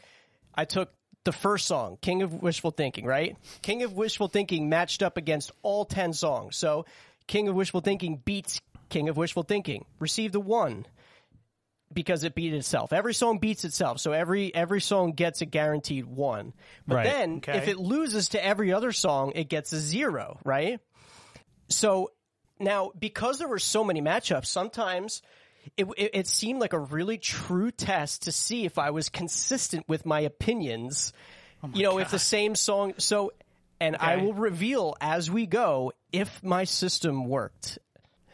I 0.54 0.66
took 0.66 0.92
the 1.24 1.32
first 1.32 1.68
song, 1.68 1.98
King 2.02 2.22
of 2.24 2.42
Wishful 2.42 2.72
Thinking, 2.72 3.06
right? 3.06 3.38
King 3.62 3.84
of 3.84 3.94
Wishful 3.94 4.28
Thinking 4.28 4.70
matched 4.70 5.04
up 5.04 5.18
against 5.18 5.52
all 5.62 5.86
10 5.86 6.14
songs. 6.14 6.58
So 6.58 6.86
King 7.28 7.48
of 7.48 7.56
Wishful 7.56 7.82
Thinking 7.82 8.18
beats 8.24 8.60
King 8.90 9.08
of 9.08 9.16
Wishful 9.18 9.44
Thinking, 9.44 9.86
received 10.00 10.36
a 10.36 10.40
1 10.40 10.86
because 11.94 12.24
it 12.24 12.36
beat 12.36 12.54
itself. 12.54 12.92
Every 12.94 13.14
song 13.14 13.38
beats 13.40 13.64
itself. 13.66 14.00
So 14.00 14.12
every 14.12 14.54
every 14.54 14.82
song 14.82 15.12
gets 15.14 15.42
a 15.42 15.46
guaranteed 15.46 16.06
1. 16.06 16.54
But 16.88 16.96
Right. 16.96 17.04
then 17.06 17.38
Okay. 17.38 17.58
if 17.58 17.68
it 17.68 17.78
loses 17.78 18.30
to 18.30 18.44
every 18.44 18.74
other 18.74 18.92
song, 18.92 19.32
it 19.36 19.46
gets 19.50 19.72
a 19.74 19.80
0, 19.80 20.40
right? 20.44 20.80
So 21.70 22.12
now, 22.60 22.92
because 22.98 23.40
there 23.40 23.48
were 23.48 23.60
so 23.60 23.84
many 23.84 24.02
matchups, 24.02 24.48
sometimes 24.48 25.22
it, 25.78 25.88
it, 25.98 26.12
it 26.14 26.28
seemed 26.28 26.60
like 26.60 26.74
a 26.74 26.80
really 26.80 27.18
true 27.18 27.72
test 27.72 28.24
to 28.24 28.32
see 28.32 28.66
if 28.66 28.78
I 28.78 28.92
was 28.92 29.10
consistent 29.10 29.88
with 29.88 30.06
my 30.06 30.22
opinions. 30.22 31.14
Oh 31.64 31.70
you 31.74 31.84
know, 31.84 32.00
if 32.00 32.12
the 32.12 32.20
same 32.20 32.56
song. 32.56 32.94
So, 32.98 33.34
and 33.80 33.96
I 33.98 34.18
will 34.18 34.34
reveal 34.34 34.96
as 35.02 35.30
we 35.30 35.46
go 35.46 35.94
if 36.12 36.44
my 36.44 36.66
system 36.66 37.26
worked. 37.28 37.80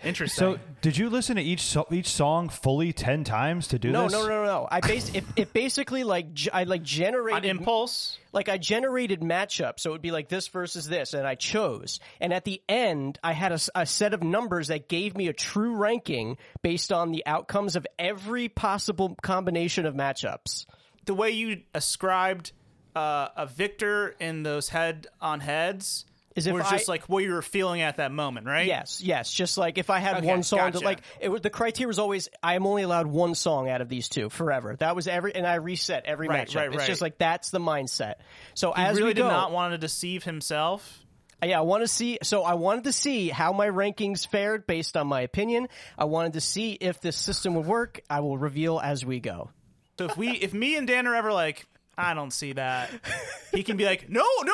Interesting. 0.04 0.54
So, 0.56 0.60
did 0.82 0.98
you 0.98 1.10
listen 1.10 1.38
to 1.38 1.42
each 1.42 1.62
so- 1.62 1.88
each 1.92 2.08
song 2.08 2.50
fully 2.50 2.94
ten 2.94 3.24
times 3.24 3.68
to 3.70 3.80
do 3.80 3.92
No, 3.92 4.04
this? 4.04 4.12
no, 4.14 4.22
no, 4.28 4.28
no. 4.28 4.44
No. 4.46 4.68
I 4.70 4.80
base 4.80 5.10
it, 5.14 5.24
it 5.36 5.54
basically 5.54 6.04
like 6.04 6.34
ge- 6.34 6.50
I 6.54 6.64
like 6.66 6.82
on 6.82 6.86
generated 6.86 7.46
impulse. 7.46 8.18
like 8.32 8.48
I 8.48 8.58
generated 8.58 9.22
matchups, 9.22 9.80
so 9.80 9.90
it 9.90 9.94
would 9.94 10.02
be 10.02 10.12
like 10.12 10.30
this 10.30 10.48
versus 10.50 10.88
this, 10.88 11.14
and 11.14 11.26
I 11.28 11.36
chose. 11.36 12.00
And 12.22 12.32
at 12.32 12.46
the 12.46 12.62
end, 12.70 13.20
I 13.24 13.34
had 13.34 13.52
a 13.76 13.86
set 13.86 14.14
of 14.14 14.24
numbers 14.24 14.68
that 14.68 14.88
gave 14.88 15.18
me 15.18 15.28
a 15.28 15.34
true 15.34 15.76
ranking 15.76 16.38
based 16.62 16.92
on 16.94 17.12
the 17.12 17.26
outcomes 17.26 17.76
of 17.76 17.86
every 17.98 18.50
possible 18.50 19.16
combination 19.22 19.86
of 19.86 19.96
matchups. 19.96 20.66
the 21.06 21.14
way 21.14 21.32
you 21.32 21.62
ascribed 21.74 22.52
uh, 22.96 23.30
a 23.36 23.46
victor 23.48 24.16
in 24.20 24.44
those 24.44 24.70
head 24.70 25.08
on 25.22 25.40
heads 25.40 26.06
Is 26.38 26.46
if 26.46 26.54
Or 26.54 26.62
I, 26.62 26.70
just 26.70 26.88
like 26.88 27.10
what 27.10 27.24
you 27.24 27.34
were 27.34 27.42
feeling 27.42 27.82
at 27.82 27.98
that 27.98 28.12
moment, 28.12 28.46
right? 28.46 28.68
Yes, 28.68 29.02
yes. 29.02 29.34
Just 29.34 29.58
like 29.58 29.80
if 29.80 29.90
I 29.90 29.98
had 29.98 30.18
Okay, 30.18 30.28
one 30.28 30.44
song, 30.44 30.72
to, 30.72 30.80
like 30.80 31.02
it 31.20 31.30
was 31.30 31.42
the 31.42 31.50
criteria 31.50 31.88
was 31.88 31.98
always 31.98 32.30
I 32.44 32.54
am 32.54 32.68
only 32.68 32.84
allowed 32.84 33.08
one 33.08 33.34
song 33.34 33.68
out 33.68 33.82
of 33.82 33.90
these 33.90 34.08
two 34.08 34.30
forever. 34.30 34.76
That 34.78 34.96
was 34.96 35.08
every, 35.08 35.34
and 35.34 35.48
I 35.48 35.56
reset 35.56 36.06
every 36.06 36.28
Right, 36.28 36.48
matchup. 36.48 36.56
right, 36.56 36.74
It's 36.74 36.86
just 36.86 37.02
like 37.02 37.18
that's 37.18 37.50
the 37.50 37.60
mindset. 37.60 38.16
So 38.54 38.72
He 38.72 38.84
as 38.84 38.98
really 38.98 39.08
we 39.10 39.14
did 39.16 39.22
go, 39.22 39.30
not 39.30 39.52
want 39.52 39.74
to 39.74 39.80
deceive 39.80 40.24
himself. 40.24 41.04
Uh, 41.42 41.48
yeah, 41.48 41.58
I 41.58 41.62
want 41.62 41.82
to 41.82 41.88
see. 41.88 42.20
So 42.22 42.44
I 42.44 42.54
wanted 42.54 42.84
to 42.84 42.94
see 42.94 43.30
how 43.30 43.52
my 43.52 43.68
rankings 43.68 44.28
fared 44.28 44.68
based 44.68 44.96
on 44.96 45.08
my 45.08 45.22
opinion. 45.22 45.70
I 45.98 46.06
wanted 46.06 46.34
to 46.34 46.42
see 46.42 46.74
if 46.74 47.02
this 47.02 47.18
system 47.18 47.56
would 47.56 47.66
work. 47.66 48.00
I 48.10 48.20
will 48.20 48.38
reveal 48.38 48.80
as 48.80 49.04
we 49.04 49.20
go. 49.20 49.50
So 49.98 50.06
if 50.06 50.18
we, 50.18 50.30
if 50.30 50.54
me 50.54 50.78
and 50.78 50.88
Dan 50.88 51.08
are 51.08 51.16
ever 51.16 51.34
like, 51.34 51.66
I 51.98 52.14
don't 52.14 52.32
see 52.32 52.54
that, 52.54 52.92
he 53.54 53.64
can 53.64 53.76
be 53.76 53.86
like, 53.86 54.08
no, 54.08 54.20
no, 54.22 54.46
no, 54.46 54.52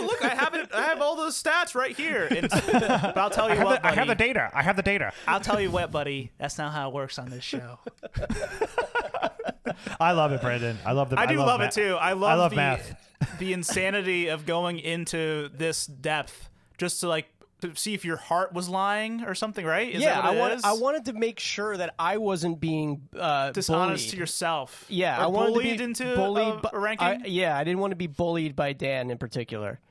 no. 0.00 0.06
Look, 0.06 0.24
I 0.24 0.28
have 0.28 0.54
it. 0.54 0.70
I 0.72 0.82
have 0.84 1.02
all 1.02 1.16
those 1.16 1.40
stats 1.40 1.74
right 1.74 1.94
here. 1.94 2.28
And, 2.30 2.48
but 2.50 3.18
I'll 3.18 3.28
tell 3.30 3.54
you 3.54 3.62
what, 3.62 3.82
buddy. 3.82 3.94
I 3.94 3.98
have 3.98 4.08
the 4.08 4.14
data. 4.14 4.50
I 4.54 4.62
have 4.62 4.76
the 4.76 4.82
data. 4.82 5.12
I'll 5.28 5.40
tell 5.40 5.60
you 5.60 5.70
what, 5.70 5.90
buddy. 5.90 6.30
That's 6.38 6.56
not 6.56 6.72
how 6.72 6.88
it 6.88 6.94
works 6.94 7.18
on 7.18 7.28
this 7.28 7.44
show. 7.44 7.78
I 10.00 10.12
love 10.12 10.32
it, 10.32 10.40
Brandon. 10.40 10.78
I 10.84 10.92
love 10.92 11.10
the. 11.10 11.18
I 11.18 11.26
do 11.26 11.36
love, 11.38 11.60
ma- 11.60 11.66
it 11.66 11.72
too. 11.72 11.96
I 12.00 12.12
love, 12.14 12.30
I 12.30 12.34
love 12.34 12.50
the, 12.50 12.56
math. 12.56 13.38
the 13.38 13.52
insanity 13.52 14.28
of 14.28 14.46
going 14.46 14.78
into 14.78 15.50
this 15.54 15.86
depth 15.86 16.48
just 16.78 17.00
to 17.00 17.08
like 17.08 17.26
to 17.62 17.74
see 17.74 17.94
if 17.94 18.04
your 18.04 18.16
heart 18.18 18.52
was 18.52 18.68
lying 18.68 19.24
or 19.24 19.34
something, 19.34 19.64
right? 19.64 19.90
Is 19.92 20.02
yeah, 20.02 20.14
that 20.20 20.24
what 20.24 20.32
I 20.32 20.36
it 20.36 20.38
want. 20.40 20.52
is? 20.54 20.64
I 20.64 20.72
wanted 20.74 21.04
to 21.06 21.12
make 21.14 21.40
sure 21.40 21.76
that 21.76 21.94
I 21.98 22.18
wasn't 22.18 22.60
being 22.60 23.08
uh, 23.18 23.50
dishonest 23.52 24.04
bullied. 24.04 24.10
to 24.12 24.16
yourself. 24.18 24.84
Yeah, 24.88 25.18
or 25.18 25.22
I 25.22 25.26
wanted 25.28 25.52
bullied 25.54 25.72
to 25.72 25.78
be 25.78 25.84
into 25.84 26.14
bullied 26.14 26.54
a, 26.54 26.60
by- 26.60 26.70
a 26.74 26.78
ranking. 26.78 27.06
I- 27.08 27.20
yeah, 27.26 27.56
I 27.56 27.64
didn't 27.64 27.78
want 27.80 27.92
to 27.92 27.96
be 27.96 28.06
bullied 28.06 28.54
by 28.54 28.72
Dan 28.74 29.10
in 29.10 29.18
particular. 29.18 29.80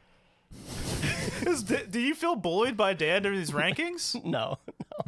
Do 1.65 1.78
do 1.89 1.99
you 1.99 2.13
feel 2.13 2.36
bullied 2.36 2.78
by 2.78 2.93
Dan 2.93 3.24
during 3.24 3.39
these 3.39 3.51
rankings? 3.51 4.15
No, 4.26 4.57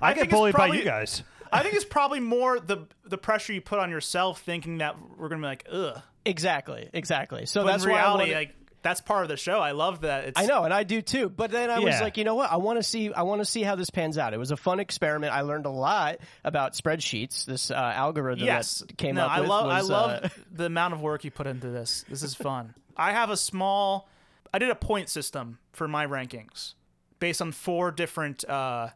I, 0.00 0.12
think 0.14 0.28
get 0.28 0.30
bullied 0.30 0.54
probably- 0.54 0.76
by 0.76 0.78
you 0.78 0.84
guys. 0.84 1.22
I 1.52 1.62
think 1.62 1.74
it's 1.74 1.84
probably 1.84 2.20
more 2.20 2.58
the 2.60 2.86
the 3.04 3.18
pressure 3.18 3.52
you 3.52 3.60
put 3.60 3.78
on 3.78 3.90
yourself, 3.90 4.40
thinking 4.42 4.78
that 4.78 4.96
we're 5.16 5.28
gonna 5.28 5.40
be 5.42 5.46
like, 5.46 5.66
ugh. 5.70 6.00
exactly, 6.24 6.88
exactly. 6.92 7.46
So 7.46 7.62
But 7.62 7.68
that's 7.72 7.84
in 7.84 7.90
why 7.90 7.98
I 7.98 8.02
reality, 8.02 8.22
wanted- 8.32 8.34
like 8.34 8.54
that's 8.86 9.00
part 9.00 9.24
of 9.24 9.28
the 9.28 9.36
show. 9.36 9.58
I 9.58 9.72
love 9.72 10.02
that. 10.02 10.26
It's, 10.26 10.40
I 10.40 10.46
know, 10.46 10.62
and 10.62 10.72
I 10.72 10.84
do 10.84 11.02
too. 11.02 11.28
But 11.28 11.50
then 11.50 11.70
I 11.70 11.80
was 11.80 12.00
like, 12.00 12.16
you 12.16 12.22
know 12.22 12.36
what? 12.36 12.52
I 12.52 12.56
want 12.56 12.78
to 12.78 12.84
see. 12.84 13.12
I 13.12 13.22
want 13.22 13.40
to 13.40 13.44
see 13.44 13.62
how 13.62 13.74
this 13.74 13.90
pans 13.90 14.16
out. 14.16 14.32
It 14.32 14.38
was 14.38 14.52
a 14.52 14.56
fun 14.56 14.78
experiment. 14.78 15.32
I 15.32 15.40
learned 15.40 15.66
a 15.66 15.70
lot 15.70 16.18
about 16.44 16.74
spreadsheets. 16.74 17.44
This 17.44 17.72
uh, 17.72 17.74
algorithm 17.74 18.46
Yes, 18.46 18.78
that 18.78 18.96
came 18.96 19.16
no, 19.16 19.24
up 19.24 19.30
I 19.32 19.40
with 19.40 19.48
love. 19.48 19.66
was, 19.66 19.90
I 19.90 19.92
love 19.92 20.24
uh, 20.24 20.28
the 20.52 20.66
amount 20.66 20.94
of 20.94 21.00
work 21.00 21.24
you 21.24 21.32
put 21.32 21.48
into 21.48 21.68
this. 21.68 22.04
This 22.08 22.22
is 22.22 22.34
fun. 22.34 22.74
I 22.96 23.10
have 23.10 23.30
a 23.30 23.36
small. 23.36 24.08
I 24.54 24.58
did 24.60 24.70
a 24.70 24.76
point 24.76 25.08
system 25.08 25.58
for 25.72 25.88
my 25.88 26.06
rankings 26.06 26.74
based 27.18 27.42
on 27.42 27.50
four 27.50 27.90
different 27.90 28.48
uh, 28.48 28.90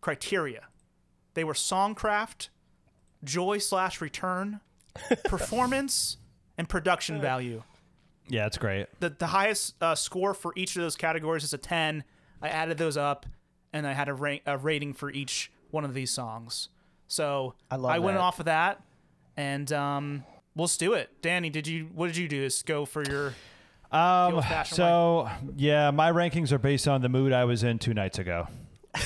criteria. 0.00 0.62
They 1.34 1.44
were 1.44 1.52
songcraft, 1.52 2.48
joy 3.22 3.58
slash 3.58 4.00
return, 4.00 4.60
performance, 5.24 6.16
and 6.56 6.66
production 6.70 7.20
value. 7.20 7.62
Yeah, 8.28 8.46
it's 8.46 8.58
great. 8.58 8.86
the 9.00 9.10
the 9.10 9.26
highest 9.28 9.74
uh, 9.80 9.94
score 9.94 10.34
for 10.34 10.52
each 10.56 10.74
of 10.76 10.82
those 10.82 10.96
categories 10.96 11.44
is 11.44 11.52
a 11.52 11.58
10. 11.58 12.04
I 12.42 12.48
added 12.48 12.76
those 12.78 12.96
up 12.96 13.26
and 13.72 13.86
I 13.86 13.92
had 13.92 14.08
a, 14.08 14.14
rank, 14.14 14.42
a 14.46 14.56
rating 14.58 14.94
for 14.94 15.10
each 15.10 15.50
one 15.70 15.84
of 15.84 15.94
these 15.94 16.10
songs. 16.10 16.68
So 17.08 17.54
I 17.70 17.76
love 17.76 18.02
went 18.02 18.16
that. 18.16 18.20
off 18.22 18.40
of 18.40 18.46
that 18.46 18.80
and 19.36 19.70
um, 19.72 20.24
let's 20.56 20.76
do 20.76 20.92
it. 20.94 21.10
Danny, 21.22 21.50
did 21.50 21.66
you 21.66 21.88
what 21.94 22.08
did 22.08 22.16
you 22.16 22.28
do? 22.28 22.42
Is 22.42 22.62
go 22.62 22.84
for 22.84 23.02
your 23.04 23.34
Um, 23.92 24.34
old-fashioned 24.34 24.76
so 24.76 25.28
yeah, 25.56 25.90
my 25.92 26.10
rankings 26.10 26.50
are 26.52 26.58
based 26.58 26.88
on 26.88 27.02
the 27.02 27.08
mood 27.08 27.32
I 27.32 27.44
was 27.44 27.62
in 27.62 27.78
two 27.78 27.94
nights 27.94 28.18
ago. 28.18 28.48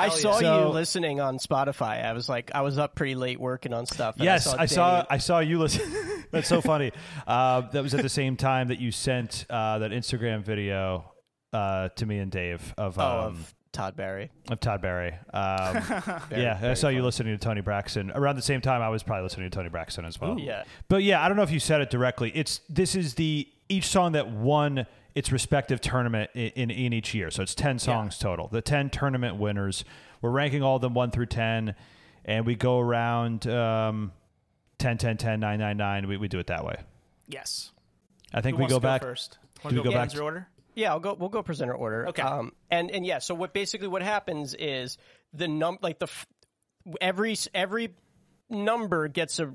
I 0.00 0.08
saw 0.08 0.34
you 0.34 0.40
So- 0.40 0.70
listening 0.70 1.20
on 1.20 1.38
Spotify. 1.38 2.04
I 2.04 2.12
was 2.12 2.28
like, 2.28 2.50
I 2.54 2.62
was 2.62 2.78
up 2.78 2.94
pretty 2.94 3.14
late 3.14 3.40
working 3.40 3.72
on 3.72 3.86
stuff. 3.86 4.16
and 4.16 4.24
Yes, 4.24 4.46
I 4.46 4.66
saw. 4.66 4.96
Danny- 4.96 5.06
I 5.10 5.18
saw 5.18 5.38
you 5.40 5.58
listen. 5.58 5.92
That's 6.30 6.48
so 6.48 6.60
funny. 6.60 6.92
Uh, 7.26 7.62
that 7.72 7.82
was 7.82 7.92
at 7.94 8.02
the 8.02 8.08
same 8.08 8.36
time 8.36 8.68
that 8.68 8.78
you 8.80 8.92
sent 8.92 9.46
uh, 9.50 9.78
that 9.80 9.90
Instagram 9.90 10.44
video 10.44 11.12
uh, 11.52 11.88
to 11.96 12.06
me 12.06 12.18
and 12.18 12.30
Dave 12.30 12.72
of 12.78 12.98
oh, 12.98 13.02
um, 13.02 13.10
of 13.26 13.54
Todd 13.72 13.96
Barry. 13.96 14.30
of 14.50 14.60
Todd 14.60 14.80
Barry. 14.80 15.10
Um, 15.10 15.16
yeah, 16.30 16.54
I 16.56 16.60
very 16.60 16.76
saw 16.76 16.88
you 16.88 17.02
listening 17.02 17.36
to 17.36 17.44
Toni 17.44 17.60
Braxton 17.60 18.12
around 18.12 18.36
the 18.36 18.42
same 18.42 18.60
time. 18.60 18.82
I 18.82 18.88
was 18.88 19.02
probably 19.02 19.24
listening 19.24 19.50
to 19.50 19.56
Toni 19.56 19.68
Braxton 19.70 20.04
as 20.04 20.20
well. 20.20 20.38
Yeah. 20.38 20.64
But 20.88 21.02
yeah, 21.02 21.24
I 21.24 21.28
don't 21.28 21.36
know 21.36 21.42
if 21.42 21.50
you 21.50 21.60
said 21.60 21.80
it 21.80 21.90
directly. 21.90 22.30
It's 22.34 22.60
this 22.68 22.94
is 22.94 23.14
the 23.14 23.48
each 23.68 23.86
song 23.86 24.12
that 24.12 24.30
won 24.30 24.86
its 25.14 25.32
respective 25.32 25.80
tournament 25.80 26.30
in 26.34 26.48
in, 26.50 26.70
in 26.70 26.92
each 26.92 27.14
year. 27.14 27.30
So 27.30 27.42
it's 27.42 27.54
ten 27.54 27.78
songs 27.78 28.18
total. 28.18 28.48
The 28.48 28.62
ten 28.62 28.90
tournament 28.90 29.36
winners. 29.36 29.84
We're 30.22 30.30
ranking 30.30 30.62
all 30.62 30.76
of 30.76 30.82
them 30.82 30.94
one 30.94 31.10
through 31.10 31.26
ten, 31.26 31.74
and 32.24 32.44
we 32.46 32.54
go 32.54 32.78
around 32.78 33.46
um, 33.46 34.12
10, 34.78 34.98
10, 34.98 35.16
10, 35.16 35.40
9, 35.40 35.58
9, 35.58 35.76
9. 35.76 36.08
We, 36.08 36.16
we 36.16 36.28
do 36.28 36.38
it 36.38 36.46
that 36.48 36.64
way. 36.64 36.76
yes. 37.26 37.70
I 38.32 38.40
think 38.42 38.54
Who 38.54 38.58
we 38.58 38.62
wants 38.62 38.74
go 38.74 38.78
to 38.78 38.82
back. 38.82 39.00
first. 39.02 39.38
do 39.68 39.76
we 39.76 39.82
go 39.82 39.90
back 39.90 40.10
Dan's 40.10 40.20
order? 40.20 40.46
Yeah, 40.76 40.90
I'll 40.92 41.00
go. 41.00 41.14
We'll 41.14 41.30
go 41.30 41.42
presenter 41.42 41.74
order. 41.74 42.08
Okay. 42.10 42.22
Um, 42.22 42.52
and 42.70 42.90
and 42.92 43.04
yeah, 43.04 43.18
so 43.18 43.34
what 43.34 43.52
basically 43.52 43.88
what 43.88 44.02
happens 44.02 44.54
is 44.54 44.98
the 45.32 45.48
num 45.48 45.78
like 45.82 45.98
the 45.98 46.04
f- 46.06 46.26
every 47.00 47.34
every 47.52 47.94
number 48.48 49.08
gets 49.08 49.40
a 49.40 49.52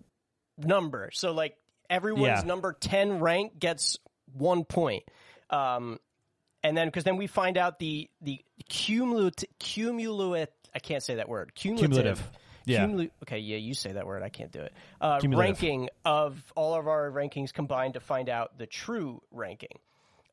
number. 0.57 1.09
So 1.13 1.31
like 1.31 1.55
everyone's 1.89 2.41
Yeah. 2.41 2.41
number 2.45 2.73
ten 2.73 3.19
rank 3.19 3.57
gets 3.59 3.97
one 4.33 4.65
point. 4.65 5.03
Um, 5.55 5.99
and 6.63 6.75
then 6.75 6.87
because 6.87 7.03
then 7.03 7.17
we 7.17 7.27
find 7.27 7.57
out 7.57 7.79
the 7.79 8.09
the 8.21 8.43
cumulative 8.67 9.49
cumulative. 9.59 10.49
I 10.73 10.79
can't 10.79 11.03
say 11.03 11.15
that 11.15 11.29
word. 11.29 11.53
Cumulative. 11.55 11.91
Cumulative. 11.91 12.29
Yeah. 12.65 12.85
Cumuli- 12.87 13.11
okay, 13.23 13.37
yeah, 13.37 13.57
you 13.57 13.75
say 13.75 13.91
that 13.91 14.07
word. 14.07 14.23
I 14.23 14.29
can't 14.29 14.51
do 14.51 14.59
it. 14.59 14.73
Uh, 14.99 15.19
ranking 15.23 15.89
of 16.03 16.43
all 16.55 16.73
of 16.73 16.87
our 16.87 17.11
rankings 17.11 17.53
combined 17.53 17.93
to 17.93 17.99
find 17.99 18.27
out 18.27 18.57
the 18.57 18.65
true 18.65 19.21
ranking. 19.31 19.77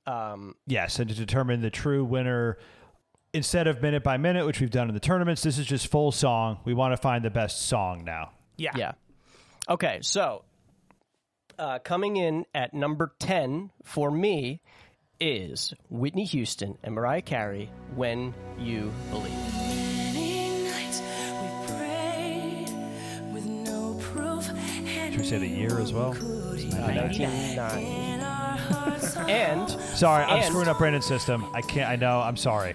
Um, 0.07 0.57
Yes, 0.67 0.99
and 0.99 1.11
to 1.11 1.15
determine 1.15 1.61
the 1.61 1.71
true 1.71 2.05
winner. 2.05 2.59
Instead 3.35 3.67
of 3.67 3.81
minute 3.83 4.03
by 4.03 4.17
minute, 4.17 4.45
which 4.47 4.61
we've 4.61 4.71
done 4.71 4.89
in 4.89 4.95
the 4.95 5.01
tournaments, 5.01 5.43
this 5.43 5.59
is 5.59 5.67
just 5.67 5.87
full 5.89 6.11
song. 6.11 6.59
We 6.65 6.75
want 6.75 6.93
to 6.93 6.97
find 6.97 7.25
the 7.25 7.31
best 7.31 7.67
song 7.67 8.05
now. 8.05 8.33
Yeah. 8.57 8.73
Yeah. 8.77 8.93
Okay, 9.69 9.99
so 10.03 10.45
uh, 11.59 11.79
coming 11.79 12.17
in 12.17 12.47
at 12.55 12.75
number 12.75 13.13
10 13.21 13.71
for 13.85 14.11
me 14.11 14.61
is 15.23 15.73
Whitney 15.89 16.25
Houston 16.25 16.77
and 16.83 16.95
Mariah 16.97 17.23
Carey, 17.23 17.71
When 17.95 18.35
You 18.59 18.93
Believe. 19.11 19.33
Many 19.55 20.65
nights 20.69 21.01
we 21.01 21.67
prayed 21.75 22.69
with 23.33 23.45
no 23.47 23.99
proof. 24.01 24.45
Should 24.47 25.19
we 25.21 25.25
say 25.25 25.39
the 25.39 25.47
year 25.47 25.79
as 25.79 25.93
well? 25.93 26.11
Uh, 26.11 26.15
1990. 26.15 27.87
In 27.87 28.21
our 28.21 28.57
hearts 28.57 29.17
And 29.29 29.71
Sorry, 29.71 30.25
I'm 30.25 30.39
And- 30.39 30.47
screwing 30.47 30.67
up 30.69 30.79
Brandon's 30.79 31.07
system. 31.07 31.45
I 31.55 31.61
can't. 31.61 31.89
I 31.89 31.95
know. 31.97 32.21
I'm 32.21 32.37
sorry. 32.37 32.75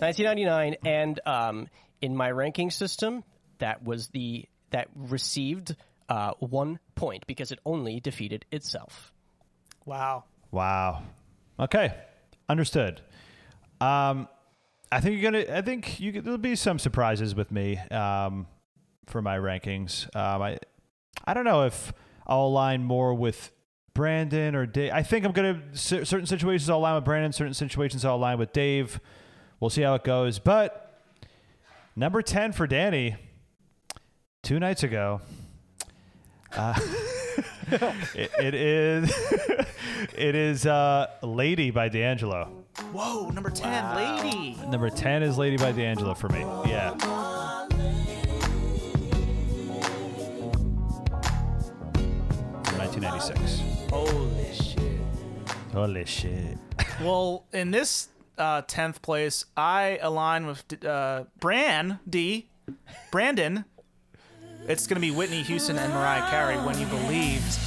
1999 0.00 0.76
and 0.84 1.20
um, 1.24 1.68
in 2.02 2.16
my 2.16 2.30
ranking 2.30 2.70
system 2.72 3.22
that 3.58 3.84
was 3.84 4.08
the 4.08 4.44
that 4.70 4.88
received 4.96 5.76
uh, 6.08 6.32
one 6.40 6.80
point 6.96 7.26
because 7.28 7.52
it 7.52 7.60
only 7.64 8.00
defeated 8.00 8.44
itself 8.50 9.12
Wow. 9.86 10.24
Wow. 10.50 11.02
Okay, 11.58 11.94
understood. 12.48 13.00
Um, 13.80 14.28
I 14.90 15.00
think 15.00 15.20
you're 15.20 15.30
gonna. 15.30 15.56
I 15.56 15.62
think 15.62 16.00
you 16.00 16.12
could- 16.12 16.24
there'll 16.24 16.38
be 16.38 16.56
some 16.56 16.78
surprises 16.78 17.34
with 17.34 17.50
me 17.52 17.78
um, 17.90 18.46
for 19.06 19.20
my 19.22 19.36
rankings. 19.38 20.04
Um, 20.16 20.42
I 20.42 20.58
I 21.24 21.34
don't 21.34 21.44
know 21.44 21.64
if 21.64 21.92
I'll 22.26 22.46
align 22.46 22.82
more 22.84 23.14
with 23.14 23.50
Brandon 23.94 24.54
or 24.54 24.66
Dave. 24.66 24.92
I 24.92 25.02
think 25.02 25.24
I'm 25.24 25.32
gonna 25.32 25.60
certain 25.74 26.26
situations 26.26 26.68
I'll 26.70 26.78
align 26.78 26.96
with 26.96 27.04
Brandon. 27.04 27.32
Certain 27.32 27.54
situations 27.54 28.04
I'll 28.04 28.16
align 28.16 28.38
with 28.38 28.52
Dave. 28.52 29.00
We'll 29.60 29.70
see 29.70 29.82
how 29.82 29.94
it 29.94 30.04
goes. 30.04 30.38
But 30.38 31.00
number 31.96 32.22
ten 32.22 32.52
for 32.52 32.66
Danny. 32.66 33.16
Two 34.42 34.58
nights 34.60 34.82
ago. 34.82 35.20
Uh, 36.56 36.74
it, 38.14 38.30
it 38.40 38.54
is. 38.54 39.12
it 40.16 40.34
is 40.34 40.66
uh, 40.66 41.08
"Lady" 41.22 41.70
by 41.70 41.88
D'Angelo. 41.88 42.64
Whoa, 42.92 43.30
number 43.30 43.50
10, 43.50 43.96
lady. 43.96 44.56
Number 44.68 44.90
10 44.90 45.22
is 45.22 45.38
Lady 45.38 45.56
by 45.56 45.70
D'Angelo 45.72 46.14
for 46.14 46.28
me. 46.28 46.40
Yeah. 46.66 46.94
1996. 52.78 53.90
Holy 53.90 54.52
shit. 54.52 55.00
Holy 55.72 56.04
shit. 56.04 56.58
Well, 57.00 57.44
in 57.52 57.72
this 57.72 58.08
uh, 58.38 58.62
10th 58.62 59.02
place, 59.02 59.46
I 59.56 59.98
align 60.00 60.46
with 60.46 60.84
uh, 60.84 61.24
Bran 61.40 61.98
D. 62.08 62.48
Brandon. 63.10 63.64
It's 64.66 64.86
going 64.86 64.94
to 64.96 65.00
be 65.00 65.10
Whitney 65.10 65.42
Houston 65.42 65.76
and 65.78 65.92
Mariah 65.92 66.28
Carey 66.30 66.56
when 66.56 66.78
you 66.78 66.86
believed. 66.86 67.58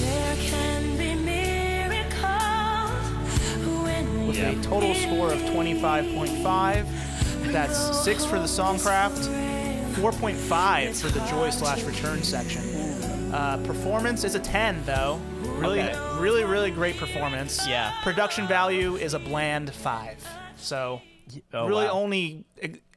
There 0.00 0.36
can 0.36 0.96
be 0.96 1.14
miracles 1.14 2.26
with 4.26 4.38
a 4.38 4.58
total 4.62 4.94
score 4.94 5.32
of 5.32 5.38
25.5. 5.40 6.86
That's 7.52 8.04
6 8.04 8.24
for 8.24 8.38
the 8.38 8.46
Songcraft, 8.46 9.26
4.5 9.96 11.00
for 11.02 11.08
the 11.08 11.20
Joy 11.26 11.50
slash 11.50 11.82
Return 11.82 12.22
section. 12.22 12.62
Uh, 13.34 13.58
performance 13.66 14.24
is 14.24 14.34
a 14.34 14.40
10, 14.40 14.82
though. 14.86 15.20
Really, 15.42 15.82
Okay. 15.82 16.20
really, 16.20 16.44
really 16.44 16.70
great 16.70 16.96
performance. 16.96 17.66
Yeah. 17.68 17.92
Production 18.02 18.46
value 18.48 18.96
is 18.96 19.12
a 19.14 19.18
bland 19.18 19.72
5. 19.74 20.26
So, 20.56 21.02
Oh, 21.52 21.66
really 21.68 21.84
wow. 21.84 21.92
only 21.92 22.44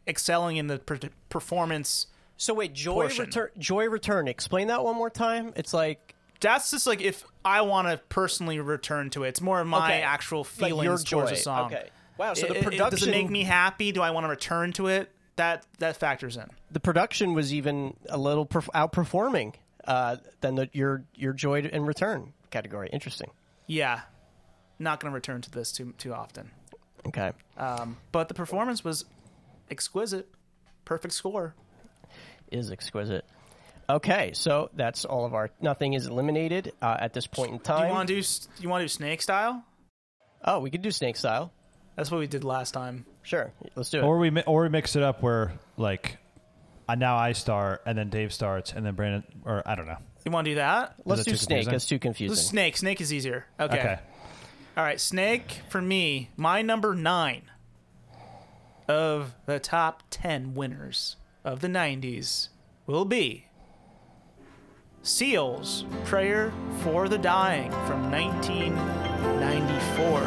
excelling 0.07 0.55
in 0.57 0.67
the 0.67 0.79
per- 0.79 0.99
performance. 1.29 2.07
So 2.38 2.53
wait, 2.53 2.73
Joy 2.73 2.93
portion. 3.03 3.26
Return. 3.26 3.49
Joy 3.57 3.85
Return. 3.89 4.27
Explain 4.27 4.68
that 4.68 4.84
one 4.84 4.95
more 4.95 5.10
time. 5.10 5.53
It's 5.55 5.73
like 5.73 6.15
That's 6.41 6.72
just 6.72 6.85
like 6.88 6.99
if 7.01 7.23
I 7.45 7.61
want 7.61 7.88
to 7.88 7.97
personally 8.10 8.60
return 8.60 9.10
to 9.11 9.23
it. 9.23 9.30
It's 9.30 9.41
more 9.41 9.61
of 9.61 9.68
my 9.68 9.85
Okay. 9.85 10.01
actual 10.01 10.39
like 10.39 10.47
feelings 10.47 10.85
your 10.85 10.97
towards 10.97 11.31
joy. 11.31 11.38
a 11.38 11.39
song. 11.39 11.73
Okay. 11.73 11.89
Wow. 12.18 12.34
So 12.34 12.45
It- 12.45 12.49
the 12.49 12.55
it- 12.57 12.64
production 12.64 12.89
does 12.99 13.07
it 13.07 13.11
make 13.11 13.30
me 13.30 13.43
happy? 13.43 13.91
Do 13.91 14.01
I 14.01 14.11
want 14.11 14.26
to 14.26 14.30
return 14.30 14.73
to 14.73 14.88
it? 14.88 15.11
That 15.35 15.65
that 15.80 15.97
factors 15.97 16.38
in. 16.38 16.47
the 16.72 16.80
production 16.80 17.34
was 17.34 17.51
even 17.53 17.95
a 18.10 18.18
little 18.19 18.45
perf- 18.45 18.69
outperforming 18.76 19.55
uh, 19.85 20.18
than 20.41 20.55
the, 20.55 20.69
your 20.73 21.05
your 21.15 21.34
Joy 21.34 21.61
and 21.72 21.88
Return 21.88 22.34
category. 22.51 22.89
Interesting. 22.93 23.31
Yeah, 23.65 24.01
not 24.77 24.99
going 24.99 25.11
to 25.11 25.15
return 25.15 25.41
to 25.41 25.49
this 25.49 25.72
too 25.72 25.93
too 25.97 26.14
often. 26.14 26.51
Okay. 27.07 27.31
Um, 27.57 27.97
but 28.11 28.27
the 28.27 28.34
performance 28.35 28.84
was 28.84 29.05
exquisite, 29.72 30.30
perfect 30.85 31.14
score. 31.15 31.55
Is 32.51 32.71
exquisite. 32.71 33.25
Okay, 33.89 34.31
so 34.33 34.69
that's 34.75 35.03
all 35.05 35.25
of 35.25 35.33
our. 35.33 35.49
Nothing 35.61 35.93
is 35.93 36.07
eliminated 36.07 36.71
uh, 36.81 36.95
at 36.99 37.13
this 37.13 37.27
point 37.27 37.51
in 37.51 37.57
Do 37.57 37.63
time. 37.63 37.87
you 37.87 37.93
want 37.93 38.07
to 38.09 38.21
do 38.21 38.27
you 38.59 38.69
want 38.69 38.81
to 38.81 38.85
do 38.85 38.89
snake 38.89 39.21
style? 39.21 39.63
oh, 40.45 40.59
we 40.59 40.69
could 40.69 40.81
do 40.81 40.91
snake 40.91 41.15
style. 41.17 41.51
That's 41.95 42.09
what 42.11 42.19
we 42.19 42.27
did 42.27 42.43
last 42.43 42.71
time. 42.73 43.05
Sure, 43.23 43.51
let's 43.75 43.89
do 43.89 43.99
it. 43.99 44.03
Or 44.03 44.17
we 44.17 44.29
mi- 44.29 44.43
or 44.47 44.63
we 44.63 44.69
mix 44.69 44.95
it 44.95 45.03
up 45.03 45.21
where 45.21 45.53
like 45.77 46.17
uh, 46.89 46.95
now 46.95 47.15
I 47.17 47.33
start 47.33 47.81
and 47.85 47.97
then 47.97 48.09
Dave 48.09 48.33
starts 48.33 48.71
and 48.73 48.85
then 48.85 48.95
Brandon 48.95 49.23
or 49.45 49.61
I 49.65 49.75
don't 49.75 49.85
know. 49.87 49.97
You 50.25 50.31
want 50.31 50.45
to 50.45 50.51
do 50.51 50.55
that? 50.55 50.95
let's 51.05 51.19
that 51.19 51.25
do 51.25 51.31
too 51.31 51.37
snake. 51.37 51.65
confusing? 51.67 51.71
That's 51.73 51.85
too 51.85 51.95
This 51.95 52.01
confusing. 52.01 52.37
is 52.37 52.47
snake. 52.47 52.77
Snake 52.77 53.01
is 53.01 53.11
easier. 53.13 53.45
Okay. 53.59 53.77
Okay. 53.79 53.99
All 54.75 54.83
right, 54.83 54.99
snake 54.99 55.61
for 55.69 55.81
me. 55.81 56.29
My 56.37 56.61
number 56.61 56.95
nine 56.95 57.43
of 58.87 59.33
the 59.45 59.59
top 59.59 60.03
ten 60.09 60.53
winners 60.53 61.15
of 61.43 61.59
the 61.59 61.67
'90s 61.67 62.47
will 62.87 63.05
be 63.05 63.47
Seals' 65.01 65.85
"Prayer 66.05 66.53
for 66.81 67.09
the 67.09 67.17
Dying" 67.17 67.71
from 67.87 68.09
1994. 68.11 70.21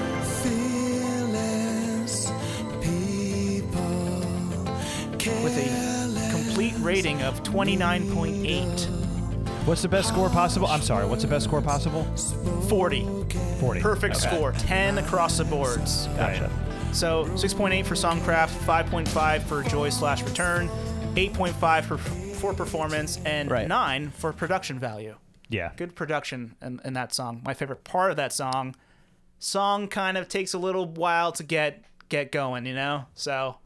With 5.42 5.58
a 5.58 6.30
complete 6.30 6.74
rating 6.78 7.20
of 7.22 7.42
29.8. 7.42 8.86
What's 9.66 9.82
the 9.82 9.88
best 9.88 10.06
score 10.08 10.28
possible? 10.28 10.68
I'm 10.68 10.82
sorry. 10.82 11.04
What's 11.06 11.22
the 11.22 11.28
best 11.28 11.46
score 11.46 11.60
possible? 11.60 12.04
40. 12.68 13.04
40. 13.58 13.80
Perfect 13.80 14.16
score. 14.16 14.52
10 14.52 14.98
across 14.98 15.38
the 15.38 15.44
boards. 15.44 16.06
Gotcha. 16.16 16.48
So 16.92 17.24
6.8 17.24 17.84
for 17.84 17.96
Songcraft, 17.96 18.50
5.5 18.64 19.42
for 19.42 19.64
Joy 19.64 19.90
slash 19.90 20.22
Return, 20.22 20.70
8.5 21.16 21.84
for 21.84 21.98
for 21.98 22.52
performance, 22.52 23.18
and 23.24 23.50
Right. 23.50 23.66
9 23.66 24.10
for 24.10 24.32
production 24.34 24.78
value. 24.78 25.16
Yeah. 25.48 25.70
Good 25.76 25.94
production 25.96 26.54
in, 26.60 26.80
in 26.84 26.92
that 26.92 27.14
song. 27.14 27.40
My 27.42 27.54
favorite 27.54 27.82
part 27.84 28.10
of 28.10 28.18
that 28.18 28.32
song. 28.34 28.76
Song 29.38 29.88
kind 29.88 30.18
of 30.18 30.28
takes 30.28 30.52
a 30.52 30.58
little 30.58 30.84
while 30.86 31.32
to 31.32 31.42
get 31.42 31.82
get 32.10 32.30
going, 32.32 32.66
you 32.66 32.74
know. 32.74 33.06
So 33.14 33.56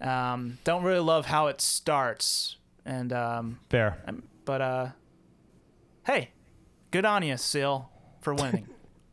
um, 0.00 0.58
don't 0.64 0.82
really 0.82 0.98
love 1.00 1.26
how 1.26 1.46
it 1.46 1.60
starts, 1.60 2.56
and 2.84 3.12
um, 3.12 3.60
Fair. 3.70 3.96
but 4.44 4.60
uh, 4.60 4.88
hey, 6.06 6.30
good 6.90 7.04
on 7.04 7.22
you, 7.22 7.36
Seal, 7.36 7.90
for 8.20 8.34
winning, 8.34 8.66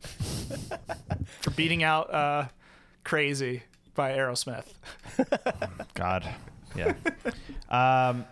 for 1.40 1.50
beating 1.54 1.82
out 1.84 2.12
uh, 2.12 2.48
Crazy 3.04 3.62
by 3.94 4.12
Aerosmith. 4.12 4.66
God. 5.94 6.28
Yeah. 6.76 6.94
um, 8.08 8.24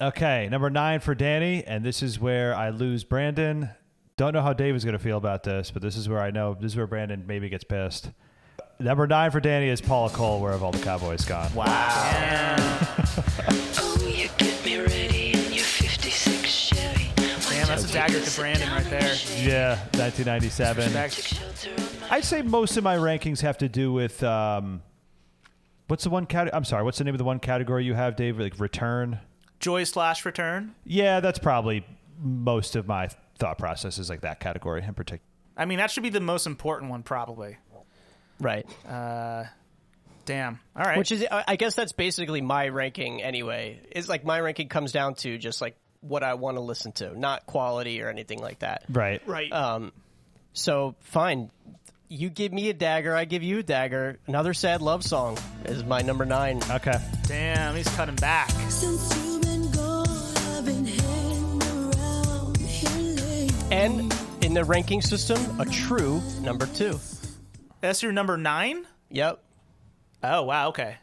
okay, 0.00 0.48
number 0.50 0.70
nine 0.70 1.00
for 1.00 1.14
Danny, 1.14 1.64
and 1.64 1.84
this 1.84 2.02
is 2.02 2.18
where 2.20 2.54
I 2.54 2.70
lose 2.70 3.04
Brandon. 3.04 3.70
Don't 4.16 4.32
know 4.32 4.42
how 4.42 4.52
Dave 4.52 4.74
is 4.74 4.84
going 4.84 4.96
to 4.96 5.02
feel 5.02 5.18
about 5.18 5.42
this, 5.42 5.70
but 5.70 5.82
this 5.82 5.96
is 5.96 6.08
where 6.08 6.20
I 6.20 6.30
know 6.30 6.54
this 6.54 6.72
is 6.72 6.76
where 6.76 6.86
Brandon 6.86 7.24
maybe 7.26 7.48
gets 7.48 7.64
pissed. 7.64 8.10
Number 8.78 9.06
nine 9.06 9.30
for 9.30 9.40
Danny 9.40 9.68
is 9.68 9.80
Paula 9.80 10.10
Cole, 10.10 10.40
Where 10.40 10.52
Have 10.52 10.62
All 10.62 10.72
the 10.72 10.82
Cowboys 10.82 11.24
Gone? 11.24 11.52
Wow. 11.54 11.66
oh, 13.78 13.96
you 14.06 14.28
get 14.36 14.64
me 14.64 14.78
ready 14.78 15.32
in 15.32 15.52
your 15.52 15.64
56 15.64 16.46
Chevy. 16.46 17.10
Damn, 17.16 17.68
that's 17.68 17.88
a 17.88 17.92
dagger 17.92 18.20
to 18.20 18.36
Brandon 18.38 18.68
right 18.70 18.84
there. 18.90 19.14
Yeah, 19.38 19.76
1997. 19.96 20.92
Back- 20.92 21.10
Shelter 21.10 21.70
on 21.70 22.00
my 22.00 22.16
I'd 22.16 22.24
say 22.24 22.42
most 22.42 22.76
of 22.76 22.84
my 22.84 22.96
rankings 22.96 23.40
have 23.40 23.56
to 23.58 23.68
do 23.68 23.92
with 23.92 24.22
um, 24.22 24.82
what's 25.88 26.04
the 26.04 26.10
one 26.10 26.26
category? 26.26 26.54
I'm 26.56 26.64
sorry, 26.64 26.84
what's 26.84 26.98
the 26.98 27.04
name 27.04 27.14
of 27.14 27.18
the 27.18 27.24
one 27.24 27.38
category 27.38 27.84
you 27.84 27.94
have, 27.94 28.16
Dave? 28.16 28.38
Like 28.38 28.58
return? 28.58 29.20
Joy 29.60 29.84
slash 29.84 30.24
Return. 30.24 30.74
Yeah, 30.84 31.20
that's 31.20 31.38
probably 31.38 31.86
most 32.20 32.76
of 32.76 32.86
my 32.86 33.08
thought 33.38 33.58
process 33.58 33.98
is 33.98 34.10
like 34.10 34.20
that 34.20 34.40
category 34.40 34.82
in 34.82 34.94
particular. 34.94 35.22
I 35.56 35.64
mean, 35.64 35.78
that 35.78 35.90
should 35.90 36.02
be 36.02 36.10
the 36.10 36.20
most 36.20 36.46
important 36.46 36.90
one, 36.90 37.02
probably. 37.02 37.56
right. 38.38 38.66
Damn. 40.26 40.58
All 40.74 40.82
right. 40.82 40.98
Which 40.98 41.12
is, 41.12 41.24
I 41.30 41.44
I 41.48 41.56
guess 41.56 41.74
that's 41.74 41.92
basically 41.92 42.40
my 42.40 42.68
ranking 42.68 43.22
anyway. 43.22 43.80
Is 43.92 44.08
like 44.08 44.24
my 44.24 44.40
ranking 44.40 44.68
comes 44.68 44.92
down 44.92 45.14
to 45.16 45.38
just 45.38 45.60
like 45.60 45.76
what 46.00 46.22
I 46.22 46.34
want 46.34 46.56
to 46.56 46.60
listen 46.60 46.92
to, 46.92 47.18
not 47.18 47.46
quality 47.46 48.02
or 48.02 48.08
anything 48.08 48.40
like 48.40 48.58
that. 48.58 48.84
Right. 48.88 49.22
right. 49.26 49.50
Um, 49.52 49.92
so 50.52 50.96
fine, 51.00 51.50
you 52.08 52.30
give 52.30 52.52
me 52.52 52.68
a 52.68 52.72
dagger, 52.74 53.14
I 53.14 53.24
give 53.24 53.42
you 53.42 53.58
a 53.58 53.62
dagger. 53.62 54.18
Another 54.26 54.54
sad 54.54 54.82
love 54.82 55.04
song 55.04 55.38
is 55.64 55.84
my 55.84 56.02
number 56.02 56.24
nine. 56.24 56.60
Okay. 56.70 56.98
Damn, 57.26 57.74
he's 57.74 57.88
cutting 57.96 58.16
back. 58.16 58.50
Since 58.68 59.16
you've 59.16 59.42
been 59.42 59.70
gone, 59.70 60.06
I've 60.08 60.64
been 60.64 60.84
hanging 60.84 61.62
around 61.62 62.56
here. 62.58 63.48
And 63.70 64.14
in 64.44 64.54
the 64.54 64.64
ranking 64.64 65.02
system, 65.02 65.60
a 65.60 65.64
true 65.64 66.22
number 66.40 66.66
two. 66.66 66.98
That's 67.80 68.02
your 68.02 68.12
number 68.12 68.36
nine? 68.36 68.86
Yep. 69.10 69.42
Oh 70.22 70.42
wow, 70.42 70.68
okay. 70.68 70.96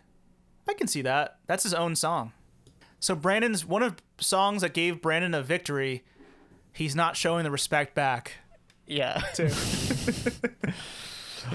I 0.67 0.73
can 0.73 0.87
see 0.87 1.01
that. 1.03 1.37
That's 1.47 1.63
his 1.63 1.73
own 1.73 1.95
song. 1.95 2.31
So 2.99 3.15
Brandon's 3.15 3.65
one 3.65 3.83
of 3.83 3.97
songs 4.17 4.61
that 4.61 4.73
gave 4.73 5.01
Brandon 5.01 5.33
a 5.33 5.43
victory. 5.43 6.03
He's 6.71 6.95
not 6.95 7.17
showing 7.17 7.43
the 7.43 7.51
respect 7.51 7.93
back. 7.93 8.37
Yeah. 8.87 9.19
Too. 9.33 9.49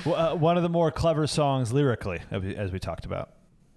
Well, 0.04 0.14
uh, 0.14 0.34
one 0.34 0.56
of 0.56 0.62
the 0.62 0.68
more 0.68 0.90
clever 0.90 1.26
songs 1.26 1.72
lyrically, 1.72 2.20
as 2.30 2.70
we, 2.72 2.78
talked 2.78 3.06
about. 3.06 3.30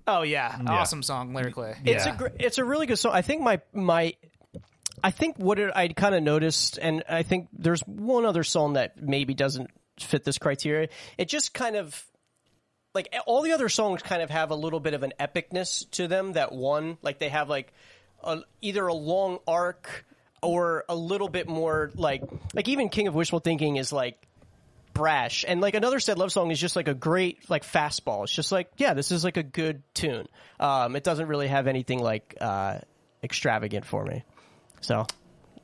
Oh 0.07 0.23
yeah, 0.23 0.57
awesome 0.67 1.03
song 1.03 1.33
lyrically. 1.33 1.73
It's 1.85 2.05
Yeah. 2.05 2.15
a 2.15 2.17
gr- 2.17 2.27
it's 2.39 2.57
a 2.57 2.65
really 2.65 2.85
good 2.85 2.97
song. 2.99 3.13
I 3.13 3.21
think 3.21 3.41
my 3.41 3.61
my 3.71 4.13
I 5.03 5.11
think 5.11 5.37
what 5.37 5.57
it, 5.59 5.71
I 5.75 5.87
kind 5.89 6.15
of 6.15 6.23
noticed, 6.23 6.77
and 6.81 7.03
I 7.07 7.23
think 7.23 7.47
there's 7.53 7.81
one 7.81 8.25
other 8.25 8.43
song 8.43 8.73
that 8.73 9.01
maybe 9.01 9.33
doesn't 9.33 9.69
fit 9.99 10.23
this 10.23 10.37
criteria. 10.37 10.89
It 11.17 11.29
just 11.29 11.53
kind 11.53 11.75
of 11.75 12.03
like 12.93 13.15
all 13.25 13.41
the 13.41 13.53
other 13.53 13.69
songs 13.69 14.01
kind 14.01 14.21
of 14.21 14.29
have 14.29 14.51
a 14.51 14.55
little 14.55 14.79
bit 14.79 14.93
of 14.93 15.03
an 15.03 15.13
epicness 15.19 15.89
to 15.91 16.07
them. 16.07 16.33
That 16.33 16.51
one, 16.51 16.97
like 17.01 17.19
they 17.19 17.29
have 17.29 17.47
like 17.47 17.71
a, 18.23 18.39
either 18.61 18.85
a 18.87 18.93
long 18.93 19.39
arc 19.47 20.05
or 20.41 20.85
a 20.89 20.95
little 20.95 21.29
bit 21.29 21.47
more 21.47 21.91
like 21.95 22.23
like 22.53 22.67
even 22.67 22.89
King 22.89 23.07
of 23.07 23.15
Wishful 23.15 23.39
Thinking 23.39 23.77
is 23.77 23.91
like 23.91 24.27
brash 24.93 25.45
and 25.47 25.61
like 25.61 25.73
another 25.73 25.99
said 25.99 26.17
love 26.17 26.31
song 26.31 26.51
is 26.51 26.59
just 26.59 26.75
like 26.75 26.89
a 26.89 26.93
great 26.93 27.49
like 27.49 27.63
fastball 27.63 28.23
it's 28.23 28.33
just 28.33 28.51
like 28.51 28.69
yeah 28.75 28.93
this 28.93 29.09
is 29.11 29.23
like 29.23 29.37
a 29.37 29.43
good 29.43 29.81
tune 29.93 30.27
um 30.59 30.97
it 30.97 31.03
doesn't 31.05 31.27
really 31.27 31.47
have 31.47 31.65
anything 31.65 31.99
like 31.99 32.35
uh 32.41 32.77
extravagant 33.23 33.85
for 33.85 34.03
me 34.03 34.25
so 34.81 35.05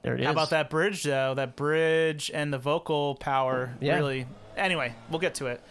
there 0.01 0.13
it 0.13 0.21
is 0.21 0.25
How 0.27 0.31
about 0.31 0.51
that 0.51 0.69
bridge 0.69 1.03
though? 1.03 1.33
That 1.33 1.57
bridge 1.57 2.31
and 2.33 2.53
the 2.53 2.57
vocal 2.57 3.15
power 3.15 3.75
Yeah. 3.81 3.97
really. 3.97 4.25
Anyway, 4.55 4.95
we'll 5.09 5.19
get 5.19 5.35
to 5.35 5.47
it 5.47 5.61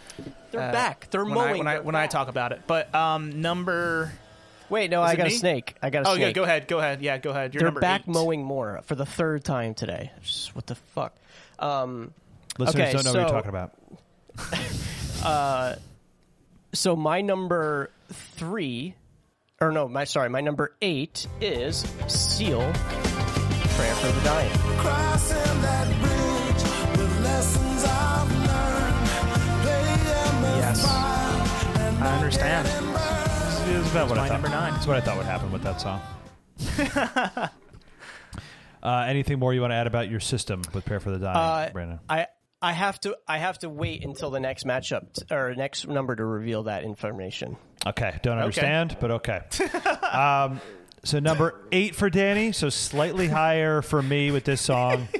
they're 0.50 0.68
uh, 0.68 0.72
back 0.72 1.08
they're 1.10 1.24
when 1.24 1.34
mowing 1.34 1.54
I 1.54 1.58
when 1.58 1.66
I 1.68 1.78
when 1.80 1.94
I 1.94 2.06
talk 2.06 2.28
about 2.28 2.52
it. 2.52 2.62
But 2.66 2.94
um, 2.94 3.40
number. 3.40 4.12
Wait 4.70 4.90
no 4.90 5.02
i 5.02 5.12
it 5.12 5.16
got 5.16 5.26
a 5.26 5.30
snake 5.30 5.76
i 5.82 5.90
got 5.90 6.02
a 6.02 6.04
snake. 6.04 6.12
Oh 6.12 6.16
snake 6.16 6.26
yeah, 6.26 6.32
go 6.32 6.42
ahead, 6.44 6.68
go 6.68 6.78
ahead. 6.78 7.02
Yeah, 7.02 7.18
go 7.18 7.30
ahead. 7.30 7.54
You're 7.54 7.60
they're 7.60 7.66
number 7.68 7.80
back 7.80 8.02
eight. 8.02 8.08
mowing 8.08 8.42
more 8.44 8.80
for 8.84 8.94
the 8.94 9.06
third 9.06 9.44
time 9.44 9.74
today 9.74 10.10
Just 10.22 10.54
what 10.56 10.66
the 10.66 10.74
fuck 10.74 11.14
um 11.58 12.12
Listeners 12.58 12.74
Okay, 12.88 12.92
don't 12.92 13.04
know 13.04 13.10
what 13.10 13.14
so- 13.14 13.20
you're 13.34 13.42
talking 13.42 13.48
about. 13.50 13.72
Uh, 15.24 15.74
so 16.72 16.94
my 16.94 17.20
number 17.22 17.90
three 18.12 18.94
or 19.60 19.72
no 19.72 19.88
my 19.88 20.04
sorry 20.04 20.28
my 20.28 20.40
number 20.42 20.72
eight 20.82 21.26
is 21.40 21.84
seal 22.06 22.60
prayer 22.60 23.94
for 23.94 24.12
the 24.12 24.20
dying 24.22 24.52
Crossing 24.78 25.62
that 25.62 25.88
bridge 26.00 26.98
with 26.98 27.24
lessons 27.24 27.84
I've 27.84 28.30
learned. 28.30 29.06
Yes. 30.60 30.84
I 30.86 32.14
understand. 32.16 32.95
It's 33.86 33.92
about 33.92 34.08
what 34.08 34.18
I 34.18 34.22
my 34.22 34.28
thought. 34.28 34.34
number 34.34 34.48
nine. 34.48 34.72
That's 34.74 34.86
what 34.88 34.96
I 34.96 35.00
thought 35.00 35.16
would 35.16 35.26
happen 35.26 35.52
with 35.52 35.62
that 35.62 35.80
song. 35.80 36.00
uh, 38.82 39.04
anything 39.06 39.38
more 39.38 39.54
you 39.54 39.60
want 39.60 39.70
to 39.70 39.76
add 39.76 39.86
about 39.86 40.10
your 40.10 40.18
system 40.20 40.62
with 40.74 40.84
Prayer 40.84 40.98
for 40.98 41.10
the 41.10 41.18
Dying, 41.18 41.68
Uh, 41.68 41.72
Brandon? 41.72 42.00
I 42.08 42.26
I 42.60 42.72
have 42.72 42.98
to 43.02 43.16
I 43.28 43.38
have 43.38 43.58
to 43.60 43.68
wait 43.68 44.04
until 44.04 44.30
the 44.30 44.40
next 44.40 44.64
matchup 44.66 45.12
t- 45.12 45.32
or 45.34 45.54
next 45.54 45.86
number 45.86 46.16
to 46.16 46.24
reveal 46.24 46.64
that 46.64 46.82
information. 46.82 47.56
Okay, 47.86 48.18
don't 48.22 48.38
understand, 48.38 48.96
but 49.00 49.10
okay. 49.12 49.42
um, 50.12 50.60
so 51.04 51.20
number 51.20 51.54
eight 51.70 51.94
for 51.94 52.10
Danny, 52.10 52.50
so 52.50 52.68
slightly 52.70 53.28
higher 53.28 53.82
for 53.82 54.02
me 54.02 54.30
with 54.32 54.44
this 54.44 54.60
song. 54.60 55.06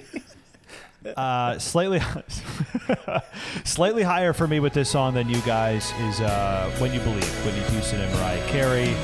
Uh, 1.16 1.56
slightly, 1.60 2.00
slightly 3.64 4.02
higher 4.02 4.32
for 4.32 4.46
me 4.46 4.60
with 4.60 4.72
this 4.72 4.88
song 4.90 5.14
than 5.14 5.28
you 5.28 5.40
guys 5.42 5.92
is 6.00 6.20
uh, 6.20 6.70
"When 6.78 6.92
You 6.92 7.00
Believe," 7.00 7.44
Whitney 7.44 7.60
Houston 7.72 8.00
and 8.00 8.12
Mariah 8.14 8.46
Carey. 8.48 8.94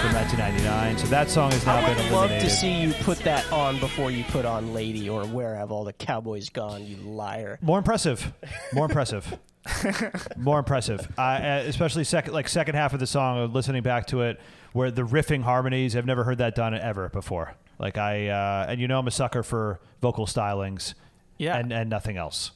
From 0.00 0.14
1999, 0.14 0.96
so 0.98 1.06
that 1.08 1.28
song 1.28 1.50
has 1.52 1.66
now 1.66 1.76
I 1.76 1.80
been 1.94 1.96
would 2.04 2.04
love 2.12 2.30
eliminated. 2.30 2.48
to 2.48 2.54
see 2.56 2.72
you 2.80 2.94
put 3.02 3.18
that 3.18 3.50
on 3.52 3.78
before 3.80 4.10
you 4.10 4.24
put 4.24 4.46
on 4.46 4.72
"Lady" 4.72 5.10
or 5.10 5.26
"Where 5.26 5.54
Have 5.56 5.70
All 5.70 5.84
the 5.84 5.92
Cowboys 5.92 6.48
Gone?" 6.48 6.86
You 6.86 6.96
liar. 6.96 7.58
More 7.60 7.76
impressive. 7.76 8.32
More 8.72 8.86
impressive. 8.86 9.36
More 10.38 10.58
impressive. 10.58 11.06
Uh, 11.18 11.20
uh, 11.20 11.62
especially 11.66 12.04
second, 12.04 12.32
like 12.32 12.48
second 12.48 12.76
half 12.76 12.94
of 12.94 13.00
the 13.00 13.06
song. 13.06 13.40
uh, 13.42 13.44
Listening 13.46 13.82
back 13.82 14.06
to 14.06 14.22
it, 14.22 14.40
where 14.72 14.90
the 14.90 15.02
riffing 15.02 15.42
harmonies, 15.42 15.94
I've 15.94 16.06
never 16.06 16.24
heard 16.24 16.38
that 16.38 16.54
done 16.54 16.72
ever 16.74 17.10
before. 17.10 17.54
Like 17.80 17.96
I, 17.96 18.28
uh, 18.28 18.66
and 18.68 18.80
you 18.80 18.86
know, 18.86 18.98
I'm 18.98 19.08
a 19.08 19.10
sucker 19.10 19.42
for 19.42 19.80
vocal 20.00 20.26
stylings. 20.26 20.94
Yeah. 21.38 21.56
And 21.56 21.72
and 21.72 21.88
nothing 21.88 22.18
else. 22.18 22.52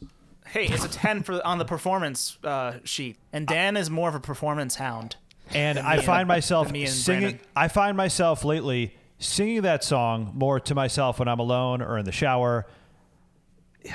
Hey, 0.47 0.67
it's 0.67 0.85
a 0.85 0.89
10 0.89 1.23
for 1.23 1.45
on 1.45 1.57
the 1.57 1.65
performance 1.65 2.39
uh, 2.45 2.75
sheet. 2.85 3.17
And 3.33 3.47
Dan 3.47 3.79
is 3.79 3.89
more 3.89 4.11
of 4.11 4.15
a 4.15 4.21
performance 4.21 4.77
hound. 4.77 5.17
And 5.55 5.79
I 5.79 6.01
find 6.03 6.29
myself 6.29 6.71
me 6.71 6.83
and 6.83 6.93
singing. 6.93 7.21
Brandon. 7.23 7.47
I 7.57 7.69
find 7.69 7.97
myself 7.97 8.45
lately 8.45 8.95
singing 9.19 9.63
that 9.63 9.83
song 9.83 10.33
more 10.35 10.61
to 10.61 10.75
myself 10.75 11.19
when 11.19 11.29
I'm 11.29 11.39
alone 11.39 11.81
or 11.81 11.97
in 11.97 12.05
the 12.05 12.13
shower. 12.13 12.67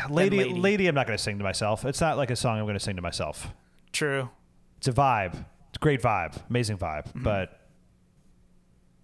Lady, 0.09 0.37
Lady. 0.37 0.53
lady, 0.53 0.87
I'm 0.87 0.95
not 0.95 1.05
going 1.05 1.17
to 1.17 1.23
sing 1.23 1.37
to 1.37 1.43
myself. 1.43 1.85
It's 1.85 2.01
not 2.01 2.17
like 2.17 2.31
a 2.31 2.35
song 2.35 2.57
I'm 2.57 2.65
going 2.65 2.73
to 2.73 2.79
sing 2.79 2.95
to 2.95 3.01
myself. 3.01 3.47
True. 3.91 4.29
It's 4.77 4.87
a 4.87 4.93
vibe. 4.93 5.33
It's 5.33 5.77
a 5.77 5.79
great 5.79 6.01
vibe, 6.01 6.39
amazing 6.49 6.77
vibe. 6.77 7.07
Mm-hmm. 7.07 7.23
But 7.23 7.58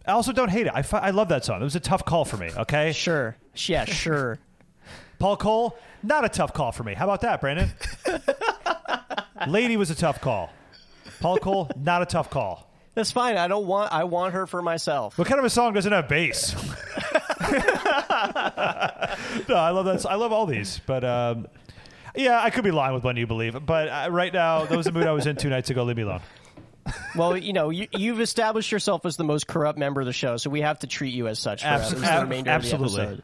I 0.08 0.12
also 0.12 0.32
don't 0.32 0.50
hate 0.50 0.68
it. 0.68 0.72
I, 0.76 0.82
fi- 0.82 1.00
I 1.00 1.10
love 1.12 1.30
that 1.30 1.44
song. 1.46 1.62
It 1.62 1.64
was 1.64 1.76
a 1.76 1.80
tough 1.80 2.06
call 2.06 2.26
for 2.26 2.38
me. 2.38 2.50
Okay, 2.56 2.92
Sure. 2.92 3.36
Yeah. 3.68 3.86
Sure. 3.86 4.38
Paula 5.18 5.38
Cole, 5.38 5.78
not 6.04 6.26
a 6.26 6.30
tough 6.30 6.54
call 6.54 6.72
for 6.74 6.84
me. 6.84 6.94
How 6.94 7.06
about 7.06 7.22
that, 7.22 7.40
Brandon? 7.40 7.70
Lady 9.48 9.78
was 9.78 9.90
a 9.90 9.96
tough 9.96 10.20
call. 10.20 10.52
Paula 11.22 11.40
Cole, 11.40 11.72
not 11.78 12.02
a 12.02 12.06
tough 12.06 12.30
call. 12.30 12.70
That's 12.96 13.12
fine. 13.12 13.38
I 13.38 13.48
don't 13.48 13.66
want. 13.66 13.92
I 13.94 14.04
want 14.06 14.34
her 14.34 14.46
for 14.48 14.62
myself. 14.62 15.18
What 15.18 15.28
kind 15.28 15.40
of 15.40 15.46
a 15.46 15.50
song 15.50 15.74
doesn't 15.74 15.92
have 15.92 16.08
bass? 16.08 16.54
no, 19.50 19.56
I 19.56 19.70
love 19.72 19.86
that. 19.86 20.06
I 20.10 20.16
love 20.16 20.32
all 20.32 20.46
these, 20.46 20.80
but 20.86 21.04
um, 21.04 21.48
yeah, 22.16 22.42
I 22.42 22.50
could 22.50 22.64
be 22.64 22.72
lying 22.72 22.94
with 22.94 23.04
one 23.04 23.18
you 23.18 23.28
believe. 23.28 23.66
But 23.66 23.90
uh, 23.90 24.08
right 24.12 24.34
now, 24.34 24.66
that 24.66 24.76
was 24.76 24.86
the 24.86 24.92
mood 24.92 25.08
I 25.08 25.12
was 25.12 25.28
in 25.28 25.36
two 25.36 25.50
nights 25.50 25.70
ago. 25.70 25.84
Leave 25.84 25.98
me 25.98 26.04
alone. 26.04 26.22
Well, 27.16 27.36
you 27.38 27.54
know, 27.54 27.70
you, 27.72 27.88
you've 27.94 28.20
established 28.22 28.72
yourself 28.72 29.06
as 29.06 29.18
the 29.18 29.24
most 29.24 29.48
corrupt 29.48 29.80
member 29.80 30.02
of 30.02 30.08
the 30.08 30.14
show, 30.14 30.38
so 30.38 30.50
we 30.50 30.62
have 30.62 30.80
to 30.80 30.88
treat 30.88 31.14
you 31.14 31.28
as 31.28 31.40
such 31.40 31.62
for 31.62 31.68
Abs- 31.68 31.94
the 31.94 32.06
ab- 32.06 32.24
remainder 32.24 32.52
absolutely. 32.52 32.86
of 32.88 32.94
the 32.96 33.02
episode. 33.02 33.24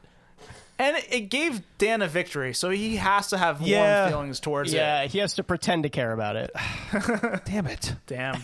And 0.78 0.96
it- 0.96 1.06
it 1.12 1.20
gave 1.30 1.60
Dan 1.78 2.02
a 2.02 2.08
victory, 2.08 2.54
so 2.54 2.70
he 2.70 2.96
has 2.96 3.28
to 3.28 3.38
have 3.38 3.60
Yeah. 3.60 4.00
warm 4.02 4.10
feelings 4.12 4.40
towards 4.40 4.72
Yeah, 4.72 5.00
it. 5.00 5.04
Yeah, 5.04 5.08
he 5.08 5.18
has 5.18 5.34
to 5.34 5.44
pretend 5.44 5.84
to 5.84 5.90
care 5.90 6.12
about 6.12 6.36
it. 6.36 6.50
Damn 7.44 7.66
it. 7.68 7.94
Damn. 8.06 8.36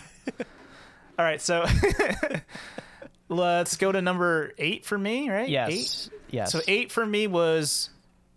All 1.17 1.25
right, 1.25 1.41
so 1.41 1.65
let's 3.29 3.75
go 3.77 3.91
to 3.91 4.01
number 4.01 4.53
eight 4.57 4.85
for 4.85 4.97
me, 4.97 5.29
right? 5.29 5.49
Yes. 5.49 5.69
Eight? 6.11 6.19
Yes. 6.31 6.51
So 6.51 6.61
eight 6.67 6.91
for 6.91 7.05
me 7.05 7.27
was 7.27 7.89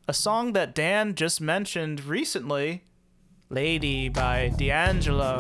a 0.09 0.13
song 0.15 0.55
that 0.55 0.75
Dan 0.75 1.15
just 1.15 1.41
mentioned 1.41 2.05
recently, 2.05 2.83
"Lady" 3.51 4.09
by 4.09 4.49
D'Angelo. 4.57 5.39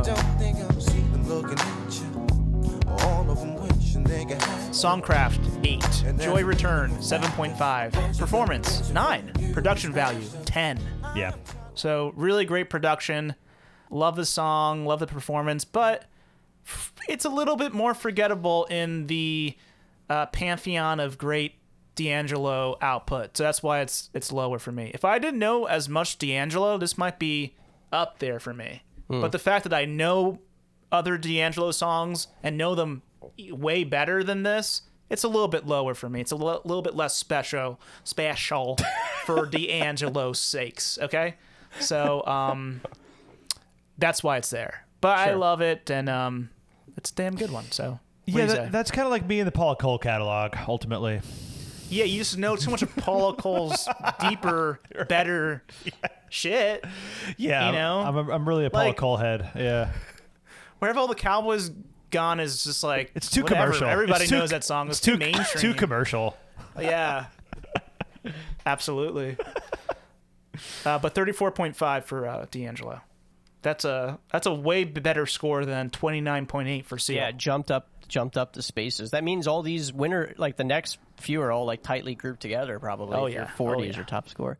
Don't 1.32 1.48
think 1.48 1.64
I'm 1.64 1.90
sleeping 1.90 2.26
looking 2.26 2.66
at 2.68 2.84
you. 2.84 3.06
All 3.06 3.30
of 3.30 3.40
them 3.40 3.54
wishing 3.56 4.04
they 4.04 4.26
could 4.26 4.42
have 4.42 4.70
Songcraft 4.70 5.66
eight, 5.66 6.20
Joy 6.20 6.44
Return 6.44 7.00
seven 7.00 7.30
point 7.30 7.56
five, 7.56 7.94
Performance 8.18 8.90
nine, 8.90 9.32
Production 9.54 9.94
Value 9.94 10.28
ten. 10.44 10.78
Yeah. 11.16 11.32
So 11.72 12.12
really 12.16 12.44
great 12.44 12.68
production. 12.68 13.34
Love 13.88 14.16
the 14.16 14.26
song, 14.26 14.84
love 14.84 15.00
the 15.00 15.06
performance, 15.06 15.64
but 15.64 16.04
it's 17.08 17.24
a 17.24 17.30
little 17.30 17.56
bit 17.56 17.72
more 17.72 17.94
forgettable 17.94 18.66
in 18.66 19.06
the 19.06 19.56
uh, 20.10 20.26
pantheon 20.26 21.00
of 21.00 21.16
great 21.16 21.54
D'Angelo 21.94 22.76
output. 22.82 23.38
So 23.38 23.44
that's 23.44 23.62
why 23.62 23.80
it's 23.80 24.10
it's 24.12 24.32
lower 24.32 24.58
for 24.58 24.70
me. 24.70 24.90
If 24.92 25.02
I 25.02 25.18
didn't 25.18 25.38
know 25.38 25.64
as 25.64 25.88
much 25.88 26.18
D'Angelo, 26.18 26.76
this 26.76 26.98
might 26.98 27.18
be 27.18 27.56
up 27.90 28.18
there 28.18 28.38
for 28.38 28.52
me. 28.52 28.82
But 29.08 29.32
the 29.32 29.38
fact 29.38 29.64
that 29.64 29.74
I 29.74 29.86
know 29.86 30.40
other 30.92 31.18
D'Angelo 31.18 31.72
songs 31.72 32.28
and 32.42 32.56
know 32.56 32.74
them 32.76 33.02
way 33.50 33.82
better 33.82 34.22
than 34.22 34.42
this, 34.44 34.82
it's 35.10 35.24
a 35.24 35.28
little 35.28 35.48
bit 35.48 35.66
lower 35.66 35.94
for 35.94 36.08
me. 36.08 36.20
It's 36.20 36.30
a 36.32 36.36
li- 36.36 36.60
little 36.64 36.82
bit 36.82 36.94
less 36.94 37.14
special 37.16 37.80
special 38.04 38.78
for 39.24 39.46
D'Angelo's 39.46 40.38
sakes. 40.38 40.98
Okay, 41.02 41.34
so 41.80 42.24
um, 42.26 42.80
that's 43.98 44.22
why 44.22 44.36
it's 44.36 44.50
there. 44.50 44.84
But 45.00 45.18
I 45.18 45.34
love 45.34 45.60
it, 45.60 45.90
and 45.90 46.08
um, 46.08 46.50
it's 46.96 47.10
a 47.10 47.14
damn 47.14 47.34
good 47.34 47.50
one. 47.50 47.64
So 47.72 47.98
Yeah, 48.26 48.46
that, 48.46 48.72
that's 48.72 48.90
kind 48.90 49.04
of 49.06 49.10
like 49.10 49.26
me 49.26 49.40
in 49.40 49.46
the 49.46 49.52
Paula 49.52 49.76
Cole 49.76 49.98
catalog, 49.98 50.54
ultimately. 50.68 51.20
yeah, 51.90 52.04
you 52.04 52.18
just 52.18 52.38
know 52.38 52.54
too 52.56 52.70
much 52.70 52.82
of 52.82 52.94
Paula 52.96 53.34
Cole's 53.34 53.88
deeper, 54.20 54.78
better 55.08 55.64
shit. 56.30 56.84
Yeah, 57.36 57.66
You 57.66 57.72
know? 57.72 58.00
I'm, 58.00 58.16
I'm, 58.16 58.30
I'm 58.30 58.48
really 58.48 58.64
a 58.64 58.70
Paul 58.70 58.86
Like- 58.86 58.96
Cole 58.96 59.16
head. 59.16 59.50
Yeah, 59.56 59.90
Wherever 60.82 60.98
all 60.98 61.06
the 61.06 61.14
Cowboys 61.14 61.70
gone 62.10 62.40
is 62.40 62.64
just 62.64 62.82
like 62.82 63.12
it's 63.14 63.30
too 63.30 63.44
whatever. 63.44 63.66
commercial. 63.66 63.86
Everybody 63.86 64.24
It's 64.24 64.30
too- 64.30 64.38
knows 64.40 64.50
that 64.50 64.64
song. 64.64 64.88
It's, 64.88 64.98
It's 64.98 65.04
too, 65.06 65.12
too 65.12 65.18
mainstream. 65.18 65.62
Too 65.62 65.74
commercial. 65.74 66.36
Yeah. 66.76 67.26
Absolutely. 68.66 69.36
Uh, 70.84 70.98
but 70.98 71.14
34.5 71.14 72.02
for 72.02 72.26
uh, 72.26 72.46
D'Angelo. 72.50 73.00
That's 73.62 73.84
a 73.84 74.18
that's 74.32 74.48
a 74.48 74.52
way 74.52 74.82
better 74.82 75.24
score 75.24 75.64
than 75.64 75.88
29.8 75.90 76.84
for 76.84 76.98
Seal. 76.98 77.14
Yeah, 77.14 77.30
jumped 77.30 77.70
up 77.70 77.88
jumped 78.08 78.36
up 78.36 78.52
the 78.52 78.62
spaces. 78.64 79.12
That 79.12 79.22
means 79.22 79.46
all 79.46 79.62
these 79.62 79.92
winner 79.92 80.34
like 80.36 80.56
the 80.56 80.64
next 80.64 80.98
few 81.18 81.40
are 81.42 81.52
all 81.52 81.64
like 81.64 81.84
tightly 81.84 82.16
grouped 82.16 82.42
together 82.42 82.80
probably. 82.80 83.16
Oh, 83.16 83.26
if 83.26 83.34
your 83.34 83.42
yeah. 83.44 83.50
40 83.54 83.78
Oh, 83.78 83.84
is 83.84 83.90
yeah. 83.90 83.96
your 83.98 84.04
top 84.04 84.28
score. 84.28 84.58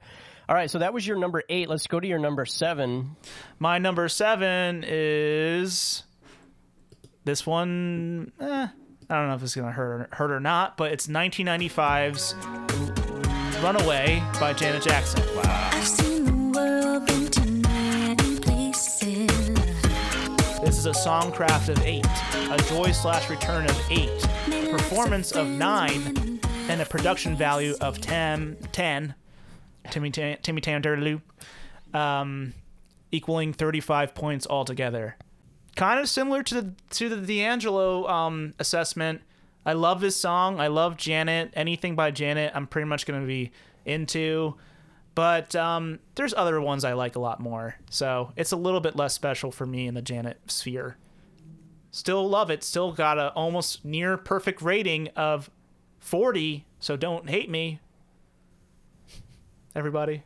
All 0.48 0.54
right, 0.54 0.70
so 0.70 0.78
that 0.78 0.92
was 0.94 1.04
your 1.04 1.16
number 1.18 1.42
8. 1.48 1.68
Let's 1.68 1.86
go 1.88 1.98
to 1.98 2.06
your 2.06 2.18
number 2.20 2.44
7. 2.44 3.16
My 3.58 3.78
number 3.78 4.08
seven 4.08 4.84
is 4.86 6.02
this 7.24 7.46
one. 7.46 8.32
Eh, 8.40 8.68
I 9.10 9.14
don't 9.14 9.28
know 9.28 9.34
if 9.34 9.42
it's 9.42 9.54
gonna 9.54 9.72
hurt 9.72 10.08
hurt 10.14 10.30
or 10.30 10.40
not, 10.40 10.76
but 10.76 10.92
it's 10.92 11.06
1995's 11.06 12.34
"Runaway" 13.62 14.22
by 14.40 14.52
Janet 14.52 14.82
Jackson. 14.82 15.22
I've 15.44 15.86
seen 15.86 16.24
the 16.24 16.58
world, 16.58 17.06
been 17.06 17.26
to 17.30 17.68
many 17.68 18.38
places. 18.40 19.28
This 20.60 20.78
is 20.78 20.86
a 20.86 20.92
songcraft 20.92 21.68
of 21.68 21.78
eight, 21.84 22.06
a 22.50 22.56
joy 22.68 22.92
slash 22.92 23.28
return 23.28 23.66
of 23.68 23.80
eight, 23.90 24.26
a 24.48 24.70
performance 24.70 25.32
of 25.32 25.46
nine, 25.46 26.40
and 26.68 26.80
a 26.80 26.86
production 26.86 27.36
value 27.36 27.74
of 27.80 28.00
10. 28.00 28.56
10 28.72 29.14
Timmy 29.90 30.10
Tan- 30.10 30.38
Timmy 30.42 30.60
Tanderloo, 30.60 31.20
um, 31.92 32.54
equaling 33.10 33.52
35 33.52 34.14
points 34.14 34.46
altogether. 34.48 35.16
Kind 35.76 36.00
of 36.00 36.08
similar 36.08 36.42
to 36.42 36.60
the 36.60 36.74
to 36.90 37.08
the 37.08 37.16
D'Angelo 37.16 38.06
um, 38.08 38.54
assessment. 38.58 39.22
I 39.64 39.74
love 39.74 40.00
this 40.00 40.16
song. 40.16 40.60
I 40.60 40.66
love 40.66 40.96
Janet. 40.96 41.52
Anything 41.54 41.94
by 41.94 42.10
Janet, 42.10 42.52
I'm 42.54 42.66
pretty 42.66 42.86
much 42.86 43.06
gonna 43.06 43.26
be 43.26 43.52
into. 43.84 44.56
But 45.14 45.54
um, 45.54 45.98
there's 46.14 46.34
other 46.34 46.60
ones 46.60 46.84
I 46.84 46.94
like 46.94 47.16
a 47.16 47.20
lot 47.20 47.38
more. 47.40 47.76
So 47.90 48.32
it's 48.36 48.52
a 48.52 48.56
little 48.56 48.80
bit 48.80 48.96
less 48.96 49.12
special 49.14 49.52
for 49.52 49.66
me 49.66 49.86
in 49.86 49.94
the 49.94 50.02
Janet 50.02 50.38
sphere. 50.46 50.96
Still 51.90 52.26
love 52.26 52.50
it. 52.50 52.64
Still 52.64 52.92
got 52.92 53.18
a 53.18 53.30
almost 53.32 53.84
near 53.84 54.16
perfect 54.16 54.62
rating 54.62 55.08
of 55.08 55.50
40. 56.00 56.64
So 56.80 56.96
don't 56.96 57.28
hate 57.28 57.50
me. 57.50 57.80
Everybody. 59.74 60.22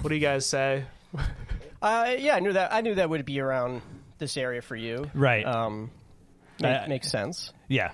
What 0.00 0.08
do 0.08 0.14
you 0.14 0.20
guys 0.20 0.44
say? 0.44 0.84
Uh, 1.82 2.14
yeah, 2.18 2.36
I 2.36 2.40
knew 2.40 2.52
that 2.52 2.72
I 2.72 2.80
knew 2.80 2.94
that 2.94 3.10
would 3.10 3.24
be 3.24 3.40
around 3.40 3.82
this 4.18 4.36
area 4.36 4.62
for 4.62 4.76
you. 4.76 5.10
Right. 5.14 5.44
Um 5.44 5.90
make, 6.60 6.80
Uh, 6.82 6.86
makes 6.88 7.10
sense. 7.10 7.52
Yeah. 7.68 7.90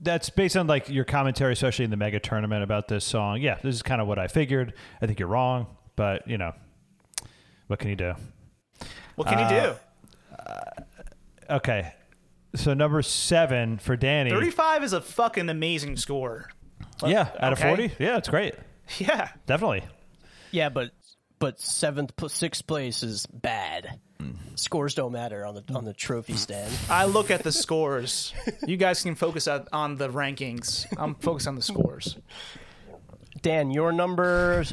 that's 0.00 0.30
based 0.30 0.56
on 0.56 0.66
like 0.66 0.88
your 0.88 1.04
commentary, 1.04 1.52
especially 1.54 1.84
in 1.86 1.90
the 1.90 1.96
mega 1.96 2.20
tournament 2.20 2.62
about 2.62 2.88
this 2.88 3.04
song. 3.04 3.40
Yeah, 3.40 3.56
this 3.62 3.74
is 3.74 3.82
kind 3.82 4.00
of 4.00 4.06
what 4.06 4.18
I 4.18 4.28
figured. 4.28 4.74
I 5.02 5.06
think 5.06 5.18
you're 5.18 5.28
wrong, 5.28 5.66
but 5.96 6.26
you 6.28 6.38
know, 6.38 6.52
what 7.66 7.78
can 7.78 7.88
you 7.90 7.96
do? 7.96 8.14
What 9.16 9.26
can 9.28 9.38
you 9.38 9.60
do? 9.60 9.74
Okay, 11.50 11.92
so 12.54 12.74
number 12.74 13.02
seven 13.02 13.78
for 13.78 13.96
Danny. 13.96 14.30
35 14.30 14.84
is 14.84 14.92
a 14.92 15.00
fucking 15.00 15.48
amazing 15.48 15.96
score. 15.96 16.48
Yeah, 17.04 17.28
out 17.40 17.52
of 17.52 17.58
forty. 17.58 17.90
Yeah, 17.98 18.16
it's 18.18 18.28
great. 18.28 18.54
Yeah. 18.98 19.28
Definitely. 19.46 19.84
Yeah, 20.50 20.68
but 20.68 20.90
but 21.40 21.58
seventh, 21.58 22.12
sixth 22.28 22.66
place 22.66 23.02
is 23.02 23.26
bad. 23.26 23.98
Scores 24.54 24.94
don't 24.94 25.12
matter 25.12 25.44
on 25.46 25.54
the 25.54 25.64
on 25.74 25.84
the 25.84 25.94
trophy 25.94 26.34
stand. 26.34 26.70
I 26.88 27.06
look 27.06 27.30
at 27.30 27.42
the 27.42 27.50
scores. 27.50 28.34
You 28.66 28.76
guys 28.76 29.02
can 29.02 29.14
focus 29.14 29.48
on, 29.48 29.66
on 29.72 29.96
the 29.96 30.08
rankings. 30.10 30.86
I'm 30.98 31.14
focused 31.16 31.48
on 31.48 31.56
the 31.56 31.62
scores. 31.62 32.16
Dan, 33.40 33.70
your 33.70 33.90
number. 33.90 34.62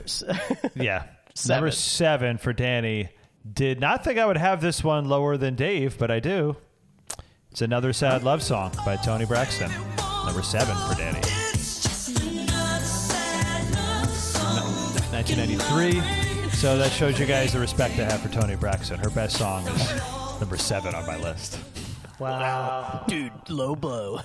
Yeah. 0.75 1.05
Seven. 1.33 1.63
Number 1.63 1.71
seven 1.71 2.37
for 2.37 2.51
Danny. 2.51 3.09
Did 3.51 3.79
not 3.79 4.03
think 4.03 4.19
I 4.19 4.25
would 4.25 4.37
have 4.37 4.59
this 4.59 4.83
one 4.83 5.07
lower 5.07 5.37
than 5.37 5.55
Dave, 5.55 5.97
but 5.97 6.11
I 6.11 6.19
do. 6.19 6.57
It's 7.51 7.61
another 7.61 7.93
sad 7.93 8.23
love 8.23 8.43
song 8.43 8.71
by 8.85 8.97
Toni 8.97 9.25
Braxton. 9.25 9.71
Number 10.25 10.41
seven 10.41 10.75
for 10.87 10.95
Danny. 10.95 11.21
1993. 15.17 16.26
So 16.57 16.75
that 16.79 16.91
shows 16.91 17.19
you 17.19 17.27
guys 17.27 17.53
the 17.53 17.59
respect 17.59 17.99
I 17.99 18.05
have 18.05 18.19
for 18.19 18.29
Toni 18.29 18.55
Braxton. 18.55 18.97
Her 18.97 19.11
best 19.11 19.37
song 19.37 19.67
is 19.67 20.39
number 20.39 20.57
seven 20.57 20.95
on 20.95 21.05
my 21.05 21.15
list. 21.15 21.59
Wow. 22.17 23.05
Dude, 23.07 23.31
low 23.47 23.75
blow. 23.75 24.21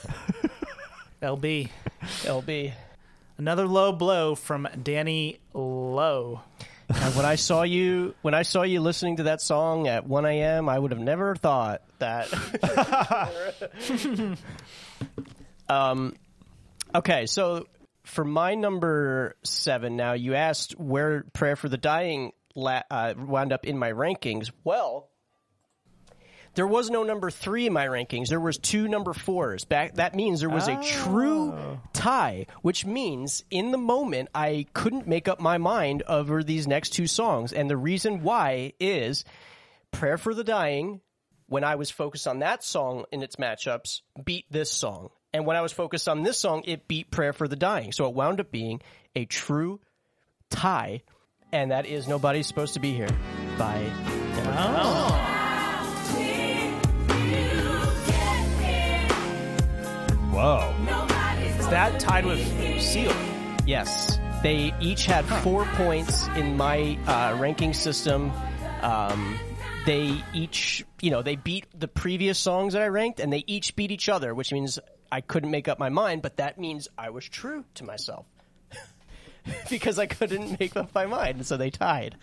LB. 1.23 1.69
LB. 2.01 2.73
Another 3.37 3.67
low 3.67 3.93
blow 3.93 4.35
from 4.35 4.67
Danny 4.83 5.41
Lowe. 5.53 6.41
And 6.89 7.15
when 7.15 7.27
I 7.27 7.35
saw 7.35 7.65
you, 7.65 8.15
when 8.23 8.33
I 8.33 8.43
saw 8.43 8.63
you 8.63 8.81
listening 8.81 9.17
to 9.17 9.25
that 9.25 9.43
song 9.43 9.87
at 9.87 10.07
1 10.07 10.25
a.m., 10.25 10.71
I 10.71 10.79
would 10.79 10.93
have 10.93 11.01
never 11.01 11.37
thought 11.37 11.83
that. 11.99 12.33
um, 15.69 16.17
okay, 16.95 17.27
so 17.27 17.67
for 18.05 18.25
my 18.25 18.55
number 18.55 19.37
seven, 19.45 19.97
now 19.97 20.13
you 20.13 20.35
asked 20.35 20.79
where 20.79 21.25
"Prayer 21.33 21.57
for 21.57 21.69
the 21.69 21.77
Dying" 21.77 22.33
la- 22.55 22.83
uh, 22.91 23.15
wound 23.17 23.53
up 23.53 23.67
in 23.67 23.79
my 23.79 23.93
rankings. 23.93 24.51
Well, 24.65 25.09
there 26.55 26.67
was 26.67 26.91
no 26.91 27.03
number 27.03 27.31
three 27.31 27.67
in 27.67 27.73
my 27.73 27.87
rankings. 27.87 28.29
There 28.29 28.41
was 28.41 28.59
two 28.59 28.89
number 28.89 29.15
fours. 29.15 29.65
Back 29.65 29.95
that 29.95 30.15
means 30.15 30.41
there 30.41 30.51
was 30.51 30.69
a 30.69 30.83
true 30.83 31.79
tie, 31.93 32.47
which 32.61 32.85
means 32.85 33.45
in 33.51 33.71
the 33.71 33.79
moment 33.79 34.29
I 34.35 34.67
couldn't 34.75 35.07
make 35.07 35.29
up 35.29 35.41
my 35.41 35.59
mind 35.59 36.03
over 36.07 36.43
these 36.43 36.67
next 36.67 36.91
two 36.91 37.07
songs, 37.07 37.53
and 37.53 37.71
the 37.71 37.77
reason 37.77 38.23
why 38.23 38.75
is 38.81 39.25
"Prayer 39.91 40.19
for 40.19 40.35
the 40.35 40.45
Dying." 40.45 41.01
When 41.47 41.65
I 41.65 41.75
was 41.75 41.91
focused 41.91 42.27
on 42.27 42.39
that 42.39 42.65
song 42.65 43.05
in 43.13 43.23
its 43.23 43.37
matchups, 43.37 44.01
beat 44.25 44.47
this 44.51 44.71
song, 44.71 45.11
and 45.33 45.47
when 45.47 45.57
I 45.57 45.61
was 45.63 45.73
focused 45.73 46.09
on 46.09 46.23
this 46.23 46.39
song, 46.39 46.63
it 46.65 46.89
beat 46.89 47.11
"Prayer 47.11 47.33
for 47.33 47.49
the 47.49 47.57
Dying." 47.57 47.93
So 47.93 48.07
it 48.07 48.15
wound 48.15 48.41
up 48.41 48.51
being 48.51 48.81
a 49.15 49.25
true 49.25 49.81
tie, 50.51 51.03
and 51.53 51.71
that 51.71 51.87
is 51.87 52.09
"Nobody's 52.09 52.47
Supposed 52.47 52.75
to 52.75 52.81
Be 52.81 52.93
Here" 52.95 53.11
by. 53.59 53.83
Whoa. 60.33 60.75
Is 61.59 61.69
that 61.69 62.01
tied 62.01 62.25
with 62.25 62.41
Seal? 62.81 63.13
Yes. 63.67 64.19
They 64.43 64.75
each 64.81 65.05
had 65.07 65.25
four 65.45 65.65
points 65.77 66.27
in 66.29 66.57
my 66.57 66.99
uh, 67.07 67.37
ranking 67.39 67.75
system. 67.75 68.33
Um, 68.81 69.39
they 69.87 70.23
each, 70.35 70.85
you 71.01 71.11
know, 71.11 71.23
they 71.23 71.37
beat 71.37 71.67
the 71.79 71.87
previous 71.87 72.39
songs 72.39 72.73
that 72.73 72.83
I 72.83 72.89
ranked, 72.89 73.21
and 73.21 73.33
they 73.33 73.45
each 73.47 73.77
beat 73.77 73.93
each 73.93 74.09
other, 74.09 74.35
which 74.35 74.53
means 74.53 74.79
I 75.13 75.21
couldn't 75.21 75.51
make 75.51 75.69
up 75.69 75.79
my 75.79 75.91
mind, 75.91 76.23
but 76.23 76.39
that 76.39 76.59
means 76.59 76.89
I 76.97 77.11
was 77.11 77.29
true 77.29 77.67
to 77.75 77.85
myself. 77.85 78.25
because 79.71 79.99
I 79.99 80.07
couldn't 80.07 80.59
make 80.59 80.75
up 80.75 80.95
my 80.95 81.05
mind, 81.05 81.37
and 81.37 81.47
so 81.47 81.59
they 81.59 81.69
tied. 81.71 82.17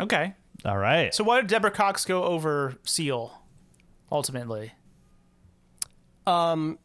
Okay. 0.00 0.32
All 0.64 0.78
right. 0.78 1.14
So 1.14 1.22
why 1.22 1.42
did 1.42 1.48
Deborah 1.48 1.70
Cox 1.70 2.06
go 2.06 2.24
over 2.24 2.76
Seal 2.84 3.38
ultimately? 4.10 4.72
Um, 6.26 6.78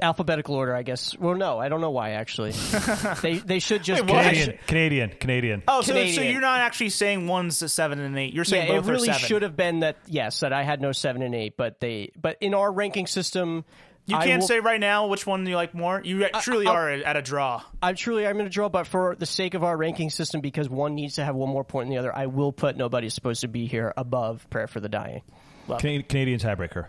alphabetical 0.00 0.54
order, 0.54 0.74
I 0.74 0.82
guess. 0.82 1.16
Well, 1.18 1.34
no, 1.34 1.58
I 1.58 1.68
don't 1.68 1.82
know 1.82 1.90
why, 1.90 2.12
actually. 2.12 2.52
they, 3.22 3.36
they 3.38 3.58
should 3.58 3.82
just. 3.82 4.02
Wait, 4.02 4.10
what? 4.10 4.24
Canadian, 4.24 4.58
Canadian, 4.66 5.10
Canadian. 5.10 5.62
Oh, 5.68 5.82
so, 5.82 5.92
so 6.06 6.22
you're 6.22 6.40
not 6.40 6.60
actually 6.60 6.90
saying 6.90 7.26
one's 7.26 7.60
a 7.60 7.68
seven 7.68 8.00
and 8.00 8.18
eight. 8.18 8.32
You're 8.32 8.44
Yeah, 8.44 8.50
saying 8.50 8.72
it 8.72 8.76
both 8.76 8.88
are 8.88 8.92
really 8.92 9.06
seven. 9.08 9.20
should 9.20 9.42
have 9.42 9.56
been 9.56 9.80
that. 9.80 9.98
Yes, 10.06 10.40
that 10.40 10.54
I 10.54 10.62
had 10.62 10.80
no 10.80 10.92
seven 10.92 11.20
and 11.20 11.34
eight, 11.34 11.58
but 11.58 11.80
they. 11.80 12.12
But 12.20 12.38
in 12.40 12.54
our 12.54 12.72
ranking 12.72 13.06
system, 13.06 13.64
You 14.06 14.16
I 14.16 14.26
can't 14.26 14.40
will- 14.40 14.48
say 14.48 14.60
right 14.60 14.80
now 14.80 15.06
which 15.06 15.26
one 15.26 15.46
you 15.46 15.54
like 15.54 15.74
more. 15.74 16.00
You 16.02 16.26
truly 16.40 16.66
I'll- 16.66 16.74
are 16.74 16.90
at 16.90 17.16
a 17.16 17.22
draw. 17.22 17.62
I'm 17.82 17.94
truly 17.94 18.26
I'm 18.26 18.34
going 18.34 18.46
to 18.46 18.50
draw, 18.50 18.68
but 18.68 18.86
for 18.86 19.14
the 19.16 19.26
sake 19.26 19.54
of 19.54 19.62
our 19.62 19.76
ranking 19.76 20.10
system, 20.10 20.40
because 20.40 20.68
one 20.68 20.94
needs 20.94 21.16
to 21.16 21.24
have 21.24 21.34
one 21.34 21.50
more 21.50 21.64
point 21.64 21.86
than 21.86 21.94
the 21.94 21.98
other, 21.98 22.14
I 22.14 22.26
will 22.26 22.52
put 22.52 22.76
nobody's 22.76 23.14
supposed 23.14 23.42
to 23.42 23.48
be 23.48 23.66
here 23.66 23.92
above 23.96 24.48
prayer 24.50 24.66
for 24.66 24.80
the 24.80 24.88
dying. 24.88 25.22
Canadian, 25.66 26.02
Canadian 26.02 26.40
tiebreaker. 26.40 26.86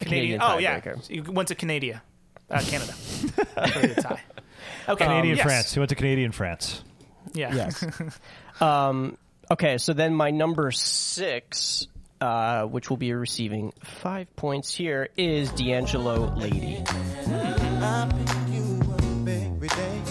Canadian. 0.00 0.38
Canadian 0.38 0.42
oh 0.42 0.58
yeah, 0.58 0.80
tiebreaker. 0.80 1.10
you 1.10 1.22
went 1.32 1.48
to 1.48 1.54
Canada, 1.54 2.02
uh, 2.50 2.60
Canada. 2.60 2.92
That's 3.54 3.74
where 3.74 3.94
tie. 3.94 4.22
Okay, 4.88 5.04
Canadian 5.04 5.36
yes. 5.36 5.44
France. 5.44 5.74
He 5.74 5.80
went 5.80 5.90
to 5.90 5.94
Canadian 5.94 6.32
France. 6.32 6.82
Yeah. 7.34 7.54
Yes. 7.54 7.84
um, 8.60 9.18
okay, 9.50 9.76
so 9.78 9.92
then 9.92 10.14
my 10.14 10.30
number 10.30 10.70
six, 10.70 11.86
uh, 12.20 12.64
which 12.64 12.90
will 12.90 12.96
be 12.96 13.12
receiving 13.12 13.72
five 13.82 14.34
points 14.36 14.74
here, 14.74 15.08
is 15.16 15.50
D'Angelo 15.52 16.34
Lady. 16.36 16.82
I 16.86 18.08
pick 18.10 18.54
you 18.54 18.80
up 18.92 19.28
every 19.28 19.68
day 19.68 20.02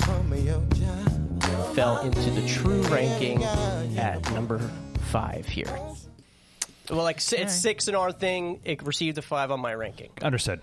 from 0.00 0.34
your 0.34 0.60
job. 0.74 1.74
Fell 1.74 1.98
into 2.00 2.30
the 2.30 2.46
true 2.46 2.82
ranking 2.82 3.44
at 3.44 4.30
number 4.32 4.60
five 5.10 5.46
here. 5.46 5.72
Well, 6.90 7.02
like 7.02 7.18
it's 7.18 7.54
six 7.54 7.88
in 7.88 7.94
our 7.94 8.12
thing. 8.12 8.60
It 8.64 8.82
received 8.82 9.18
a 9.18 9.22
five 9.22 9.50
on 9.50 9.60
my 9.60 9.74
ranking. 9.74 10.10
Understood. 10.22 10.60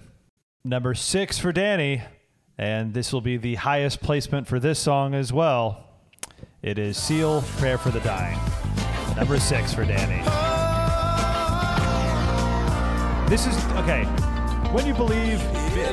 Number 0.64 0.96
six 0.96 1.38
for 1.38 1.52
Danny, 1.52 2.02
and 2.58 2.94
this 2.94 3.14
will 3.14 3.22
be 3.22 3.38
the 3.38 3.56
highest 3.56 4.02
placement 4.02 4.48
for 4.48 4.60
this 4.60 4.80
song 4.80 5.14
as 5.14 5.32
well. 5.32 5.84
It 6.64 6.80
is 6.80 6.98
Seal, 6.98 7.44
Prayer 7.58 7.78
for 7.78 7.92
the 7.92 8.00
Dying. 8.00 8.40
Number 9.16 9.40
six 9.40 9.74
for 9.74 9.86
Danny. 9.86 10.22
This 13.30 13.48
is, 13.48 13.56
okay, 13.78 14.04
when 14.72 14.86
you 14.86 14.94
believe, 14.94 15.42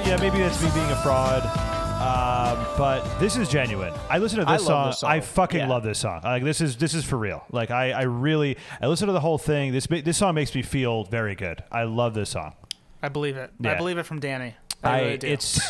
yeah, 0.04 0.18
maybe 0.20 0.38
that's 0.38 0.62
me 0.62 0.70
being 0.74 0.90
a 0.90 0.96
fraud, 0.96 1.42
um, 2.02 2.66
but 2.76 3.02
this 3.20 3.36
is 3.36 3.48
genuine. 3.48 3.94
I 4.10 4.18
listen 4.18 4.38
to 4.40 4.44
this, 4.44 4.50
love 4.50 4.60
song, 4.66 4.86
this 4.90 4.98
song. 4.98 5.10
I 5.10 5.20
fucking 5.20 5.60
Yeah. 5.60 5.68
love 5.68 5.82
this 5.82 5.98
song. 6.00 6.20
Like, 6.24 6.42
this 6.44 6.60
is 6.60 6.76
this 6.76 6.92
is 6.94 7.04
for 7.04 7.16
real. 7.16 7.42
Like, 7.50 7.70
I, 7.70 7.92
I 7.92 8.02
really, 8.02 8.58
I 8.82 8.86
listen 8.88 9.06
to 9.06 9.12
the 9.12 9.20
whole 9.20 9.38
thing. 9.38 9.72
This, 9.72 9.86
this 9.86 10.18
song 10.18 10.34
makes 10.34 10.54
me 10.54 10.60
feel 10.62 11.04
very 11.04 11.34
good. 11.34 11.62
I 11.72 11.84
love 11.84 12.12
this 12.14 12.30
song. 12.30 12.54
I 13.02 13.08
believe 13.08 13.36
it. 13.36 13.50
I 13.64 13.74
believe 13.74 13.98
it 13.98 14.04
from 14.04 14.20
Danny. 14.20 14.54
I, 14.82 15.00
really 15.02 15.18
do. 15.18 15.26
it's 15.28 15.60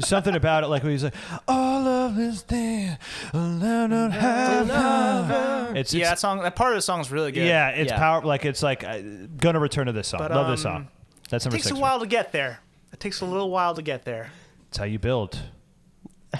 something 0.00 0.34
about 0.34 0.64
it, 0.64 0.68
like 0.68 0.82
when 0.82 0.92
he's 0.92 1.04
like, 1.04 1.14
"All 1.46 1.86
of 1.86 2.16
this 2.16 2.42
thing, 2.42 2.96
I 3.32 3.86
don't 3.90 4.10
have 4.10 4.68
time." 4.68 5.76
It's, 5.76 5.92
yeah, 5.92 6.06
that 6.06 6.12
it's 6.12 6.20
song. 6.20 6.40
That 6.42 6.56
part 6.56 6.72
of 6.72 6.78
the 6.78 6.82
song 6.82 7.00
is 7.00 7.10
really 7.10 7.32
good. 7.32 7.46
yeah, 7.46 7.68
it's 7.70 7.90
Yeah. 7.90 7.98
power. 7.98 8.22
Like 8.22 8.44
it's 8.44 8.62
like 8.62 8.82
uh, 8.84 9.00
gonna 9.36 9.60
return 9.60 9.86
to 9.86 9.92
this 9.92 10.08
song. 10.08 10.18
But, 10.20 10.30
Love 10.30 10.48
this 10.48 10.64
um, 10.64 10.72
song. 10.72 10.88
That's 11.30 11.44
It 11.44 11.48
number 11.48 11.56
takes 11.56 11.64
six. 11.64 11.72
a 11.72 11.76
for- 11.76 11.82
while 11.82 12.00
to 12.00 12.06
get 12.06 12.32
there. 12.32 12.60
It 12.92 13.00
takes 13.00 13.20
a 13.20 13.24
little 13.26 13.50
while 13.50 13.74
to 13.74 13.82
get 13.82 14.04
there. 14.04 14.30
That's 14.70 14.78
how 14.78 14.84
you 14.84 14.98
build. 14.98 15.40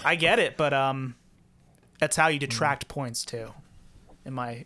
I 0.04 0.14
get 0.14 0.38
it, 0.38 0.56
but 0.56 0.72
um, 0.72 1.14
that's 1.98 2.16
how 2.16 2.28
you 2.28 2.38
detract 2.38 2.88
points 2.88 3.24
too. 3.24 3.52
In 4.24 4.32
my 4.34 4.64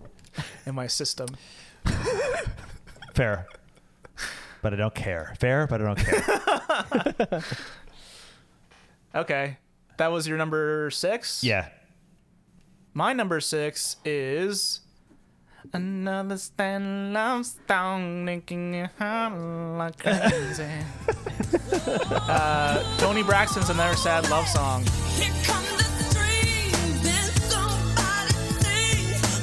in 0.66 0.74
my 0.74 0.86
system. 0.86 1.28
Fair, 3.14 3.46
but 4.66 4.72
I 4.72 4.76
don't 4.78 4.96
care. 4.96 5.32
Fair, 5.38 5.68
but 5.68 5.80
I 5.80 5.84
don't 5.84 5.96
care. 5.96 7.44
Okay, 9.14 9.58
that 9.96 10.08
was 10.10 10.26
your 10.26 10.36
number 10.36 10.90
six. 10.90 11.44
yeah. 11.44 11.68
My 12.92 13.12
number 13.12 13.40
six 13.40 13.96
is 14.04 14.80
another 15.72 16.36
stand 16.36 17.12
love 17.14 17.46
song 17.68 18.24
making 18.24 18.74
your 18.74 18.90
heart 18.98 19.78
like 19.78 19.98
crazy. 19.98 20.66
uh, 22.28 22.98
Toni 22.98 23.22
Braxton's 23.22 23.70
another 23.70 23.96
sad 23.96 24.28
love 24.28 24.48
song. 24.48 24.82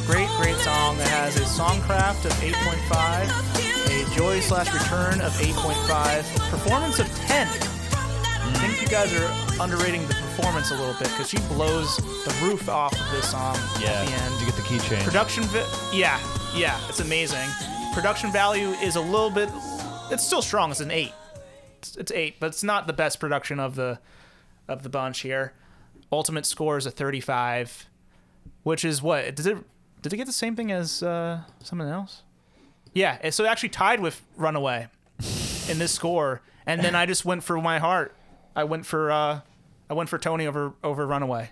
Great, 0.05 0.27
great 0.41 0.55
song 0.57 0.97
that 0.97 1.07
has 1.07 1.35
a 1.37 1.41
songcraft 1.45 2.25
of 2.25 2.31
8.5, 2.33 4.11
a 4.11 4.15
joy 4.15 4.39
slash 4.39 4.71
return 4.73 5.21
of 5.21 5.31
8.5, 5.33 6.49
performance 6.49 6.99
of 6.99 7.07
10. 7.19 7.47
I 7.47 8.67
think 8.67 8.81
you 8.81 8.87
guys 8.87 9.13
are 9.13 9.61
underrating 9.61 10.01
the 10.07 10.13
performance 10.13 10.71
a 10.71 10.75
little 10.75 10.93
bit 10.95 11.07
because 11.09 11.29
she 11.29 11.37
blows 11.49 11.97
the 11.97 12.37
roof 12.43 12.67
off 12.69 12.93
of 12.93 13.11
this 13.11 13.31
song 13.31 13.55
Yeah. 13.79 13.89
at 13.91 14.05
the 14.05 14.11
Did 14.11 14.21
end. 14.21 14.39
you 14.41 14.45
get 14.47 14.55
the 14.55 14.61
keychain? 14.63 15.03
Production, 15.03 15.43
vi- 15.45 15.65
yeah, 15.97 16.19
yeah, 16.55 16.79
it's 16.89 16.99
amazing. 16.99 17.47
Production 17.93 18.31
value 18.31 18.69
is 18.69 18.95
a 18.95 19.01
little 19.01 19.29
bit, 19.29 19.49
it's 20.11 20.25
still 20.25 20.41
strong. 20.41 20.71
It's 20.71 20.79
an 20.81 20.91
eight. 20.91 21.13
It's, 21.79 21.95
it's 21.95 22.11
eight, 22.11 22.35
but 22.39 22.47
it's 22.47 22.63
not 22.63 22.87
the 22.87 22.93
best 22.93 23.19
production 23.19 23.59
of 23.59 23.75
the 23.75 23.99
of 24.67 24.83
the 24.83 24.89
bunch 24.89 25.19
here. 25.21 25.53
Ultimate 26.11 26.45
score 26.45 26.77
is 26.77 26.85
a 26.85 26.91
35, 26.91 27.87
which 28.63 28.85
is 28.85 29.01
what 29.01 29.35
did 29.35 29.45
it 29.47 29.57
did 30.03 30.13
it 30.13 30.17
get 30.17 30.27
the 30.27 30.33
same 30.33 30.55
thing 30.55 30.71
as 30.71 31.01
uh, 31.01 31.41
something 31.63 31.87
else? 31.87 32.23
Yeah, 32.93 33.29
so 33.31 33.45
it 33.45 33.47
actually 33.47 33.69
tied 33.69 34.01
with 34.01 34.21
Runaway 34.35 34.87
in 35.69 35.79
this 35.79 35.93
score, 35.93 36.41
and 36.65 36.81
then 36.81 36.93
I 36.93 37.05
just 37.05 37.25
went 37.25 37.43
for 37.43 37.59
my 37.59 37.79
heart. 37.79 38.13
I 38.55 38.65
went 38.65 38.85
for 38.85 39.09
uh, 39.09 39.39
I 39.89 39.93
went 39.93 40.09
for 40.09 40.19
Toni 40.19 40.45
over 40.45 40.73
over 40.83 41.07
Runaway, 41.07 41.51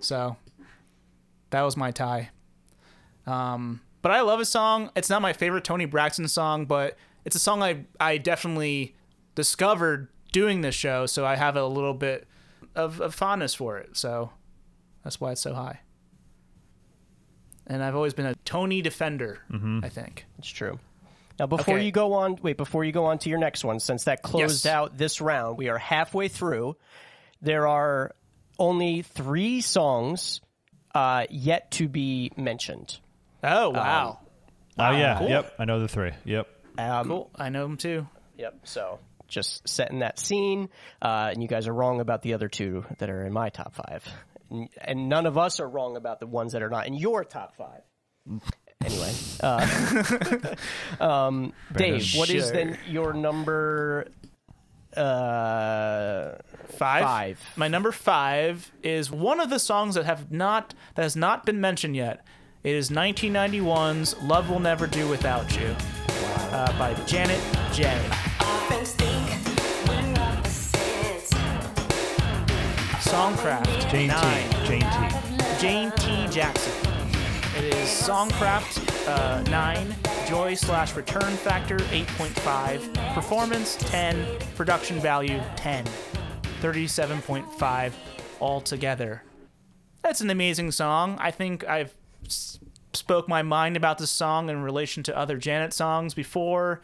so 0.00 0.36
that 1.50 1.62
was 1.62 1.76
my 1.76 1.92
tie. 1.92 2.30
Um, 3.26 3.80
but 4.02 4.12
I 4.12 4.20
love 4.20 4.40
his 4.40 4.48
song. 4.48 4.90
It's 4.96 5.08
not 5.08 5.22
my 5.22 5.32
favorite 5.32 5.64
Toni 5.64 5.86
Braxton 5.86 6.28
song, 6.28 6.66
but 6.66 6.96
it's 7.24 7.36
a 7.36 7.40
song 7.40 7.62
I 7.62 7.84
I 7.98 8.18
definitely 8.18 8.96
discovered 9.34 10.08
doing 10.32 10.60
this 10.60 10.74
show, 10.74 11.06
so 11.06 11.24
I 11.24 11.36
have 11.36 11.56
a 11.56 11.66
little 11.66 11.94
bit 11.94 12.26
of, 12.74 13.00
of 13.00 13.14
fondness 13.14 13.54
for 13.54 13.78
it. 13.78 13.96
So 13.96 14.32
that's 15.04 15.20
why 15.20 15.32
it's 15.32 15.40
so 15.40 15.54
high. 15.54 15.80
And 17.66 17.82
I've 17.82 17.96
always 17.96 18.14
been 18.14 18.26
a 18.26 18.34
Toni 18.44 18.80
defender. 18.82 19.40
I 19.82 19.88
think. 19.88 20.24
It's 20.38 20.48
true. 20.48 20.78
Now, 21.38 21.46
before 21.46 21.74
Okay. 21.76 21.84
you 21.84 21.92
go 21.92 22.14
on, 22.14 22.38
wait, 22.42 22.56
before 22.56 22.84
you 22.84 22.92
go 22.92 23.06
on 23.06 23.18
to 23.18 23.28
your 23.28 23.38
next 23.38 23.62
one, 23.64 23.78
since 23.80 24.04
that 24.04 24.22
closed 24.22 24.64
Yes. 24.64 24.72
out 24.72 24.96
this 24.96 25.20
round, 25.20 25.58
we 25.58 25.68
are 25.68 25.76
halfway 25.78 26.28
through. 26.28 26.76
There 27.42 27.66
are 27.68 28.14
only 28.58 29.02
three 29.02 29.60
songs 29.60 30.40
uh, 30.94 31.26
yet 31.28 31.70
to 31.72 31.88
be 31.88 32.32
mentioned. 32.38 32.98
Oh 33.44 33.68
wow, 33.68 34.18
oh 34.78 34.90
yeah. 34.92 35.18
cool. 35.18 35.28
Yep. 35.28 35.54
I 35.58 35.64
know 35.66 35.78
the 35.80 35.88
three. 35.88 36.12
Yep. 36.24 36.48
Um, 36.78 37.08
cool. 37.08 37.30
I 37.36 37.50
know 37.50 37.62
them 37.64 37.76
too. 37.76 38.06
Yep. 38.38 38.60
So 38.64 38.98
just 39.28 39.68
setting 39.68 39.98
that 39.98 40.18
scene, 40.18 40.70
uh, 41.02 41.28
and 41.32 41.42
you 41.42 41.48
guys 41.48 41.68
are 41.68 41.74
wrong 41.74 42.00
about 42.00 42.22
the 42.22 42.32
other 42.32 42.48
two 42.48 42.86
that 42.98 43.10
are 43.10 43.26
in 43.26 43.32
my 43.34 43.50
top 43.50 43.74
five, 43.74 44.08
and, 44.50 44.68
and 44.80 45.08
none 45.08 45.26
of 45.26 45.36
us 45.36 45.60
are 45.60 45.68
wrong 45.68 45.96
about 45.96 46.20
the 46.20 46.26
ones 46.26 46.52
that 46.52 46.62
are 46.62 46.70
not 46.70 46.86
in 46.86 46.94
your 46.94 47.24
top 47.24 47.56
five. 47.56 47.82
Anyway, 48.84 49.12
uh, 49.42 50.54
um, 51.00 51.52
Dave, 51.72 52.14
what 52.14 52.30
is 52.30 52.52
then 52.52 52.78
your 52.88 53.12
number 53.12 54.06
uh, 54.96 56.36
Five. 56.68 57.02
Five. 57.02 57.40
My 57.56 57.68
number 57.68 57.92
five 57.92 58.70
is 58.82 59.10
one 59.10 59.40
of 59.40 59.50
the 59.50 59.58
songs 59.58 59.94
that 59.94 60.04
have 60.04 60.30
not 60.30 60.74
that 60.94 61.02
has 61.02 61.16
not 61.16 61.46
been 61.46 61.60
mentioned 61.60 61.96
yet. 61.96 62.24
It 62.64 62.74
is 62.74 62.90
1991's 62.90 64.20
"Love 64.22 64.50
Will 64.50 64.60
Never 64.60 64.86
Do 64.86 65.08
Without 65.08 65.58
You" 65.58 65.74
uh, 66.50 66.78
by 66.78 66.94
Janet 67.04 67.40
J. 67.72 67.98
Songcraft 73.06 73.90
Jane 73.90 74.08
nine. 74.08 74.50
T. 74.66 74.80
Jane 74.80 74.80
T. 74.90 75.60
Jane 75.60 75.90
T. 75.92 76.26
Jackson. 76.34 76.72
It 77.56 77.64
is 77.74 77.88
Songcraft 77.88 79.08
uh, 79.08 79.42
9, 79.48 79.94
Joy 80.28 80.54
slash 80.54 80.94
Return 80.94 81.32
Factor 81.36 81.78
8.5, 81.78 83.14
Performance 83.14 83.76
10, 83.76 84.26
Production 84.56 84.98
Value 85.00 85.40
10, 85.56 85.84
37.5 86.60 87.92
altogether. 88.40 89.22
That's 90.02 90.20
an 90.20 90.28
amazing 90.30 90.72
song. 90.72 91.16
I 91.20 91.30
think 91.30 91.66
I've 91.66 91.94
s- 92.26 92.58
spoke 92.92 93.28
my 93.28 93.42
mind 93.42 93.76
about 93.76 93.98
this 93.98 94.10
song 94.10 94.50
in 94.50 94.62
relation 94.62 95.02
to 95.04 95.16
other 95.16 95.38
Janet 95.38 95.72
songs 95.72 96.12
before. 96.12 96.82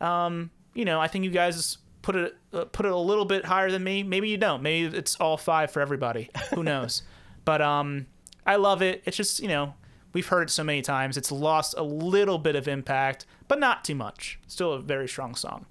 Um, 0.00 0.50
you 0.72 0.84
know, 0.84 1.00
I 1.00 1.08
think 1.08 1.24
you 1.24 1.30
guys 1.30 1.78
put 2.04 2.16
it 2.16 2.36
uh, 2.52 2.66
put 2.66 2.84
it 2.84 2.92
a 2.92 2.96
little 2.96 3.24
bit 3.24 3.46
higher 3.46 3.70
than 3.70 3.82
me. 3.82 4.02
Maybe 4.02 4.28
you 4.28 4.36
don't. 4.36 4.62
Maybe 4.62 4.96
it's 4.96 5.16
all 5.16 5.38
five 5.38 5.70
for 5.70 5.80
everybody. 5.80 6.30
Who 6.54 6.62
knows? 6.70 7.02
but 7.44 7.60
um, 7.60 8.06
I 8.46 8.56
love 8.56 8.82
it. 8.82 9.02
It's 9.06 9.16
just 9.16 9.40
you 9.40 9.48
know 9.48 9.74
we've 10.12 10.26
heard 10.26 10.48
it 10.48 10.50
so 10.50 10.62
many 10.62 10.82
times. 10.82 11.16
It's 11.16 11.32
lost 11.32 11.74
a 11.76 11.82
little 11.82 12.38
bit 12.38 12.56
of 12.56 12.68
impact, 12.68 13.26
but 13.48 13.58
not 13.58 13.84
too 13.84 13.94
much. 13.94 14.38
Still 14.46 14.74
a 14.74 14.80
very 14.80 15.08
strong 15.08 15.34
song. 15.34 15.66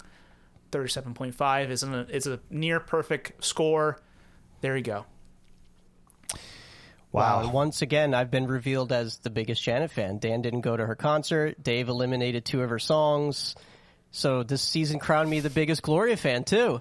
Thirty-seven 0.72 1.14
point 1.14 1.36
five 1.36 1.70
is 1.70 1.84
a 1.84 2.06
is 2.10 2.26
a 2.26 2.40
near 2.50 2.80
perfect 2.80 3.44
score. 3.44 4.00
There 4.60 4.76
you 4.76 4.82
go. 4.82 5.06
Wow. 7.12 7.38
Wow. 7.38 7.40
And 7.44 7.52
once 7.52 7.80
again, 7.80 8.12
I've 8.12 8.32
been 8.32 8.48
revealed 8.48 8.90
as 8.90 9.18
the 9.18 9.30
biggest 9.30 9.62
Janet 9.62 9.92
fan. 9.92 10.18
Dan 10.18 10.42
didn't 10.42 10.62
go 10.62 10.76
to 10.76 10.84
her 10.84 10.96
concert. 10.96 11.62
Dave 11.62 11.88
eliminated 11.88 12.44
two 12.44 12.60
of 12.60 12.70
her 12.70 12.80
songs. 12.80 13.54
So 14.16 14.44
this 14.44 14.62
season 14.62 15.00
crowned 15.00 15.28
me 15.28 15.40
the 15.40 15.50
biggest 15.50 15.82
Gloria 15.82 16.16
fan, 16.16 16.44
too. 16.44 16.80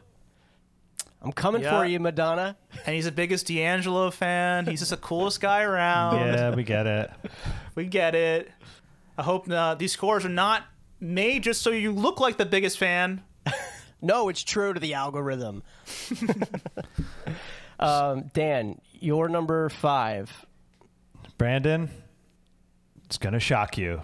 I'm 1.20 1.32
coming 1.32 1.64
Yeah. 1.64 1.80
for 1.80 1.84
you, 1.86 2.00
Madonna. 2.00 2.56
And 2.86 2.94
he's 2.94 3.06
the 3.06 3.12
biggest 3.12 3.48
D'Angelo 3.48 4.12
fan. 4.12 4.68
He's 4.68 4.82
just 4.82 4.92
the 4.92 4.98
coolest 4.98 5.42
guy 5.42 5.64
around. 5.64 6.18
Yeah, 6.18 6.54
we 6.54 6.64
get 6.64 6.86
it. 6.86 7.12
We 7.76 7.86
get 7.88 8.14
it. 8.14 8.52
I 9.18 9.24
hope 9.24 9.50
uh, 9.50 9.74
these 9.74 9.92
scores 9.92 10.26
are 10.26 10.30
not 10.30 10.62
made 11.00 11.42
just 11.42 11.64
so 11.64 11.72
you 11.72 11.92
look 11.92 12.20
like 12.20 12.38
the 12.38 12.46
biggest 12.46 12.78
fan. 12.78 13.24
No, 14.00 14.28
it's 14.28 14.44
true 14.44 14.74
to 14.74 14.80
the 14.82 14.96
algorithm. 14.96 15.64
um, 17.80 18.30
Dan, 18.34 18.80
your 19.00 19.30
number 19.30 19.70
five. 19.70 20.46
Brandon, 21.38 21.90
it's 23.06 23.18
gonna 23.18 23.40
shock 23.40 23.78
you, 23.78 24.02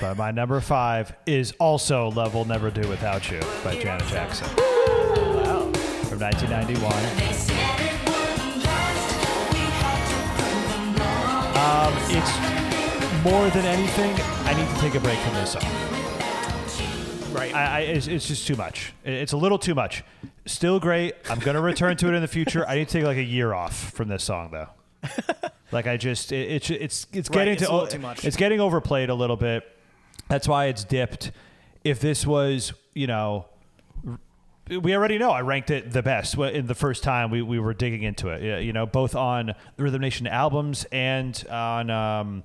but 0.00 0.16
my 0.16 0.30
number 0.30 0.60
five 0.60 1.14
is 1.26 1.52
also 1.58 2.10
"Love 2.10 2.34
Will 2.34 2.44
Never 2.44 2.70
Do 2.70 2.86
Without 2.88 3.30
You" 3.30 3.40
by 3.64 3.78
Janet 3.78 4.06
Jackson. 4.08 4.48
From 6.08 6.18
1991. 6.20 6.92
Um, 11.54 11.94
it's 12.08 13.24
more 13.24 13.48
than 13.50 13.64
anything. 13.66 14.12
I 14.46 14.54
need 14.54 14.68
to 14.74 14.80
take 14.80 14.94
a 14.94 15.00
break 15.00 15.18
from 15.20 15.34
this 15.34 15.52
song. 15.52 15.62
Right. 17.32 17.54
I, 17.54 17.78
I 17.78 17.80
it's, 17.80 18.06
it's 18.08 18.26
just 18.28 18.46
too 18.46 18.56
much. 18.56 18.92
It's 19.04 19.32
a 19.32 19.36
little 19.36 19.58
too 19.58 19.74
much. 19.74 20.04
Still 20.44 20.80
great. 20.80 21.14
I'm 21.30 21.38
gonna 21.38 21.60
return 21.62 21.96
to 21.98 22.08
it 22.08 22.14
in 22.14 22.20
the 22.20 22.28
future. 22.28 22.66
I 22.66 22.74
need 22.76 22.88
to 22.88 22.92
take 22.92 23.04
like 23.04 23.16
a 23.16 23.22
year 23.22 23.54
off 23.54 23.90
from 23.92 24.08
this 24.08 24.24
song 24.24 24.50
though. 24.50 24.68
like 25.72 25.86
I 25.86 25.96
just 25.96 26.32
it, 26.32 26.50
it's 26.50 26.70
it's 26.70 27.06
it's 27.12 27.30
Right, 27.30 27.38
getting 27.38 27.54
it's 27.54 27.62
to 27.62 27.70
a 27.70 27.72
little 27.72 27.86
too 27.86 27.98
much. 28.00 28.24
It's 28.24 28.36
getting 28.36 28.60
overplayed 28.60 29.08
a 29.08 29.14
little 29.14 29.36
bit. 29.36 29.64
That's 30.32 30.48
why 30.48 30.64
it's 30.68 30.82
dipped. 30.82 31.30
If 31.84 32.00
this 32.00 32.26
was 32.26 32.72
you 32.94 33.06
know. 33.06 33.44
We 34.70 34.94
already 34.94 35.18
know 35.18 35.30
I 35.30 35.42
ranked 35.42 35.70
it 35.70 35.90
the 35.90 36.02
best 36.02 36.38
in 36.38 36.66
the 36.66 36.74
first 36.74 37.02
time 37.02 37.30
we, 37.30 37.42
we 37.42 37.58
were 37.58 37.74
digging 37.74 38.04
into 38.04 38.28
it. 38.28 38.42
Yeah, 38.42 38.58
You 38.58 38.72
know, 38.72 38.86
both 38.86 39.14
on 39.14 39.52
the 39.76 39.82
Rhythm 39.82 40.00
Nation 40.00 40.26
albums 40.26 40.86
and 40.90 41.44
on 41.50 41.90
um, 41.90 42.44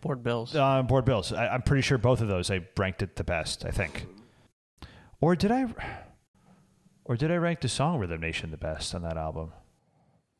Bored 0.00 0.24
Bills. 0.24 0.56
on 0.56 0.86
Bored 0.86 1.04
Bills. 1.04 1.32
I, 1.32 1.46
I'm 1.48 1.62
pretty 1.62 1.82
sure 1.82 1.98
both 1.98 2.22
of 2.22 2.26
those 2.26 2.50
I 2.50 2.66
ranked 2.76 3.02
it 3.02 3.14
the 3.14 3.22
best. 3.22 3.64
I 3.64 3.70
think, 3.70 4.06
or 5.20 5.36
did 5.36 5.52
I, 5.52 5.66
or 7.04 7.16
did 7.16 7.30
I 7.30 7.36
rank 7.36 7.60
the 7.60 7.68
song 7.68 7.98
Rhythm 7.98 8.20
Nation 8.20 8.50
the 8.50 8.56
best 8.56 8.94
on 8.96 9.02
that 9.02 9.16
album? 9.16 9.52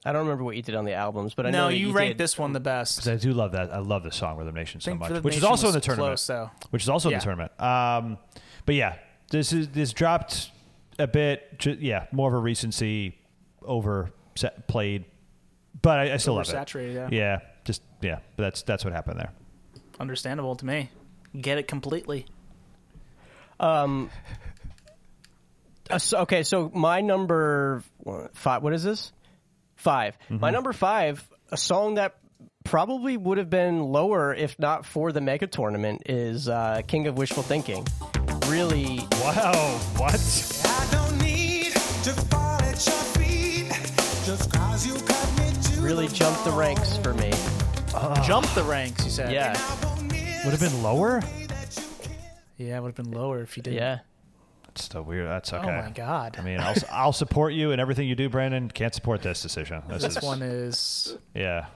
I 0.04 0.12
don't 0.12 0.22
remember 0.22 0.42
what 0.44 0.56
you 0.56 0.62
did 0.62 0.74
on 0.74 0.84
the 0.84 0.94
albums, 0.94 1.34
but 1.34 1.46
I 1.46 1.50
know 1.50 1.58
no, 1.58 1.66
that 1.68 1.76
you 1.76 1.88
you 1.88 1.92
ranked 1.92 2.18
did. 2.18 2.24
this 2.24 2.36
one 2.36 2.52
the 2.52 2.60
best. 2.60 2.98
'Cause 2.98 3.08
I 3.08 3.16
do 3.16 3.32
love 3.32 3.52
that. 3.52 3.72
I 3.72 3.78
love 3.78 4.02
the 4.02 4.10
song 4.10 4.36
Rhythm 4.36 4.54
Nation 4.54 4.80
so 4.80 4.90
think 4.90 5.00
much, 5.00 5.10
Rhythm 5.10 5.22
which 5.24 5.34
is 5.36 5.42
Nation 5.42 5.50
also 5.50 5.68
in 5.68 5.74
the 5.74 5.80
tournament. 5.80 6.08
close, 6.10 6.26
though. 6.26 6.50
Which 6.70 6.82
is 6.82 6.88
also 6.88 7.08
in 7.08 7.12
Yeah. 7.12 7.18
the 7.18 7.24
tournament. 7.24 7.60
Um, 7.60 8.18
but 8.66 8.74
yeah, 8.74 8.96
this 9.30 9.52
is 9.52 9.68
this 9.68 9.92
dropped 9.92 10.50
a 10.98 11.06
bit. 11.06 11.58
Ju- 11.60 11.78
yeah, 11.80 12.06
more 12.10 12.28
of 12.28 12.34
a 12.34 12.38
recency 12.38 13.16
over 13.62 14.10
set, 14.34 14.66
played, 14.66 15.04
but 15.82 15.98
I, 16.00 16.14
I 16.14 16.16
still 16.16 16.34
love 16.34 16.48
it. 16.48 16.54
Oversaturated, 16.54 16.94
yeah. 16.94 17.08
Yeah, 17.12 17.38
just 17.64 17.82
yeah. 18.00 18.18
But 18.36 18.42
that's 18.44 18.62
that's 18.62 18.84
what 18.84 18.92
happened 18.92 19.20
there. 19.20 19.30
Understandable 20.00 20.56
to 20.56 20.66
me. 20.66 20.90
Get 21.40 21.58
it 21.58 21.68
completely. 21.68 22.26
Um, 23.60 24.10
uh, 25.90 25.98
so- 25.98 26.18
okay, 26.22 26.42
so 26.42 26.70
my 26.74 27.00
number 27.00 27.84
five. 28.34 28.62
What 28.64 28.72
is 28.74 28.82
this? 28.82 29.12
5 29.82 30.16
My 30.30 30.50
number 30.50 30.72
five, 30.72 31.28
a 31.50 31.56
song 31.56 31.94
that 31.94 32.16
probably 32.64 33.16
would 33.16 33.38
have 33.38 33.50
been 33.50 33.80
lower 33.82 34.32
if 34.32 34.58
not 34.58 34.86
for 34.86 35.10
the 35.12 35.20
mega 35.20 35.46
tournament, 35.46 36.02
is 36.06 36.48
uh, 36.48 36.82
"King 36.86 37.06
of 37.08 37.16
Wishful 37.18 37.42
Thinking." 37.42 37.86
Really, 38.48 38.98
Wow, 39.22 39.78
what? 39.96 40.14
I 40.64 40.88
don't 40.92 41.18
need 41.18 41.72
to 42.04 42.12
fall 42.30 42.60
at 42.62 42.86
your 42.86 43.04
feet 43.18 43.68
just 44.24 44.52
'cause 44.52 44.86
you 44.86 44.94
cut 44.94 45.28
me 45.38 45.50
to 45.74 45.80
really 45.80 46.06
the 46.06 46.14
jumped 46.14 46.44
the 46.44 46.50
ranks 46.52 46.96
for 46.98 47.14
me. 47.14 47.32
Jump 48.24 48.46
the 48.54 48.62
ranks, 48.64 49.04
you 49.04 49.10
said. 49.10 49.32
Yeah, 49.32 49.52
Would 50.44 50.52
have 50.52 50.60
been 50.60 50.82
lower. 50.82 51.20
Yeah, 52.58 52.76
it 52.78 52.80
would 52.82 52.96
have 52.96 53.04
been 53.04 53.10
lower 53.12 53.40
if 53.42 53.56
you 53.56 53.62
didn't. 53.62 53.78
yeah. 53.78 53.98
That's 54.72 54.84
still 54.84 55.02
weird. 55.02 55.28
That's 55.28 55.52
oh 55.52 55.58
okay. 55.58 55.68
Oh 55.68 55.82
my 55.82 55.90
god. 55.90 56.36
I 56.38 56.42
mean, 56.42 56.58
I'll 56.58 56.74
I'll 56.90 57.12
support 57.12 57.52
you 57.52 57.72
in 57.72 57.80
everything 57.80 58.08
you 58.08 58.14
do, 58.14 58.30
Brandon. 58.30 58.70
Can't 58.70 58.94
support 58.94 59.20
this 59.20 59.42
decision. 59.42 59.82
This, 59.88 60.02
this 60.02 60.16
is 60.16 60.22
one 60.22 60.40
is 60.40 61.18
yeah. 61.34 61.66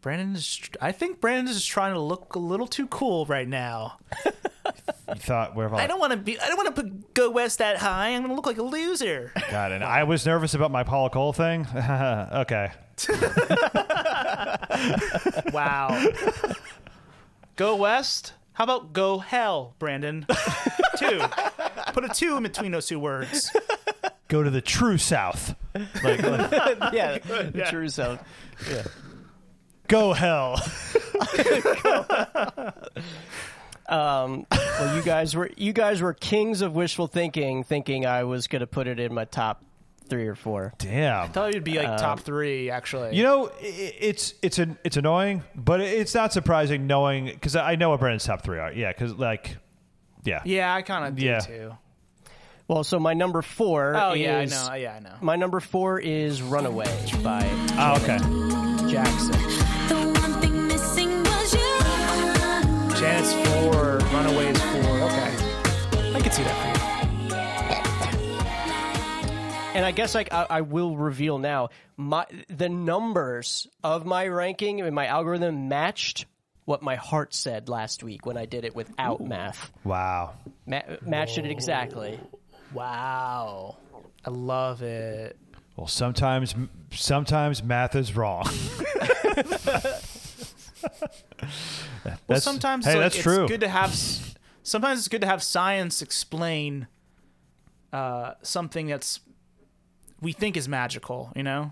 Brandon 0.00 0.34
is. 0.34 0.60
I 0.80 0.90
think 0.90 1.20
Brandon 1.20 1.54
is 1.54 1.64
trying 1.64 1.94
to 1.94 2.00
look 2.00 2.34
a 2.34 2.40
little 2.40 2.66
too 2.66 2.88
cool 2.88 3.24
right 3.26 3.46
now. 3.46 3.98
You 5.08 5.14
thought 5.14 5.54
where 5.54 5.72
I 5.72 5.86
don't 5.86 6.00
want 6.00 6.12
to 6.12 6.16
be. 6.16 6.40
I 6.40 6.48
don't 6.48 6.56
want 6.56 6.74
to 6.74 6.90
go 7.14 7.30
west 7.30 7.58
that 7.58 7.76
high. 7.76 8.08
I'm 8.08 8.22
gonna 8.22 8.34
look 8.34 8.46
like 8.46 8.58
a 8.58 8.62
loser. 8.64 9.30
God, 9.50 9.70
and 9.70 9.84
I 9.84 10.02
was 10.02 10.26
nervous 10.26 10.54
about 10.54 10.72
my 10.72 10.82
Paula 10.82 11.10
Cole 11.10 11.32
thing. 11.32 11.66
okay. 11.76 12.72
Wow. 15.52 16.06
go 17.56 17.76
west. 17.76 18.32
How 18.54 18.64
about 18.64 18.92
go 18.92 19.18
hell, 19.18 19.74
Brandon? 19.78 20.26
two. 20.96 21.22
Put 21.92 22.04
a 22.04 22.08
two 22.08 22.36
in 22.36 22.42
between 22.42 22.72
those 22.72 22.86
two 22.86 22.98
words. 22.98 23.50
Go 24.28 24.42
to 24.42 24.50
the 24.50 24.60
true 24.60 24.98
South. 24.98 25.54
Like, 25.74 26.22
like, 26.22 26.22
yeah, 26.92 27.18
the 27.18 27.66
true 27.70 27.88
sound. 27.88 28.18
go 29.88 30.12
hell. 30.12 30.62
Um, 33.88 34.46
well, 34.50 34.96
you 34.96 35.02
guys 35.02 35.34
were 35.36 35.50
you 35.56 35.72
guys 35.74 36.00
were 36.00 36.14
kings 36.14 36.62
of 36.62 36.74
wishful 36.74 37.08
thinking, 37.08 37.62
thinking 37.62 38.06
I 38.06 38.24
was 38.24 38.46
gonna 38.46 38.66
put 38.66 38.86
it 38.86 38.98
in 38.98 39.12
my 39.12 39.26
top 39.26 39.62
three 40.08 40.26
or 40.26 40.34
four. 40.34 40.72
Damn. 40.78 41.24
I 41.24 41.26
thought 41.28 41.54
you'd 41.54 41.64
be 41.64 41.78
like 41.78 41.88
uh, 41.88 41.96
top 41.98 42.20
three, 42.20 42.70
actually. 42.70 43.16
You 43.16 43.22
know, 43.22 43.46
i- 43.48 43.50
i- 43.64 43.94
it's 44.00 44.34
it's 44.42 44.58
an 44.58 44.78
it's 44.84 44.96
annoying, 44.96 45.42
but 45.54 45.80
it's 45.80 46.14
not 46.14 46.32
surprising 46.32 46.86
knowing 46.86 47.26
because 47.26 47.56
I 47.56 47.76
know 47.76 47.90
what 47.90 48.00
Brandon's 48.00 48.24
top 48.24 48.42
three 48.42 48.58
are. 48.58 48.72
Yeah, 48.72 48.92
because 48.92 49.14
like, 49.14 49.56
yeah, 50.24 50.40
yeah, 50.44 50.74
I 50.74 50.82
kind 50.82 51.06
of 51.06 51.16
do 51.16 51.24
Yeah. 51.24 51.38
too. 51.40 51.72
Well, 52.68 52.84
so 52.84 52.98
my 52.98 53.12
number 53.12 53.42
four. 53.42 53.94
Oh 53.96 54.12
yeah, 54.14 54.38
I 54.38 54.42
is, 54.42 54.50
know. 54.52 54.68
Oh, 54.70 54.74
yeah, 54.74 54.94
I 54.94 55.00
know. 55.00 55.14
My 55.20 55.36
number 55.36 55.60
four 55.60 55.98
is 55.98 56.40
"Runaway" 56.42 56.86
by 57.22 57.46
Oh, 57.76 57.96
okay. 58.02 58.18
Jackson. 58.90 59.32
The 59.88 60.20
one 60.20 60.40
thing 60.40 60.66
missing 60.68 61.22
was 61.24 61.52
you. 61.52 62.98
Janet's 62.98 63.32
four, 63.50 63.98
Runaways 64.12 64.58
four. 64.60 65.00
Okay, 65.08 66.14
I 66.14 66.20
can 66.22 66.32
see 66.32 66.42
that 66.44 66.56
for 66.74 66.78
you. 66.80 66.81
And 69.74 69.84
I 69.86 69.90
guess 69.90 70.14
like 70.14 70.32
I, 70.32 70.46
I 70.48 70.60
will 70.60 70.96
reveal 70.96 71.38
now, 71.38 71.70
my 71.96 72.26
the 72.48 72.68
numbers 72.68 73.66
of 73.82 74.04
my 74.04 74.26
ranking 74.28 74.80
and 74.80 74.94
my 74.94 75.06
algorithm 75.06 75.68
matched 75.68 76.26
what 76.64 76.82
my 76.82 76.96
heart 76.96 77.34
said 77.34 77.68
last 77.68 78.02
week 78.04 78.26
when 78.26 78.36
I 78.36 78.44
did 78.46 78.64
it 78.64 78.74
without 78.74 79.20
math. 79.20 79.72
Wow. 79.84 80.34
Ma- 80.66 80.82
matched 81.00 81.38
it 81.38 81.46
exactly. 81.46 82.20
Wow, 82.74 83.76
I 84.24 84.30
love 84.30 84.82
it. 84.82 85.36
Well, 85.76 85.86
sometimes 85.88 86.54
sometimes 86.90 87.62
math 87.62 87.96
is 87.96 88.14
wrong. 88.16 88.46
Well, 92.04 92.16
That's- 92.26 92.42
sometimes 92.44 92.84
hey, 92.84 92.94
like, 92.94 93.00
that's 93.02 93.14
it's 93.16 93.22
true. 93.22 93.46
good 93.46 93.60
to 93.60 93.68
have. 93.68 93.94
Sometimes 94.64 94.98
it's 94.98 95.08
good 95.08 95.20
to 95.20 95.26
have 95.28 95.42
science 95.42 96.02
explain 96.02 96.88
uh, 97.92 98.34
something 98.42 98.86
that's 98.88 99.20
we 100.22 100.32
think 100.32 100.56
is 100.56 100.68
magical. 100.68 101.30
You 101.36 101.42
know, 101.42 101.70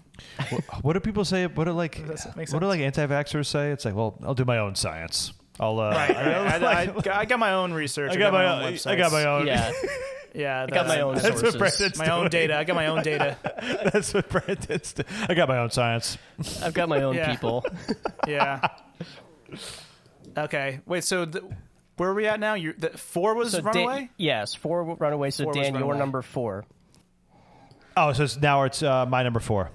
What 0.82 0.93
do 0.93 1.01
people 1.01 1.24
say? 1.24 1.47
What 1.47 1.64
do 1.64 1.72
like 1.72 2.06
Does 2.06 2.24
that 2.24 2.36
make 2.36 2.51
what 2.52 2.59
do 2.60 2.66
like 2.66 2.81
anti-vaxxers 2.81 3.47
say? 3.47 3.70
It's 3.70 3.85
like, 3.86 3.94
well, 3.94 4.18
I'll 4.22 4.35
do 4.35 4.44
my 4.44 4.59
own 4.59 4.74
science. 4.74 5.32
I'll 5.59 5.78
uh, 5.81 5.90
right? 5.90 6.16
I, 6.16 6.59
right. 6.60 7.06
I, 7.09 7.10
I, 7.12 7.18
I 7.20 7.24
got 7.27 7.39
my 7.39 7.52
own 7.55 7.72
research. 7.72 8.12
I 8.12 8.16
got 8.16 8.32
my 8.32 8.44
own. 8.47 8.72
websites. 8.72 8.90
I 8.90 8.97
got 8.97 9.12
my 9.12 9.24
own. 9.24 9.47
Yeah, 9.47 9.72
Yeah, 10.35 10.62
I 10.62 10.66
got 10.66 10.86
my 10.86 11.01
own 11.01 11.14
That's 11.16 11.43
what 11.43 11.52
sources. 11.52 11.56
Brandon's 11.59 11.98
my 11.98 12.10
own 12.10 12.28
data. 12.31 12.56
I 12.56 12.62
got 12.64 12.77
my 12.77 12.86
own 12.86 13.02
data. 13.02 13.36
That's 13.93 14.14
what 14.14 14.28
Brandon's. 14.28 14.93
do- 14.93 15.02
I 15.28 15.35
got 15.35 15.48
my 15.48 15.59
own 15.59 15.70
science. 15.70 16.18
I've 16.62 16.72
got 16.72 16.89
my 16.89 17.02
own 17.02 17.16
Yeah. 17.16 17.31
people. 17.32 17.64
Yeah. 18.28 18.68
Okay. 20.36 20.81
Wait. 20.86 21.05
So 21.05 21.27
th- 21.27 21.44
where 21.97 22.10
are 22.10 22.14
we 22.14 22.27
at 22.27 22.40
now? 22.40 22.55
You 22.55 22.72
the 22.72 22.90
four 22.90 23.35
was 23.35 23.51
So 23.52 23.59
Dan- 23.60 23.66
Runaway. 23.74 24.10
yes, 24.16 24.55
four 24.55 24.85
Runaway. 24.94 25.31
So 25.31 25.44
Four 25.44 25.52
was 25.52 25.56
Dan, 25.62 25.74
your 25.74 25.82
Runaway. 25.82 25.98
number 25.98 26.22
four. 26.22 26.64
Oh, 28.02 28.14
so 28.14 28.24
it's, 28.24 28.40
now 28.40 28.62
it's 28.62 28.82
uh, 28.82 29.05
my 29.05 29.22
number 29.22 29.40
four. 29.40 29.70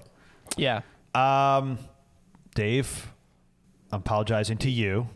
Yeah. 0.56 0.80
Um, 1.14 1.78
Dave, 2.56 3.12
I'm 3.92 4.00
apologizing 4.00 4.58
to 4.58 4.70
you 4.70 5.08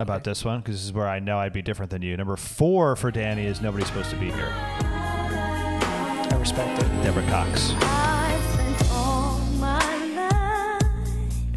about 0.00 0.24
this 0.24 0.42
one 0.42 0.60
because 0.60 0.76
this 0.76 0.84
is 0.84 0.92
where 0.94 1.06
I 1.06 1.18
know 1.18 1.36
I'd 1.38 1.52
be 1.52 1.60
different 1.60 1.90
than 1.90 2.00
you. 2.00 2.16
Number 2.16 2.36
four 2.36 2.96
for 2.96 3.10
Danny 3.10 3.44
is 3.44 3.60
nobody's 3.60 3.88
supposed 3.88 4.08
to 4.08 4.16
be 4.16 4.30
here. 4.30 4.50
I 4.56 6.36
respect 6.40 6.82
it. 6.82 6.86
Deborah 7.02 7.26
Cox, 7.28 7.72
I 7.80 8.40
spent 8.54 8.90
all 8.90 9.40
my 9.58 10.80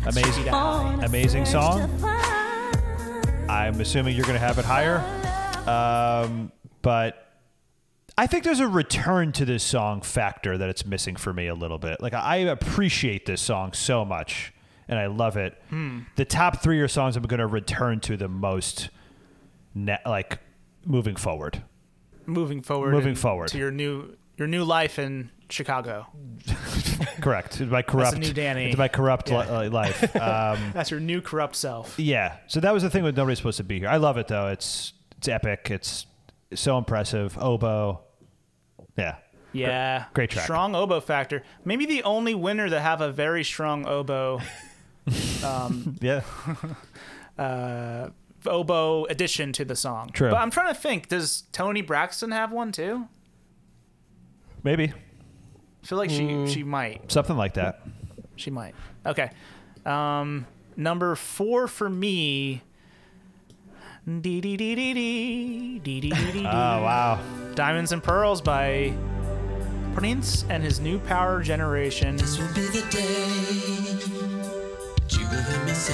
life 0.04 0.18
amazing, 0.18 0.50
on 0.50 1.02
amazing 1.06 1.46
song. 1.46 1.90
I'm 3.48 3.80
assuming 3.80 4.18
you're 4.18 4.26
going 4.26 4.38
to 4.38 4.46
have 4.46 4.60
it 4.60 4.66
higher, 4.66 4.98
um, 5.66 6.52
but 6.82 7.27
I 8.18 8.26
think 8.28 8.44
there's 8.44 8.60
a 8.60 8.68
return 8.68 9.32
to 9.34 9.46
this 9.46 9.64
song 9.64 10.02
factor 10.02 10.58
that 10.58 10.70
it's 10.70 10.86
missing 10.86 11.16
for 11.16 11.32
me 11.34 11.48
a 11.48 11.54
little 11.56 11.78
bit. 11.78 12.02
Like 12.02 12.14
I 12.16 12.38
appreciate 12.38 13.26
this 13.28 13.42
song 13.42 13.74
so 13.74 14.04
much, 14.04 14.54
and 14.88 14.98
I 14.98 15.06
love 15.08 15.38
it. 15.38 15.62
The 16.16 16.26
top 16.26 16.62
three 16.62 16.80
are 16.82 16.88
songs 16.88 17.16
I'm 17.16 17.24
going 17.24 17.40
to 17.40 17.48
return 17.48 18.00
to 18.02 18.18
the 18.18 18.28
most, 18.28 18.90
ne- 19.76 20.00
like 20.06 20.40
moving 20.86 21.16
forward. 21.16 21.62
Moving 22.26 22.62
forward. 22.64 22.92
Moving 22.94 23.16
forward. 23.16 23.50
to 23.50 23.58
your 23.60 23.72
new 23.72 24.16
your 24.38 24.48
new 24.48 24.64
life 24.64 24.98
in 25.00 25.30
Chicago. 25.50 26.08
Correct. 27.22 27.62
It's 27.62 27.72
my 27.72 27.82
corrupt. 27.82 28.18
new 28.18 28.34
Danny. 28.34 28.66
It's 28.70 28.78
my 28.78 28.88
corrupt 28.88 29.30
Yeah. 29.30 29.60
li- 29.62 29.70
life. 29.70 30.16
Um, 30.16 30.72
That's 30.74 30.92
your 30.92 31.00
new 31.00 31.22
corrupt 31.22 31.56
self. 31.56 32.00
yeah. 32.00 32.38
So 32.48 32.60
that 32.60 32.74
was 32.74 32.84
the 32.84 32.90
thing 32.90 33.04
with 33.04 33.16
nobody's 33.18 33.38
supposed 33.40 33.58
to 33.58 33.64
be 33.64 33.80
here. 33.80 33.90
I 33.90 33.98
love 33.98 34.18
it 34.18 34.28
though. 34.28 34.48
It's 34.48 34.94
it's 35.18 35.28
epic. 35.28 35.70
It's 35.72 36.06
so 36.54 36.78
impressive. 36.78 37.38
Oboe. 37.38 38.02
Yeah. 38.98 39.16
Yeah. 39.54 40.06
great 40.14 40.30
track. 40.30 40.44
Strong 40.46 40.76
oboe 40.76 41.00
factor. 41.00 41.44
Maybe 41.66 41.86
the 41.86 42.04
only 42.04 42.36
winner 42.36 42.70
to 42.70 42.80
have 42.80 43.02
a 43.02 43.12
very 43.12 43.44
strong 43.44 43.86
oboe 43.88 44.42
Yeah. 46.02 46.22
uh, 47.38 48.10
oboe 48.46 49.06
addition 49.06 49.54
to 49.54 49.66
the 49.66 49.76
song. 49.76 50.10
True. 50.12 50.30
But 50.30 50.38
I'm 50.38 50.52
trying 50.52 50.74
to 50.74 50.80
think. 50.80 51.08
Does 51.08 51.44
Toni 51.52 51.82
Braxton 51.82 52.32
have 52.32 52.52
one 52.52 52.72
too? 52.72 53.08
Maybe 54.64 54.94
I 55.84 55.86
feel 55.88 55.98
like 55.98 56.10
she 56.10 56.46
she 56.48 56.64
might. 56.64 57.12
something 57.12 57.38
like 57.38 57.54
that. 57.54 57.82
She 58.36 58.52
might. 58.52 58.76
Okay. 59.06 59.32
Um, 59.86 60.46
number 60.76 61.16
four 61.16 61.68
for 61.68 61.90
me. 61.90 62.62
Dee 64.08 64.40
dee 64.40 64.56
dee 64.56 64.74
dee 64.74 64.94
dee 64.94 65.80
dee 65.80 66.00
dee 66.00 66.32
dee. 66.32 66.46
Oh 66.46 66.82
wow! 66.82 67.20
Diamonds 67.56 67.92
and 67.92 68.02
Pearls 68.02 68.40
by 68.40 68.94
Prince 69.96 70.46
and 70.48 70.64
his 70.64 70.80
new 70.80 70.98
power 71.00 71.44
generation. 71.44 72.16
This 72.16 72.38
will 72.40 72.48
be 72.56 72.62
the 72.68 72.84
day 72.90 73.02
that 75.04 75.12
you 75.12 75.28
will 75.28 75.44
hear 75.44 75.62
me 75.66 75.74
say. 75.74 75.94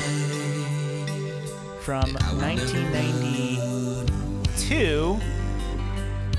From 1.79 2.13
1992. 2.13 4.75
Here 4.75 5.17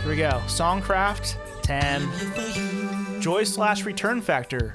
we 0.08 0.14
go. 0.16 0.40
Songcraft 0.46 1.34
10. 1.62 3.20
Joy 3.20 3.42
slash 3.42 3.84
Return 3.84 4.20
Factor 4.20 4.72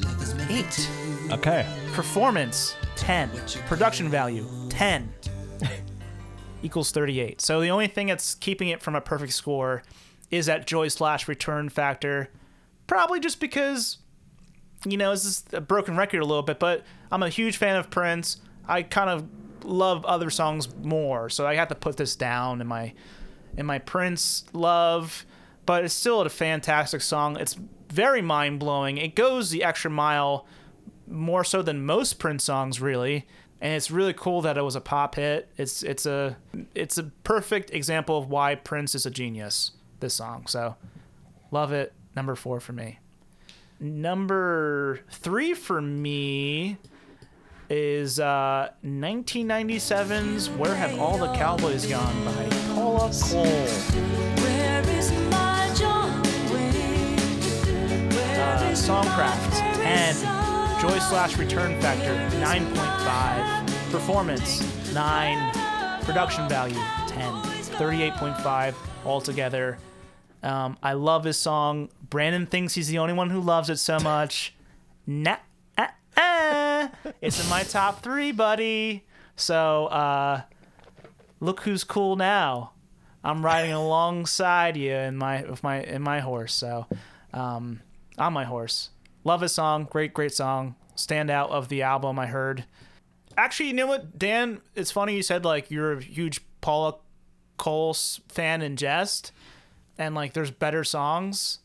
8. 0.50 0.90
Okay. 1.32 1.66
Performance 1.94 2.76
10. 2.98 3.30
Production 3.68 4.10
value 4.10 4.46
10. 4.68 5.14
Equals 6.62 6.92
38. 6.92 7.42
So 7.42 7.62
the 7.62 7.70
only 7.70 7.88
thing 7.88 8.08
that's 8.08 8.36
keeping 8.36 8.70
it 8.70 8.82
from 8.82 8.96
a 8.96 9.02
perfect 9.02 9.34
score 9.34 9.84
is 10.30 10.46
that 10.46 10.68
joy 10.68 10.88
slash 10.88 11.28
return 11.28 11.70
factor. 11.70 12.30
Probably 12.88 13.20
just 13.20 13.40
because 13.40 13.98
you 14.86 14.98
know, 14.98 15.12
this 15.12 15.26
is 15.26 15.44
a 15.54 15.62
broken 15.62 15.98
record 15.98 16.22
a 16.22 16.26
little 16.26 16.44
bit, 16.44 16.60
but 16.60 16.84
I'm 17.12 17.24
a 17.24 17.30
huge 17.30 17.58
fan 17.58 17.76
of 17.76 17.90
Prince. 17.90 18.38
I 18.68 18.84
kind 18.84 19.10
of 19.10 19.28
love 19.66 20.06
other 20.06 20.30
songs 20.30 20.74
more, 20.76 21.30
so 21.30 21.46
I 21.46 21.56
have 21.56 21.68
to 21.70 21.76
put 21.76 21.98
this 21.98 22.16
down 22.16 22.62
in 22.62 22.68
my 22.68 22.94
in 23.58 23.66
my 23.66 23.80
Prince 23.80 24.46
love. 24.54 25.26
But 25.66 25.84
it's 25.84 25.94
still 25.94 26.22
a 26.22 26.30
fantastic 26.30 27.02
song. 27.02 27.38
It's 27.38 27.58
very 27.90 28.22
mind 28.22 28.60
blowing. 28.60 28.98
It 28.98 29.16
goes 29.16 29.50
the 29.50 29.64
extra 29.64 29.92
mile 29.92 30.48
more 31.08 31.44
so 31.44 31.62
than 31.62 31.86
most 31.86 32.20
Prince 32.20 32.44
songs, 32.44 32.80
really. 32.80 33.28
And 33.62 33.74
it's 33.74 33.92
really 33.92 34.14
cool 34.14 34.42
that 34.44 34.58
it 34.58 34.64
was 34.64 34.76
a 34.76 34.82
pop 34.82 35.16
hit. 35.16 35.50
It's 35.58 35.84
it's 35.84 36.06
a 36.06 36.38
it's 36.74 36.98
a 36.98 37.04
perfect 37.24 37.72
example 37.72 38.18
of 38.18 38.30
why 38.30 38.56
Prince 38.56 38.96
is 38.96 39.06
a 39.06 39.12
genius. 39.12 39.72
This 40.00 40.14
song, 40.14 40.48
so 40.48 40.76
love 41.52 41.74
it. 41.74 41.92
Number 42.16 42.36
four 42.36 42.62
for 42.62 42.72
me. 42.72 43.00
Number 43.82 45.02
three 45.12 45.54
for 45.54 45.82
me 45.82 46.78
is 47.70 48.20
uh, 48.20 48.70
1997's 48.86 50.50
"Where 50.52 50.74
Have 50.76 50.98
All 51.00 51.18
the 51.18 51.34
Cowboys 51.34 51.86
Gone" 51.86 52.26
by 52.26 52.50
Paula 52.74 53.12
Cole. 53.12 53.44
Where 53.44 54.82
is 54.90 55.12
my 55.30 55.72
John 55.78 56.22
Uh, 58.40 58.72
Songcraft 58.72 59.52
10, 59.84 60.16
Joy 60.82 60.98
slash 61.00 61.38
Return 61.38 61.80
Factor 61.82 62.16
9.5, 62.40 63.92
Performance 63.92 64.94
9, 64.94 65.54
Production 66.04 66.48
Value 66.48 66.80
10, 67.08 67.34
38.5 67.76 68.76
altogether. 69.06 69.78
Um, 70.42 70.78
I 70.82 70.94
love 70.94 71.24
this 71.24 71.38
song. 71.38 71.90
Brandon 72.10 72.46
thinks 72.46 72.76
he's 72.76 72.88
the 72.88 73.00
only 73.00 73.12
one 73.12 73.30
who 73.30 73.42
loves 73.42 73.70
it 73.70 73.76
so 73.76 74.00
much. 74.00 74.56
Nah, 75.06 75.36
uh, 75.78 75.88
uh. 76.16 76.88
it's 77.20 77.44
in 77.44 77.50
my 77.50 77.64
top 77.64 78.02
three, 78.02 78.32
buddy. 78.32 79.04
So 79.36 79.88
uh, 79.88 80.44
look 81.42 81.60
who's 81.60 81.84
cool 81.84 82.16
now. 82.16 82.72
I'm 83.22 83.44
riding 83.44 83.74
alongside 83.74 84.78
you 84.78 84.94
in 84.94 85.18
my 85.18 85.42
with 85.42 85.62
my 85.62 85.82
in 85.82 86.02
my 86.02 86.22
horse. 86.22 86.54
So 86.54 86.86
um, 87.34 87.82
on 88.18 88.32
my 88.32 88.46
horse. 88.46 88.92
Love 89.24 89.42
this 89.42 89.54
song. 89.54 89.88
Great, 89.90 90.14
great 90.14 90.34
song. 90.34 90.76
Standout 90.96 91.50
of 91.50 91.70
the 91.70 91.82
album. 91.82 92.20
I 92.20 92.28
heard. 92.28 92.66
Actually, 93.38 93.68
you 93.68 93.74
know 93.74 93.88
what, 93.88 94.18
Dan? 94.18 94.62
It's 94.76 94.92
funny 94.92 95.16
you 95.16 95.24
said 95.24 95.46
like 95.46 95.72
you're 95.72 95.94
a 95.94 96.02
huge 96.02 96.42
Paula 96.62 96.96
Cole 97.58 97.94
fan 97.94 98.62
in 98.62 98.76
jest, 98.76 99.32
and 99.98 100.16
like 100.16 100.34
there's 100.34 100.52
better 100.52 100.84
songs. 100.84 101.60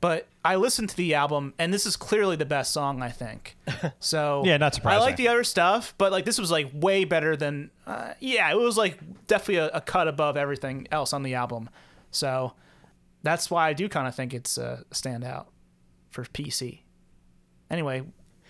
But 0.00 0.28
I 0.42 0.56
listened 0.56 0.88
to 0.90 0.96
the 0.96 1.14
album, 1.14 1.52
and 1.58 1.74
this 1.74 1.84
is 1.84 1.94
clearly 1.94 2.34
the 2.34 2.46
best 2.46 2.72
song 2.72 3.02
I 3.02 3.10
think. 3.10 3.56
So 4.00 4.42
Yeah, 4.44 4.56
not 4.56 4.74
surprising. 4.74 5.02
I 5.02 5.04
like 5.04 5.16
the 5.16 5.28
other 5.28 5.44
stuff, 5.44 5.94
but 5.98 6.10
like 6.12 6.24
this 6.24 6.38
was 6.38 6.50
like 6.50 6.70
way 6.72 7.04
better 7.04 7.36
than. 7.36 7.70
Uh, 7.86 8.14
yeah, 8.18 8.50
it 8.50 8.58
was 8.58 8.76
like 8.76 8.98
definitely 9.26 9.56
a, 9.56 9.68
a 9.68 9.80
cut 9.80 10.08
above 10.08 10.36
everything 10.36 10.86
else 10.90 11.12
on 11.12 11.22
the 11.22 11.34
album. 11.34 11.68
So 12.10 12.54
that's 13.22 13.50
why 13.50 13.68
I 13.68 13.72
do 13.74 13.88
kind 13.88 14.08
of 14.08 14.14
think 14.14 14.32
it's 14.32 14.56
a 14.58 14.84
standout 14.90 15.46
for 16.10 16.24
PC. 16.24 16.80
Anyway, 17.70 18.02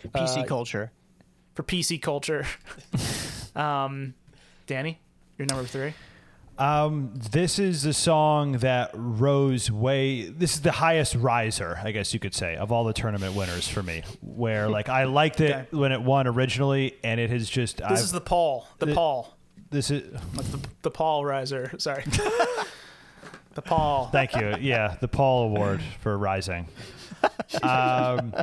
PC 0.08 0.38
Uh, 0.42 0.44
culture. 0.46 0.90
for 1.54 1.62
PC 1.62 2.00
culture, 2.00 2.46
um, 3.56 4.14
Danny, 4.66 4.98
you're 5.38 5.46
number 5.46 5.64
three. 5.64 5.92
Um, 6.58 7.14
this 7.32 7.58
is 7.58 7.82
the 7.84 7.94
song 7.94 8.52
that 8.58 8.90
rose 8.94 9.70
way. 9.70 10.28
This 10.28 10.54
is 10.54 10.60
the 10.60 10.72
highest 10.72 11.14
riser, 11.14 11.78
I 11.82 11.90
guess 11.90 12.12
you 12.12 12.20
could 12.20 12.34
say, 12.34 12.54
of 12.56 12.70
all 12.70 12.84
the 12.84 12.92
tournament 12.92 13.34
winners 13.34 13.66
for 13.66 13.82
me. 13.82 14.02
Where 14.20 14.68
like 14.68 14.90
I 14.90 15.04
liked 15.04 15.40
it 15.40 15.52
Okay. 15.54 15.66
when 15.76 15.92
it 15.92 16.02
won 16.02 16.26
originally, 16.26 16.96
and 17.02 17.18
it 17.18 17.30
has 17.30 17.48
just. 17.48 17.78
This 17.78 17.86
I've, 17.86 17.98
is 17.98 18.12
the 18.12 18.20
Paul, 18.20 18.66
the 18.78 18.86
the- 18.86 18.94
Paul, 18.94 19.34
this 19.70 19.90
is. 19.90 20.02
the, 20.34 20.60
the 20.82 20.90
Paul 20.90 21.24
riser. 21.24 21.72
Sorry, 21.78 22.04
the 23.54 23.62
Paul. 23.62 24.10
Thank 24.12 24.34
you. 24.36 24.56
Yeah, 24.60 24.96
the 25.00 25.08
Paul 25.08 25.44
Award 25.44 25.80
for 26.00 26.16
rising. 26.18 26.68
Um, 27.62 28.34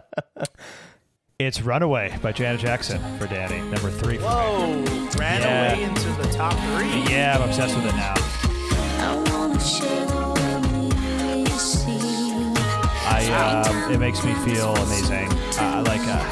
it's 1.39 1.61
"Runaway" 1.61 2.17
by 2.21 2.31
Janet 2.31 2.59
Jackson 2.61 2.99
for 3.17 3.25
Danny, 3.27 3.61
number 3.61 3.89
three. 3.89 4.17
For 4.17 4.21
me. 4.23 4.27
Whoa, 4.27 4.83
ran 5.17 5.41
Yeah. 5.41 5.71
away 5.73 5.83
into 5.83 6.09
the 6.21 6.27
top 6.33 6.53
three. 6.53 7.11
Yeah, 7.13 7.37
I'm 7.37 7.47
obsessed 7.49 7.75
with 7.75 7.85
it 7.85 7.95
now. 7.95 8.13
I 8.99 9.23
wanna 9.31 9.59
show. 9.59 10.33
I 13.09 13.63
um, 13.67 13.91
it 13.93 13.99
makes 13.99 14.23
me 14.23 14.33
feel 14.45 14.75
amazing. 14.75 15.27
Uh, 15.59 15.83
like 15.85 16.01
uh, 16.01 16.23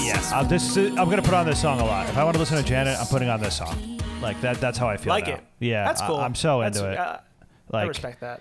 yeah, 0.00 0.20
I'm 0.34 0.48
just 0.48 0.76
I'm 0.76 0.94
gonna 1.08 1.22
put 1.22 1.34
on 1.34 1.46
this 1.46 1.60
song 1.60 1.80
a 1.80 1.84
lot. 1.84 2.08
If 2.08 2.16
I 2.16 2.24
want 2.24 2.34
to 2.34 2.38
listen 2.40 2.56
to 2.58 2.62
Janet, 2.62 2.98
I'm 2.98 3.06
putting 3.06 3.28
on 3.28 3.40
this 3.40 3.56
song. 3.56 3.98
Like 4.20 4.40
that. 4.42 4.60
That's 4.60 4.78
how 4.78 4.88
I 4.88 4.96
feel. 4.96 5.10
Like 5.10 5.26
now. 5.26 5.34
it. 5.34 5.44
Yeah, 5.60 5.84
that's 5.84 6.02
cool. 6.02 6.16
I'm 6.16 6.34
so 6.34 6.60
That's- 6.60 6.76
into 6.80 6.92
it. 6.92 6.98
uh, 6.98 7.18
I 7.72 7.82
respect 7.84 8.20
that. 8.20 8.40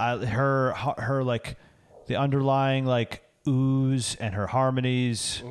I, 0.00 0.24
her 0.26 0.72
her 0.72 1.22
like 1.22 1.56
the 2.06 2.16
underlying 2.16 2.86
like 2.86 3.22
ooze 3.46 4.16
and 4.16 4.34
her 4.34 4.46
harmonies. 4.46 5.42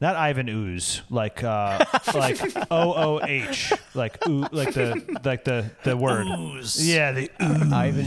Not 0.00 0.16
Ivan 0.16 0.48
ooze, 0.48 1.00
like 1.10 1.44
uh, 1.44 1.84
like 2.14 2.40
O 2.72 2.92
O 2.94 3.20
H, 3.24 3.72
like 3.94 4.26
ooh, 4.26 4.44
like 4.50 4.74
the 4.74 5.20
like 5.24 5.44
the 5.44 5.70
the 5.84 5.96
word. 5.96 6.26
Ooze. 6.26 6.84
Yeah, 6.88 7.12
the 7.12 7.30
ooze. 7.40 7.72
Ivan 7.72 8.04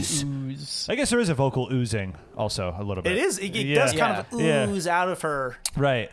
Ooze. 0.50 0.86
I 0.90 0.94
guess 0.94 1.08
there 1.08 1.20
is 1.20 1.30
a 1.30 1.34
vocal 1.34 1.72
oozing 1.72 2.14
also 2.36 2.74
a 2.78 2.82
little 2.82 3.02
bit. 3.02 3.12
It 3.12 3.18
is. 3.18 3.38
It, 3.38 3.56
it 3.56 3.66
Yeah. 3.66 3.74
does 3.76 3.94
kind 3.94 4.18
of 4.18 4.26
Yeah. 4.38 4.68
ooze 4.68 4.86
out 4.86 5.08
of 5.08 5.22
her. 5.22 5.56
Right. 5.74 6.10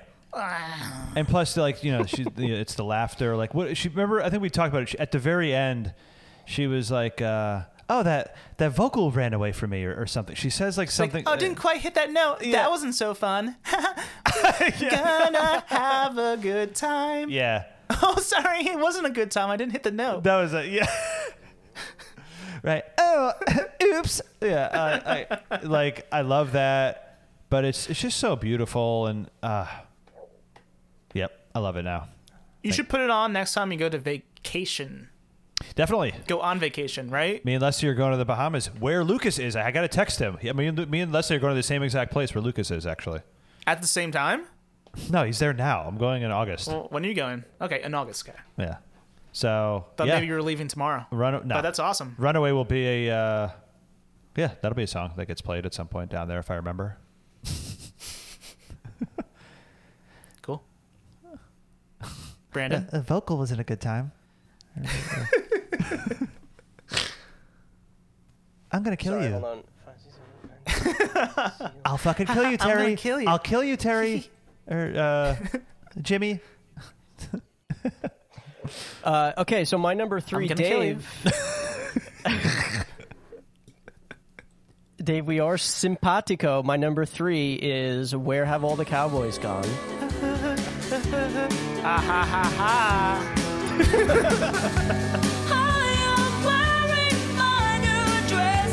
And 1.15 1.27
plus, 1.27 1.57
like 1.57 1.83
you 1.83 1.91
know, 1.91 2.05
she 2.05 2.25
you 2.37 2.47
know, 2.47 2.55
it's 2.55 2.75
the 2.75 2.85
laughter. 2.85 3.35
Like 3.35 3.53
what 3.53 3.75
she 3.75 3.89
remember? 3.89 4.23
I 4.23 4.29
think 4.29 4.41
we 4.41 4.49
talked 4.49 4.69
about 4.69 4.83
it. 4.83 4.89
She, 4.89 4.99
at 4.99 5.11
the 5.11 5.19
very 5.19 5.53
end, 5.53 5.93
she 6.45 6.65
was 6.65 6.91
like, 6.91 7.21
uh, 7.21 7.63
"Oh, 7.89 8.03
that 8.03 8.35
that 8.57 8.71
vocal 8.71 9.11
ran 9.11 9.33
away 9.33 9.51
from 9.51 9.71
me," 9.71 9.83
or, 9.85 9.95
or 9.95 10.05
something. 10.07 10.35
She 10.35 10.49
says 10.49 10.77
like 10.77 10.89
something. 10.91 11.23
oh, 11.27 11.35
didn't 11.35 11.57
quite 11.57 11.81
hit 11.81 11.95
that 11.95 12.11
note. 12.11 12.43
Yeah. 12.43 12.53
That 12.53 12.69
wasn't 12.69 12.95
so 12.95 13.13
fun. 13.13 13.55
Gonna 14.79 15.63
have 15.67 16.17
a 16.17 16.37
good 16.37 16.75
time. 16.75 17.29
yeah, 17.29 17.65
Oh, 18.01 18.17
sorry, 18.19 18.59
it 18.67 18.79
wasn't 18.79 19.05
a 19.07 19.11
good 19.11 19.31
time. 19.31 19.49
I 19.49 19.57
didn't 19.57 19.73
hit 19.73 19.83
the 19.83 19.91
note. 19.91 20.23
that 20.23 20.35
was 20.37 20.53
a 20.53 20.67
yeah. 20.67 20.87
right. 22.63 22.83
Oh, 22.97 23.33
oops. 23.83 24.21
Yeah. 24.41 24.69
I, 25.05 25.37
I 25.51 25.59
like. 25.61 26.07
I 26.11 26.21
love 26.21 26.53
that, 26.53 27.19
but 27.49 27.65
it's 27.65 27.89
it's 27.89 27.99
just 28.01 28.17
so 28.17 28.35
beautiful 28.35 29.07
and. 29.07 29.29
uh 29.41 29.67
Yep, 31.13 31.31
I 31.53 31.59
love 31.59 31.75
it 31.77 31.83
now. 31.83 32.07
You 32.63 32.71
should 32.71 32.89
put 32.89 33.01
it 33.01 33.09
on 33.11 33.33
next 33.33 33.53
time 33.53 33.71
you 33.71 33.77
go 33.77 33.87
to 33.89 33.99
vacation. 33.99 35.09
Definitely. 35.75 36.13
Go 36.27 36.41
on 36.41 36.59
vacation, 36.59 37.09
right? 37.09 37.43
Me 37.45 37.53
and 37.53 37.61
Leslie 37.61 37.89
are 37.89 37.93
going 37.93 38.11
to 38.11 38.17
the 38.17 38.25
Bahamas, 38.25 38.67
where 38.79 39.03
Lucas 39.03 39.39
is. 39.39 39.55
I 39.55 39.71
got 39.71 39.81
to 39.81 39.87
text 39.87 40.19
him. 40.19 40.37
Yeah, 40.41 40.53
me, 40.53 40.67
and, 40.67 40.89
me 40.89 41.01
and 41.01 41.11
Leslie 41.11 41.35
are 41.35 41.39
going 41.39 41.51
to 41.51 41.55
the 41.55 41.63
same 41.63 41.83
exact 41.83 42.11
place 42.11 42.33
where 42.33 42.41
Lucas 42.41 42.71
is, 42.71 42.85
actually. 42.85 43.21
At 43.65 43.81
the 43.81 43.87
same 43.87 44.11
time? 44.11 44.45
No, 45.09 45.23
he's 45.23 45.39
there 45.39 45.53
now. 45.53 45.81
I'm 45.81 45.97
going 45.97 46.21
in 46.21 46.31
August. 46.31 46.67
Well, 46.67 46.87
when 46.89 47.03
are 47.03 47.07
you 47.07 47.15
going? 47.15 47.43
Okay, 47.61 47.81
in 47.83 47.93
August. 47.93 48.27
Okay. 48.27 48.37
yeah. 48.57 48.77
So, 49.31 49.85
Thought 49.97 50.07
yeah. 50.07 50.15
maybe 50.15 50.27
you 50.27 50.33
were 50.33 50.43
leaving 50.43 50.67
tomorrow. 50.67 51.05
Run, 51.11 51.47
no. 51.47 51.55
But 51.55 51.61
that's 51.61 51.79
awesome. 51.79 52.15
Runaway 52.19 52.51
will 52.51 52.65
be 52.65 53.07
a, 53.07 53.15
uh, 53.15 53.49
yeah, 54.35 54.51
that'll 54.61 54.75
be 54.75 54.83
a 54.83 54.87
song 54.87 55.13
that 55.17 55.25
gets 55.25 55.41
played 55.41 55.65
at 55.65 55.73
some 55.73 55.87
point 55.87 56.11
down 56.11 56.27
there, 56.27 56.39
if 56.39 56.51
I 56.51 56.55
remember. 56.55 56.97
Cool. 60.43 60.61
Brandon? 62.51 62.87
The 62.91 63.01
vocal 63.01 63.37
wasn't 63.37 63.61
a 63.61 63.63
good 63.63 63.79
time. 63.81 64.11
I'm 68.71 68.83
going 68.83 68.95
to 68.95 69.01
kill 69.03 69.13
Sorry, 69.13 69.25
you. 69.25 69.31
hold 69.33 69.43
on. 69.45 69.63
I'll 71.85 71.97
fucking 71.97 72.25
kill 72.27 72.43
you, 72.49 72.49
I'm 72.51 72.57
gonna 72.57 72.73
Terry. 72.75 72.95
kill 72.95 73.21
you. 73.21 73.27
I'll 73.27 73.39
kill 73.39 73.63
you, 73.63 73.75
Terry. 73.77 74.29
or, 74.67 74.93
uh, 74.97 75.35
Jimmy. 76.01 76.39
Uh, 79.03 79.33
okay, 79.39 79.65
so 79.65 79.77
my 79.77 79.93
number 79.93 80.19
three, 80.21 80.47
gonna 80.47 80.61
kill 80.63 80.83
you. 80.83 80.97
Dave. 81.25 82.85
Dave, 85.03 85.25
we 85.25 85.39
are 85.41 85.57
simpatico. 85.57 86.63
My 86.63 86.77
number 86.77 87.05
three 87.05 87.55
is 87.55 88.15
Where 88.15 88.45
Have 88.45 88.63
All 88.63 88.77
the 88.77 88.85
Cowboys 88.85 89.37
Gone? 89.37 89.65
Ah, 91.85 92.01
ha, 92.01 92.23
ha, 92.25 92.53
ha. 92.55 93.42
I 93.73 93.79
my 97.35 97.79
new 97.81 98.05
dress 98.27 98.71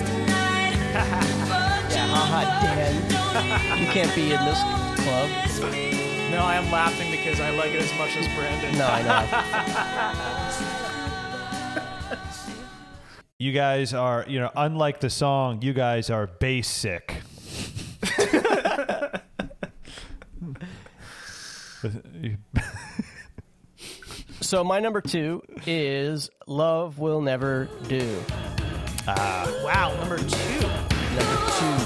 you 1.90 2.04
haha, 2.10 2.40
Dan. 2.62 2.94
don't 3.08 3.34
You 3.80 3.86
can't 3.86 4.14
be 4.14 4.32
in 4.32 4.44
this 4.44 4.60
club. 5.02 5.28
No, 6.30 6.38
I 6.44 6.56
am 6.56 6.70
laughing 6.70 7.10
because 7.10 7.40
I 7.40 7.50
like 7.50 7.72
it 7.72 7.80
as 7.82 7.92
much 7.98 8.14
as 8.16 8.26
Brandon. 8.34 8.76
No, 8.78 8.86
I 8.86 9.02
know. 9.02 9.26
You 13.38 13.52
guys 13.52 13.94
are, 13.94 14.26
you 14.28 14.38
know, 14.38 14.50
unlike 14.54 15.00
the 15.00 15.08
song, 15.08 15.62
you 15.62 15.72
guys 15.72 16.10
are 16.10 16.26
basic. 16.26 17.22
So 24.50 24.64
my 24.64 24.80
number 24.80 25.00
two 25.00 25.44
is 25.64 26.28
Love 26.48 26.98
Will 26.98 27.20
Never 27.20 27.68
Do. 27.86 28.20
Wow, 29.06 29.94
number 30.00 30.18
two. 30.18 30.60
Number 30.60 31.36
two. 31.54 31.76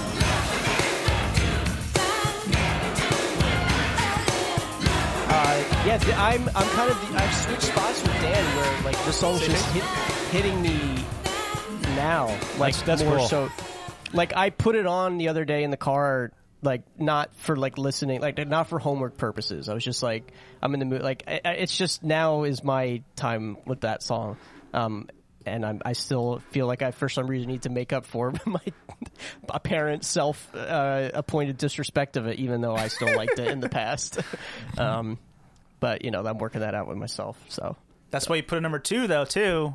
Uh, 5.26 5.64
yeah, 5.84 5.98
th- 5.98 6.16
I'm 6.16 6.48
I'm 6.54 6.68
kind 6.70 6.90
of 6.90 6.98
the, 7.10 7.18
I've 7.18 7.34
switched 7.34 7.62
spots 7.64 8.00
with 8.02 8.12
Dan 8.22 8.56
where 8.56 8.82
like 8.82 8.96
the 9.04 9.12
song's 9.12 9.44
just 9.44 9.66
hit, 9.72 9.84
hitting 10.30 10.62
me 10.62 11.04
now, 11.96 12.28
like 12.56 12.74
That's- 12.76 12.82
that's 12.82 13.02
more 13.02 13.18
cool. 13.18 13.28
so. 13.28 13.50
Like 14.14 14.34
I 14.34 14.48
put 14.48 14.74
it 14.74 14.86
on 14.86 15.18
the 15.18 15.28
other 15.28 15.44
day 15.44 15.64
in 15.64 15.70
the 15.70 15.76
car, 15.76 16.32
like 16.64 16.82
not 16.98 17.34
for 17.36 17.56
like 17.56 17.78
listening, 17.78 18.20
like 18.20 18.38
not 18.48 18.68
for 18.68 18.78
homework 18.78 19.16
purposes. 19.18 19.68
I 19.68 19.74
was 19.74 19.84
just 19.84 20.02
like, 20.02 20.32
I'm 20.62 20.72
in 20.74 20.80
the 20.80 20.86
mood. 20.86 21.02
Like 21.02 21.22
I, 21.28 21.40
I- 21.44 21.52
it's 21.52 21.76
just 21.76 22.02
now 22.02 22.44
is 22.44 22.64
my 22.64 23.02
time 23.16 23.58
with 23.66 23.82
that 23.82 24.02
song. 24.02 24.36
Um, 24.72 25.08
and 25.46 25.64
I'm, 25.66 25.82
I 25.84 25.92
still 25.92 26.40
feel 26.52 26.66
like 26.66 26.80
I, 26.80 26.90
for 26.90 27.08
some 27.10 27.26
reason, 27.26 27.50
need 27.50 27.62
to 27.62 27.68
make 27.68 27.92
up 27.92 28.06
for 28.06 28.32
my 28.46 28.60
apparent 29.50 30.02
self-appointed 30.06 31.58
disrespect 31.58 32.16
of 32.16 32.26
it, 32.26 32.38
even 32.38 32.62
though 32.62 32.74
I 32.74 32.88
still 32.88 33.14
liked 33.14 33.38
it 33.38 33.48
in 33.48 33.60
the 33.60 33.68
past. 33.68 34.20
um, 34.78 35.18
but 35.80 36.02
you 36.04 36.10
know, 36.10 36.24
I'm 36.26 36.38
working 36.38 36.62
that 36.62 36.74
out 36.74 36.88
with 36.88 36.96
myself. 36.96 37.38
So 37.48 37.76
That's 38.10 38.26
why 38.26 38.36
you 38.36 38.42
put 38.42 38.56
it 38.56 38.62
number 38.62 38.78
two, 38.78 39.06
though. 39.06 39.26
Too, 39.26 39.74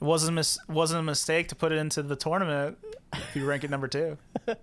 it 0.00 0.04
wasn't 0.04 0.30
a 0.30 0.34
mis- 0.36 0.58
wasn't 0.68 1.00
a 1.00 1.02
mistake 1.02 1.48
to 1.48 1.54
put 1.54 1.70
it 1.70 1.76
into 1.76 2.02
the 2.02 2.16
tournament 2.16 2.78
if 3.12 3.36
you 3.36 3.44
rank 3.44 3.62
it 3.64 3.70
number 3.70 3.88
two. 3.88 4.16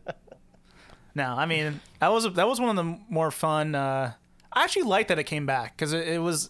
no, 1.15 1.33
I 1.37 1.45
mean 1.45 1.79
that 1.99 2.11
was 2.11 2.31
that 2.33 2.47
was 2.47 2.59
one 2.59 2.77
of 2.77 2.83
the 2.85 2.97
more 3.09 3.31
fun. 3.31 3.75
Uh, 3.75 4.13
I 4.53 4.63
actually 4.63 4.83
like 4.83 5.07
that 5.09 5.19
it 5.19 5.23
came 5.25 5.45
back 5.45 5.75
because 5.77 5.93
it, 5.93 6.07
it 6.07 6.19
was. 6.21 6.49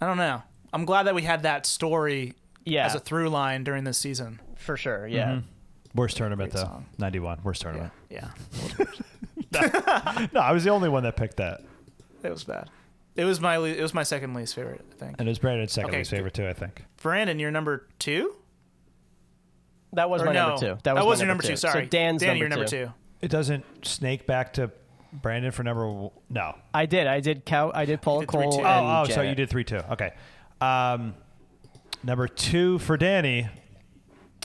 I 0.00 0.06
don't 0.06 0.18
know. 0.18 0.42
I'm 0.72 0.84
glad 0.84 1.04
that 1.04 1.14
we 1.14 1.22
had 1.22 1.44
that 1.44 1.64
story 1.64 2.34
yeah, 2.64 2.84
as 2.86 2.94
a 2.94 3.00
through 3.00 3.30
line 3.30 3.64
during 3.64 3.84
this 3.84 3.96
season. 3.98 4.40
for 4.56 4.76
sure. 4.76 5.06
Yeah. 5.06 5.40
Worst 5.94 6.18
tournament 6.18 6.52
Great 6.52 6.60
though. 6.62 6.68
song. 6.68 6.86
91. 6.98 7.38
Worst 7.42 7.62
tournament. 7.62 7.90
Yeah, 8.10 8.28
No, 10.32 10.40
I 10.40 10.52
was 10.52 10.64
the 10.64 10.70
only 10.70 10.88
one 10.90 11.02
that 11.04 11.16
picked 11.16 11.38
that. 11.38 11.62
it 12.22 12.30
was 12.30 12.44
bad. 12.44 12.68
It 13.14 13.24
was 13.24 13.40
my 13.40 13.56
le- 13.56 13.68
it 13.68 13.80
was 13.80 13.94
my 13.94 14.02
second 14.02 14.34
least 14.34 14.54
favorite. 14.54 14.84
I 14.92 14.94
think. 14.96 15.16
And 15.18 15.26
it 15.26 15.30
was 15.30 15.38
Brandon's 15.38 15.72
second 15.72 15.88
Okay, 15.90 15.98
least 15.98 16.10
favorite 16.10 16.34
too, 16.34 16.46
I 16.46 16.52
think. 16.52 16.84
Brandon, 17.02 17.38
you're 17.38 17.50
number 17.50 17.86
two. 17.98 18.34
That 19.94 20.10
was 20.10 20.20
Or 20.20 20.26
my 20.26 20.32
no, 20.32 20.48
number 20.48 20.60
two. 20.74 20.78
That 20.82 20.96
was, 20.96 21.18
my 21.20 21.24
your 21.24 21.28
number 21.28 21.42
two. 21.42 21.56
Sorry, 21.56 21.84
So 21.84 21.88
Dan's 21.88 22.20
Dan, 22.20 22.28
number, 22.28 22.38
you're 22.40 22.48
number 22.50 22.66
two. 22.66 22.86
two. 22.86 22.92
It 23.22 23.30
doesn't 23.30 23.64
snake 23.82 24.26
back 24.26 24.52
to 24.54 24.70
Brandon 25.12 25.50
for 25.52 25.62
number 25.62 25.86
w- 25.86 26.10
no. 26.28 26.54
I 26.74 26.86
did. 26.86 27.06
I 27.06 27.20
did. 27.20 27.44
Cow- 27.44 27.72
I 27.74 27.84
did 27.86 28.02
Paula 28.02 28.20
did 28.22 28.30
three, 28.30 28.42
Cole. 28.42 28.52
two. 28.52 28.58
and 28.58 28.66
Oh, 28.66 29.00
oh, 29.02 29.04
so 29.08 29.14
Janet. 29.16 29.30
you 29.30 29.34
did 29.34 29.48
three 29.50 29.64
two. 29.64 29.78
Okay. 29.90 30.12
Um, 30.60 31.14
number 32.02 32.28
two 32.28 32.78
for 32.80 32.96
Danny, 32.96 33.48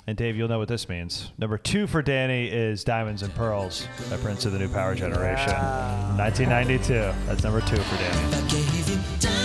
and 0.08 0.16
Dave, 0.18 0.36
you'll 0.38 0.48
know 0.48 0.60
what 0.60 0.68
this 0.70 0.88
means. 0.88 1.32
Number 1.38 1.58
two 1.58 1.88
for 1.88 2.02
Danny 2.02 2.48
is 2.48 2.84
Diamonds 2.84 3.24
and 3.24 3.34
Pearls 3.36 3.88
by 4.10 4.18
Prince 4.18 4.46
of 4.46 4.54
the 4.54 4.60
New 4.60 4.70
Power 4.70 4.96
Generation, 4.96 5.54
1992. 6.18 6.94
That's 7.28 7.44
number 7.44 7.60
two 7.62 7.76
for 7.78 7.98
Danny. 7.98 9.42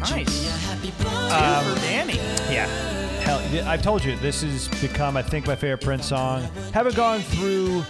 Nice. 0.00 0.44
Two 0.82 0.90
for 0.92 1.80
Danny. 1.80 2.16
Yeah. 2.52 2.68
Hell, 3.24 3.40
I've 3.66 3.82
told 3.82 4.04
you 4.04 4.16
this 4.16 4.42
has 4.42 4.68
become, 4.82 5.16
I 5.16 5.22
think, 5.22 5.46
my 5.46 5.56
favorite 5.56 5.80
Prince 5.82 6.06
song. 6.06 6.42
Haven't 6.72 6.94
gone 6.94 7.20
through 7.20 7.82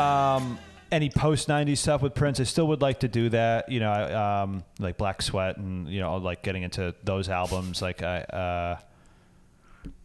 um, 0.00 0.56
any 0.92 1.10
post 1.10 1.48
'90s 1.48 1.78
stuff 1.78 2.00
with 2.00 2.14
Prince. 2.14 2.38
I 2.38 2.44
still 2.44 2.68
would 2.68 2.80
like 2.80 3.00
to 3.00 3.08
do 3.08 3.28
that. 3.30 3.68
You 3.70 3.80
know, 3.80 3.90
I, 3.90 4.42
um, 4.42 4.64
like 4.78 4.98
Black 4.98 5.20
Sweat, 5.22 5.56
and 5.56 5.88
you 5.88 5.98
know, 6.00 6.16
like 6.16 6.42
getting 6.44 6.62
into 6.62 6.94
those 7.02 7.28
albums. 7.28 7.82
Like 7.82 8.02
I, 8.04 8.78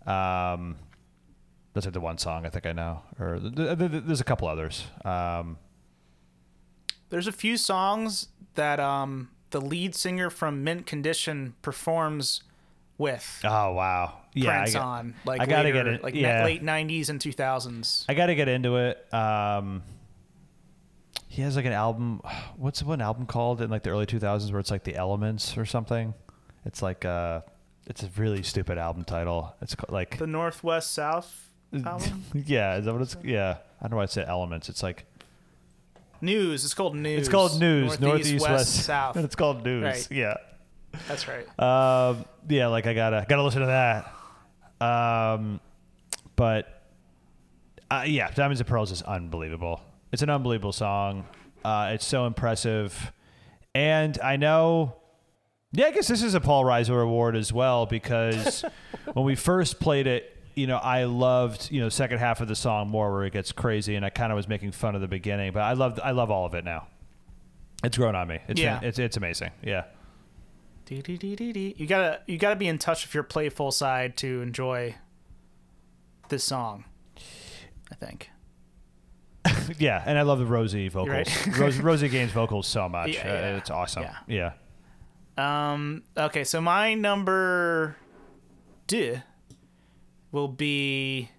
uh, 0.08 0.10
um, 0.10 0.76
that's 1.74 1.86
like 1.86 1.94
the 1.94 2.02
one 2.02 2.18
song 2.18 2.46
I 2.46 2.50
think 2.50 2.66
I 2.66 2.72
know. 2.72 3.04
Or 3.20 3.38
th- 3.40 3.56
th- 3.56 3.78
th- 3.78 4.04
there's 4.06 4.22
a 4.22 4.26
couple 4.26 4.48
others. 4.48 4.86
Um, 5.06 5.58
There's 7.10 7.28
a 7.28 7.32
few 7.32 7.58
songs 7.58 8.30
that 8.56 8.80
um 8.80 9.30
the 9.52 9.62
lead 9.62 9.94
singer 9.94 10.30
from 10.32 10.64
Mint 10.64 10.86
Condition 10.88 11.54
performs 11.62 12.42
with 12.98 13.40
oh 13.44 13.72
wow, 13.74 14.21
yeah, 14.34 14.62
I, 14.62 14.72
got- 14.72 14.82
on 14.82 15.16
like 15.26 15.42
I 15.42 15.46
gotta 15.46 15.64
later, 15.70 15.84
get 15.84 15.88
it- 15.88 16.04
like 16.04 16.16
yeah. 16.16 16.44
late 16.46 16.64
'90s 16.64 17.10
and 17.10 17.20
2000s. 17.20 18.06
I 18.08 18.14
got 18.14 18.28
to 18.28 18.36
get 18.36 18.48
into 18.48 18.78
it. 18.78 19.14
Um, 19.14 19.84
he 21.28 21.42
has 21.42 21.56
like 21.56 21.66
an 21.66 21.74
album. 21.74 22.22
What's 22.58 22.84
one 22.84 23.02
album 23.02 23.26
called 23.26 23.62
in 23.62 23.70
like 23.70 23.84
the 23.84 23.90
early 23.90 24.06
2000s 24.06 24.52
where 24.52 24.60
it's 24.60 24.72
like 24.72 24.84
the 24.84 24.96
Elements 24.96 25.58
or 25.58 25.66
something? 25.66 26.14
It's 26.66 26.82
like 26.82 27.06
uh, 27.06 27.42
it's 27.88 28.04
a 28.04 28.10
really 28.18 28.44
stupid 28.44 28.78
album 28.78 29.04
title. 29.04 29.56
It's 29.62 29.76
ca- 29.76 29.88
like 29.90 30.18
The 30.18 30.28
Northwest 30.28 30.94
South 30.94 31.50
album. 31.86 32.24
yeah, 32.46 32.78
is 32.78 32.86
that 32.86 32.94
what 32.94 33.02
it's? 33.02 33.18
Yeah, 33.24 33.58
I 33.80 33.84
don't 33.84 33.92
know 33.92 33.98
why 33.98 34.04
it 34.04 34.12
said 34.12 34.28
Elements. 34.28 34.70
It's 34.70 34.84
like 34.84 35.06
News. 36.22 36.64
It's 36.66 36.74
called 36.76 36.96
News. 36.96 37.20
it's 37.20 37.30
called 37.30 37.60
News, 37.60 38.00
Northeast, 38.00 38.42
West, 38.48 38.86
South. 38.86 39.16
and 39.16 39.26
it's 39.26 39.36
called 39.36 39.64
News. 39.66 39.84
Right. 39.84 40.08
Yeah. 40.12 40.36
That's 41.08 41.26
right. 41.28 41.48
Um, 41.60 42.26
yeah, 42.50 42.68
like 42.68 42.86
I 42.86 42.94
gotta 42.94 43.26
gotta 43.28 43.42
listen 43.44 43.62
to 43.62 43.68
that. 43.68 44.14
Um, 44.82 45.60
but 46.36 46.82
uh, 47.90 48.04
yeah, 48.08 48.32
Diamonds 48.32 48.60
and 48.60 48.68
Pearls 48.68 48.92
is 48.92 49.02
unbelievable. 49.02 49.82
It's 50.12 50.22
an 50.22 50.30
unbelievable 50.30 50.72
song. 50.74 51.26
Uh, 51.64 51.92
it's 51.94 52.06
so 52.06 52.26
impressive, 52.26 53.12
and 53.76 54.18
I 54.22 54.38
know. 54.38 54.96
Yeah, 55.74 55.86
I 55.86 55.92
guess 55.92 56.08
this 56.08 56.22
is 56.24 56.34
a 56.34 56.42
Paul 56.42 56.66
Reiser 56.66 57.02
award 57.02 57.36
as 57.38 57.54
well 57.54 57.86
because 57.86 58.66
when 59.14 59.26
we 59.26 59.36
first 59.36 59.80
played 59.80 60.06
it, 60.06 60.36
you 60.54 60.68
know, 60.68 60.76
I 60.78 61.04
loved 61.06 61.72
you 61.72 61.80
know 61.80 61.88
second 61.90 62.18
half 62.18 62.42
of 62.42 62.48
the 62.48 62.56
song 62.56 62.90
more 62.90 63.12
where 63.14 63.24
it 63.26 63.32
gets 63.34 63.52
crazy, 63.52 63.96
and 63.96 64.04
I 64.06 64.10
kind 64.10 64.32
of 64.32 64.36
was 64.36 64.48
making 64.48 64.72
fun 64.72 64.96
of 64.96 65.02
the 65.02 65.08
beginning, 65.08 65.52
but 65.54 65.62
I 65.62 65.74
love 65.74 66.00
I 66.04 66.12
love 66.12 66.32
all 66.32 66.46
of 66.46 66.56
it 66.56 66.66
now. 66.66 66.88
It's 67.84 67.98
grown 67.98 68.16
on 68.16 68.28
me. 68.28 68.40
It's 68.48 68.60
Yeah. 68.60 68.80
it's 68.82 69.00
it's 69.00 69.18
amazing. 69.18 69.52
Yeah. 69.64 69.84
You 71.78 71.88
gotta 71.88 72.22
you 72.28 72.38
gotta 72.38 72.56
be 72.58 72.68
in 72.68 72.78
touch 72.78 73.06
with 73.06 73.14
your 73.14 73.24
playful 73.24 73.72
side 73.72 74.18
to 74.18 74.42
enjoy 74.42 74.96
this 76.30 76.44
song. 76.44 76.86
I 77.92 77.96
think. 77.96 78.30
Yeah, 79.80 80.04
and 80.06 80.18
I 80.20 80.24
love 80.24 80.38
the 80.40 80.46
Rosie 80.46 80.90
vocals. 80.90 81.10
right. 81.10 81.58
Rosie, 81.58 81.82
Rosie 81.84 82.10
Gaines 82.10 82.32
vocals 82.32 82.68
so 82.68 82.90
much. 82.90 83.14
Yeah, 83.16 83.54
Uh, 83.54 83.58
it's 83.58 83.70
awesome. 83.70 84.04
Yeah. 84.28 84.52
Yeah. 85.38 85.72
Um. 85.74 86.04
Okay. 86.18 86.44
So 86.44 86.60
my 86.62 86.94
number, 86.94 87.96
two 88.88 89.18
will 90.32 90.50
be, 90.50 91.30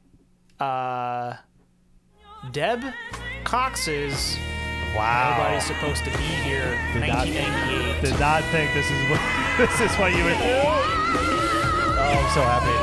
uh, 0.59 1.35
Deb 2.53 2.83
Cox's 3.45 4.37
Wow. 4.97 5.36
"Nobody's 5.39 5.64
Supposed 5.66 6.05
to 6.05 6.10
Be 6.10 6.24
Here" 6.44 6.78
Did 6.93 7.09
not- 7.09 7.27
Did 7.27 8.20
not 8.20 8.43
think 8.52 8.73
this 8.74 8.90
is 8.90 9.10
what 9.10 9.20
this 9.59 9.81
is 9.81 9.97
what 9.98 10.12
you 10.12 10.24
would. 10.24 10.36
Oh, 10.36 12.19
I'm 12.19 12.31
so 12.35 12.43
happy. 12.43 12.78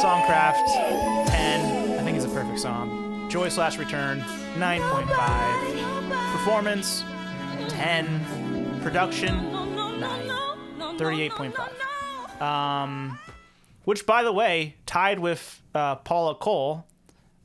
Songcraft 0.00 1.26
10. 1.28 1.98
I 1.98 2.02
think 2.02 2.16
it's 2.16 2.26
a 2.26 2.28
perfect 2.30 2.58
song. 2.60 3.28
Joy 3.30 3.48
slash 3.48 3.76
return 3.78 4.20
9.5. 4.56 6.32
Performance 6.32 7.02
10. 7.68 8.80
Production 8.82 9.34
9. 9.52 10.28
38.5. 10.98 12.40
Um, 12.42 13.18
which, 13.86 14.04
by 14.04 14.24
the 14.24 14.32
way, 14.32 14.74
tied 14.84 15.20
with 15.20 15.62
uh, 15.72 15.94
Paula 15.94 16.34
Cole, 16.34 16.84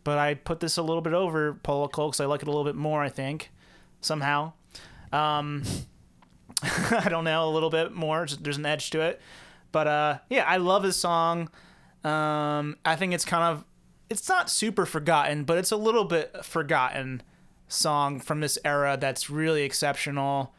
but 0.03 0.17
I 0.17 0.33
put 0.33 0.59
this 0.59 0.75
a 0.75 0.81
little 0.81 1.03
bit 1.03 1.13
over 1.13 1.53
Paula 1.53 1.87
Cole 1.87 2.09
because 2.09 2.19
I 2.19 2.25
like 2.25 2.41
it 2.41 2.47
a 2.47 2.51
little 2.51 2.65
bit 2.65 2.75
more, 2.75 3.03
I 3.03 3.09
think, 3.09 3.51
somehow. 4.01 4.53
Um, 5.13 5.61
I 6.63 7.09
don't 7.09 7.25
know, 7.25 7.47
a 7.47 7.51
little 7.51 7.69
bit 7.69 7.93
more. 7.93 8.25
There's 8.25 8.57
an 8.57 8.65
edge 8.65 8.89
to 8.89 9.01
it. 9.01 9.21
But 9.71 9.85
uh, 9.85 10.17
yeah, 10.31 10.45
I 10.47 10.57
love 10.57 10.81
his 10.81 10.95
song. 10.95 11.47
Um, 12.03 12.75
I 12.83 12.95
think 12.95 13.13
it's 13.13 13.23
kind 13.23 13.43
of, 13.43 13.63
it's 14.09 14.27
not 14.27 14.49
super 14.49 14.87
forgotten, 14.87 15.43
but 15.43 15.59
it's 15.59 15.71
a 15.71 15.77
little 15.77 16.05
bit 16.05 16.43
forgotten 16.43 17.21
song 17.67 18.19
from 18.19 18.39
this 18.39 18.57
era 18.65 18.97
that's 18.99 19.29
really 19.29 19.61
exceptional. 19.61 20.55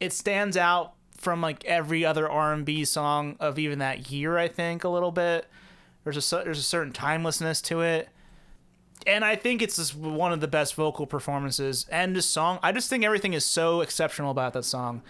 It 0.00 0.12
stands 0.12 0.56
out 0.56 0.94
from 1.22 1.40
like 1.40 1.64
every 1.64 2.04
other 2.04 2.28
R&B 2.28 2.84
song 2.84 3.36
of 3.38 3.58
even 3.58 3.78
that 3.78 4.10
year, 4.10 4.36
I 4.36 4.48
think, 4.48 4.82
a 4.84 4.88
little 4.88 5.12
bit. 5.12 5.46
There's 6.04 6.32
a 6.32 6.36
there's 6.42 6.58
a 6.58 6.62
certain 6.62 6.92
timelessness 6.92 7.62
to 7.62 7.80
it. 7.80 8.08
And 9.06 9.24
I 9.24 9.36
think 9.36 9.62
it's 9.62 9.76
just 9.76 9.96
one 9.96 10.32
of 10.32 10.40
the 10.40 10.48
best 10.48 10.74
vocal 10.74 11.06
performances 11.06 11.86
and 11.90 12.14
this 12.14 12.26
song. 12.26 12.58
I 12.62 12.72
just 12.72 12.90
think 12.90 13.04
everything 13.04 13.32
is 13.32 13.44
so 13.44 13.80
exceptional 13.80 14.30
about 14.30 14.52
that 14.52 14.64
song. 14.64 15.02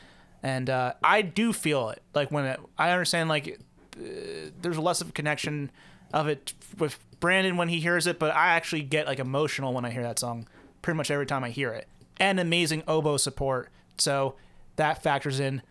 And 0.42 0.68
uh, 0.70 0.94
I 1.02 1.22
do 1.22 1.52
feel 1.52 1.90
it. 1.90 2.02
Like 2.14 2.30
when 2.30 2.44
it, 2.44 2.60
I 2.78 2.90
understand 2.90 3.28
like 3.28 3.58
there's 3.96 4.78
less 4.78 5.00
of 5.00 5.10
a 5.10 5.12
connection 5.12 5.70
of 6.12 6.28
it 6.28 6.52
with 6.78 6.98
Brandon 7.20 7.56
when 7.56 7.68
he 7.68 7.80
hears 7.80 8.06
it, 8.06 8.18
but 8.18 8.34
I 8.34 8.48
actually 8.48 8.82
get 8.82 9.06
like 9.06 9.18
emotional 9.18 9.72
when 9.72 9.84
I 9.84 9.90
hear 9.90 10.02
that 10.02 10.18
song 10.18 10.46
pretty 10.82 10.96
much 10.96 11.10
every 11.10 11.26
time 11.26 11.44
I 11.44 11.50
hear 11.50 11.72
it. 11.72 11.86
And 12.18 12.38
amazing 12.38 12.82
oboe 12.86 13.16
support. 13.16 13.70
So 13.96 14.34
that 14.76 15.02
factors 15.02 15.40
in 15.40 15.62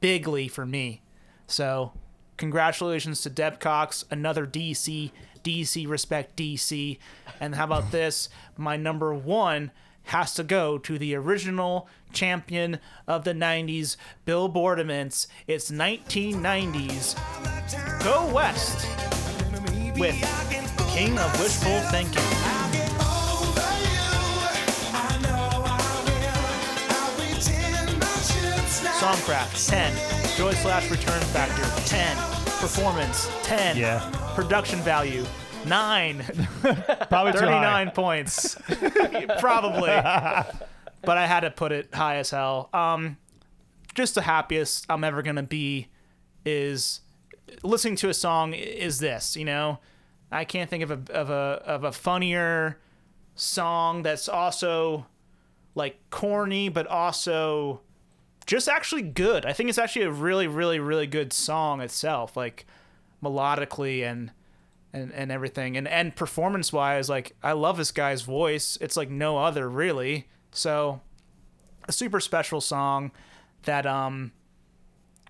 bigly 0.00 0.48
for 0.48 0.66
me. 0.66 1.02
So 1.46 1.92
congratulations 2.36 3.20
to 3.22 3.30
Deb 3.30 3.60
Cox, 3.60 4.04
another 4.10 4.46
DC, 4.46 5.10
DC 5.42 5.88
respect 5.88 6.36
DC. 6.36 6.98
And 7.40 7.54
how 7.54 7.64
about 7.64 7.90
this? 7.90 8.28
My 8.56 8.76
number 8.76 9.14
one 9.14 9.70
has 10.04 10.34
to 10.34 10.44
go 10.44 10.78
to 10.78 10.98
the 10.98 11.14
original 11.14 11.88
champion 12.12 12.78
of 13.08 13.24
the 13.24 13.32
90s 13.32 13.96
Billboard-aments. 14.24 15.26
It's 15.46 15.70
1990s 15.70 17.16
Go 18.04 18.32
West 18.32 18.86
with 19.98 20.14
King 20.90 21.18
of 21.18 21.40
Wishful 21.40 21.80
Thinking. 21.90 22.55
Songcraft 29.06 29.68
10, 29.68 30.36
Joy 30.36 30.52
slash 30.54 30.90
Return 30.90 31.20
Factor 31.26 31.62
10, 31.88 32.16
Performance 32.58 33.30
10, 33.44 33.76
Yeah. 33.76 34.00
Production 34.34 34.80
Value 34.80 35.24
9, 35.64 36.24
Probably 37.08 37.30
too 37.30 37.38
high. 37.38 37.84
39 37.84 37.90
points. 37.92 38.56
Probably. 39.38 39.90
but 39.90 41.18
I 41.18 41.24
had 41.28 41.40
to 41.40 41.52
put 41.52 41.70
it 41.70 41.94
high 41.94 42.16
as 42.16 42.30
hell. 42.30 42.68
Um, 42.74 43.16
just 43.94 44.16
the 44.16 44.22
happiest 44.22 44.86
I'm 44.88 45.04
ever 45.04 45.22
going 45.22 45.36
to 45.36 45.44
be 45.44 45.86
is 46.44 47.00
listening 47.62 47.94
to 47.98 48.08
a 48.08 48.14
song 48.14 48.54
is 48.54 48.98
this, 48.98 49.36
you 49.36 49.44
know? 49.44 49.78
I 50.32 50.44
can't 50.44 50.68
think 50.68 50.82
of 50.82 50.90
a 50.90 51.12
of 51.12 51.30
a 51.30 51.62
of 51.64 51.84
a 51.84 51.92
funnier 51.92 52.76
song 53.36 54.02
that's 54.02 54.28
also 54.28 55.06
like 55.76 55.96
corny 56.10 56.68
but 56.68 56.88
also 56.88 57.82
just 58.46 58.68
actually 58.68 59.02
good. 59.02 59.44
I 59.44 59.52
think 59.52 59.68
it's 59.68 59.78
actually 59.78 60.02
a 60.02 60.10
really 60.10 60.46
really 60.46 60.78
really 60.78 61.06
good 61.06 61.32
song 61.32 61.80
itself, 61.80 62.36
like 62.36 62.66
melodically 63.22 64.04
and 64.04 64.30
and 64.92 65.12
and 65.12 65.30
everything 65.30 65.76
and 65.76 65.86
and 65.88 66.14
performance 66.14 66.72
wise 66.72 67.08
like 67.08 67.34
I 67.42 67.52
love 67.52 67.76
this 67.76 67.90
guy's 67.90 68.22
voice. 68.22 68.78
It's 68.80 68.96
like 68.96 69.10
no 69.10 69.38
other 69.38 69.68
really. 69.68 70.28
So 70.52 71.00
a 71.88 71.92
super 71.92 72.20
special 72.20 72.60
song 72.60 73.10
that 73.64 73.84
um 73.84 74.32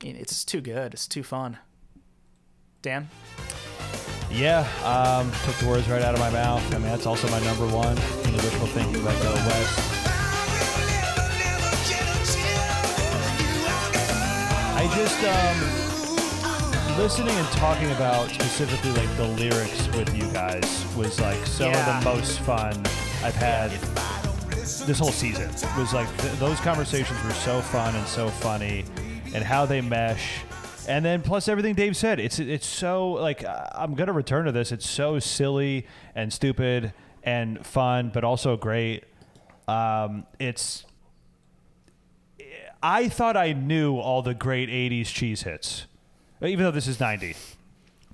it's 0.03 0.45
too 0.45 0.61
good. 0.61 0.93
It's 0.93 1.09
too 1.09 1.23
fun. 1.23 1.59
Dan? 2.83 3.09
Yeah, 4.31 4.69
um, 4.85 5.33
took 5.45 5.55
the 5.57 5.67
words 5.67 5.89
right 5.89 6.03
out 6.03 6.15
of 6.15 6.21
my 6.21 6.31
mouth. 6.31 6.63
I 6.75 6.79
mean, 6.79 6.89
that's 6.89 7.07
also 7.07 7.29
my 7.31 7.41
number 7.45 7.67
one 7.67 7.97
in 7.97 8.37
the 8.37 8.43
wishful 8.43 8.67
thinking 8.67 9.03
by 9.03 9.13
Go 9.23 9.33
West. 9.33 10.06
I 14.79 14.87
just 14.95 15.19
um, 15.25 16.99
listening 16.99 17.35
and 17.35 17.49
talking 17.49 17.91
about 17.93 18.29
specifically 18.31 18.93
like 18.93 19.17
the 19.17 19.27
lyrics 19.27 19.89
with 19.97 20.15
you 20.15 20.31
guys 20.33 20.85
was 20.97 21.19
like 21.21 21.45
some 21.47 21.71
Yeah. 21.73 21.99
of 21.99 22.05
the 22.05 22.11
most 22.11 22.41
fun 22.41 22.73
I've 23.25 23.35
had 23.35 23.71
this 24.61 24.99
whole 24.99 25.11
season. 25.13 25.49
It 25.51 25.77
was 25.79 25.95
like 25.95 26.15
th- 26.19 26.35
those 26.35 26.61
conversations 26.61 27.23
were 27.25 27.33
so 27.33 27.61
fun 27.61 27.95
and 27.97 28.07
so 28.07 28.29
funny, 28.29 28.85
and 29.35 29.43
how 29.43 29.65
they 29.67 29.81
mesh. 29.81 30.41
And 30.89 31.05
then 31.05 31.23
plus 31.23 31.49
everything 31.49 31.75
Dave 31.75 31.97
said, 31.97 32.21
it's 32.21 32.39
it's 32.39 32.67
so 32.67 33.13
like 33.13 33.45
I'm 33.75 33.95
gonna 33.95 34.13
return 34.13 34.45
to 34.45 34.53
this. 34.53 34.73
It's 34.73 34.89
so 34.89 35.19
silly 35.19 35.87
and 36.15 36.33
stupid 36.33 36.93
and 37.23 37.65
fun, 37.67 38.11
but 38.13 38.23
also 38.25 38.57
great. 38.57 39.05
Um, 39.67 40.27
it's 40.39 40.85
I 42.89 43.09
thought 43.09 43.37
I 43.37 43.53
knew 43.53 43.97
all 43.99 44.23
the 44.23 44.35
great 44.35 44.69
'80s 44.69 45.07
cheese 45.07 45.43
hits, 45.43 45.87
even 46.41 46.65
though 46.65 46.71
this 46.71 46.87
is 46.87 47.01
'90. 47.01 47.35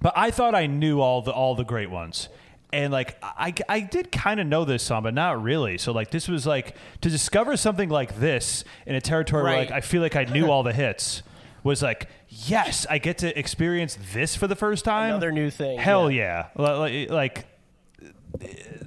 But 0.00 0.14
I 0.16 0.30
thought 0.30 0.54
I 0.54 0.66
knew 0.66 1.00
all 1.00 1.20
the 1.22 1.30
all 1.32 1.54
the 1.54 1.64
great 1.64 1.90
ones. 1.90 2.28
And 2.72 2.90
like 2.90 3.18
I, 3.22 3.52
I 3.68 3.80
did 3.80 4.10
kind 4.10 4.40
of 4.40 4.46
know 4.46 4.64
this 4.64 4.82
song, 4.82 5.02
but 5.02 5.12
not 5.12 5.42
really. 5.42 5.76
So 5.76 5.92
like 5.92 6.10
this 6.10 6.26
was 6.26 6.46
like 6.46 6.74
to 7.02 7.10
discover 7.10 7.56
something 7.58 7.90
like 7.90 8.18
this 8.18 8.64
in 8.86 8.94
a 8.94 9.00
territory 9.00 9.42
where 9.42 9.52
Right. 9.52 9.68
like 9.70 9.76
I 9.76 9.82
feel 9.82 10.00
like 10.00 10.16
I 10.16 10.24
knew 10.24 10.46
all 10.50 10.62
the 10.62 10.72
hits 10.72 11.22
was 11.62 11.82
like 11.82 12.08
yes, 12.30 12.86
I 12.88 12.96
get 12.96 13.18
to 13.18 13.38
experience 13.38 13.98
this 14.14 14.34
for 14.36 14.46
the 14.46 14.56
first 14.56 14.86
time. 14.86 15.10
Another 15.10 15.30
new 15.32 15.50
thing, 15.50 15.78
Hell 15.78 16.10
yeah! 16.10 16.46
Li- 16.56 17.08
Like, 17.08 17.44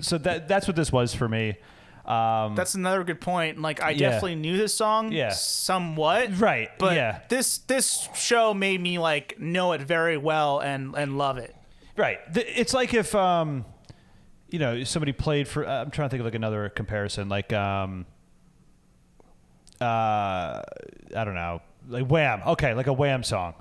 so 0.02 0.18
that 0.18 0.48
that's 0.48 0.66
what 0.68 0.76
this 0.76 0.92
was 0.92 1.14
for 1.14 1.30
me. 1.30 1.56
Um, 2.08 2.56
That's 2.56 2.76
another 2.76 3.04
good 3.04 3.20
point. 3.20 3.60
Like 3.62 3.82
I 3.82 3.92
Yeah. 3.92 4.10
definitely 4.12 4.36
knew 4.36 4.58
this 4.58 4.74
song 4.76 5.12
Yeah. 5.12 5.30
somewhat. 5.30 6.40
Right, 6.40 6.70
But 6.78 6.96
yeah. 6.96 7.20
this 7.30 7.58
this 7.60 8.08
show 8.16 8.54
made 8.54 8.80
me 8.82 9.00
like 9.00 9.40
know 9.40 9.72
it 9.74 9.82
very 9.82 10.18
well 10.18 10.60
and 10.60 10.94
and 10.96 11.18
love 11.18 11.38
it. 11.38 11.56
Right. 11.98 12.20
It's 12.36 12.74
like 12.74 12.94
if 12.94 13.16
um, 13.16 13.66
you 14.50 14.60
know, 14.60 14.84
somebody 14.84 15.12
played 15.14 15.48
for. 15.48 15.66
Uh, 15.68 15.82
I'm 15.82 15.92
trying 15.92 16.08
to 16.08 16.12
think 16.12 16.20
of 16.22 16.26
like 16.26 16.36
another 16.36 16.70
comparison, 16.70 17.28
like 17.30 17.52
um, 17.52 18.06
uh, 19.82 19.84
I 21.16 21.24
don't 21.24 21.36
know, 21.36 21.62
like 21.90 22.06
Wham. 22.08 22.42
Okay, 22.46 22.74
like 22.74 22.88
a 22.88 22.94
Wham 22.94 23.24
song. 23.24 23.54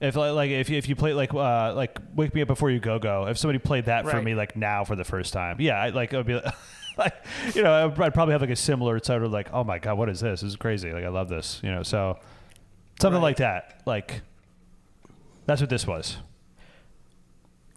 If 0.00 0.16
like, 0.16 0.32
like 0.32 0.50
if 0.50 0.70
you, 0.70 0.78
if 0.78 0.88
you 0.88 0.96
play 0.96 1.12
like 1.12 1.34
uh 1.34 1.74
like 1.74 1.98
Wake 2.14 2.34
Me 2.34 2.40
Up 2.42 2.48
Before 2.48 2.70
You 2.70 2.80
Go 2.80 2.98
Go, 2.98 3.26
if 3.28 3.36
somebody 3.38 3.58
played 3.58 3.84
that 3.84 4.08
for 4.08 4.20
me 4.22 4.34
like 4.34 4.56
now 4.56 4.82
for 4.84 4.96
the 4.96 5.04
first 5.04 5.32
time, 5.32 5.56
yeah, 5.60 5.78
I 5.80 5.90
like 5.90 6.12
it 6.12 6.16
would 6.16 6.26
be 6.26 6.34
like, 6.34 6.54
like 7.00 7.14
you 7.54 7.62
know 7.62 7.86
I'd 7.86 8.00
I'd 8.00 8.14
probably 8.14 8.32
have 8.32 8.40
like 8.42 8.50
a 8.50 8.56
similar 8.56 8.98
sort 9.02 9.22
of 9.24 9.32
like 9.32 9.48
oh 9.52 9.64
my 9.64 9.78
god 9.78 9.98
what 9.98 10.08
is 10.08 10.20
this? 10.20 10.42
This 10.42 10.50
is 10.50 10.56
crazy. 10.56 10.92
Like 10.92 11.04
I 11.04 11.08
love 11.08 11.28
this. 11.28 11.60
You 11.64 11.70
know, 11.72 11.82
so 11.82 12.18
something 13.00 13.20
Right. 13.20 13.28
like 13.28 13.36
that. 13.38 13.82
Like 13.86 14.22
that's 15.46 15.60
what 15.60 15.70
this 15.70 15.86
was. 15.86 16.18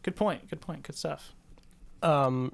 Good 0.04 0.16
point. 0.16 0.50
Good 0.50 0.62
point. 0.62 0.84
Good 0.84 0.96
stuff. 0.98 1.34
um, 2.02 2.54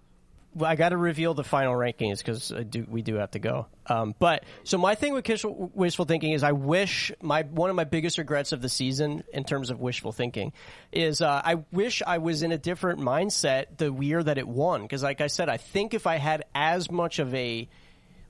I 0.59 0.75
got 0.75 0.89
to 0.89 0.97
reveal 0.97 1.33
the 1.33 1.43
final 1.43 1.73
rankings 1.73 2.19
because 2.19 2.51
we 2.87 3.01
do 3.01 3.15
have 3.15 3.31
to 3.31 3.39
go. 3.39 3.67
Um, 3.85 4.15
but 4.17 4.43
so 4.63 4.77
my 4.77 4.95
thing 4.95 5.13
with 5.13 5.27
wishful, 5.27 5.71
wishful 5.73 6.05
thinking 6.05 6.33
is 6.33 6.43
I 6.43 6.53
wish 6.53 7.11
my 7.21 7.43
one 7.43 7.69
of 7.69 7.75
my 7.75 7.83
biggest 7.83 8.17
regrets 8.17 8.51
of 8.51 8.61
the 8.61 8.69
season 8.69 9.23
in 9.31 9.43
terms 9.43 9.69
of 9.69 9.79
wishful 9.79 10.11
thinking 10.11 10.53
is 10.91 11.21
uh, 11.21 11.41
I 11.43 11.63
wish 11.71 12.01
I 12.05 12.17
was 12.17 12.41
in 12.41 12.51
a 12.51 12.57
different 12.57 12.99
mindset 12.99 13.77
the 13.77 13.93
year 13.93 14.21
that 14.23 14.37
it 14.37 14.47
won 14.47 14.81
because 14.81 15.03
like 15.03 15.21
I 15.21 15.27
said 15.27 15.49
I 15.49 15.57
think 15.57 15.93
if 15.93 16.07
I 16.07 16.17
had 16.17 16.45
as 16.55 16.89
much 16.89 17.19
of 17.19 17.33
a 17.33 17.67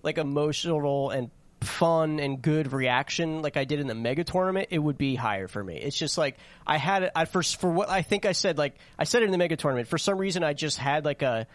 like 0.04 0.18
emotional 0.18 1.10
and 1.10 1.32
fun 1.62 2.20
and 2.20 2.42
good 2.42 2.72
reaction 2.72 3.42
like 3.42 3.58
I 3.58 3.66
did 3.66 3.80
in 3.80 3.88
the 3.88 3.96
mega 3.96 4.24
tournament, 4.24 4.70
it 4.72 4.80
would 4.80 4.98
be 4.98 5.16
higher 5.16 5.48
for 5.48 5.64
me. 5.64 5.78
It's 5.78 5.98
just 5.98 6.18
like 6.18 6.38
I 6.68 6.78
had 6.78 7.04
it 7.04 7.12
I 7.16 7.26
first 7.26 7.60
for 7.62 7.70
what 7.70 7.90
I 7.90 8.02
think 8.02 8.26
I 8.26 8.34
said 8.34 8.58
like 8.58 8.76
I 8.98 9.06
said 9.06 9.24
it 9.24 9.26
in 9.26 9.32
the 9.32 9.38
mega 9.38 9.56
tournament. 9.56 9.88
For 9.88 9.98
some 9.98 10.18
reason 10.18 10.44
I 10.44 10.54
just 10.54 10.78
had 10.78 11.06
like 11.06 11.22
a 11.22 11.48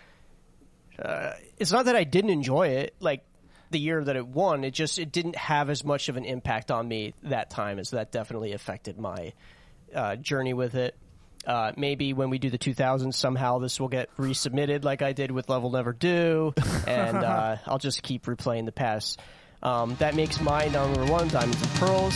uh, 1.03 1.33
it's 1.59 1.73
not 1.73 1.87
that 1.87 1.97
I 1.97 2.05
didn't 2.05 2.31
enjoy 2.31 2.69
it 2.69 2.95
like 3.01 3.25
the 3.71 3.79
year 3.79 4.03
that 4.03 4.16
it 4.16 4.27
won. 4.27 4.65
It 4.65 4.73
just 4.73 4.99
it 4.99 5.12
didn't 5.12 5.37
have 5.37 5.71
as 5.71 5.85
much 5.85 6.09
of 6.09 6.16
an 6.16 6.25
impact 6.25 6.71
on 6.71 6.87
me 6.87 7.15
that 7.25 7.51
time 7.51 7.79
as 7.79 7.91
that 7.91 8.12
definitely 8.12 8.53
affected 8.53 8.99
my 8.99 9.33
uh, 9.95 10.16
journey 10.16 10.55
with 10.55 10.75
it. 10.75 10.97
Uh, 11.47 11.73
maybe 11.77 12.15
when 12.15 12.31
we 12.31 12.39
do 12.39 12.49
the 12.49 12.59
2000s, 12.59 13.15
somehow 13.15 13.59
this 13.59 13.79
will 13.79 13.89
get 13.89 14.15
resubmitted 14.16 14.83
like 14.83 15.03
I 15.03 15.12
did 15.12 15.31
with 15.31 15.49
Love 15.51 15.62
Will 15.62 15.73
Never 15.73 15.93
Do, 15.93 16.55
and 16.87 17.19
uh, 17.19 17.57
I'll 17.66 17.79
just 17.79 18.03
keep 18.03 18.25
replaying 18.25 18.65
the 18.65 18.73
past. 18.73 19.21
Um, 19.62 19.97
that 19.97 20.15
makes 20.15 20.41
my 20.41 20.66
number 20.69 21.05
one 21.07 21.29
Diamonds 21.29 21.61
and 21.61 21.71
Pearls. 21.73 22.15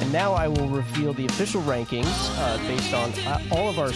And 0.00 0.12
now 0.12 0.32
I 0.32 0.48
will 0.48 0.68
reveal 0.68 1.12
the 1.12 1.26
official 1.26 1.62
rankings 1.62 2.06
uh, 2.38 2.58
based 2.68 2.94
on 2.94 3.12
uh, 3.26 3.42
all 3.50 3.68
of 3.68 3.78
our 3.78 3.92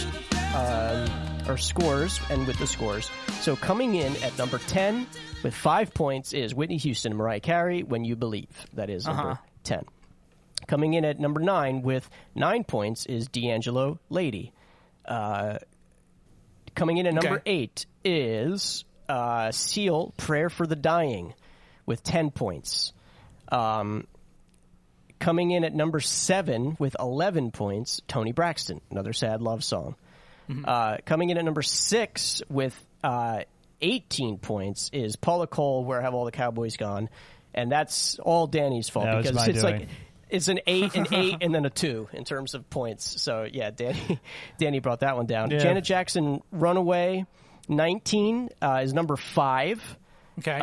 um, 0.55 1.09
our 1.47 1.57
scores 1.57 2.19
and 2.29 2.45
with 2.47 2.57
the 2.59 2.67
scores. 2.67 3.09
So 3.41 3.55
coming 3.55 3.95
in 3.95 4.15
at 4.23 4.37
number 4.37 4.57
10 4.57 5.07
with 5.43 5.53
five 5.53 5.93
points 5.93 6.33
is 6.33 6.53
Whitney 6.53 6.77
Houston 6.77 7.15
Mariah 7.15 7.39
Carey, 7.39 7.83
When 7.83 8.03
You 8.05 8.15
Believe. 8.15 8.49
That 8.73 8.89
is 8.89 9.05
number 9.05 9.39
10. 9.63 9.85
Coming 10.67 10.93
in 10.95 11.05
at 11.05 11.19
number 11.19 11.39
9 11.39 11.81
with 11.81 12.09
nine 12.35 12.63
points 12.63 13.05
is 13.05 13.27
D'Angelo, 13.27 13.99
Lady. 14.09 14.51
Uh, 15.05 15.59
coming 16.75 16.97
in 16.97 17.07
at 17.07 17.13
number 17.13 17.37
Okay. 17.37 17.51
8 17.51 17.85
is 18.03 18.83
uh, 19.07 19.51
Seal, 19.51 20.13
Prayer 20.17 20.49
for 20.49 20.65
the 20.67 20.75
Dying 20.75 21.33
with 21.85 22.03
10 22.03 22.31
points. 22.31 22.91
Um, 23.49 24.07
coming 25.19 25.51
in 25.51 25.63
at 25.63 25.73
number 25.73 25.99
seven 26.01 26.75
with 26.79 26.95
11 26.99 27.51
points, 27.51 28.01
Toni 28.07 28.33
Braxton, 28.33 28.81
another 28.91 29.13
sad 29.13 29.41
love 29.41 29.63
song. 29.63 29.95
Uh, 30.65 30.97
coming 31.05 31.29
in 31.29 31.37
at 31.37 31.45
number 31.45 31.61
six 31.61 32.41
with 32.49 32.73
uh, 33.03 33.41
18 33.81 34.37
points 34.37 34.89
is 34.93 35.15
Paula 35.15 35.47
Cole, 35.47 35.83
Where 35.83 36.01
Have 36.01 36.13
All 36.13 36.25
the 36.25 36.31
Cowboys 36.31 36.77
Gone? 36.77 37.09
And 37.53 37.71
that's 37.71 38.19
all 38.19 38.47
Danny's 38.47 38.89
fault 38.89 39.05
That 39.05 39.23
because 39.23 39.47
it's 39.47 39.61
doing. 39.61 39.79
like 39.79 39.89
it's 40.29 40.47
an 40.47 40.59
eight, 40.67 40.95
an 40.95 41.07
eight, 41.11 41.37
and 41.41 41.53
then 41.53 41.65
a 41.65 41.69
two 41.69 42.07
in 42.13 42.23
terms 42.23 42.53
of 42.53 42.69
points. 42.69 43.21
So 43.21 43.45
yeah, 43.51 43.71
Danny, 43.71 44.19
Danny 44.59 44.79
brought 44.79 44.99
that 45.01 45.15
one 45.15 45.25
down. 45.25 45.51
Yeah. 45.51 45.59
Janet 45.59 45.83
Jackson, 45.83 46.41
Runaway, 46.51 47.25
19 47.67 48.49
uh, 48.61 48.81
is 48.83 48.93
number 48.93 49.15
five. 49.15 49.81
Okay. 50.39 50.59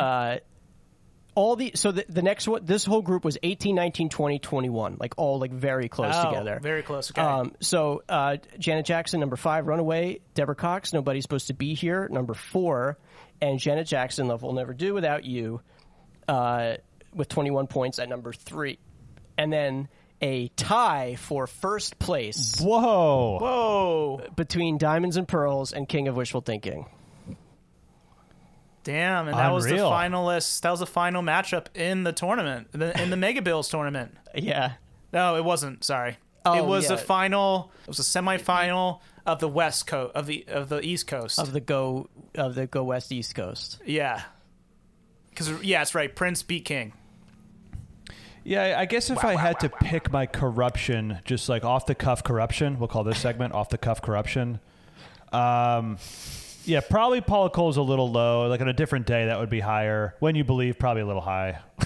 All 1.35 1.55
the 1.57 1.73
so 1.75 1.91
the, 1.91 2.05
the 2.07 2.21
next 2.21 2.47
one 2.47 2.63
this 2.65 2.85
whole 2.85 3.01
group 3.01 3.25
was 3.25 3.37
18 3.43 3.75
19 3.75 4.07
20 4.09 4.39
21 4.39 4.97
like 4.99 5.13
all 5.17 5.37
like 5.37 5.51
very 5.51 5.89
close 5.89 6.15
Oh, 6.17 6.29
together 6.29 6.59
very 6.61 6.81
close, 6.81 7.11
okay. 7.11 7.21
um 7.21 7.51
so 7.59 8.03
uh 8.07 8.37
janet 8.57 8.85
jackson 8.85 9.19
number 9.19 9.35
five 9.35 9.67
runaway 9.67 10.21
deborah 10.33 10.55
cox 10.55 10.93
nobody's 10.93 11.23
supposed 11.23 11.47
to 11.47 11.53
be 11.53 11.73
here 11.73 12.07
number 12.09 12.33
four 12.33 12.97
and 13.41 13.59
janet 13.59 13.85
jackson 13.85 14.27
love 14.29 14.43
will 14.43 14.53
never 14.53 14.73
do 14.73 14.93
without 14.93 15.25
you 15.25 15.59
uh 16.29 16.75
with 17.13 17.27
21 17.27 17.67
points 17.67 17.99
at 17.99 18.07
number 18.07 18.31
three 18.31 18.79
and 19.37 19.51
then 19.51 19.89
a 20.21 20.47
tie 20.55 21.15
for 21.17 21.45
first 21.47 21.99
place 21.99 22.61
Whoa. 22.61 23.39
Whoa. 23.41 24.21
between 24.37 24.77
diamonds 24.77 25.17
and 25.17 25.27
pearls 25.27 25.73
and 25.73 25.87
king 25.87 26.07
of 26.07 26.15
wishful 26.15 26.39
thinking 26.41 26.85
Damn, 28.85 29.27
and 29.27 29.37
that 29.37 29.51
was 29.51 29.65
the 29.65 29.71
Unreal. 29.71 29.89
finalist. 29.91 30.61
That 30.61 30.69
was 30.71 30.79
the 30.79 30.85
final 30.85 31.23
matchup 31.23 31.75
in 31.75 32.03
the 32.03 32.13
tournament, 32.13 32.67
in 32.73 33.09
the, 33.09 33.17
Mega 33.17 33.41
Bills 33.41 33.67
tournament. 33.67 34.15
yeah 34.35 34.73
No, 35.11 35.35
it 35.35 35.43
wasn't. 35.43 35.83
Sorry. 35.83 36.17
Oh, 36.45 36.53
it 36.53 36.63
was 36.63 36.83
yeah. 36.83 36.95
the 36.95 36.97
final. 36.99 37.71
It 37.81 37.87
was 37.87 37.99
a 37.99 38.03
semifinal 38.03 38.99
of 39.25 39.39
the 39.39 39.49
West 39.49 39.87
Coast 39.87 40.15
of 40.15 40.27
the 40.27 40.45
of 40.47 40.69
the 40.69 40.79
East 40.81 41.07
Coast. 41.07 41.39
of 41.39 41.51
the 41.51 41.59
go 41.59 42.07
of 42.35 42.53
the 42.53 42.67
go 42.67 42.83
west 42.83 43.11
east 43.11 43.33
coast 43.33 43.79
yeah. 43.85 44.21
Because 45.31 45.63
yeah, 45.63 45.79
that's 45.79 45.95
right. 45.95 46.15
Prince 46.15 46.43
beat 46.43 46.65
King. 46.65 46.93
Yeah, 48.43 48.75
I 48.77 48.85
guess 48.85 49.09
if 49.09 49.25
I 49.25 49.35
had 49.35 49.59
to 49.61 49.69
pick 49.69 50.11
my 50.11 50.27
corruption, 50.27 51.17
just 51.25 51.49
like 51.49 51.65
off 51.65 51.87
the 51.87 51.95
cuff 51.95 52.23
corruption, 52.23 52.77
we'll 52.77 52.87
call 52.87 53.03
this 53.03 53.17
segment 53.17 53.53
off 53.55 53.69
the 53.69 53.79
cuff 53.79 54.03
corruption. 54.03 54.59
Um, 55.33 55.97
yeah, 56.67 56.81
probably 56.81 57.21
Paula 57.21 57.49
Cole's 57.49 57.77
a 57.77 57.81
little 57.81 58.11
low. 58.11 58.47
Like 58.47 58.61
on 58.61 58.67
a 58.67 58.73
different 58.73 59.05
day, 59.05 59.25
that 59.27 59.39
would 59.39 59.49
be 59.49 59.59
higher. 59.59 60.15
When 60.19 60.35
you 60.35 60.43
believe, 60.43 60.77
probably 60.79 61.01
a 61.03 61.05
little 61.05 61.21
high. 61.21 61.59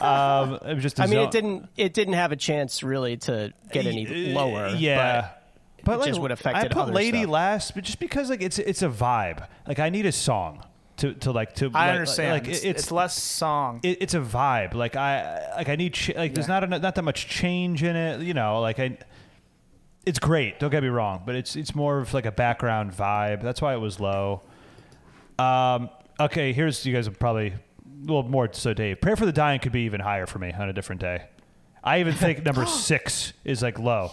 um, 0.00 0.54
it 0.64 0.74
was 0.74 0.82
just. 0.82 0.98
a 0.98 1.02
I 1.02 1.06
mean, 1.06 1.14
zone- 1.14 1.24
it 1.24 1.30
didn't. 1.30 1.68
It 1.76 1.94
didn't 1.94 2.14
have 2.14 2.32
a 2.32 2.36
chance 2.36 2.82
really 2.82 3.16
to 3.18 3.52
get 3.72 3.86
any 3.86 4.06
lower. 4.32 4.68
Yeah. 4.68 5.30
But, 5.84 6.00
it 6.00 6.06
just 6.06 6.20
would 6.20 6.32
affected 6.32 6.64
I 6.64 6.68
put 6.68 6.82
other 6.82 6.92
Lady 6.92 7.18
stuff. 7.22 7.30
last, 7.30 7.74
but 7.76 7.84
just 7.84 8.00
because 8.00 8.28
like 8.28 8.42
it's 8.42 8.58
it's 8.58 8.82
a 8.82 8.88
vibe. 8.88 9.46
Like 9.68 9.78
I 9.78 9.88
need 9.88 10.04
a 10.04 10.10
song 10.10 10.64
to 10.96 11.14
to 11.14 11.30
like 11.30 11.54
to. 11.56 11.66
I 11.74 11.86
like- 11.86 11.90
understand. 11.92 12.32
Like 12.32 12.48
it's, 12.48 12.64
it's 12.64 12.82
it's 12.82 12.90
less 12.90 13.16
song. 13.16 13.80
it, 13.84 13.98
it's 14.00 14.14
a 14.14 14.20
vibe. 14.20 14.74
Like 14.74 14.96
I 14.96 15.54
like 15.56 15.68
I 15.68 15.76
need 15.76 15.94
ch- 15.94 16.14
like 16.16 16.34
there's 16.34 16.48
not 16.48 16.64
enough, 16.64 16.82
not 16.82 16.96
that 16.96 17.02
much 17.02 17.28
change 17.28 17.84
in 17.84 17.94
it. 17.94 18.20
You 18.20 18.34
know, 18.34 18.60
like 18.60 18.80
I. 18.80 18.98
It's 20.06 20.18
great. 20.20 20.58
Don't 20.60 20.70
get 20.70 20.82
me 20.82 20.88
wrong, 20.88 21.22
but 21.26 21.34
it's 21.34 21.56
it's 21.56 21.74
more 21.74 21.98
of 21.98 22.14
like 22.14 22.26
a 22.26 22.32
background 22.32 22.92
vibe. 22.92 23.42
That's 23.42 23.60
why 23.60 23.74
it 23.74 23.80
was 23.80 24.00
low. 24.00 24.42
Um. 25.38 25.90
Okay. 26.18 26.52
Here's 26.52 26.86
you 26.86 26.94
guys 26.94 27.06
are 27.08 27.10
probably 27.10 27.54
well 28.04 28.22
more 28.22 28.48
so. 28.52 28.72
Dave, 28.72 29.00
prayer 29.00 29.16
for 29.16 29.26
the 29.26 29.32
dying 29.32 29.60
could 29.60 29.72
be 29.72 29.82
even 29.82 30.00
higher 30.00 30.26
for 30.26 30.38
me 30.38 30.52
on 30.52 30.68
a 30.68 30.72
different 30.72 31.00
day. 31.00 31.26
I 31.82 32.00
even 32.00 32.14
think 32.24 32.44
number 32.44 32.66
six 32.66 33.32
is 33.44 33.62
like 33.62 33.78
low. 33.78 34.12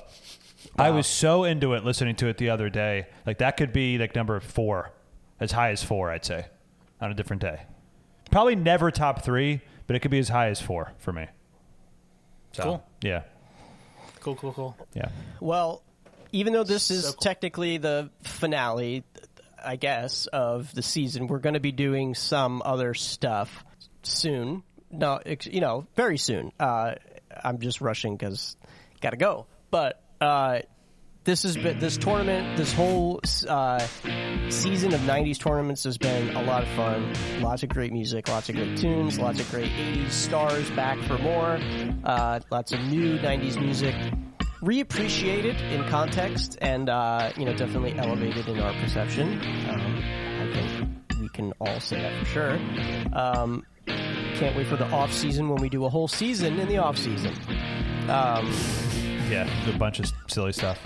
I 0.78 0.90
was 0.90 1.06
so 1.06 1.44
into 1.44 1.74
it 1.74 1.84
listening 1.84 2.16
to 2.16 2.28
it 2.28 2.38
the 2.38 2.50
other 2.50 2.70
day. 2.70 3.08
Like 3.26 3.38
that 3.38 3.58
could 3.58 3.72
be 3.72 3.98
like 3.98 4.16
number 4.16 4.40
four, 4.40 4.92
as 5.40 5.52
high 5.52 5.70
as 5.70 5.84
four, 5.84 6.10
I'd 6.10 6.26
say, 6.26 6.48
on 7.00 7.12
a 7.12 7.14
different 7.14 7.42
day. 7.42 7.64
Probably 8.32 8.56
never 8.56 8.90
top 8.90 9.24
three, 9.24 9.62
but 9.86 9.96
it 9.96 10.00
could 10.00 10.10
be 10.10 10.20
as 10.20 10.30
high 10.30 10.48
as 10.48 10.60
four 10.60 10.94
for 10.98 11.12
me. 11.12 11.28
So, 12.54 12.64
Cool. 12.64 12.84
Yeah. 13.02 13.24
Cool, 14.24 14.36
cool, 14.36 14.54
cool. 14.54 14.78
Yeah. 14.94 15.10
Well, 15.40 15.84
even 16.32 16.54
though 16.54 16.64
this 16.64 16.90
is 16.90 17.04
So 17.04 17.12
cool. 17.12 17.20
technically 17.22 17.78
the 17.78 18.10
finale, 18.24 19.04
I 19.64 19.76
guess, 19.76 20.26
of 20.28 20.74
the 20.74 20.82
season, 20.82 21.28
we're 21.28 21.40
going 21.40 21.54
to 21.54 21.60
be 21.60 21.72
doing 21.72 22.16
some 22.16 22.62
other 22.66 22.94
stuff 22.94 23.64
soon. 24.02 24.64
No, 24.92 25.20
you 25.44 25.62
know, 25.62 25.88
very 25.96 26.18
soon. 26.18 26.52
Uh, 26.60 26.96
I'm 27.44 27.60
just 27.60 27.82
rushing 27.82 28.16
because 28.16 28.56
got 29.02 29.12
to 29.12 29.18
go. 29.18 29.48
But 29.72 30.02
uh, 30.22 30.60
this 31.24 31.44
has 31.44 31.56
been 31.56 31.80
this 31.80 31.98
tournament, 31.98 32.58
this 32.58 32.74
whole 32.74 33.20
uh, 33.48 33.80
season 34.50 34.94
of 34.94 35.00
'90s 35.02 35.40
tournaments 35.40 35.84
has 35.84 35.98
been 35.98 36.36
a 36.36 36.44
lot 36.44 36.64
of 36.64 36.70
fun. 36.70 37.14
Lots 37.42 37.64
of 37.64 37.70
great 37.70 37.94
music, 37.94 38.28
lots 38.28 38.50
of 38.50 38.56
great 38.56 38.78
tunes, 38.78 39.20
lots 39.20 39.40
of 39.40 39.50
great 39.50 39.72
'80s 39.72 40.12
stars 40.12 40.70
back 40.72 41.00
for 41.00 41.18
more. 41.18 41.60
Uh, 42.04 42.40
lots 42.52 42.72
of 42.72 42.80
new 42.82 43.18
'90s 43.20 43.60
music 43.60 43.96
reappreciated 44.62 45.60
in 45.72 45.84
context 45.90 46.58
and 46.62 46.90
uh, 46.90 47.32
you 47.38 47.46
know 47.46 47.54
definitely 47.54 47.98
elevated 47.98 48.48
in 48.48 48.60
our 48.60 48.74
perception. 48.82 49.40
Um, 49.70 50.04
I 50.42 50.52
think 50.54 51.22
we 51.22 51.30
can 51.30 51.54
all 51.60 51.80
say 51.80 52.02
that 52.02 52.20
for 52.20 52.26
sure. 52.26 52.60
Um, 53.14 53.66
can't 53.86 54.56
wait 54.58 54.68
for 54.68 54.78
the 54.78 54.90
off 54.90 55.14
season 55.14 55.48
when 55.50 55.62
we 55.62 55.70
do 55.70 55.86
a 55.86 55.90
whole 55.90 56.08
season 56.08 56.60
in 56.60 56.68
the 56.68 56.78
off 56.78 56.98
season. 56.98 57.34
Um, 58.10 58.52
Yeah. 59.34 59.70
A 59.70 59.78
bunch 59.80 60.00
of 60.00 60.12
silly 60.28 60.54
stuff. 60.54 60.80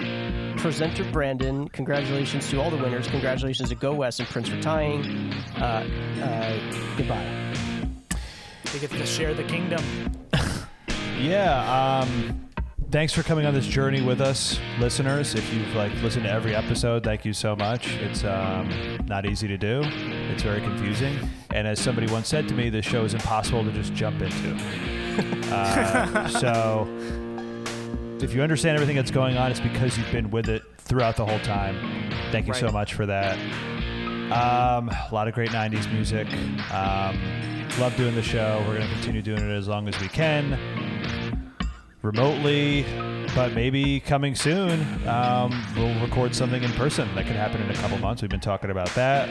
presenter 0.55 1.03
Brandon, 1.11 1.67
congratulations 1.67 2.49
to 2.49 2.61
all 2.61 2.71
the 2.71 2.77
winners. 2.77 3.05
Congratulations 3.07 3.67
to 3.67 3.75
Go 3.75 3.93
West 3.93 4.21
and 4.21 4.29
Prince 4.29 4.47
for 4.47 4.61
tying. 4.61 5.33
Uh, 5.57 5.85
uh, 6.23 6.95
goodbye. 6.95 7.53
They 8.71 8.79
get 8.79 8.89
to 8.91 9.05
share 9.05 9.33
the 9.33 9.43
kingdom. 9.43 9.83
Yeah. 11.19 11.99
Um, 11.99 12.47
thanks 12.91 13.11
for 13.11 13.23
coming 13.23 13.47
on 13.47 13.55
this 13.55 13.65
journey 13.65 14.03
with 14.03 14.21
us, 14.21 14.59
listeners. 14.79 15.33
If 15.33 15.51
you've 15.51 15.73
like 15.73 15.91
listened 16.03 16.25
to 16.25 16.31
every 16.31 16.53
episode, 16.55 17.03
thank 17.03 17.25
you 17.25 17.33
so 17.33 17.55
much. 17.55 17.91
It's 17.93 18.23
um, 18.23 18.99
not 19.07 19.25
easy 19.25 19.47
to 19.47 19.57
do. 19.57 19.81
It's 19.83 20.43
very 20.43 20.61
confusing. 20.61 21.17
And 21.49 21.67
as 21.67 21.79
somebody 21.79 22.05
once 22.11 22.27
said 22.27 22.47
to 22.49 22.53
me, 22.53 22.69
this 22.69 22.85
show 22.85 23.03
is 23.03 23.15
impossible 23.15 23.63
to 23.63 23.71
just 23.71 23.93
jump 23.95 24.21
into. 24.21 24.55
Uh, 25.49 26.27
so 26.27 26.85
if 28.21 28.33
you 28.33 28.41
understand 28.41 28.75
everything 28.75 28.95
that's 28.95 29.11
going 29.11 29.37
on, 29.37 29.51
it's 29.51 29.59
because 29.59 29.97
you've 29.97 30.11
been 30.11 30.31
with 30.31 30.49
it 30.49 30.63
throughout 30.79 31.15
the 31.15 31.25
whole 31.25 31.39
time. 31.39 31.75
Thank 32.31 32.47
you 32.47 32.53
so 32.53 32.71
much 32.71 32.93
for 32.93 33.05
that. 33.05 33.37
Um, 34.31 34.89
a 34.89 35.09
lot 35.11 35.27
of 35.27 35.33
great 35.33 35.51
90s 35.51 35.91
music. 35.91 36.27
Um, 36.73 37.19
love 37.79 37.95
doing 37.95 38.15
the 38.15 38.23
show. 38.23 38.63
We're 38.67 38.77
going 38.77 38.87
to 38.87 38.93
continue 38.95 39.21
doing 39.21 39.49
it 39.49 39.53
as 39.53 39.67
long 39.67 39.87
as 39.87 39.99
we 40.01 40.07
can. 40.07 40.57
Remotely, 42.01 42.85
but 43.35 43.53
maybe 43.53 43.99
coming 43.99 44.35
soon, 44.35 44.81
um, 45.07 45.51
we'll 45.75 45.99
record 46.01 46.35
something 46.35 46.63
in 46.63 46.71
person. 46.73 47.13
That 47.15 47.25
could 47.25 47.35
happen 47.35 47.61
in 47.61 47.69
a 47.69 47.75
couple 47.75 47.97
months. 47.99 48.21
We've 48.21 48.31
been 48.31 48.39
talking 48.39 48.71
about 48.71 48.89
that. 48.95 49.29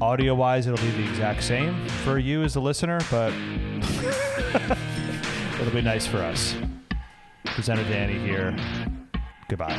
Audio 0.00 0.34
wise, 0.34 0.66
it'll 0.66 0.84
be 0.84 0.90
the 0.92 1.08
exact 1.08 1.42
same 1.42 1.86
for 1.88 2.18
you 2.18 2.42
as 2.42 2.54
the 2.54 2.60
listener, 2.60 3.00
but 3.10 3.32
it'll 5.60 5.72
be 5.72 5.82
nice 5.82 6.06
for 6.06 6.18
us. 6.18 6.54
Presenter 7.44 7.84
Danny 7.84 8.18
here. 8.18 8.56
Goodbye. 9.48 9.74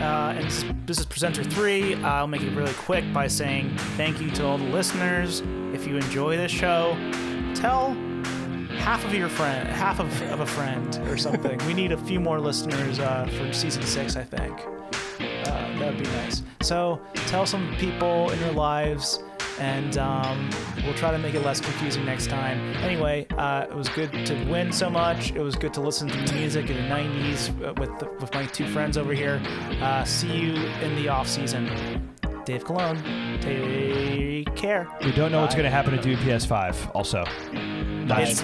Uh, 0.00 0.34
and 0.38 0.50
this 0.86 0.98
is 0.98 1.06
presenter 1.06 1.44
three. 1.44 1.94
I'll 2.02 2.26
make 2.26 2.42
it 2.42 2.54
really 2.56 2.72
quick 2.72 3.04
by 3.12 3.26
saying 3.26 3.76
thank 3.96 4.20
you 4.20 4.30
to 4.32 4.44
all 4.44 4.58
the 4.58 4.64
listeners. 4.64 5.42
If 5.72 5.86
you 5.86 5.96
enjoy 5.96 6.36
this 6.36 6.50
show, 6.50 6.96
tell 7.54 7.94
half 8.78 9.04
of 9.04 9.14
your 9.14 9.28
friend, 9.28 9.68
half 9.68 10.00
of, 10.00 10.22
of 10.30 10.40
a 10.40 10.46
friend 10.46 10.98
or 11.08 11.16
something. 11.16 11.58
we 11.66 11.74
need 11.74 11.92
a 11.92 11.98
few 11.98 12.18
more 12.20 12.40
listeners 12.40 12.98
uh, 12.98 13.26
for 13.38 13.52
season 13.52 13.82
six, 13.82 14.16
I 14.16 14.24
think. 14.24 14.58
Uh, 15.20 15.78
that 15.78 15.94
would 15.94 16.02
be 16.02 16.10
nice. 16.10 16.42
So 16.62 17.00
tell 17.26 17.46
some 17.46 17.74
people 17.78 18.30
in 18.30 18.38
your 18.40 18.52
lives, 18.52 19.22
and 19.58 19.98
um, 19.98 20.50
we'll 20.84 20.94
try 20.94 21.10
to 21.10 21.18
make 21.18 21.34
it 21.34 21.44
less 21.44 21.60
confusing 21.60 22.04
next 22.04 22.28
time. 22.28 22.58
Anyway, 22.76 23.26
uh, 23.38 23.66
it 23.68 23.74
was 23.74 23.88
good 23.88 24.12
to 24.26 24.34
win 24.50 24.72
so 24.72 24.90
much. 24.90 25.32
It 25.32 25.40
was 25.40 25.54
good 25.54 25.74
to 25.74 25.80
listen 25.80 26.08
to 26.08 26.16
the 26.16 26.32
music 26.34 26.70
in 26.70 26.76
the 26.76 26.94
'90s 26.94 27.78
with 27.78 27.98
the, 27.98 28.08
with 28.20 28.32
my 28.34 28.46
two 28.46 28.66
friends 28.68 28.96
over 28.96 29.12
here. 29.12 29.40
Uh, 29.80 30.04
see 30.04 30.32
you 30.36 30.54
in 30.54 30.96
the 30.96 31.08
off 31.08 31.28
season. 31.28 32.10
Dave 32.44 32.64
Cologne, 32.64 33.02
take 33.40 34.54
care. 34.54 34.86
We 35.02 35.12
don't 35.12 35.32
know 35.32 35.40
what's 35.40 35.54
going 35.54 35.64
to 35.64 35.70
happen 35.70 35.96
to 35.96 35.98
DBPS 35.98 36.46
5 36.46 36.90
also. 36.94 37.24
It's 37.52 38.42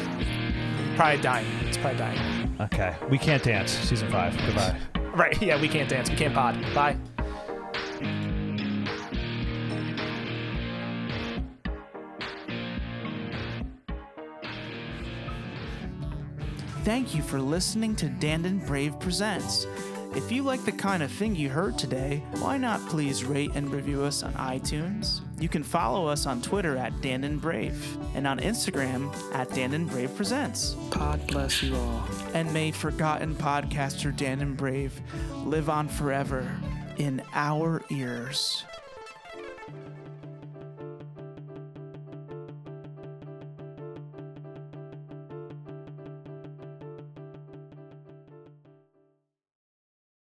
probably 0.96 1.20
dying. 1.20 1.46
It's 1.66 1.76
probably 1.76 1.98
dying. 1.98 2.56
Okay. 2.60 2.96
We 3.10 3.18
can't 3.18 3.42
dance. 3.42 3.72
Season 3.72 4.10
5. 4.10 4.36
Goodbye. 4.46 4.78
Right? 5.12 5.42
Yeah, 5.42 5.60
we 5.60 5.68
can't 5.68 5.88
dance. 5.88 6.08
We 6.08 6.14
can't 6.14 6.32
pod. 6.32 6.56
Bye. 6.72 6.96
Thank 16.84 17.14
you 17.14 17.22
for 17.22 17.38
listening 17.38 17.94
to 17.96 18.06
Dandan 18.06 18.66
Brave 18.66 18.98
Presents. 18.98 19.66
If 20.14 20.32
you 20.32 20.42
like 20.42 20.64
the 20.64 20.72
kind 20.72 21.02
of 21.02 21.12
thing 21.12 21.36
you 21.36 21.50
heard 21.50 21.76
today, 21.76 22.22
why 22.38 22.56
not 22.56 22.80
please 22.88 23.22
rate 23.22 23.50
and 23.54 23.70
review 23.70 24.02
us 24.02 24.22
on 24.22 24.32
iTunes? 24.32 25.20
You 25.38 25.48
can 25.50 25.62
follow 25.62 26.06
us 26.06 26.24
on 26.24 26.40
Twitter 26.40 26.78
at 26.78 26.94
Dandan 26.94 27.38
Brave 27.38 27.98
and 28.14 28.26
on 28.26 28.40
Instagram 28.40 29.14
at 29.34 29.50
Dandan 29.50 29.90
Brave 29.90 30.16
Presents. 30.16 30.74
God 30.88 31.24
bless 31.26 31.62
you 31.62 31.76
all. 31.76 32.02
And 32.32 32.50
may 32.54 32.70
forgotten 32.70 33.34
podcaster 33.34 34.10
Dandan 34.16 34.56
Brave 34.56 34.98
live 35.44 35.68
on 35.68 35.86
forever 35.86 36.50
in 36.96 37.22
our 37.34 37.82
ears. 37.90 38.64